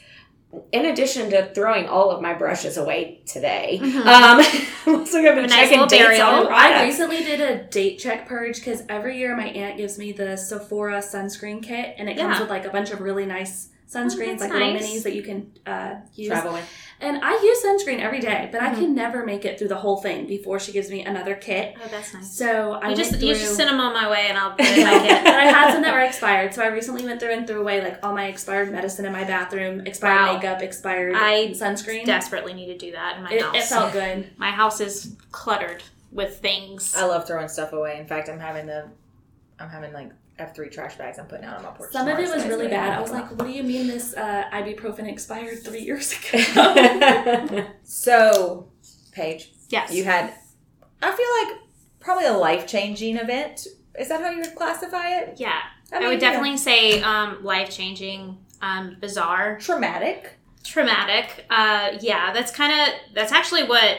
In 0.73 0.86
addition 0.88 1.29
to 1.29 1.45
throwing 1.55 1.88
all 1.88 2.11
of 2.11 2.21
my 2.21 2.34
brushes 2.34 2.75
away 2.75 3.21
today, 3.25 3.79
Mhm. 3.82 4.05
um, 4.05 4.45
I'm 4.86 4.95
also 4.99 5.23
gonna 5.23 5.36
be 5.43 5.47
nice 5.47 5.51
checking 5.69 5.79
little 5.79 5.88
dates 5.88 6.19
on 6.19 6.47
I 6.51 6.84
recently 6.84 7.23
did 7.23 7.39
a 7.39 7.63
date 7.69 7.99
check 7.99 8.27
purge 8.27 8.57
because 8.57 8.84
every 8.89 9.17
year 9.17 9.34
my 9.38 9.45
aunt 9.47 9.77
gives 9.77 9.97
me 9.97 10.11
the 10.11 10.36
Sephora 10.36 10.97
sunscreen 10.97 11.63
kit, 11.63 11.95
and 11.97 12.09
it 12.09 12.17
comes 12.17 12.38
with 12.41 12.49
like 12.49 12.65
a 12.65 12.69
bunch 12.69 12.91
of 12.91 12.99
really 12.99 13.25
nice 13.25 13.69
sunscreens, 13.93 14.39
that's 14.39 14.41
like 14.41 14.53
little 14.53 14.67
minis 14.73 15.03
that 15.03 15.13
you 15.13 15.21
can 15.23 15.51
uh, 15.65 15.95
use. 16.15 16.27
Travel 16.29 16.53
with. 16.53 16.65
And 17.01 17.19
I 17.23 17.31
use 17.31 17.63
sunscreen 17.65 17.99
every 17.99 18.19
day, 18.19 18.47
but 18.51 18.61
I 18.61 18.69
Mhm. 18.69 18.75
can 18.75 18.95
never 18.95 19.25
make 19.25 19.43
it 19.43 19.57
through 19.57 19.67
the 19.69 19.75
whole 19.77 19.97
thing 19.97 20.27
before 20.27 20.59
she 20.59 20.71
gives 20.71 20.89
me 20.89 21.03
another 21.03 21.35
kit. 21.35 21.75
oh, 21.83 21.87
that's 21.89 22.13
nice. 22.13 22.31
So 22.37 22.73
I 22.73 22.89
You 22.89 22.95
just 22.95 23.11
went 23.11 23.23
you 23.23 23.33
just 23.33 23.55
send 23.55 23.69
them 23.69 23.79
on 23.81 23.91
my 23.93 24.09
way 24.09 24.27
and 24.29 24.37
I'll 24.37 24.51
put 24.55 24.65
it 24.65 24.77
in 24.77 24.83
my 24.85 24.99
kit. 24.99 25.23
but 25.25 25.33
I 25.35 25.45
had 25.45 25.73
some 25.73 25.81
that 25.81 25.93
were 25.93 26.01
expired, 26.01 26.53
so 26.53 26.63
I 26.63 26.67
recently 26.67 27.03
went 27.03 27.19
through 27.19 27.33
and 27.33 27.45
threw 27.47 27.59
away 27.59 27.81
like 27.83 27.99
all 28.03 28.13
my 28.13 28.27
expired 28.27 28.71
medicine 28.71 29.05
in 29.05 29.11
my 29.11 29.23
bathroom, 29.23 29.81
expired 29.87 30.27
Wow. 30.27 30.33
makeup, 30.35 30.61
expired 30.61 31.15
I 31.15 31.47
sunscreen. 31.49 32.05
Desperately 32.05 32.53
need 32.53 32.67
to 32.67 32.77
do 32.77 32.91
that 32.93 33.17
in 33.17 33.23
my 33.23 33.31
it, 33.31 33.41
house. 33.41 33.55
it 33.55 33.63
felt 33.63 33.91
good. 33.93 34.29
my 34.37 34.51
house 34.51 34.79
is 34.79 35.15
cluttered 35.31 35.83
with 36.11 36.37
things. 36.39 36.95
I 36.95 37.05
love 37.05 37.25
throwing 37.27 37.47
stuff 37.49 37.73
away. 37.73 37.97
In 37.99 38.05
fact, 38.05 38.29
I'm 38.29 38.39
having 38.39 38.67
the, 38.67 38.85
I'm 39.59 39.69
having 39.69 39.91
like 39.91 40.11
I 40.11 40.13
have 40.41 40.53
three 40.55 40.69
trash 40.69 40.95
bags 40.95 41.17
I'm 41.19 41.27
putting 41.27 41.45
out 41.45 41.57
on 41.57 41.63
my 41.63 41.69
porch. 41.71 41.91
Some 41.91 42.07
of 42.07 42.19
it 42.19 42.29
was 42.29 42.45
really 42.45 42.67
bad. 42.67 42.97
I 42.97 43.01
was 43.01 43.11
like, 43.11 43.29
"What 43.31 43.45
do 43.47 43.51
you 43.51 43.63
mean 43.63 43.87
this 43.87 44.15
uh, 44.15 44.45
ibuprofen 44.51 45.07
expired 45.07 45.63
three 45.63 45.81
years 45.81 46.13
ago?" 46.33 47.65
so, 47.83 48.69
Paige, 49.11 49.51
yes. 49.69 49.93
you 49.93 50.03
had, 50.03 50.33
I 51.01 51.11
feel 51.11 51.53
like 51.55 51.61
probably 51.99 52.25
a 52.25 52.33
life 52.33 52.67
changing 52.67 53.17
event. 53.17 53.67
Is 53.97 54.09
that 54.09 54.21
how 54.21 54.29
you 54.29 54.41
would 54.41 54.55
classify 54.55 55.09
it? 55.19 55.35
yeah. 55.37 55.61
I, 55.93 55.99
mean, 55.99 56.07
would 56.07 56.13
you 56.13 56.17
know, 56.19 56.31
definitely 56.31 56.57
say 56.57 57.01
um, 57.01 57.43
life 57.43 57.69
changing, 57.69 58.37
um, 58.61 58.95
bizarre, 59.01 59.57
traumatic. 59.59 60.37
traumatic. 60.63 61.45
Uh, 61.49 61.97
yeah, 61.99 62.31
that's 62.31 62.51
kind 62.51 62.71
of 62.71 63.13
that's 63.13 63.33
actually 63.33 63.63
what 63.63 63.97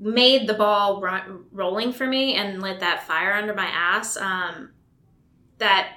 made 0.00 0.48
the 0.48 0.54
ball 0.54 1.00
ro- 1.00 1.44
rolling 1.52 1.92
for 1.92 2.06
me 2.06 2.34
and 2.34 2.60
lit 2.60 2.80
that 2.80 3.06
fire 3.06 3.32
under 3.32 3.54
my 3.54 3.66
ass. 3.66 4.16
Um, 4.16 4.70
that 5.58 5.94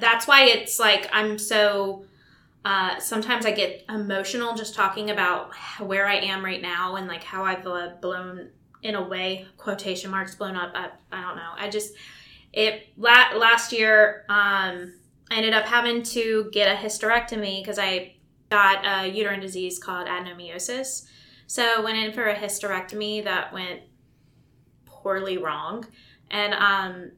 that's 0.00 0.26
why 0.26 0.44
it's 0.44 0.78
like 0.78 1.08
I'm 1.12 1.38
so. 1.38 2.04
Uh, 2.64 2.98
sometimes 2.98 3.46
I 3.46 3.52
get 3.52 3.84
emotional 3.88 4.54
just 4.54 4.74
talking 4.74 5.10
about 5.10 5.54
where 5.78 6.06
I 6.06 6.16
am 6.16 6.44
right 6.44 6.60
now 6.60 6.96
and 6.96 7.06
like 7.06 7.22
how 7.22 7.44
I've 7.44 7.66
uh, 7.66 7.90
blown 8.02 8.50
in 8.82 8.94
a 8.94 9.02
way 9.02 9.46
quotation 9.56 10.10
marks 10.10 10.34
blown 10.34 10.56
up. 10.56 10.72
I, 10.74 10.90
I 11.12 11.22
don't 11.22 11.36
know. 11.36 11.52
I 11.56 11.70
just 11.70 11.94
it 12.52 12.88
la- 12.96 13.36
last 13.36 13.72
year 13.72 14.24
um, 14.28 14.94
I 15.30 15.36
ended 15.36 15.54
up 15.54 15.66
having 15.66 16.02
to 16.04 16.50
get 16.52 16.70
a 16.70 16.76
hysterectomy 16.76 17.62
because 17.62 17.78
I 17.78 18.16
got 18.50 18.84
a 18.84 19.08
uterine 19.08 19.40
disease 19.40 19.78
called 19.78 20.08
adenomyosis. 20.08 21.06
So 21.46 21.62
I 21.78 21.80
went 21.80 21.98
in 21.98 22.12
for 22.12 22.26
a 22.26 22.34
hysterectomy 22.34 23.24
that 23.24 23.52
went 23.52 23.80
poorly 24.84 25.38
wrong, 25.38 25.86
and 26.30 26.54
um, 26.54 27.12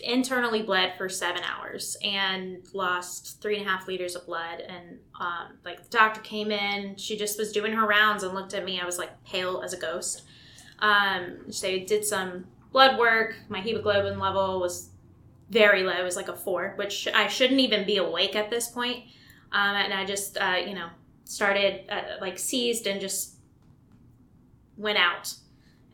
internally 0.00 0.62
bled 0.62 0.94
for 0.96 1.08
seven 1.08 1.42
hours 1.42 1.96
and 2.02 2.66
lost 2.72 3.40
three 3.40 3.58
and 3.58 3.66
a 3.66 3.68
half 3.68 3.86
liters 3.86 4.16
of 4.16 4.26
blood. 4.26 4.60
And 4.60 4.98
um, 5.18 5.58
like 5.64 5.82
the 5.84 5.90
doctor 5.90 6.20
came 6.20 6.50
in, 6.50 6.96
she 6.96 7.16
just 7.16 7.38
was 7.38 7.52
doing 7.52 7.72
her 7.72 7.86
rounds 7.86 8.22
and 8.22 8.34
looked 8.34 8.54
at 8.54 8.64
me. 8.64 8.80
I 8.80 8.86
was 8.86 8.98
like 8.98 9.24
pale 9.24 9.62
as 9.62 9.72
a 9.72 9.76
ghost. 9.76 10.22
Um, 10.80 11.46
they 11.60 11.80
did 11.80 12.04
some 12.04 12.46
blood 12.72 12.98
work. 12.98 13.36
My 13.48 13.60
hemoglobin 13.60 14.18
level 14.18 14.60
was 14.60 14.90
very 15.50 15.82
low. 15.82 15.92
It 15.92 16.04
was 16.04 16.16
like 16.16 16.28
a 16.28 16.36
four, 16.36 16.74
which 16.76 17.08
I 17.12 17.28
shouldn't 17.28 17.60
even 17.60 17.86
be 17.86 17.96
awake 17.96 18.36
at 18.36 18.50
this 18.50 18.68
point. 18.68 19.04
Um, 19.52 19.76
and 19.76 19.92
I 19.92 20.04
just, 20.04 20.38
uh, 20.38 20.58
you 20.64 20.74
know, 20.74 20.88
started 21.24 21.90
uh, 21.90 22.16
like 22.20 22.38
seized 22.38 22.86
and 22.86 23.00
just 23.00 23.34
went 24.76 24.98
out, 24.98 25.34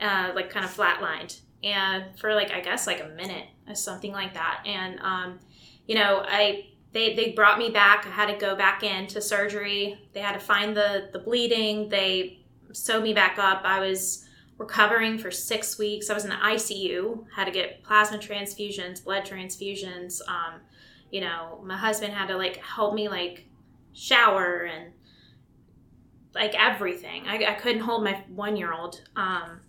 uh, 0.01 0.33
like 0.35 0.51
kind 0.51 0.65
of 0.65 0.75
flatlined. 0.75 1.41
And 1.65 2.05
for 2.19 2.35
like, 2.35 2.53
I 2.53 2.61
guess 2.61 2.87
like 2.87 3.03
a 3.03 3.09
minute 3.09 3.47
something 3.75 4.13
like 4.13 4.35
that. 4.35 4.63
And, 4.67 5.01
um, 5.01 5.41
you 5.87 5.95
know, 5.95 6.25
I 6.27 6.67
they 6.93 7.15
they 7.15 7.33
brought 7.33 7.59
me 7.59 7.71
back. 7.71 8.07
I 8.07 8.11
had 8.11 8.27
to 8.27 8.39
go 8.39 8.57
back 8.57 8.83
into 8.83 9.21
surgery. 9.21 9.99
They 10.13 10.21
had 10.21 10.33
to 10.33 10.41
find 10.41 10.77
the 10.77 11.11
the 11.13 11.19
bleeding. 11.19 11.89
They 11.89 12.41
sewed 12.73 13.03
me 13.03 13.13
back 13.13 13.39
up. 13.39 13.63
I 13.65 13.81
was 13.81 14.27
recovering 14.59 15.19
for 15.19 15.31
six 15.31 15.79
weeks. 15.79 16.09
I 16.09 16.15
was 16.15 16.25
in 16.25 16.31
the 16.31 16.37
ICU. 16.37 17.27
Had 17.35 17.45
to 17.45 17.51
get 17.51 17.83
plasma 17.83 18.19
transfusions, 18.19 19.05
blood 19.05 19.25
transfusions. 19.25 20.21
Um, 20.29 20.61
you 21.11 21.21
know, 21.21 21.61
my 21.65 21.77
husband 21.77 22.13
had 22.13 22.29
to 22.29 22.37
like 22.37 22.57
help 22.57 22.95
me 22.95 23.09
like 23.09 23.47
shower 23.93 24.65
and 24.65 24.93
like 26.35 26.55
everything. 26.59 27.27
I, 27.27 27.45
I 27.45 27.55
couldn't 27.55 27.83
hold 27.83 28.05
my 28.05 28.23
one 28.29 28.57
year 28.57 28.73
old. 28.73 29.03
Um, 29.17 29.61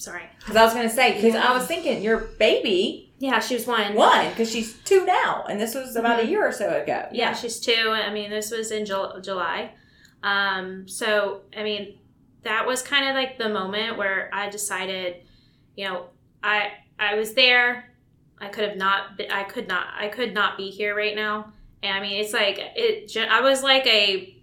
sorry. 0.00 0.22
Because 0.38 0.56
I 0.56 0.64
was 0.64 0.72
going 0.74 0.88
to 0.88 0.94
say, 0.94 1.14
because 1.14 1.34
I 1.34 1.52
was 1.52 1.66
thinking 1.66 2.02
your 2.02 2.18
baby 2.38 3.12
Yeah, 3.18 3.38
she 3.38 3.54
was 3.54 3.66
one. 3.66 3.94
won 3.94 4.28
because 4.30 4.50
she's 4.50 4.74
two 4.84 5.04
now, 5.04 5.44
and 5.48 5.60
this 5.60 5.74
was 5.74 5.94
about 5.94 6.20
a 6.20 6.22
Mhm. 6.22 6.30
year 6.30 6.48
or 6.48 6.52
so 6.52 6.68
ago. 6.82 7.06
Yeah, 7.12 7.34
she's 7.34 7.60
two. 7.60 7.90
I 7.90 8.10
mean, 8.10 8.30
this 8.30 8.50
was 8.50 8.70
in 8.70 8.86
Jul- 8.86 9.20
July. 9.20 9.72
Um, 10.22 10.88
so, 10.88 11.42
I 11.56 11.62
mean, 11.62 11.98
that 12.42 12.66
was 12.66 12.82
kind 12.82 13.08
of 13.08 13.14
like 13.14 13.36
the 13.38 13.48
moment 13.50 13.98
where 13.98 14.30
I 14.32 14.48
decided, 14.48 15.16
you 15.76 15.86
know, 15.86 16.06
I 16.42 16.72
I 16.98 17.14
was 17.14 17.34
there. 17.34 17.92
I 18.40 18.48
could 18.48 18.66
have 18.68 18.76
not. 18.78 19.20
I 19.30 19.42
could 19.44 19.68
not. 19.68 19.86
I 19.98 20.08
could 20.08 20.32
not 20.34 20.56
be 20.56 20.70
here 20.70 20.94
right 20.96 21.14
now. 21.14 21.52
And 21.82 21.94
I 21.96 22.00
mean, 22.00 22.20
it's 22.20 22.32
like 22.32 22.58
it. 22.76 23.14
I 23.16 23.40
was 23.42 23.62
like 23.62 23.86
a. 23.86 24.34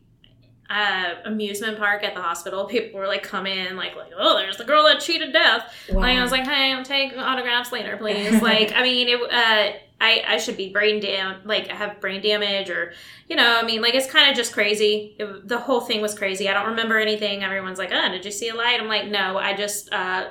Uh, 0.69 1.15
amusement 1.23 1.77
park 1.77 2.03
at 2.03 2.13
the 2.13 2.21
hospital. 2.21 2.65
People 2.65 2.99
were 2.99 3.07
like 3.07 3.23
coming 3.23 3.57
in, 3.57 3.77
like 3.77 3.95
like 3.95 4.11
oh, 4.17 4.37
there's 4.37 4.57
the 4.57 4.65
girl 4.65 4.83
that 4.83 4.99
cheated 4.99 5.31
death. 5.31 5.73
Like 5.89 6.17
I 6.17 6.21
was 6.21 6.31
like, 6.31 6.45
hey, 6.45 6.73
I'm 6.73 6.83
taking 6.83 7.19
autographs 7.19 7.71
later, 7.71 7.95
please. 8.01 8.41
like, 8.41 8.73
I 8.75 8.83
mean, 8.83 9.07
it, 9.07 9.21
uh, 9.21 9.77
I 9.99 10.23
I 10.27 10.37
should 10.37 10.57
be 10.57 10.69
brain 10.69 10.99
dam 10.99 11.41
like 11.45 11.69
I 11.69 11.75
have 11.75 12.01
brain 12.01 12.21
damage 12.21 12.69
or 12.69 12.93
you 13.29 13.35
know, 13.35 13.59
I 13.61 13.63
mean, 13.63 13.81
like 13.81 13.95
it's 13.95 14.11
kind 14.11 14.29
of 14.29 14.35
just 14.35 14.53
crazy. 14.53 15.15
It, 15.17 15.47
the 15.47 15.57
whole 15.57 15.81
thing 15.81 16.01
was 16.01 16.13
crazy. 16.13 16.49
I 16.49 16.53
don't 16.53 16.67
remember 16.67 16.97
anything. 16.97 17.43
Everyone's 17.43 17.79
like, 17.79 17.91
oh, 17.93 18.09
did 18.09 18.25
you 18.25 18.31
see 18.31 18.49
a 18.49 18.55
light? 18.55 18.79
I'm 18.79 18.87
like, 18.87 19.07
no, 19.07 19.37
I 19.37 19.55
just 19.55 19.91
uh, 19.93 20.29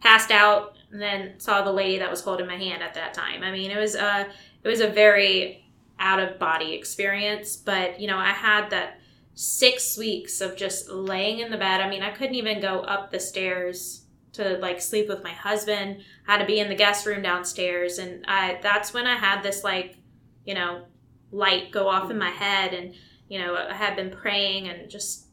passed 0.00 0.30
out 0.30 0.76
and 0.92 1.00
then 1.00 1.38
saw 1.38 1.62
the 1.62 1.72
lady 1.72 1.98
that 1.98 2.10
was 2.10 2.20
holding 2.20 2.46
my 2.46 2.56
hand 2.56 2.82
at 2.82 2.94
that 2.94 3.14
time. 3.14 3.42
I 3.42 3.50
mean, 3.50 3.70
it 3.70 3.78
was 3.78 3.96
uh, 3.96 4.24
it 4.62 4.68
was 4.68 4.80
a 4.80 4.88
very 4.88 5.64
out 5.98 6.20
of 6.20 6.38
body 6.38 6.74
experience. 6.74 7.56
But 7.56 8.00
you 8.00 8.06
know, 8.06 8.18
I 8.18 8.30
had 8.30 8.70
that 8.70 9.00
six 9.34 9.98
weeks 9.98 10.40
of 10.40 10.56
just 10.56 10.88
laying 10.88 11.40
in 11.40 11.50
the 11.50 11.56
bed. 11.56 11.80
I 11.80 11.88
mean, 11.88 12.02
I 12.02 12.10
couldn't 12.10 12.36
even 12.36 12.60
go 12.60 12.80
up 12.80 13.10
the 13.10 13.20
stairs 13.20 14.06
to 14.32 14.58
like 14.58 14.80
sleep 14.80 15.08
with 15.08 15.24
my 15.24 15.32
husband. 15.32 16.02
I 16.26 16.32
had 16.32 16.38
to 16.38 16.46
be 16.46 16.60
in 16.60 16.68
the 16.68 16.74
guest 16.74 17.06
room 17.06 17.22
downstairs, 17.22 17.98
and 17.98 18.24
I 18.26 18.58
that's 18.62 18.92
when 18.92 19.06
I 19.06 19.16
had 19.16 19.42
this 19.42 19.64
like, 19.64 19.96
you 20.44 20.54
know, 20.54 20.84
light 21.30 21.72
go 21.72 21.88
off 21.88 22.10
in 22.10 22.18
my 22.18 22.30
head, 22.30 22.74
and 22.74 22.94
you 23.28 23.38
know, 23.38 23.56
I 23.56 23.74
had 23.74 23.96
been 23.96 24.10
praying 24.10 24.68
and 24.68 24.88
just 24.90 25.26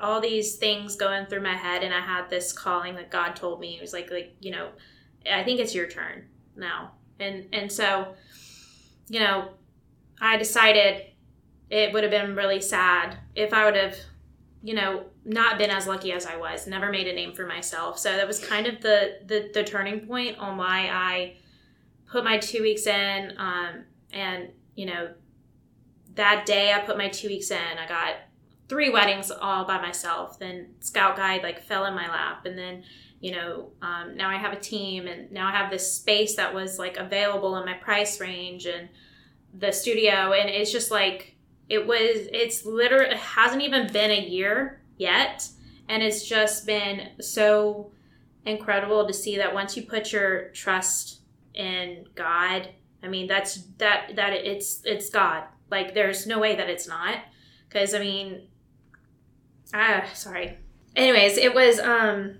all 0.00 0.20
these 0.20 0.56
things 0.56 0.94
going 0.94 1.26
through 1.26 1.42
my 1.42 1.56
head, 1.56 1.82
and 1.82 1.92
I 1.92 2.00
had 2.00 2.30
this 2.30 2.52
calling 2.52 2.94
that 2.96 3.10
God 3.10 3.34
told 3.34 3.60
me. 3.60 3.76
It 3.76 3.80
was 3.80 3.92
like, 3.92 4.10
like 4.10 4.36
you 4.40 4.52
know, 4.52 4.70
I 5.30 5.42
think 5.42 5.60
it's 5.60 5.74
your 5.74 5.88
turn 5.88 6.26
now, 6.56 6.92
and 7.18 7.46
and 7.52 7.70
so, 7.70 8.14
you 9.08 9.20
know, 9.20 9.50
I 10.20 10.36
decided 10.36 11.02
it 11.70 11.92
would 11.92 12.02
have 12.02 12.10
been 12.10 12.34
really 12.34 12.60
sad 12.60 13.18
if 13.34 13.52
I 13.52 13.64
would 13.64 13.76
have, 13.76 13.96
you 14.62 14.74
know, 14.74 15.04
not 15.24 15.58
been 15.58 15.70
as 15.70 15.86
lucky 15.86 16.12
as 16.12 16.26
I 16.26 16.36
was, 16.36 16.66
never 16.66 16.90
made 16.90 17.06
a 17.06 17.12
name 17.12 17.34
for 17.34 17.46
myself. 17.46 17.98
So 17.98 18.16
that 18.16 18.26
was 18.26 18.38
kind 18.44 18.66
of 18.66 18.80
the 18.80 19.18
the, 19.26 19.50
the 19.52 19.64
turning 19.64 20.06
point 20.06 20.38
on 20.38 20.56
why 20.56 20.88
I 20.90 21.36
put 22.06 22.24
my 22.24 22.38
two 22.38 22.62
weeks 22.62 22.86
in. 22.86 23.34
Um, 23.36 23.84
and 24.12 24.48
you 24.74 24.86
know, 24.86 25.10
that 26.14 26.46
day 26.46 26.72
I 26.72 26.80
put 26.80 26.96
my 26.96 27.08
two 27.08 27.28
weeks 27.28 27.50
in, 27.50 27.78
I 27.78 27.86
got 27.86 28.16
three 28.68 28.90
weddings 28.90 29.30
all 29.30 29.64
by 29.64 29.80
myself. 29.80 30.38
Then 30.38 30.74
Scout 30.80 31.16
Guide 31.16 31.42
like 31.42 31.62
fell 31.62 31.84
in 31.84 31.94
my 31.94 32.08
lap, 32.08 32.46
and 32.46 32.56
then 32.56 32.84
you 33.20 33.32
know 33.32 33.70
um, 33.82 34.16
now 34.16 34.30
I 34.30 34.36
have 34.36 34.52
a 34.52 34.60
team, 34.60 35.06
and 35.06 35.30
now 35.30 35.48
I 35.48 35.52
have 35.52 35.70
this 35.70 35.92
space 35.92 36.36
that 36.36 36.54
was 36.54 36.78
like 36.78 36.96
available 36.96 37.56
in 37.56 37.66
my 37.66 37.74
price 37.74 38.20
range, 38.20 38.66
and 38.66 38.88
the 39.52 39.72
studio, 39.72 40.32
and 40.32 40.48
it's 40.48 40.72
just 40.72 40.90
like 40.90 41.34
it 41.68 41.86
was. 41.86 42.28
It's 42.32 42.64
literally 42.64 43.10
it 43.10 43.16
hasn't 43.16 43.62
even 43.62 43.92
been 43.92 44.10
a 44.10 44.20
year 44.20 44.80
yet, 44.96 45.48
and 45.88 46.02
it's 46.02 46.26
just 46.26 46.66
been 46.66 47.10
so 47.20 47.92
incredible 48.44 49.06
to 49.06 49.12
see 49.12 49.36
that 49.36 49.52
once 49.52 49.76
you 49.76 49.82
put 49.82 50.12
your 50.12 50.48
trust 50.50 51.20
in 51.54 52.06
God, 52.14 52.68
I 53.02 53.08
mean 53.08 53.26
that's 53.26 53.62
that 53.78 54.16
that 54.16 54.32
it's 54.32 54.82
it's 54.84 55.10
God. 55.10 55.44
Like 55.70 55.94
there's 55.94 56.26
no 56.26 56.38
way 56.38 56.56
that 56.56 56.70
it's 56.70 56.88
not 56.88 57.18
because 57.68 57.94
I 57.94 57.98
mean, 57.98 58.48
ah, 59.74 60.04
sorry. 60.14 60.58
Anyways, 60.96 61.36
it 61.36 61.54
was 61.54 61.78
um, 61.78 62.38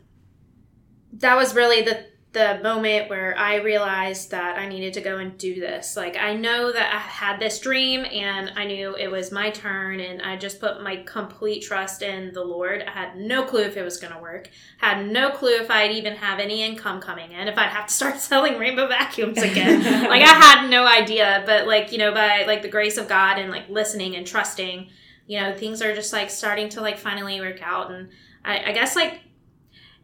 that 1.13 1.37
was 1.37 1.55
really 1.55 1.83
the 1.83 2.07
the 2.39 2.63
moment 2.63 3.11
where 3.11 3.37
I 3.37 3.57
realized 3.57 4.31
that 4.31 4.57
I 4.57 4.69
needed 4.69 4.95
to 4.95 5.01
go 5.01 5.19
and 5.19 5.37
do 5.37 5.59
this. 5.59 5.97
Like 5.97 6.17
I 6.17 6.35
know 6.35 6.71
that 6.71 6.95
I 6.95 6.99
had 6.99 7.41
this 7.41 7.59
dream 7.59 8.05
and 8.05 8.53
I 8.55 8.65
knew 8.65 8.95
it 8.95 9.11
was 9.11 9.33
my 9.33 9.51
turn 9.51 9.99
and 9.99 10.23
I 10.23 10.37
just 10.37 10.61
put 10.61 10.81
my 10.81 11.03
complete 11.05 11.65
trust 11.65 12.01
in 12.01 12.33
the 12.33 12.45
Lord. 12.45 12.85
I 12.87 12.93
had 12.93 13.17
no 13.17 13.43
clue 13.45 13.63
if 13.63 13.77
it 13.77 13.83
was 13.83 13.97
going 13.97 14.13
to 14.13 14.21
work. 14.21 14.51
Had 14.77 15.09
no 15.09 15.31
clue 15.31 15.57
if 15.57 15.69
I'd 15.69 15.91
even 15.91 16.15
have 16.15 16.39
any 16.39 16.63
income 16.63 17.01
coming 17.01 17.33
in, 17.33 17.49
if 17.49 17.59
I'd 17.59 17.71
have 17.71 17.89
to 17.89 17.93
start 17.93 18.19
selling 18.21 18.57
rainbow 18.57 18.87
vacuums 18.87 19.43
again. 19.43 19.83
like 20.09 20.23
I 20.23 20.35
had 20.35 20.71
no 20.71 20.87
idea, 20.87 21.43
but 21.45 21.67
like, 21.67 21.91
you 21.91 21.99
know, 21.99 22.15
by 22.15 22.45
like 22.47 22.63
the 22.63 22.69
grace 22.69 22.99
of 22.99 23.09
God 23.09 23.39
and 23.39 23.51
like 23.51 23.69
listening 23.69 24.15
and 24.15 24.25
trusting, 24.25 24.91
you 25.27 25.41
know, 25.41 25.57
things 25.57 25.83
are 25.83 25.93
just 25.93 26.13
like 26.13 26.31
starting 26.31 26.69
to 26.69 26.83
like 26.83 26.99
finally 26.99 27.41
work 27.41 27.61
out 27.63 27.91
and 27.91 28.11
I, 28.45 28.71
I 28.71 28.73
guess 28.73 28.95
like 28.95 29.23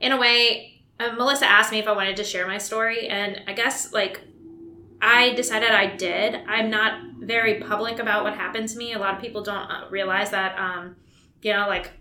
in 0.00 0.10
a 0.10 0.18
way 0.18 0.73
uh, 1.00 1.12
Melissa 1.12 1.46
asked 1.46 1.72
me 1.72 1.78
if 1.78 1.88
I 1.88 1.92
wanted 1.92 2.16
to 2.16 2.24
share 2.24 2.46
my 2.46 2.58
story, 2.58 3.08
and 3.08 3.42
I 3.46 3.52
guess 3.52 3.92
like 3.92 4.20
I 5.00 5.34
decided 5.34 5.70
I 5.70 5.94
did. 5.96 6.36
I'm 6.46 6.70
not 6.70 7.00
very 7.18 7.60
public 7.60 7.98
about 7.98 8.24
what 8.24 8.34
happened 8.34 8.68
to 8.70 8.78
me. 8.78 8.92
A 8.92 8.98
lot 8.98 9.14
of 9.14 9.20
people 9.20 9.42
don't 9.42 9.70
uh, 9.70 9.86
realize 9.90 10.30
that. 10.30 10.58
Um, 10.58 10.96
you 11.42 11.52
know, 11.52 11.66
like 11.68 11.92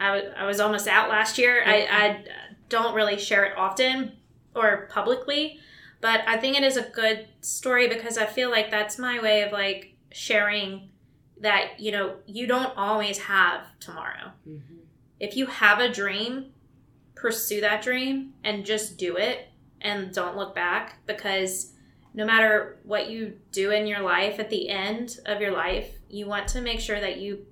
I 0.00 0.10
was 0.12 0.22
I 0.36 0.44
was 0.46 0.60
almost 0.60 0.88
out 0.88 1.08
last 1.08 1.38
year. 1.38 1.62
I, 1.64 1.86
I 1.90 2.24
don't 2.68 2.94
really 2.94 3.18
share 3.18 3.44
it 3.44 3.56
often 3.56 4.12
or 4.54 4.88
publicly, 4.90 5.58
but 6.00 6.22
I 6.26 6.36
think 6.38 6.56
it 6.56 6.64
is 6.64 6.76
a 6.76 6.82
good 6.82 7.28
story 7.40 7.88
because 7.88 8.18
I 8.18 8.26
feel 8.26 8.50
like 8.50 8.70
that's 8.70 8.98
my 8.98 9.20
way 9.20 9.42
of 9.42 9.52
like 9.52 9.94
sharing 10.10 10.88
that 11.40 11.78
you 11.78 11.92
know 11.92 12.16
you 12.26 12.46
don't 12.46 12.76
always 12.76 13.18
have 13.18 13.62
tomorrow. 13.78 14.32
If 15.20 15.36
you 15.36 15.46
have 15.46 15.78
a 15.80 15.92
dream, 15.92 16.52
pursue 17.26 17.60
that 17.60 17.82
dream 17.82 18.32
and 18.44 18.64
just 18.64 18.96
do 18.96 19.16
it 19.16 19.48
and 19.80 20.14
don't 20.14 20.36
look 20.36 20.54
back 20.54 21.04
because 21.06 21.72
no 22.14 22.24
matter 22.24 22.78
what 22.84 23.10
you 23.10 23.36
do 23.50 23.72
in 23.72 23.84
your 23.84 23.98
life 23.98 24.38
at 24.38 24.48
the 24.48 24.68
end 24.68 25.18
of 25.26 25.40
your 25.40 25.50
life 25.50 25.90
you 26.08 26.24
want 26.24 26.46
to 26.46 26.60
make 26.60 26.78
sure 26.78 27.00
that 27.00 27.16
you 27.16 27.44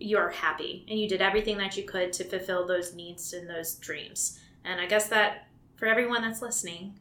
you 0.00 0.18
are 0.18 0.30
happy 0.30 0.84
and 0.88 0.98
you 0.98 1.08
did 1.08 1.22
everything 1.22 1.56
that 1.56 1.76
you 1.76 1.84
could 1.84 2.12
to 2.12 2.24
fulfill 2.24 2.66
those 2.66 2.96
needs 2.96 3.32
and 3.32 3.48
those 3.48 3.76
dreams. 3.76 4.40
And 4.64 4.80
i 4.80 4.86
guess 4.86 5.08
that 5.08 5.46
for 5.76 5.86
everyone 5.86 6.22
that's 6.22 6.42
listening 6.42 6.98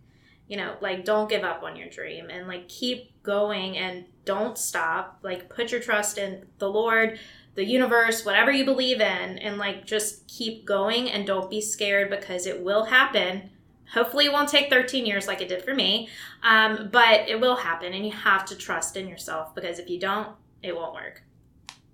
you 0.48 0.58
know 0.58 0.76
like 0.80 1.06
don't 1.06 1.28
give 1.28 1.44
up 1.44 1.64
on 1.64 1.76
your 1.76 1.90
dream 1.90 2.30
and 2.30 2.48
like 2.48 2.70
keep 2.70 3.24
going 3.24 3.80
and 3.80 4.06
don't 4.26 4.58
stop. 4.60 5.20
Like 5.24 5.50
put 5.50 5.72
your 5.72 5.82
trust 5.82 6.20
in 6.20 6.46
the 6.60 6.70
lord 6.70 7.20
the 7.58 7.66
universe, 7.66 8.24
whatever 8.24 8.52
you 8.52 8.64
believe 8.64 9.02
in, 9.02 9.40
and 9.40 9.58
like 9.58 9.84
just 9.84 10.28
keep 10.28 10.64
going 10.64 11.10
and 11.10 11.26
don't 11.26 11.50
be 11.50 11.60
scared 11.60 12.08
because 12.10 12.46
it 12.46 12.64
will 12.64 12.86
happen. 12.86 13.50
Hopefully, 13.94 14.26
it 14.26 14.32
won't 14.32 14.48
take 14.48 14.70
13 14.70 15.08
years 15.08 15.28
like 15.28 15.42
it 15.42 15.50
did 15.50 15.64
for 15.64 15.74
me, 15.74 16.08
um, 16.44 16.90
but 16.92 17.28
it 17.28 17.42
will 17.42 17.56
happen, 17.56 17.94
and 17.94 18.06
you 18.06 18.12
have 18.12 18.46
to 18.46 18.56
trust 18.56 18.96
in 18.96 19.08
yourself 19.08 19.56
because 19.56 19.80
if 19.80 19.90
you 19.90 20.00
don't, 20.00 20.30
it 20.62 20.76
won't 20.76 20.94
work. 20.94 21.24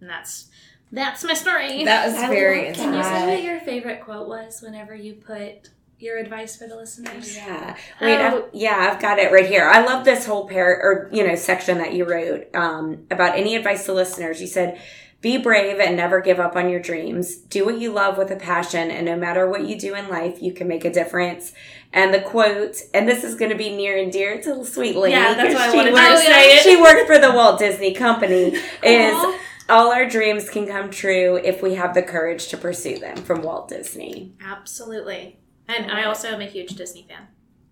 And 0.02 0.10
that's 0.10 0.50
that's 0.92 1.24
my 1.24 1.34
story. 1.34 1.86
That 1.86 2.08
was 2.08 2.16
I 2.18 2.28
very 2.28 2.66
love 2.68 2.76
Can 2.76 2.94
you 2.94 3.04
say 3.04 3.36
what 3.36 3.44
your 3.44 3.60
favorite 3.62 4.02
quote 4.04 4.28
was 4.28 4.62
whenever 4.62 4.94
you 4.94 5.14
put 5.14 5.70
your 5.98 6.18
advice 6.18 6.58
for 6.58 6.68
the 6.68 6.76
listeners? 6.76 7.38
Yeah. 7.38 7.78
Wait, 8.02 8.18
Oh. 8.18 8.48
I've, 8.48 8.50
yeah, 8.54 8.90
I've 8.92 9.02
got 9.02 9.18
it 9.18 9.32
right 9.32 9.48
here. 9.48 9.66
I 9.66 9.86
love 9.86 10.04
this 10.04 10.26
whole 10.26 10.46
pair 10.46 10.76
or 10.82 11.10
you 11.14 11.26
know 11.26 11.36
section 11.36 11.78
that 11.78 11.94
you 11.94 12.04
wrote 12.04 12.54
um, 12.54 13.08
about 13.10 13.38
any 13.38 13.56
advice 13.56 13.86
to 13.86 13.94
listeners. 13.94 14.42
You 14.42 14.48
said, 14.48 14.82
"Be 15.24 15.38
brave 15.40 15.80
and 15.80 15.98
never 15.98 16.22
give 16.22 16.40
up 16.40 16.56
on 16.56 16.70
your 16.70 16.80
dreams. 16.80 17.36
Do 17.36 17.66
what 17.66 17.80
you 17.80 17.92
love 17.92 18.20
with 18.20 18.30
a 18.30 18.36
passion, 18.36 18.92
and 18.92 19.08
no 19.08 19.16
matter 19.18 19.50
what 19.50 19.66
you 19.66 19.76
do 19.80 19.96
in 19.96 20.08
life, 20.08 20.40
you 20.40 20.54
can 20.54 20.68
make 20.68 20.86
a 20.86 20.92
difference." 20.94 21.52
And 21.92 22.14
the 22.14 22.22
quote, 22.22 22.76
and 22.94 23.08
this 23.08 23.24
is 23.24 23.34
going 23.36 23.52
to 23.52 23.58
be 23.58 23.76
near 23.76 23.98
and 23.98 24.12
dear 24.12 24.40
to 24.44 24.64
sweet 24.66 24.96
Lainey. 24.96 25.16
Yeah, 25.16 25.34
that's 25.36 25.54
why 25.56 25.68
I 25.68 25.72
she 25.72 25.78
wanted 25.78 25.94
worked- 25.94 26.12
to 26.12 26.18
say 26.18 26.56
it. 26.58 26.64
She 26.64 26.80
worked 26.82 27.08
for 27.08 27.18
the 27.18 27.32
Walt 27.32 27.58
Disney 27.60 27.94
Company. 27.94 28.56
Is 28.84 29.36
all 29.70 29.92
our 29.94 30.08
dreams 30.08 30.50
can 30.50 30.68
come 30.68 30.90
true 30.92 31.38
if 31.44 31.62
we 31.64 31.76
have 31.76 31.94
the 31.94 32.04
courage 32.04 32.48
to 32.50 32.58
pursue 32.58 33.00
them 33.00 33.16
from 33.18 33.42
Walt 33.44 33.70
Disney. 33.70 34.34
Absolutely. 34.44 35.40
And 35.68 35.90
I 35.90 36.04
also 36.04 36.28
am 36.30 36.42
a 36.42 36.46
huge 36.46 36.72
Disney 36.76 37.06
fan 37.08 37.28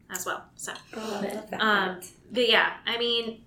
as 0.10 0.26
well. 0.26 0.46
So, 0.56 0.72
Oh, 0.96 1.20
I 1.22 1.34
love 1.34 1.50
that. 1.50 1.62
Um, 1.62 2.00
but 2.32 2.48
yeah, 2.48 2.74
I 2.86 2.98
mean, 2.98 3.42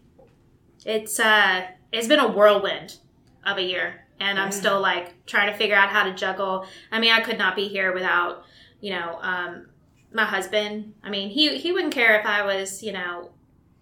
it's 0.84 1.18
uh 1.18 1.62
it's 1.92 2.08
been 2.08 2.18
a 2.18 2.28
whirlwind 2.28 2.96
of 3.46 3.58
a 3.58 3.62
year. 3.62 4.06
And 4.20 4.38
i'm 4.38 4.52
still 4.52 4.80
like 4.80 5.26
trying 5.26 5.50
to 5.50 5.58
figure 5.58 5.76
out 5.76 5.88
how 5.88 6.04
to 6.04 6.14
juggle. 6.14 6.66
I 6.90 7.00
mean 7.00 7.12
i 7.12 7.20
could 7.20 7.38
not 7.38 7.56
be 7.56 7.68
here 7.68 7.92
without 7.92 8.44
you 8.80 8.90
know 8.90 9.18
um 9.20 9.66
my 10.12 10.24
husband. 10.24 10.94
I 11.02 11.10
mean 11.10 11.30
he 11.30 11.58
he 11.58 11.72
wouldn't 11.72 11.92
care 11.94 12.18
if 12.18 12.26
i 12.26 12.42
was 12.44 12.82
you 12.82 12.92
know 12.92 13.30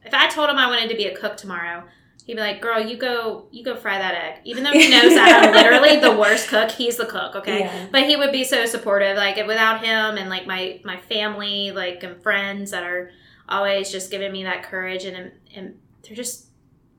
if 0.04 0.14
i 0.14 0.28
told 0.28 0.48
him 0.50 0.56
i 0.56 0.66
wanted 0.66 0.88
to 0.90 0.96
be 0.96 1.04
a 1.06 1.16
cook 1.16 1.36
tomorrow 1.36 1.84
he'd 2.26 2.34
be 2.34 2.40
like 2.40 2.60
girl 2.60 2.80
you 2.80 2.96
go 2.96 3.46
you 3.50 3.64
go 3.64 3.76
fry 3.76 3.98
that 3.98 4.14
egg. 4.14 4.40
Even 4.44 4.62
though 4.64 4.72
he 4.72 4.88
knows 4.90 5.14
that 5.14 5.44
i'm 5.44 5.52
literally 5.52 5.98
the 6.00 6.16
worst 6.18 6.48
cook 6.48 6.70
he's 6.70 6.96
the 6.96 7.06
cook 7.06 7.36
okay? 7.36 7.60
Yeah. 7.60 7.86
but 7.90 8.04
he 8.04 8.16
would 8.16 8.32
be 8.32 8.44
so 8.44 8.64
supportive 8.66 9.16
like 9.16 9.36
without 9.46 9.84
him 9.84 10.16
and 10.16 10.30
like 10.30 10.46
my 10.46 10.80
my 10.84 10.98
family 11.00 11.72
like 11.72 12.02
and 12.02 12.22
friends 12.22 12.70
that 12.70 12.82
are 12.84 13.10
always 13.48 13.90
just 13.90 14.10
giving 14.10 14.32
me 14.32 14.44
that 14.44 14.62
courage 14.62 15.04
and 15.04 15.32
and 15.54 15.78
they're 16.02 16.16
just 16.16 16.46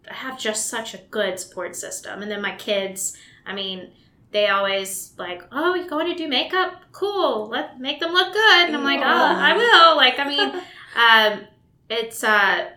I 0.10 0.14
have 0.14 0.40
just 0.40 0.68
such 0.68 0.94
a 0.94 0.98
good 0.98 1.40
support 1.40 1.76
system. 1.76 2.22
And 2.22 2.32
then 2.32 2.42
my 2.42 2.56
kids 2.56 3.18
I 3.46 3.54
mean 3.54 3.92
they 4.32 4.48
always 4.48 5.14
like 5.18 5.44
oh 5.52 5.76
you 5.76 5.90
going 5.90 6.08
to 6.08 6.16
do 6.16 6.28
makeup? 6.28 6.84
Cool. 6.92 7.48
Let 7.48 7.80
make 7.80 8.00
them 8.00 8.14
look 8.14 8.34
good. 8.34 8.68
And 8.68 8.76
I'm 8.76 8.84
like 8.84 9.00
oh 9.00 9.04
I 9.04 9.56
will. 9.56 9.96
Like 9.96 10.20
I 10.20 10.28
mean 10.28 10.50
um 10.96 11.48
it's 11.90 12.24
uh 12.24 12.70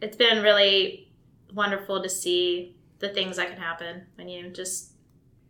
it's 0.00 0.16
been 0.16 0.42
really 0.42 1.12
wonderful 1.54 2.02
to 2.02 2.08
see 2.08 2.76
the 2.98 3.10
things 3.10 3.36
that 3.36 3.48
can 3.48 3.58
happen 3.58 4.06
when 4.14 4.28
you 4.28 4.48
just 4.50 4.92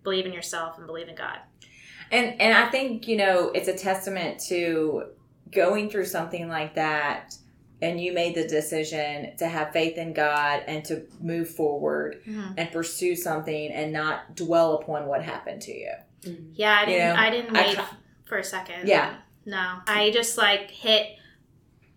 believe 0.02 0.26
in 0.26 0.32
yourself 0.32 0.78
and 0.78 0.86
believe 0.86 1.08
in 1.08 1.14
God. 1.14 1.38
And 2.10 2.40
and 2.40 2.56
I 2.56 2.68
think 2.70 3.08
you 3.08 3.16
know 3.16 3.50
it's 3.54 3.68
a 3.68 3.76
testament 3.76 4.40
to 4.48 5.04
going 5.50 5.90
through 5.90 6.06
something 6.06 6.48
like 6.48 6.74
that, 6.74 7.34
and 7.82 8.00
you 8.00 8.12
made 8.12 8.34
the 8.36 8.46
decision 8.46 9.36
to 9.36 9.46
have 9.46 9.72
faith 9.72 9.98
in 9.98 10.12
God 10.12 10.62
and 10.68 10.84
to 10.86 11.02
move 11.20 11.50
forward 11.50 12.22
and 12.56 12.70
pursue 12.70 13.14
something 13.16 13.72
and 13.72 13.92
not 13.92 14.36
dwell 14.36 14.74
upon 14.74 15.06
what 15.06 15.22
happened 15.22 15.60
to 15.62 15.72
you. 15.72 15.92
Yeah, 16.54 16.78
I 16.80 16.84
didn't. 16.86 17.14
know, 17.14 17.20
I 17.20 17.30
didn't 17.30 17.56
I 17.56 17.66
wait 17.66 17.74
try- 17.74 17.88
for 18.24 18.38
a 18.38 18.44
second. 18.44 18.86
Yeah. 18.88 19.16
No, 19.44 19.78
I 19.88 20.10
just 20.12 20.38
like 20.38 20.70
hit 20.70 21.18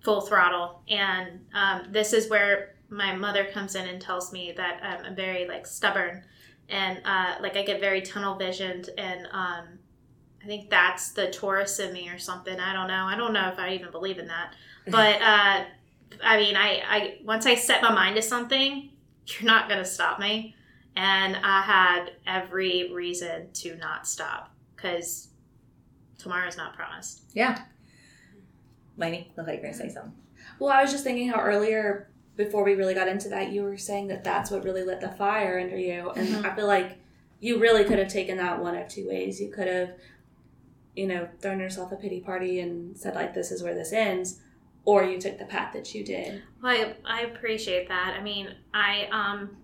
full 0.01 0.21
throttle, 0.21 0.81
and 0.89 1.45
um, 1.53 1.83
this 1.91 2.11
is 2.11 2.29
where 2.29 2.75
my 2.89 3.15
mother 3.15 3.45
comes 3.45 3.75
in 3.75 3.87
and 3.87 4.01
tells 4.01 4.33
me 4.33 4.51
that 4.57 4.81
I'm 4.83 5.15
very 5.15 5.47
like 5.47 5.67
stubborn, 5.67 6.23
and 6.69 6.99
uh, 7.05 7.35
like 7.41 7.55
I 7.55 7.61
get 7.61 7.79
very 7.79 8.01
tunnel 8.01 8.35
visioned, 8.35 8.89
and 8.97 9.27
um, 9.31 9.65
I 10.43 10.47
think 10.47 10.69
that's 10.71 11.11
the 11.11 11.29
Taurus 11.31 11.79
in 11.79 11.93
me 11.93 12.09
or 12.09 12.17
something. 12.17 12.59
I 12.59 12.73
don't 12.73 12.87
know. 12.87 13.05
I 13.05 13.15
don't 13.15 13.33
know 13.33 13.49
if 13.49 13.59
I 13.59 13.73
even 13.73 13.91
believe 13.91 14.17
in 14.17 14.27
that, 14.27 14.55
but 14.87 15.21
uh, 15.21 15.65
I 16.23 16.37
mean, 16.37 16.55
I, 16.55 16.81
I 16.87 17.17
once 17.23 17.45
I 17.45 17.55
set 17.55 17.81
my 17.81 17.91
mind 17.93 18.15
to 18.15 18.21
something, 18.21 18.89
you're 19.27 19.43
not 19.43 19.69
gonna 19.69 19.85
stop 19.85 20.19
me, 20.19 20.55
and 20.95 21.35
I 21.35 21.61
had 21.61 22.11
every 22.27 22.91
reason 22.93 23.51
to 23.53 23.75
not 23.77 24.07
stop 24.07 24.53
because 24.75 25.29
tomorrow's 26.17 26.57
not 26.57 26.75
promised. 26.75 27.23
Yeah. 27.33 27.61
Lainey, 28.97 29.31
look 29.35 29.47
like 29.47 29.55
you're 29.61 29.63
gonna 29.71 29.73
say 29.73 29.89
something. 29.89 30.13
Well, 30.59 30.71
I 30.71 30.81
was 30.81 30.91
just 30.91 31.03
thinking 31.03 31.27
how 31.29 31.41
earlier, 31.41 32.09
before 32.37 32.63
we 32.63 32.75
really 32.75 32.93
got 32.93 33.07
into 33.07 33.29
that, 33.29 33.51
you 33.51 33.63
were 33.63 33.77
saying 33.77 34.07
that 34.07 34.23
that's 34.23 34.51
what 34.51 34.63
really 34.63 34.83
lit 34.83 35.01
the 35.01 35.09
fire 35.09 35.59
under 35.59 35.77
you. 35.77 36.11
And 36.11 36.27
Mhm. 36.27 36.45
I 36.45 36.55
feel 36.55 36.67
like 36.67 36.97
you 37.41 37.59
really 37.59 37.83
could 37.83 37.99
have 37.99 38.07
taken 38.07 38.37
that 38.37 38.61
one 38.61 38.75
of 38.75 38.87
two 38.87 39.07
ways. 39.07 39.41
You 39.41 39.49
could 39.51 39.67
have, 39.67 39.91
you 40.95 41.07
know, 41.07 41.27
thrown 41.41 41.59
yourself 41.59 41.91
a 41.91 41.95
pity 41.97 42.21
party 42.21 42.59
and 42.61 42.97
said, 42.97 43.15
like, 43.15 43.33
this 43.33 43.51
is 43.51 43.61
where 43.61 43.73
this 43.73 43.91
ends. 43.91 44.39
Or 44.85 45.03
you 45.03 45.19
took 45.19 45.39
the 45.39 45.45
path 45.45 45.73
that 45.73 45.93
you 45.95 46.03
did. 46.05 46.43
Well, 46.61 46.93
I, 47.05 47.19
I 47.19 47.21
appreciate 47.21 47.87
that. 47.89 48.15
I 48.19 48.21
mean, 48.23 48.49
I 48.73 49.07
um, 49.11 49.57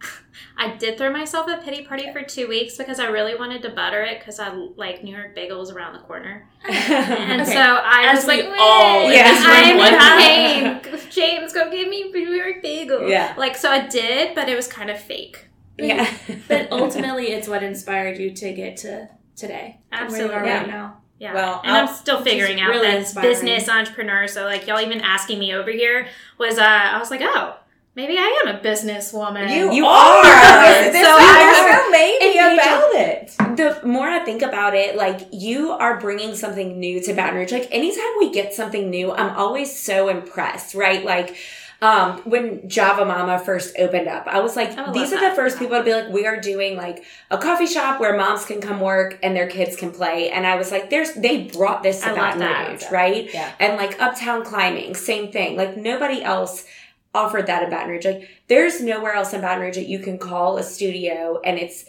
I 0.56 0.76
did 0.76 0.96
throw 0.96 1.12
myself 1.12 1.46
a 1.48 1.58
pity 1.58 1.84
party 1.84 2.10
for 2.12 2.22
two 2.22 2.48
weeks 2.48 2.76
because 2.78 2.98
I 2.98 3.06
really 3.08 3.34
wanted 3.34 3.60
to 3.62 3.68
butter 3.70 4.02
it 4.02 4.18
because 4.18 4.38
I 4.40 4.48
like 4.76 5.04
New 5.04 5.14
York 5.14 5.36
bagels 5.36 5.72
around 5.74 5.92
the 5.92 5.98
corner, 6.00 6.48
and 6.68 7.42
Okay. 7.42 7.52
so 7.52 7.60
I 7.60 8.06
As 8.10 8.18
was 8.20 8.26
like, 8.26 8.40
we 8.50 8.56
all 8.58 9.08
in 9.10 9.22
I'm 9.24 9.76
one 9.76 9.92
in 9.94 10.80
pain. 10.80 11.00
James, 11.10 11.52
go 11.52 11.70
give 11.70 11.88
me 11.88 12.10
New 12.10 12.30
York 12.30 12.62
bagel. 12.62 13.08
Yeah. 13.08 13.34
like 13.36 13.56
so 13.56 13.70
I 13.70 13.86
did, 13.88 14.34
but 14.34 14.48
it 14.48 14.56
was 14.56 14.66
kind 14.66 14.88
of 14.90 14.98
fake. 14.98 15.48
yeah. 15.78 16.10
But 16.48 16.68
ultimately, 16.72 17.26
it's 17.32 17.46
what 17.48 17.62
inspired 17.62 18.18
you 18.18 18.30
to 18.34 18.52
get 18.54 18.78
to 18.78 19.08
today. 19.36 19.80
to 19.92 19.98
Where 20.06 20.22
you 20.22 20.32
are 20.32 20.32
Absolutely. 20.32 20.50
right 20.50 20.66
now. 20.66 21.02
Yeah. 21.20 21.34
Well, 21.34 21.60
and 21.62 21.72
I'll- 21.76 21.86
I'm 21.88 21.94
still 21.94 22.22
figuring 22.22 22.60
out 22.60 22.70
really 22.70 22.86
that 22.88 22.98
inspiring. 22.98 23.28
business 23.30 23.68
entrepreneur. 23.68 24.26
So 24.26 24.44
like 24.44 24.66
y'all 24.66 24.80
even 24.80 25.00
asking 25.02 25.38
me 25.38 25.54
over 25.54 25.70
here 25.70 26.08
was 26.38 26.58
uh 26.58 26.62
I 26.64 26.98
was 26.98 27.10
like, 27.10 27.20
oh, 27.22 27.54
maybe 27.94 28.16
I 28.16 28.42
am 28.44 28.56
a 28.56 28.58
businesswoman. 28.58 29.54
You, 29.54 29.70
You 29.72 29.84
are. 29.86 30.16
are. 30.16 30.24
So 30.90 30.92
something 30.92 31.04
I 31.04 31.82
so 31.84 31.90
maybe 31.90 32.24
And 32.24 32.34
you 32.34 32.54
about 32.58 32.94
it. 32.94 33.56
the 33.82 33.86
more 33.86 34.08
I 34.08 34.20
think 34.20 34.40
about 34.42 34.74
it, 34.74 34.96
like 34.96 35.28
you 35.32 35.70
are 35.72 36.00
bringing 36.00 36.34
something 36.34 36.80
new 36.80 37.00
to 37.02 37.12
Baton 37.12 37.36
Rouge. 37.36 37.52
Like 37.52 37.68
anytime 37.70 38.12
we 38.18 38.32
get 38.32 38.54
something 38.54 38.88
new, 38.90 39.12
I'm 39.12 39.36
always 39.36 39.78
so 39.78 40.08
impressed, 40.08 40.74
right? 40.74 41.04
Like 41.04 41.36
um, 41.82 42.18
when 42.24 42.68
Java 42.68 43.06
Mama 43.06 43.38
first 43.38 43.74
opened 43.78 44.06
up, 44.06 44.26
I 44.26 44.40
was 44.40 44.54
like, 44.54 44.76
I 44.76 44.92
these 44.92 45.12
are 45.12 45.30
the 45.30 45.34
first 45.34 45.58
people 45.58 45.78
to 45.78 45.82
be 45.82 45.94
like, 45.94 46.10
we 46.10 46.26
are 46.26 46.38
doing 46.38 46.76
like 46.76 47.04
a 47.30 47.38
coffee 47.38 47.66
shop 47.66 48.00
where 48.00 48.16
moms 48.16 48.44
can 48.44 48.60
come 48.60 48.80
work 48.80 49.18
and 49.22 49.34
their 49.34 49.48
kids 49.48 49.76
can 49.76 49.90
play. 49.90 50.30
And 50.30 50.46
I 50.46 50.56
was 50.56 50.70
like, 50.70 50.90
there's 50.90 51.14
they 51.14 51.44
brought 51.44 51.82
this 51.82 52.02
to 52.02 52.10
I 52.10 52.14
Baton. 52.14 52.72
Rouge, 52.72 52.84
right? 52.90 53.32
Yeah. 53.32 53.52
And 53.58 53.76
like 53.76 54.00
uptown 54.00 54.44
climbing, 54.44 54.94
same 54.94 55.32
thing. 55.32 55.56
Like 55.56 55.76
nobody 55.76 56.22
else 56.22 56.66
offered 57.14 57.46
that 57.46 57.62
in 57.62 57.70
Baton 57.70 57.88
Rouge. 57.88 58.04
Like 58.04 58.28
there's 58.48 58.82
nowhere 58.82 59.14
else 59.14 59.32
in 59.32 59.40
Baton 59.40 59.62
Rouge 59.62 59.76
that 59.76 59.88
you 59.88 60.00
can 60.00 60.18
call 60.18 60.58
a 60.58 60.62
studio 60.62 61.40
and 61.42 61.58
it's 61.58 61.86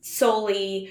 solely 0.00 0.90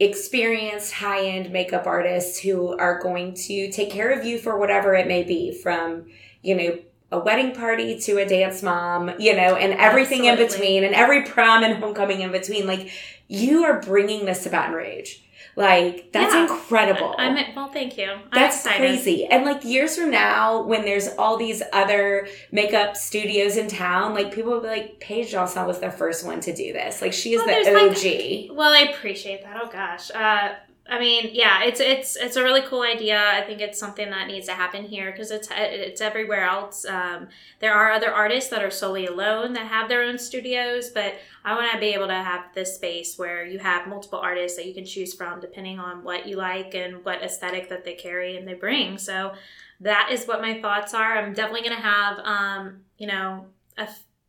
experienced 0.00 0.92
high-end 0.94 1.50
makeup 1.50 1.86
artists 1.86 2.38
who 2.38 2.76
are 2.78 3.00
going 3.00 3.34
to 3.34 3.70
take 3.72 3.90
care 3.90 4.10
of 4.10 4.24
you 4.24 4.38
for 4.38 4.58
whatever 4.58 4.94
it 4.94 5.08
may 5.08 5.24
be 5.24 5.52
from 5.52 6.06
you 6.40 6.54
know 6.54 6.78
a 7.10 7.18
wedding 7.18 7.54
party 7.54 7.98
to 7.98 8.18
a 8.18 8.26
dance 8.28 8.62
mom 8.62 9.10
you 9.18 9.34
know 9.34 9.54
and 9.56 9.72
everything 9.74 10.24
in 10.26 10.36
between 10.36 10.84
and 10.84 10.94
every 10.94 11.22
prom 11.24 11.62
and 11.64 11.76
homecoming 11.82 12.20
in 12.20 12.30
between 12.30 12.66
like 12.66 12.90
you 13.28 13.64
are 13.64 13.80
bringing 13.80 14.24
this 14.26 14.42
to 14.42 14.50
Baton 14.50 14.74
Rouge 14.74 15.16
like 15.56 16.12
that's 16.12 16.34
Yeah. 16.34 16.42
incredible 16.42 17.14
I'm 17.18 17.34
well, 17.56 17.68
thank 17.68 17.98
you. 17.98 18.10
I'm 18.10 18.20
that's 18.32 18.56
excited. 18.58 18.78
crazy. 18.78 19.24
And 19.26 19.44
like 19.44 19.64
years 19.64 19.96
from 19.96 20.10
now, 20.12 20.62
when 20.62 20.82
there's 20.82 21.08
all 21.18 21.36
these 21.36 21.62
other 21.72 22.28
makeup 22.52 22.96
studios 22.96 23.56
in 23.56 23.66
town, 23.66 24.14
like 24.14 24.32
people 24.32 24.52
will 24.52 24.60
be 24.60 24.68
like, 24.68 25.00
Paige 25.00 25.32
Jeansonne 25.32 25.66
was 25.66 25.80
the 25.80 25.90
first 25.90 26.24
one 26.24 26.38
to 26.42 26.54
do 26.54 26.72
this. 26.72 27.02
Like 27.02 27.12
she 27.12 27.34
is 27.34 27.42
Well, 27.44 27.64
the 27.64 28.50
OG. 28.50 28.56
Well, 28.56 28.72
I 28.72 28.90
appreciate 28.92 29.42
that. 29.42 29.58
Oh 29.60 29.66
gosh. 29.68 30.12
Uh, 30.14 30.54
I 30.90 30.98
mean, 30.98 31.30
yeah, 31.32 31.64
it's 31.64 31.80
it's 31.80 32.16
it's 32.16 32.36
a 32.36 32.42
really 32.42 32.62
cool 32.62 32.80
idea. 32.80 33.22
I 33.22 33.42
think 33.42 33.60
it's 33.60 33.78
something 33.78 34.08
that 34.08 34.26
needs 34.26 34.46
to 34.46 34.54
happen 34.54 34.84
here 34.84 35.10
because 35.12 35.30
it's 35.30 35.48
it's 35.52 36.00
everywhere 36.00 36.44
else. 36.44 36.86
Um, 36.86 37.28
there 37.60 37.74
are 37.74 37.92
other 37.92 38.10
artists 38.10 38.48
that 38.50 38.64
are 38.64 38.70
solely 38.70 39.06
alone 39.06 39.52
that 39.52 39.66
have 39.66 39.90
their 39.90 40.02
own 40.02 40.18
studios, 40.18 40.88
but 40.88 41.16
I 41.44 41.54
want 41.54 41.70
to 41.72 41.78
be 41.78 41.88
able 41.88 42.06
to 42.06 42.14
have 42.14 42.54
this 42.54 42.76
space 42.76 43.18
where 43.18 43.44
you 43.44 43.58
have 43.58 43.86
multiple 43.86 44.18
artists 44.18 44.56
that 44.56 44.66
you 44.66 44.72
can 44.72 44.86
choose 44.86 45.12
from 45.12 45.40
depending 45.40 45.78
on 45.78 46.02
what 46.02 46.26
you 46.26 46.36
like 46.36 46.74
and 46.74 47.04
what 47.04 47.22
aesthetic 47.22 47.68
that 47.68 47.84
they 47.84 47.94
carry 47.94 48.38
and 48.38 48.48
they 48.48 48.54
bring. 48.54 48.96
So 48.96 49.34
that 49.80 50.08
is 50.10 50.24
what 50.24 50.40
my 50.40 50.60
thoughts 50.62 50.94
are. 50.94 51.18
I'm 51.18 51.34
definitely 51.34 51.68
gonna 51.68 51.82
have, 51.82 52.18
um, 52.20 52.80
you 52.96 53.08
know, 53.08 53.44
a 53.76 53.88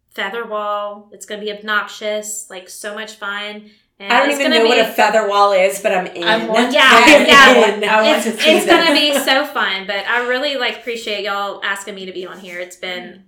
feather 0.10 0.46
wall. 0.46 1.10
It's 1.14 1.26
gonna 1.26 1.42
be 1.42 1.54
obnoxious, 1.54 2.50
like 2.50 2.68
so 2.68 2.94
much 2.94 3.16
fun. 3.16 3.72
And 4.02 4.14
I 4.14 4.20
don't 4.26 4.32
even 4.40 4.52
know 4.52 4.66
what 4.66 4.80
a 4.80 4.86
feather 4.94 5.28
wall 5.28 5.52
is, 5.52 5.82
but 5.82 5.92
I'm 5.92 6.08
in. 6.08 6.24
I 6.34 6.48
want- 6.48 6.72
Yeah, 6.72 6.90
I'm 6.90 7.26
yeah. 7.28 7.76
in. 7.76 7.84
I 7.84 8.16
it's, 8.16 8.24
to 8.26 8.32
it's 8.50 8.66
gonna 8.66 8.94
be 8.94 9.14
so 9.14 9.46
fun. 9.46 9.88
But 9.88 10.08
I 10.08 10.26
really 10.28 10.56
like 10.56 10.78
appreciate 10.78 11.24
y'all 11.26 11.62
asking 11.64 11.96
me 11.96 12.06
to 12.06 12.14
be 12.14 12.26
on 12.26 12.40
here. 12.40 12.60
It's 12.62 12.78
been 12.78 13.26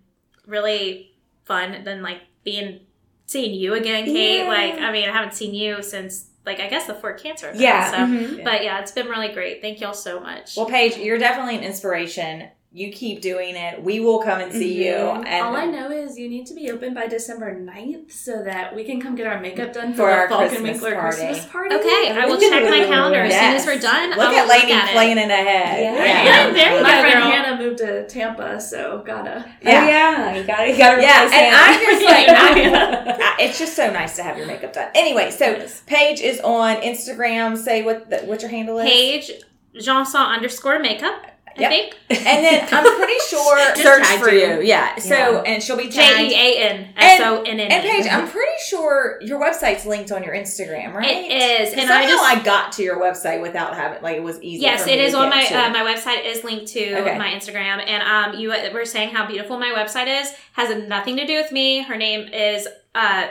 really 0.47 1.11
fun. 1.43 1.83
Then 1.83 2.01
like 2.01 2.21
being 2.43 2.79
seeing 3.25 3.53
you 3.53 3.73
again, 3.73 4.05
Kate. 4.05 4.39
Yeah. 4.43 4.47
Like 4.47 4.75
I 4.75 4.91
mean, 4.91 5.09
I 5.09 5.11
haven't 5.11 5.33
seen 5.33 5.53
you 5.53 5.83
since 5.83 6.29
like 6.45 6.59
I 6.61 6.67
guess 6.69 6.87
the 6.87 6.93
Fort 6.95 7.21
Cancer. 7.21 7.47
Event, 7.49 7.61
Yeah. 7.61 7.91
So, 7.91 7.97
mhm. 7.97 8.43
but 8.43 8.63
yeah, 8.63 8.79
it's 8.79 8.91
been 8.93 9.07
really 9.07 9.33
great. 9.33 9.61
Thank 9.61 9.81
y'all 9.81 9.93
so 9.93 10.19
much. 10.21 10.55
Well, 10.55 10.65
Paige, 10.67 10.95
you're 10.97 11.17
definitely 11.17 11.57
an 11.57 11.63
inspiration. 11.63 12.47
You 12.73 12.89
keep 12.89 13.19
doing 13.21 13.57
it. 13.57 13.83
We 13.83 13.99
will 13.99 14.19
come 14.19 14.39
and 14.39 14.53
see 14.53 14.85
you. 14.87 14.93
Mhm. 14.93 15.25
And 15.27 15.45
All 15.45 15.57
I 15.57 15.65
know 15.65 15.91
is 15.91 16.17
you 16.17 16.29
need 16.29 16.45
to 16.45 16.53
be 16.53 16.71
open 16.71 16.93
by 16.93 17.05
December 17.05 17.53
9th 17.53 18.13
so 18.13 18.41
that 18.43 18.73
we 18.73 18.85
can 18.85 19.01
come 19.01 19.13
get 19.13 19.27
our 19.27 19.41
makeup 19.41 19.73
done 19.73 19.91
For 19.91 20.03
for, 20.03 20.09
our 20.09 20.29
Falcon 20.29 20.47
Christmas 20.47 20.81
Winkler 20.81 20.95
party. 21.01 21.17
Christmas 21.17 21.45
party. 21.47 21.75
okay, 21.75 22.11
I 22.17 22.25
will 22.27 22.39
check 22.39 22.63
my 22.69 22.85
calendar 22.85 23.19
as 23.19 23.33
soon 23.33 23.55
as 23.55 23.65
we're 23.65 23.77
done. 23.77 24.11
Look 24.11 24.19
I 24.19 24.29
will 24.31 24.37
at 24.39 24.47
Lainey 24.47 24.71
look 24.73 24.83
at 24.83 24.89
it. 24.89 24.93
planning 24.93 25.29
ahead. 25.31 25.81
Yeah. 25.81 26.23
Yeah, 26.23 26.49
there 26.51 26.77
you 26.77 26.81
My 26.83 26.91
go, 26.95 27.01
friend 27.01 27.13
girl. 27.19 27.31
Hannah 27.31 27.57
moved 27.61 27.77
to 27.79 28.07
Tampa, 28.07 28.61
so 28.61 29.03
gotta. 29.05 29.43
Oh, 29.65 29.69
yeah, 29.69 30.33
you 30.35 30.43
got 30.45 30.57
to 30.61 30.69
you 30.71 30.77
got 30.77 30.95
to 30.95 31.01
Yeah, 31.01 31.29
and 31.29 31.55
I'm 31.55 31.79
just 31.81 32.05
like, 32.05 32.27
Yeah. 32.27 33.17
I, 33.19 33.43
it's 33.43 33.59
just 33.59 33.75
so 33.75 33.91
nice 33.91 34.15
to 34.15 34.23
have 34.23 34.37
your 34.37 34.47
makeup 34.47 34.71
done. 34.71 34.91
Anyway, 34.95 35.29
so 35.31 35.45
Yes. 35.45 35.83
Paige 35.87 36.21
is 36.21 36.39
on 36.39 36.77
Instagram. 36.77 37.57
Say 37.57 37.81
what 37.83 38.09
the, 38.09 38.19
what 38.19 38.41
your 38.41 38.49
handle 38.49 38.79
is. 38.79 38.85
Paige 38.89 39.31
Jeansonne 39.75 40.29
underscore 40.29 40.79
makeup. 40.79 41.25
I 41.57 41.61
Yep. 41.61 41.69
think 41.71 41.95
And 42.27 42.45
then 42.45 42.67
I'm 42.71 42.95
pretty 42.97 43.19
sure 43.27 43.75
search 43.75 44.05
for 44.19 44.29
you. 44.29 44.39
you. 44.57 44.61
Yeah. 44.61 44.95
So 44.97 45.15
Yeah. 45.15 45.41
and 45.45 45.61
she'll 45.63 45.77
be 45.77 45.89
J 45.89 46.01
tagged. 46.01 46.31
E 46.31 46.35
A 46.35 46.69
N 46.69 46.93
S 46.97 47.21
O 47.21 47.41
N 47.43 47.59
N. 47.59 47.71
And 47.71 47.83
Paige, 47.83 48.07
I'm 48.11 48.27
pretty 48.27 48.51
sure 48.67 49.19
your 49.21 49.39
website's 49.39 49.85
linked 49.85 50.11
on 50.11 50.23
your 50.23 50.33
Instagram, 50.33 50.93
right? 50.93 51.09
It 51.09 51.61
is, 51.61 51.71
And 51.71 51.81
and 51.81 51.87
somehow 51.89 52.03
I 52.03 52.07
just 52.07 52.23
I 52.23 52.43
got 52.43 52.71
to 52.73 52.83
your 52.83 52.97
website 52.99 53.41
without 53.41 53.75
having 53.75 54.01
like 54.01 54.17
it 54.17 54.23
was 54.23 54.41
easy. 54.41 54.61
Yes, 54.63 54.87
it 54.87 54.99
is 54.99 55.13
on 55.13 55.29
my 55.29 55.43
uh, 55.45 55.69
my 55.71 55.81
website 55.83 56.25
is 56.25 56.43
linked 56.43 56.67
to 56.73 56.95
Okay. 57.01 57.17
my 57.17 57.29
Instagram, 57.29 57.83
and 57.85 58.03
um, 58.33 58.39
you 58.39 58.49
were 58.73 58.85
saying 58.85 59.09
how 59.13 59.25
beautiful 59.27 59.57
my 59.59 59.69
website 59.75 60.07
is. 60.21 60.31
Has 60.53 60.75
nothing 60.87 61.15
to 61.17 61.25
do 61.25 61.35
with 61.35 61.51
me. 61.51 61.81
Her 61.81 61.97
name 61.97 62.27
is 62.33 62.67
uh, 62.95 63.27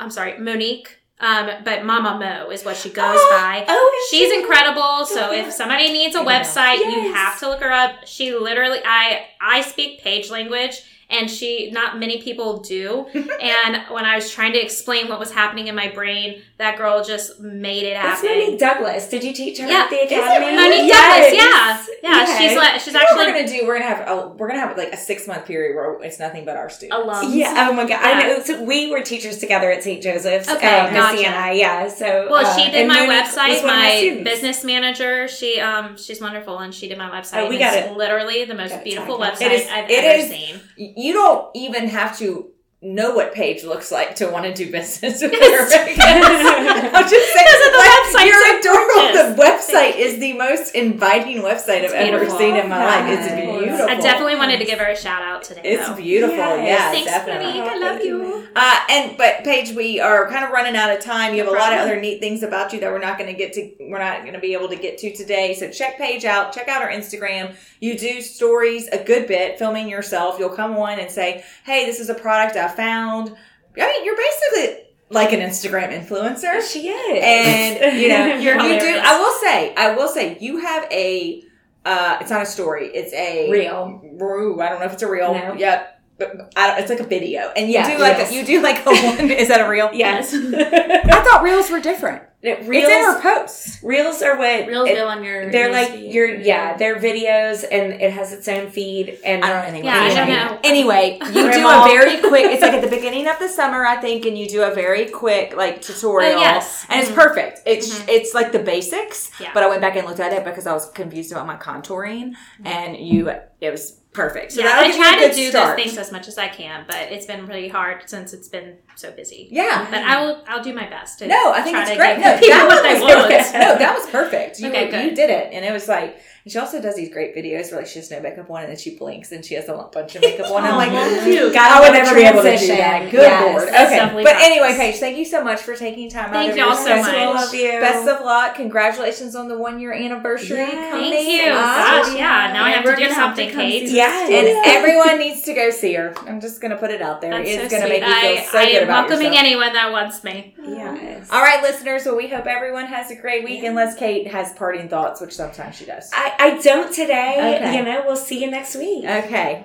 I'm 0.00 0.10
sorry, 0.10 0.38
Monique. 0.38 0.98
Um, 1.18 1.50
but 1.64 1.84
Mama 1.84 2.18
Mo 2.18 2.50
is 2.50 2.64
what 2.64 2.76
she 2.76 2.90
goes 2.90 3.18
by. 3.30 3.64
Oh, 3.66 4.08
She's 4.10 4.32
incredible. 4.32 5.06
So 5.06 5.32
if 5.32 5.52
somebody 5.52 5.92
needs 5.92 6.14
a 6.14 6.22
know. 6.22 6.28
website, 6.28 6.78
you 6.78 7.12
have 7.14 7.38
to 7.40 7.48
look 7.48 7.60
her 7.60 7.72
up. 7.72 8.06
She 8.06 8.34
literally, 8.34 8.80
I 8.84 9.26
I 9.40 9.62
speak 9.62 10.00
Paige 10.02 10.30
language, 10.30 10.82
and 11.10 11.30
she 11.30 11.70
not 11.70 11.98
many 11.98 12.20
people 12.22 12.58
do. 12.60 13.06
and 13.14 13.82
when 13.90 14.04
I 14.04 14.16
was 14.16 14.30
trying 14.30 14.52
to 14.54 14.62
explain 14.62 15.08
what 15.08 15.18
was 15.18 15.30
happening 15.32 15.68
in 15.68 15.74
my 15.74 15.88
brain, 15.88 16.42
that 16.58 16.76
girl 16.78 17.04
just 17.04 17.40
made 17.40 17.84
it 17.84 17.96
happen 17.96 18.24
That's. 18.26 18.40
Monique 18.44 18.58
Douglas. 18.58 19.08
Did 19.08 19.22
you 19.24 19.32
teach 19.32 19.58
her 19.58 19.66
Yeah. 19.68 19.82
at 19.84 19.90
the 19.90 20.00
academy? 20.02 20.46
really? 20.46 20.56
Monique 20.56 20.86
Yes. 20.88 21.32
Douglas, 21.32 21.88
yeah, 22.02 22.10
yeah. 22.10 22.16
Yes. 22.16 22.38
She's 22.38 22.56
like 22.56 22.80
she's 22.80 22.94
You 22.94 23.00
actually 23.00 23.26
we're 23.26 23.32
gonna 23.32 23.48
do? 23.48 23.66
We're 23.66 23.78
gonna 23.78 23.94
have 23.94 24.08
a, 24.08 24.28
we're 24.28 24.48
gonna 24.48 24.60
have 24.60 24.76
like 24.76 24.92
a 24.92 24.96
six 24.96 25.26
month 25.28 25.46
period 25.46 25.76
where 25.76 26.02
it's 26.02 26.18
nothing 26.18 26.44
but 26.44 26.56
our 26.56 26.68
students. 26.70 26.96
Alums. 26.96 27.34
Yeah. 27.34 27.68
Oh 27.70 27.72
my 27.72 27.84
god. 27.86 28.00
I 28.02 28.20
know. 28.26 28.42
So 28.42 28.62
we 28.64 28.90
were 28.90 29.02
teachers 29.02 29.38
together 29.38 29.70
at 29.70 29.82
St. 29.82 30.02
Joseph's. 30.02 30.48
Okay, 30.48 30.78
um, 30.80 30.92
gotcha. 30.94 31.26
And 31.26 31.34
I. 31.34 31.52
Yeah. 31.52 31.88
So. 31.88 32.28
well, 32.30 32.46
uh, 32.46 32.56
she 32.56 32.70
did 32.70 32.88
my 32.88 33.06
Monique 33.06 33.24
website. 33.26 33.58
of 33.58 33.64
My 33.66 34.20
business 34.24 34.64
manager, 34.64 35.28
she 35.28 35.60
um 35.60 35.96
she's 35.96 36.20
wonderful, 36.20 36.58
and 36.58 36.74
she 36.74 36.88
did 36.88 36.98
my 36.98 37.10
website. 37.10 37.44
Oh, 37.44 37.48
we 37.48 37.58
got 37.58 37.74
it's 37.76 37.88
it. 37.88 37.96
literally 37.96 38.44
the 38.44 38.54
most 38.54 38.82
beautiful 38.82 39.18
website 39.18 39.42
It 39.46 39.52
is- 39.52 39.68
I've 39.68 39.90
it 39.90 40.04
ever 40.04 40.22
is- 40.22 40.28
seen. 40.30 40.60
You 40.96 41.12
don't 41.12 41.50
even 41.54 41.88
have 41.88 42.18
to 42.18 42.50
know 42.82 43.14
what 43.14 43.34
Paige 43.34 43.64
looks 43.64 43.90
like 43.92 44.14
to 44.16 44.28
want 44.28 44.44
to 44.46 44.54
do 44.54 44.70
business 44.70 45.20
with 45.20 45.32
her. 45.32 45.36
I'm 45.38 47.08
just 47.08 47.32
saying, 47.32 47.46
Because 47.46 47.66
of 47.66 47.72
the 47.72 47.78
like, 48.14 48.26
website's 48.26 48.34
you're 48.34 48.58
adorable. 48.58 49.36
The 49.36 49.42
website 49.42 49.96
is 49.96 50.18
the 50.18 50.32
most 50.34 50.74
inviting 50.74 51.38
website 51.38 51.82
It's 51.82 51.92
I've 51.92 52.14
ever 52.14 52.28
seen 52.30 52.56
in 52.56 52.68
my 52.68 52.84
life. 52.84 53.18
It's 53.18 53.34
beautiful. 53.34 53.88
I 53.88 53.94
definitely 53.96 54.36
wanted 54.36 54.58
to 54.58 54.64
give 54.64 54.78
her 54.78 54.86
a 54.86 54.96
shout 54.96 55.22
out 55.22 55.42
today. 55.42 55.62
It's 55.64 55.88
though. 55.88 55.96
beautiful. 55.96 56.36
Yes. 56.36 56.66
Yeah, 56.66 56.90
Thanks, 56.90 57.10
definitely. 57.10 57.60
Monique. 57.60 57.72
I 57.72 57.78
love 57.78 58.04
you. 58.04 58.48
Uh, 58.54 58.80
and 58.90 59.18
but 59.18 59.44
Paige, 59.44 59.74
we 59.74 60.00
are 60.00 60.28
kind 60.28 60.44
of 60.44 60.50
running 60.50 60.76
out 60.76 60.90
of 60.94 61.00
time. 61.02 61.34
You 61.34 61.44
have 61.44 61.52
a 61.52 61.56
lot 61.56 61.72
of 61.72 61.80
other 61.80 62.00
neat 62.00 62.20
things 62.20 62.42
about 62.42 62.72
you 62.72 62.80
that 62.80 62.90
we're 62.90 62.98
not 62.98 63.18
going 63.18 63.30
to 63.30 63.36
get 63.36 63.52
to. 63.54 63.72
We're 63.80 63.98
not 63.98 64.22
going 64.22 64.34
to 64.34 64.40
be 64.40 64.54
able 64.54 64.68
to 64.68 64.76
get 64.76 64.98
to 64.98 65.14
today. 65.14 65.54
So 65.54 65.70
check 65.70 65.98
Paige 65.98 66.24
out. 66.24 66.52
Check 66.52 66.68
out 66.68 66.82
her 66.82 66.88
Instagram. 66.88 67.54
You 67.80 67.98
do 67.98 68.20
stories 68.20 68.88
a 68.88 69.02
good 69.02 69.26
bit, 69.26 69.58
filming 69.58 69.88
yourself. 69.88 70.38
You'll 70.38 70.50
come 70.50 70.76
on 70.76 70.98
and 70.98 71.10
say, 71.10 71.44
"Hey, 71.64 71.86
this 71.86 72.00
is 72.00 72.08
a 72.08 72.14
product 72.14 72.56
I 72.56 72.68
found." 72.68 73.34
I 73.78 73.86
mean, 73.86 74.04
you're 74.04 74.16
basically 74.16 74.85
like 75.10 75.32
an 75.32 75.40
Instagram 75.40 75.90
influencer. 75.92 76.60
She 76.62 76.88
is. 76.88 77.22
And 77.22 78.00
you 78.00 78.08
know, 78.08 78.26
You're 78.38 78.60
you 78.60 78.80
do. 78.80 79.00
I 79.02 79.18
will 79.18 79.32
say, 79.40 79.74
I 79.74 79.94
will 79.94 80.08
say, 80.08 80.36
you 80.40 80.58
have 80.58 80.84
a. 80.90 81.42
Uh, 81.84 82.18
it's 82.20 82.30
not 82.30 82.42
a 82.42 82.46
story. 82.46 82.88
It's 82.88 83.12
a 83.12 83.48
Real. 83.50 84.00
Ooh, 84.20 84.60
I 84.60 84.68
don't 84.70 84.80
know 84.80 84.86
if 84.86 84.94
it's 84.94 85.02
a 85.02 85.08
real. 85.10 85.32
No. 85.34 85.54
Yep. 85.54 85.92
But 86.18 86.52
I, 86.56 86.80
it's 86.80 86.88
like 86.88 86.98
a 87.00 87.04
video, 87.04 87.52
and 87.54 87.68
you 87.68 87.74
Yeah, 87.74 87.94
do 87.94 88.02
like 88.02 88.16
reels. 88.16 88.30
a, 88.30 88.34
you 88.34 88.44
do 88.44 88.62
like 88.62 88.84
a 88.86 88.90
one. 89.18 89.30
Is 89.30 89.48
that 89.48 89.60
a 89.60 89.68
reel? 89.68 89.90
Yes. 89.92 90.32
I 90.34 91.22
thought 91.22 91.42
reels 91.42 91.70
were 91.70 91.78
different. 91.80 92.22
Reels, 92.54 92.84
it's 92.88 92.92
in 92.92 93.04
her 93.04 93.20
posts. 93.40 93.78
reels 93.82 94.22
are 94.22 94.36
what 94.38 94.66
Reels 94.68 94.88
it- 94.88 94.94
go 94.96 95.06
on 95.08 95.24
your. 95.24 95.50
they're 95.50 95.72
like 95.72 95.88
newsfeed. 95.90 96.12
your 96.14 96.34
yeah 96.40 96.76
they're 96.76 96.96
videos 96.96 97.64
and 97.70 98.00
it 98.00 98.12
has 98.12 98.32
its 98.32 98.46
own 98.48 98.70
feed 98.70 99.18
and 99.24 99.44
I 99.44 99.48
don't 99.48 99.58
know 99.58 99.68
anything. 99.68 99.84
Yeah, 99.84 100.06
about 100.06 100.16
I 100.18 100.26
don't 100.46 100.52
know. 100.52 100.60
Anyway, 100.64 101.18
you 101.26 101.32
do 101.32 101.66
a 101.68 101.84
very 101.86 102.20
quick. 102.20 102.44
It's 102.52 102.62
like 102.62 102.72
at 102.74 102.82
the 102.82 102.88
beginning 102.96 103.26
of 103.28 103.38
the 103.38 103.48
summer, 103.48 103.84
I 103.84 103.96
think, 103.96 104.24
and 104.26 104.38
you 104.38 104.48
do 104.48 104.62
a 104.62 104.70
very 104.74 105.06
quick 105.06 105.56
like 105.56 105.82
tutorial. 105.82 106.32
Oh, 106.38 106.40
yes. 106.40 106.86
and 106.88 107.00
it's 107.00 107.10
Mhm. 107.10 107.14
perfect. 107.14 107.60
It's 107.66 107.98
Mhm. 107.98 108.08
it's 108.08 108.34
like 108.34 108.52
the 108.52 108.58
basics. 108.60 109.30
Yeah. 109.40 109.50
But 109.54 109.62
I 109.62 109.68
went 109.68 109.80
back 109.80 109.96
and 109.96 110.06
looked 110.06 110.20
at 110.20 110.32
it 110.32 110.44
because 110.44 110.66
I 110.66 110.72
was 110.72 110.88
confused 110.90 111.32
about 111.32 111.46
my 111.46 111.56
contouring, 111.56 112.32
and 112.64 112.96
you 112.96 113.30
it 113.60 113.70
was 113.70 113.92
perfect. 114.12 114.52
So 114.52 114.62
yeah, 114.62 114.70
I 114.70 114.86
give 114.86 114.96
you 114.96 115.02
a 115.02 115.04
try 115.04 115.28
to 115.28 115.34
do 115.34 115.50
start. 115.50 115.76
those 115.76 115.84
things 115.84 115.98
as 115.98 116.12
much 116.12 116.26
as 116.28 116.38
I 116.38 116.48
can, 116.48 116.84
but 116.86 117.12
it's 117.12 117.26
been 117.26 117.46
really 117.46 117.68
hard 117.68 118.08
since 118.08 118.32
it's 118.32 118.48
been 118.48 118.76
so 118.94 119.12
busy. 119.12 119.48
Yeah. 119.50 119.86
But 119.90 120.00
I 120.02 120.24
will. 120.24 120.44
I'll 120.48 120.62
do 120.62 120.74
my 120.74 120.88
best. 120.88 121.18
To 121.20 121.26
No, 121.26 121.52
I 121.52 121.62
think 121.62 121.76
it's 121.78 121.96
great. 121.96 122.18
No, 122.18 122.22
that 122.24 123.00
was 123.00 123.12
perfect. 123.12 123.52
No, 123.54 123.78
that 123.78 123.94
was 123.98 124.06
perfect. 124.10 124.60
You, 124.60 124.68
Okay, 124.68 124.90
good. 124.90 125.04
you 125.04 125.14
did 125.14 125.30
it, 125.30 125.52
and 125.52 125.64
it 125.64 125.72
was 125.72 125.88
like. 125.88 126.18
And 126.46 126.52
she 126.52 126.60
also 126.60 126.80
does 126.80 126.94
these 126.94 127.12
great 127.12 127.34
videos 127.34 127.72
where 127.72 127.80
like 127.80 127.88
she 127.88 127.98
has 127.98 128.08
no 128.08 128.20
makeup 128.20 128.48
on, 128.48 128.60
and 128.60 128.68
then 128.70 128.76
she 128.76 128.94
blinks, 128.96 129.32
and 129.32 129.44
she 129.44 129.54
has 129.54 129.68
a 129.68 129.72
bunch 129.92 130.14
of 130.14 130.22
makeup 130.22 130.48
on. 130.48 130.62
I'm 130.62 130.74
oh, 130.74 130.76
like, 130.76 131.24
cute. 131.24 131.52
God, 131.52 131.72
I 131.72 131.80
would 131.80 131.92
never 131.92 132.14
be 132.14 132.22
able 132.22 132.40
to 132.42 132.56
do 132.56 132.66
that. 132.68 133.10
Good 133.10 133.20
Yes. 133.20 133.52
lord. 133.52 133.68
Okay, 133.68 134.22
but 134.22 134.36
anyway, 134.36 134.76
Paige, 134.76 135.00
thank 135.00 135.16
you 135.18 135.24
so 135.24 135.42
much 135.42 135.60
for 135.62 135.74
taking 135.74 136.08
time 136.08 136.26
out 136.26 136.34
Thank 136.34 136.52
of 136.52 136.56
y'all 136.56 136.68
your 136.68 136.76
so 136.76 136.96
much. 136.98 137.14
I 137.14 137.26
love 137.26 137.52
you 137.52 137.72
Best 137.80 138.06
of 138.08 138.24
luck. 138.24 138.54
Congratulations 138.54 139.34
on 139.34 139.48
the 139.48 139.58
one 139.58 139.80
year 139.80 139.92
anniversary. 139.92 140.58
Yes. 140.58 140.92
coming 140.92 141.10
Thank 141.10 141.42
you. 141.46 141.50
up. 141.50 141.58
Oh, 141.58 142.02
gosh, 142.04 142.16
yeah. 142.16 142.52
Now 142.52 142.64
I 142.64 142.70
have 142.70 142.84
we're 142.84 142.92
to 142.94 142.96
do 142.96 143.02
gonna 143.08 143.14
have 143.14 143.34
to 143.34 143.42
something, 143.42 143.50
come 143.52 143.62
Kate. 143.66 143.88
see 143.88 143.96
Yes. 143.96 144.30
And 144.30 144.66
everyone 144.76 145.18
needs 145.18 145.42
to 145.42 145.52
go 145.52 145.70
see 145.70 145.94
her. 145.94 146.14
I'm 146.28 146.40
just 146.40 146.60
gonna 146.60 146.76
put 146.76 146.92
it 146.92 147.02
out 147.02 147.20
there. 147.20 147.32
That's 147.32 147.48
it's 147.50 147.62
so 147.64 147.80
gonna 147.80 147.90
sweet. 147.90 148.00
make 148.02 148.08
you 148.08 148.20
feel 148.20 148.38
I, 148.38 148.44
so 148.52 148.58
I 148.58 148.66
good 148.66 148.74
am 148.76 148.82
about 148.84 149.08
welcoming 149.08 149.32
yourself. 149.32 149.44
anyone 149.44 149.72
that 149.72 149.90
wants 149.90 150.22
me. 150.22 150.54
yes 150.64 151.28
All 151.32 151.42
right, 151.42 151.60
listeners. 151.60 152.04
Well, 152.06 152.16
we 152.16 152.28
hope 152.28 152.46
everyone 152.46 152.86
has 152.86 153.10
a 153.10 153.16
great 153.16 153.42
week, 153.44 153.62
Yeah. 153.64 153.70
unless 153.70 153.96
Kate 153.96 154.28
has 154.28 154.52
parting 154.52 154.88
thoughts, 154.88 155.20
which 155.20 155.32
sometimes 155.34 155.74
she 155.74 155.84
does. 155.86 156.08
I, 156.12 156.34
I 156.38 156.58
don't 156.62 156.92
today 156.92 157.56
Okay. 157.62 157.76
you 157.76 157.82
know 157.84 158.02
we'll 158.06 158.16
see 158.16 158.42
you 158.42 158.50
next 158.50 158.76
week 158.76 159.04
Okay. 159.04 159.64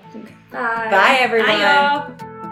Bye. 0.51 0.89
Bye, 0.91 1.17
everyone. 1.21 1.47
Bye, 1.47 1.61
y'all. 1.61 2.50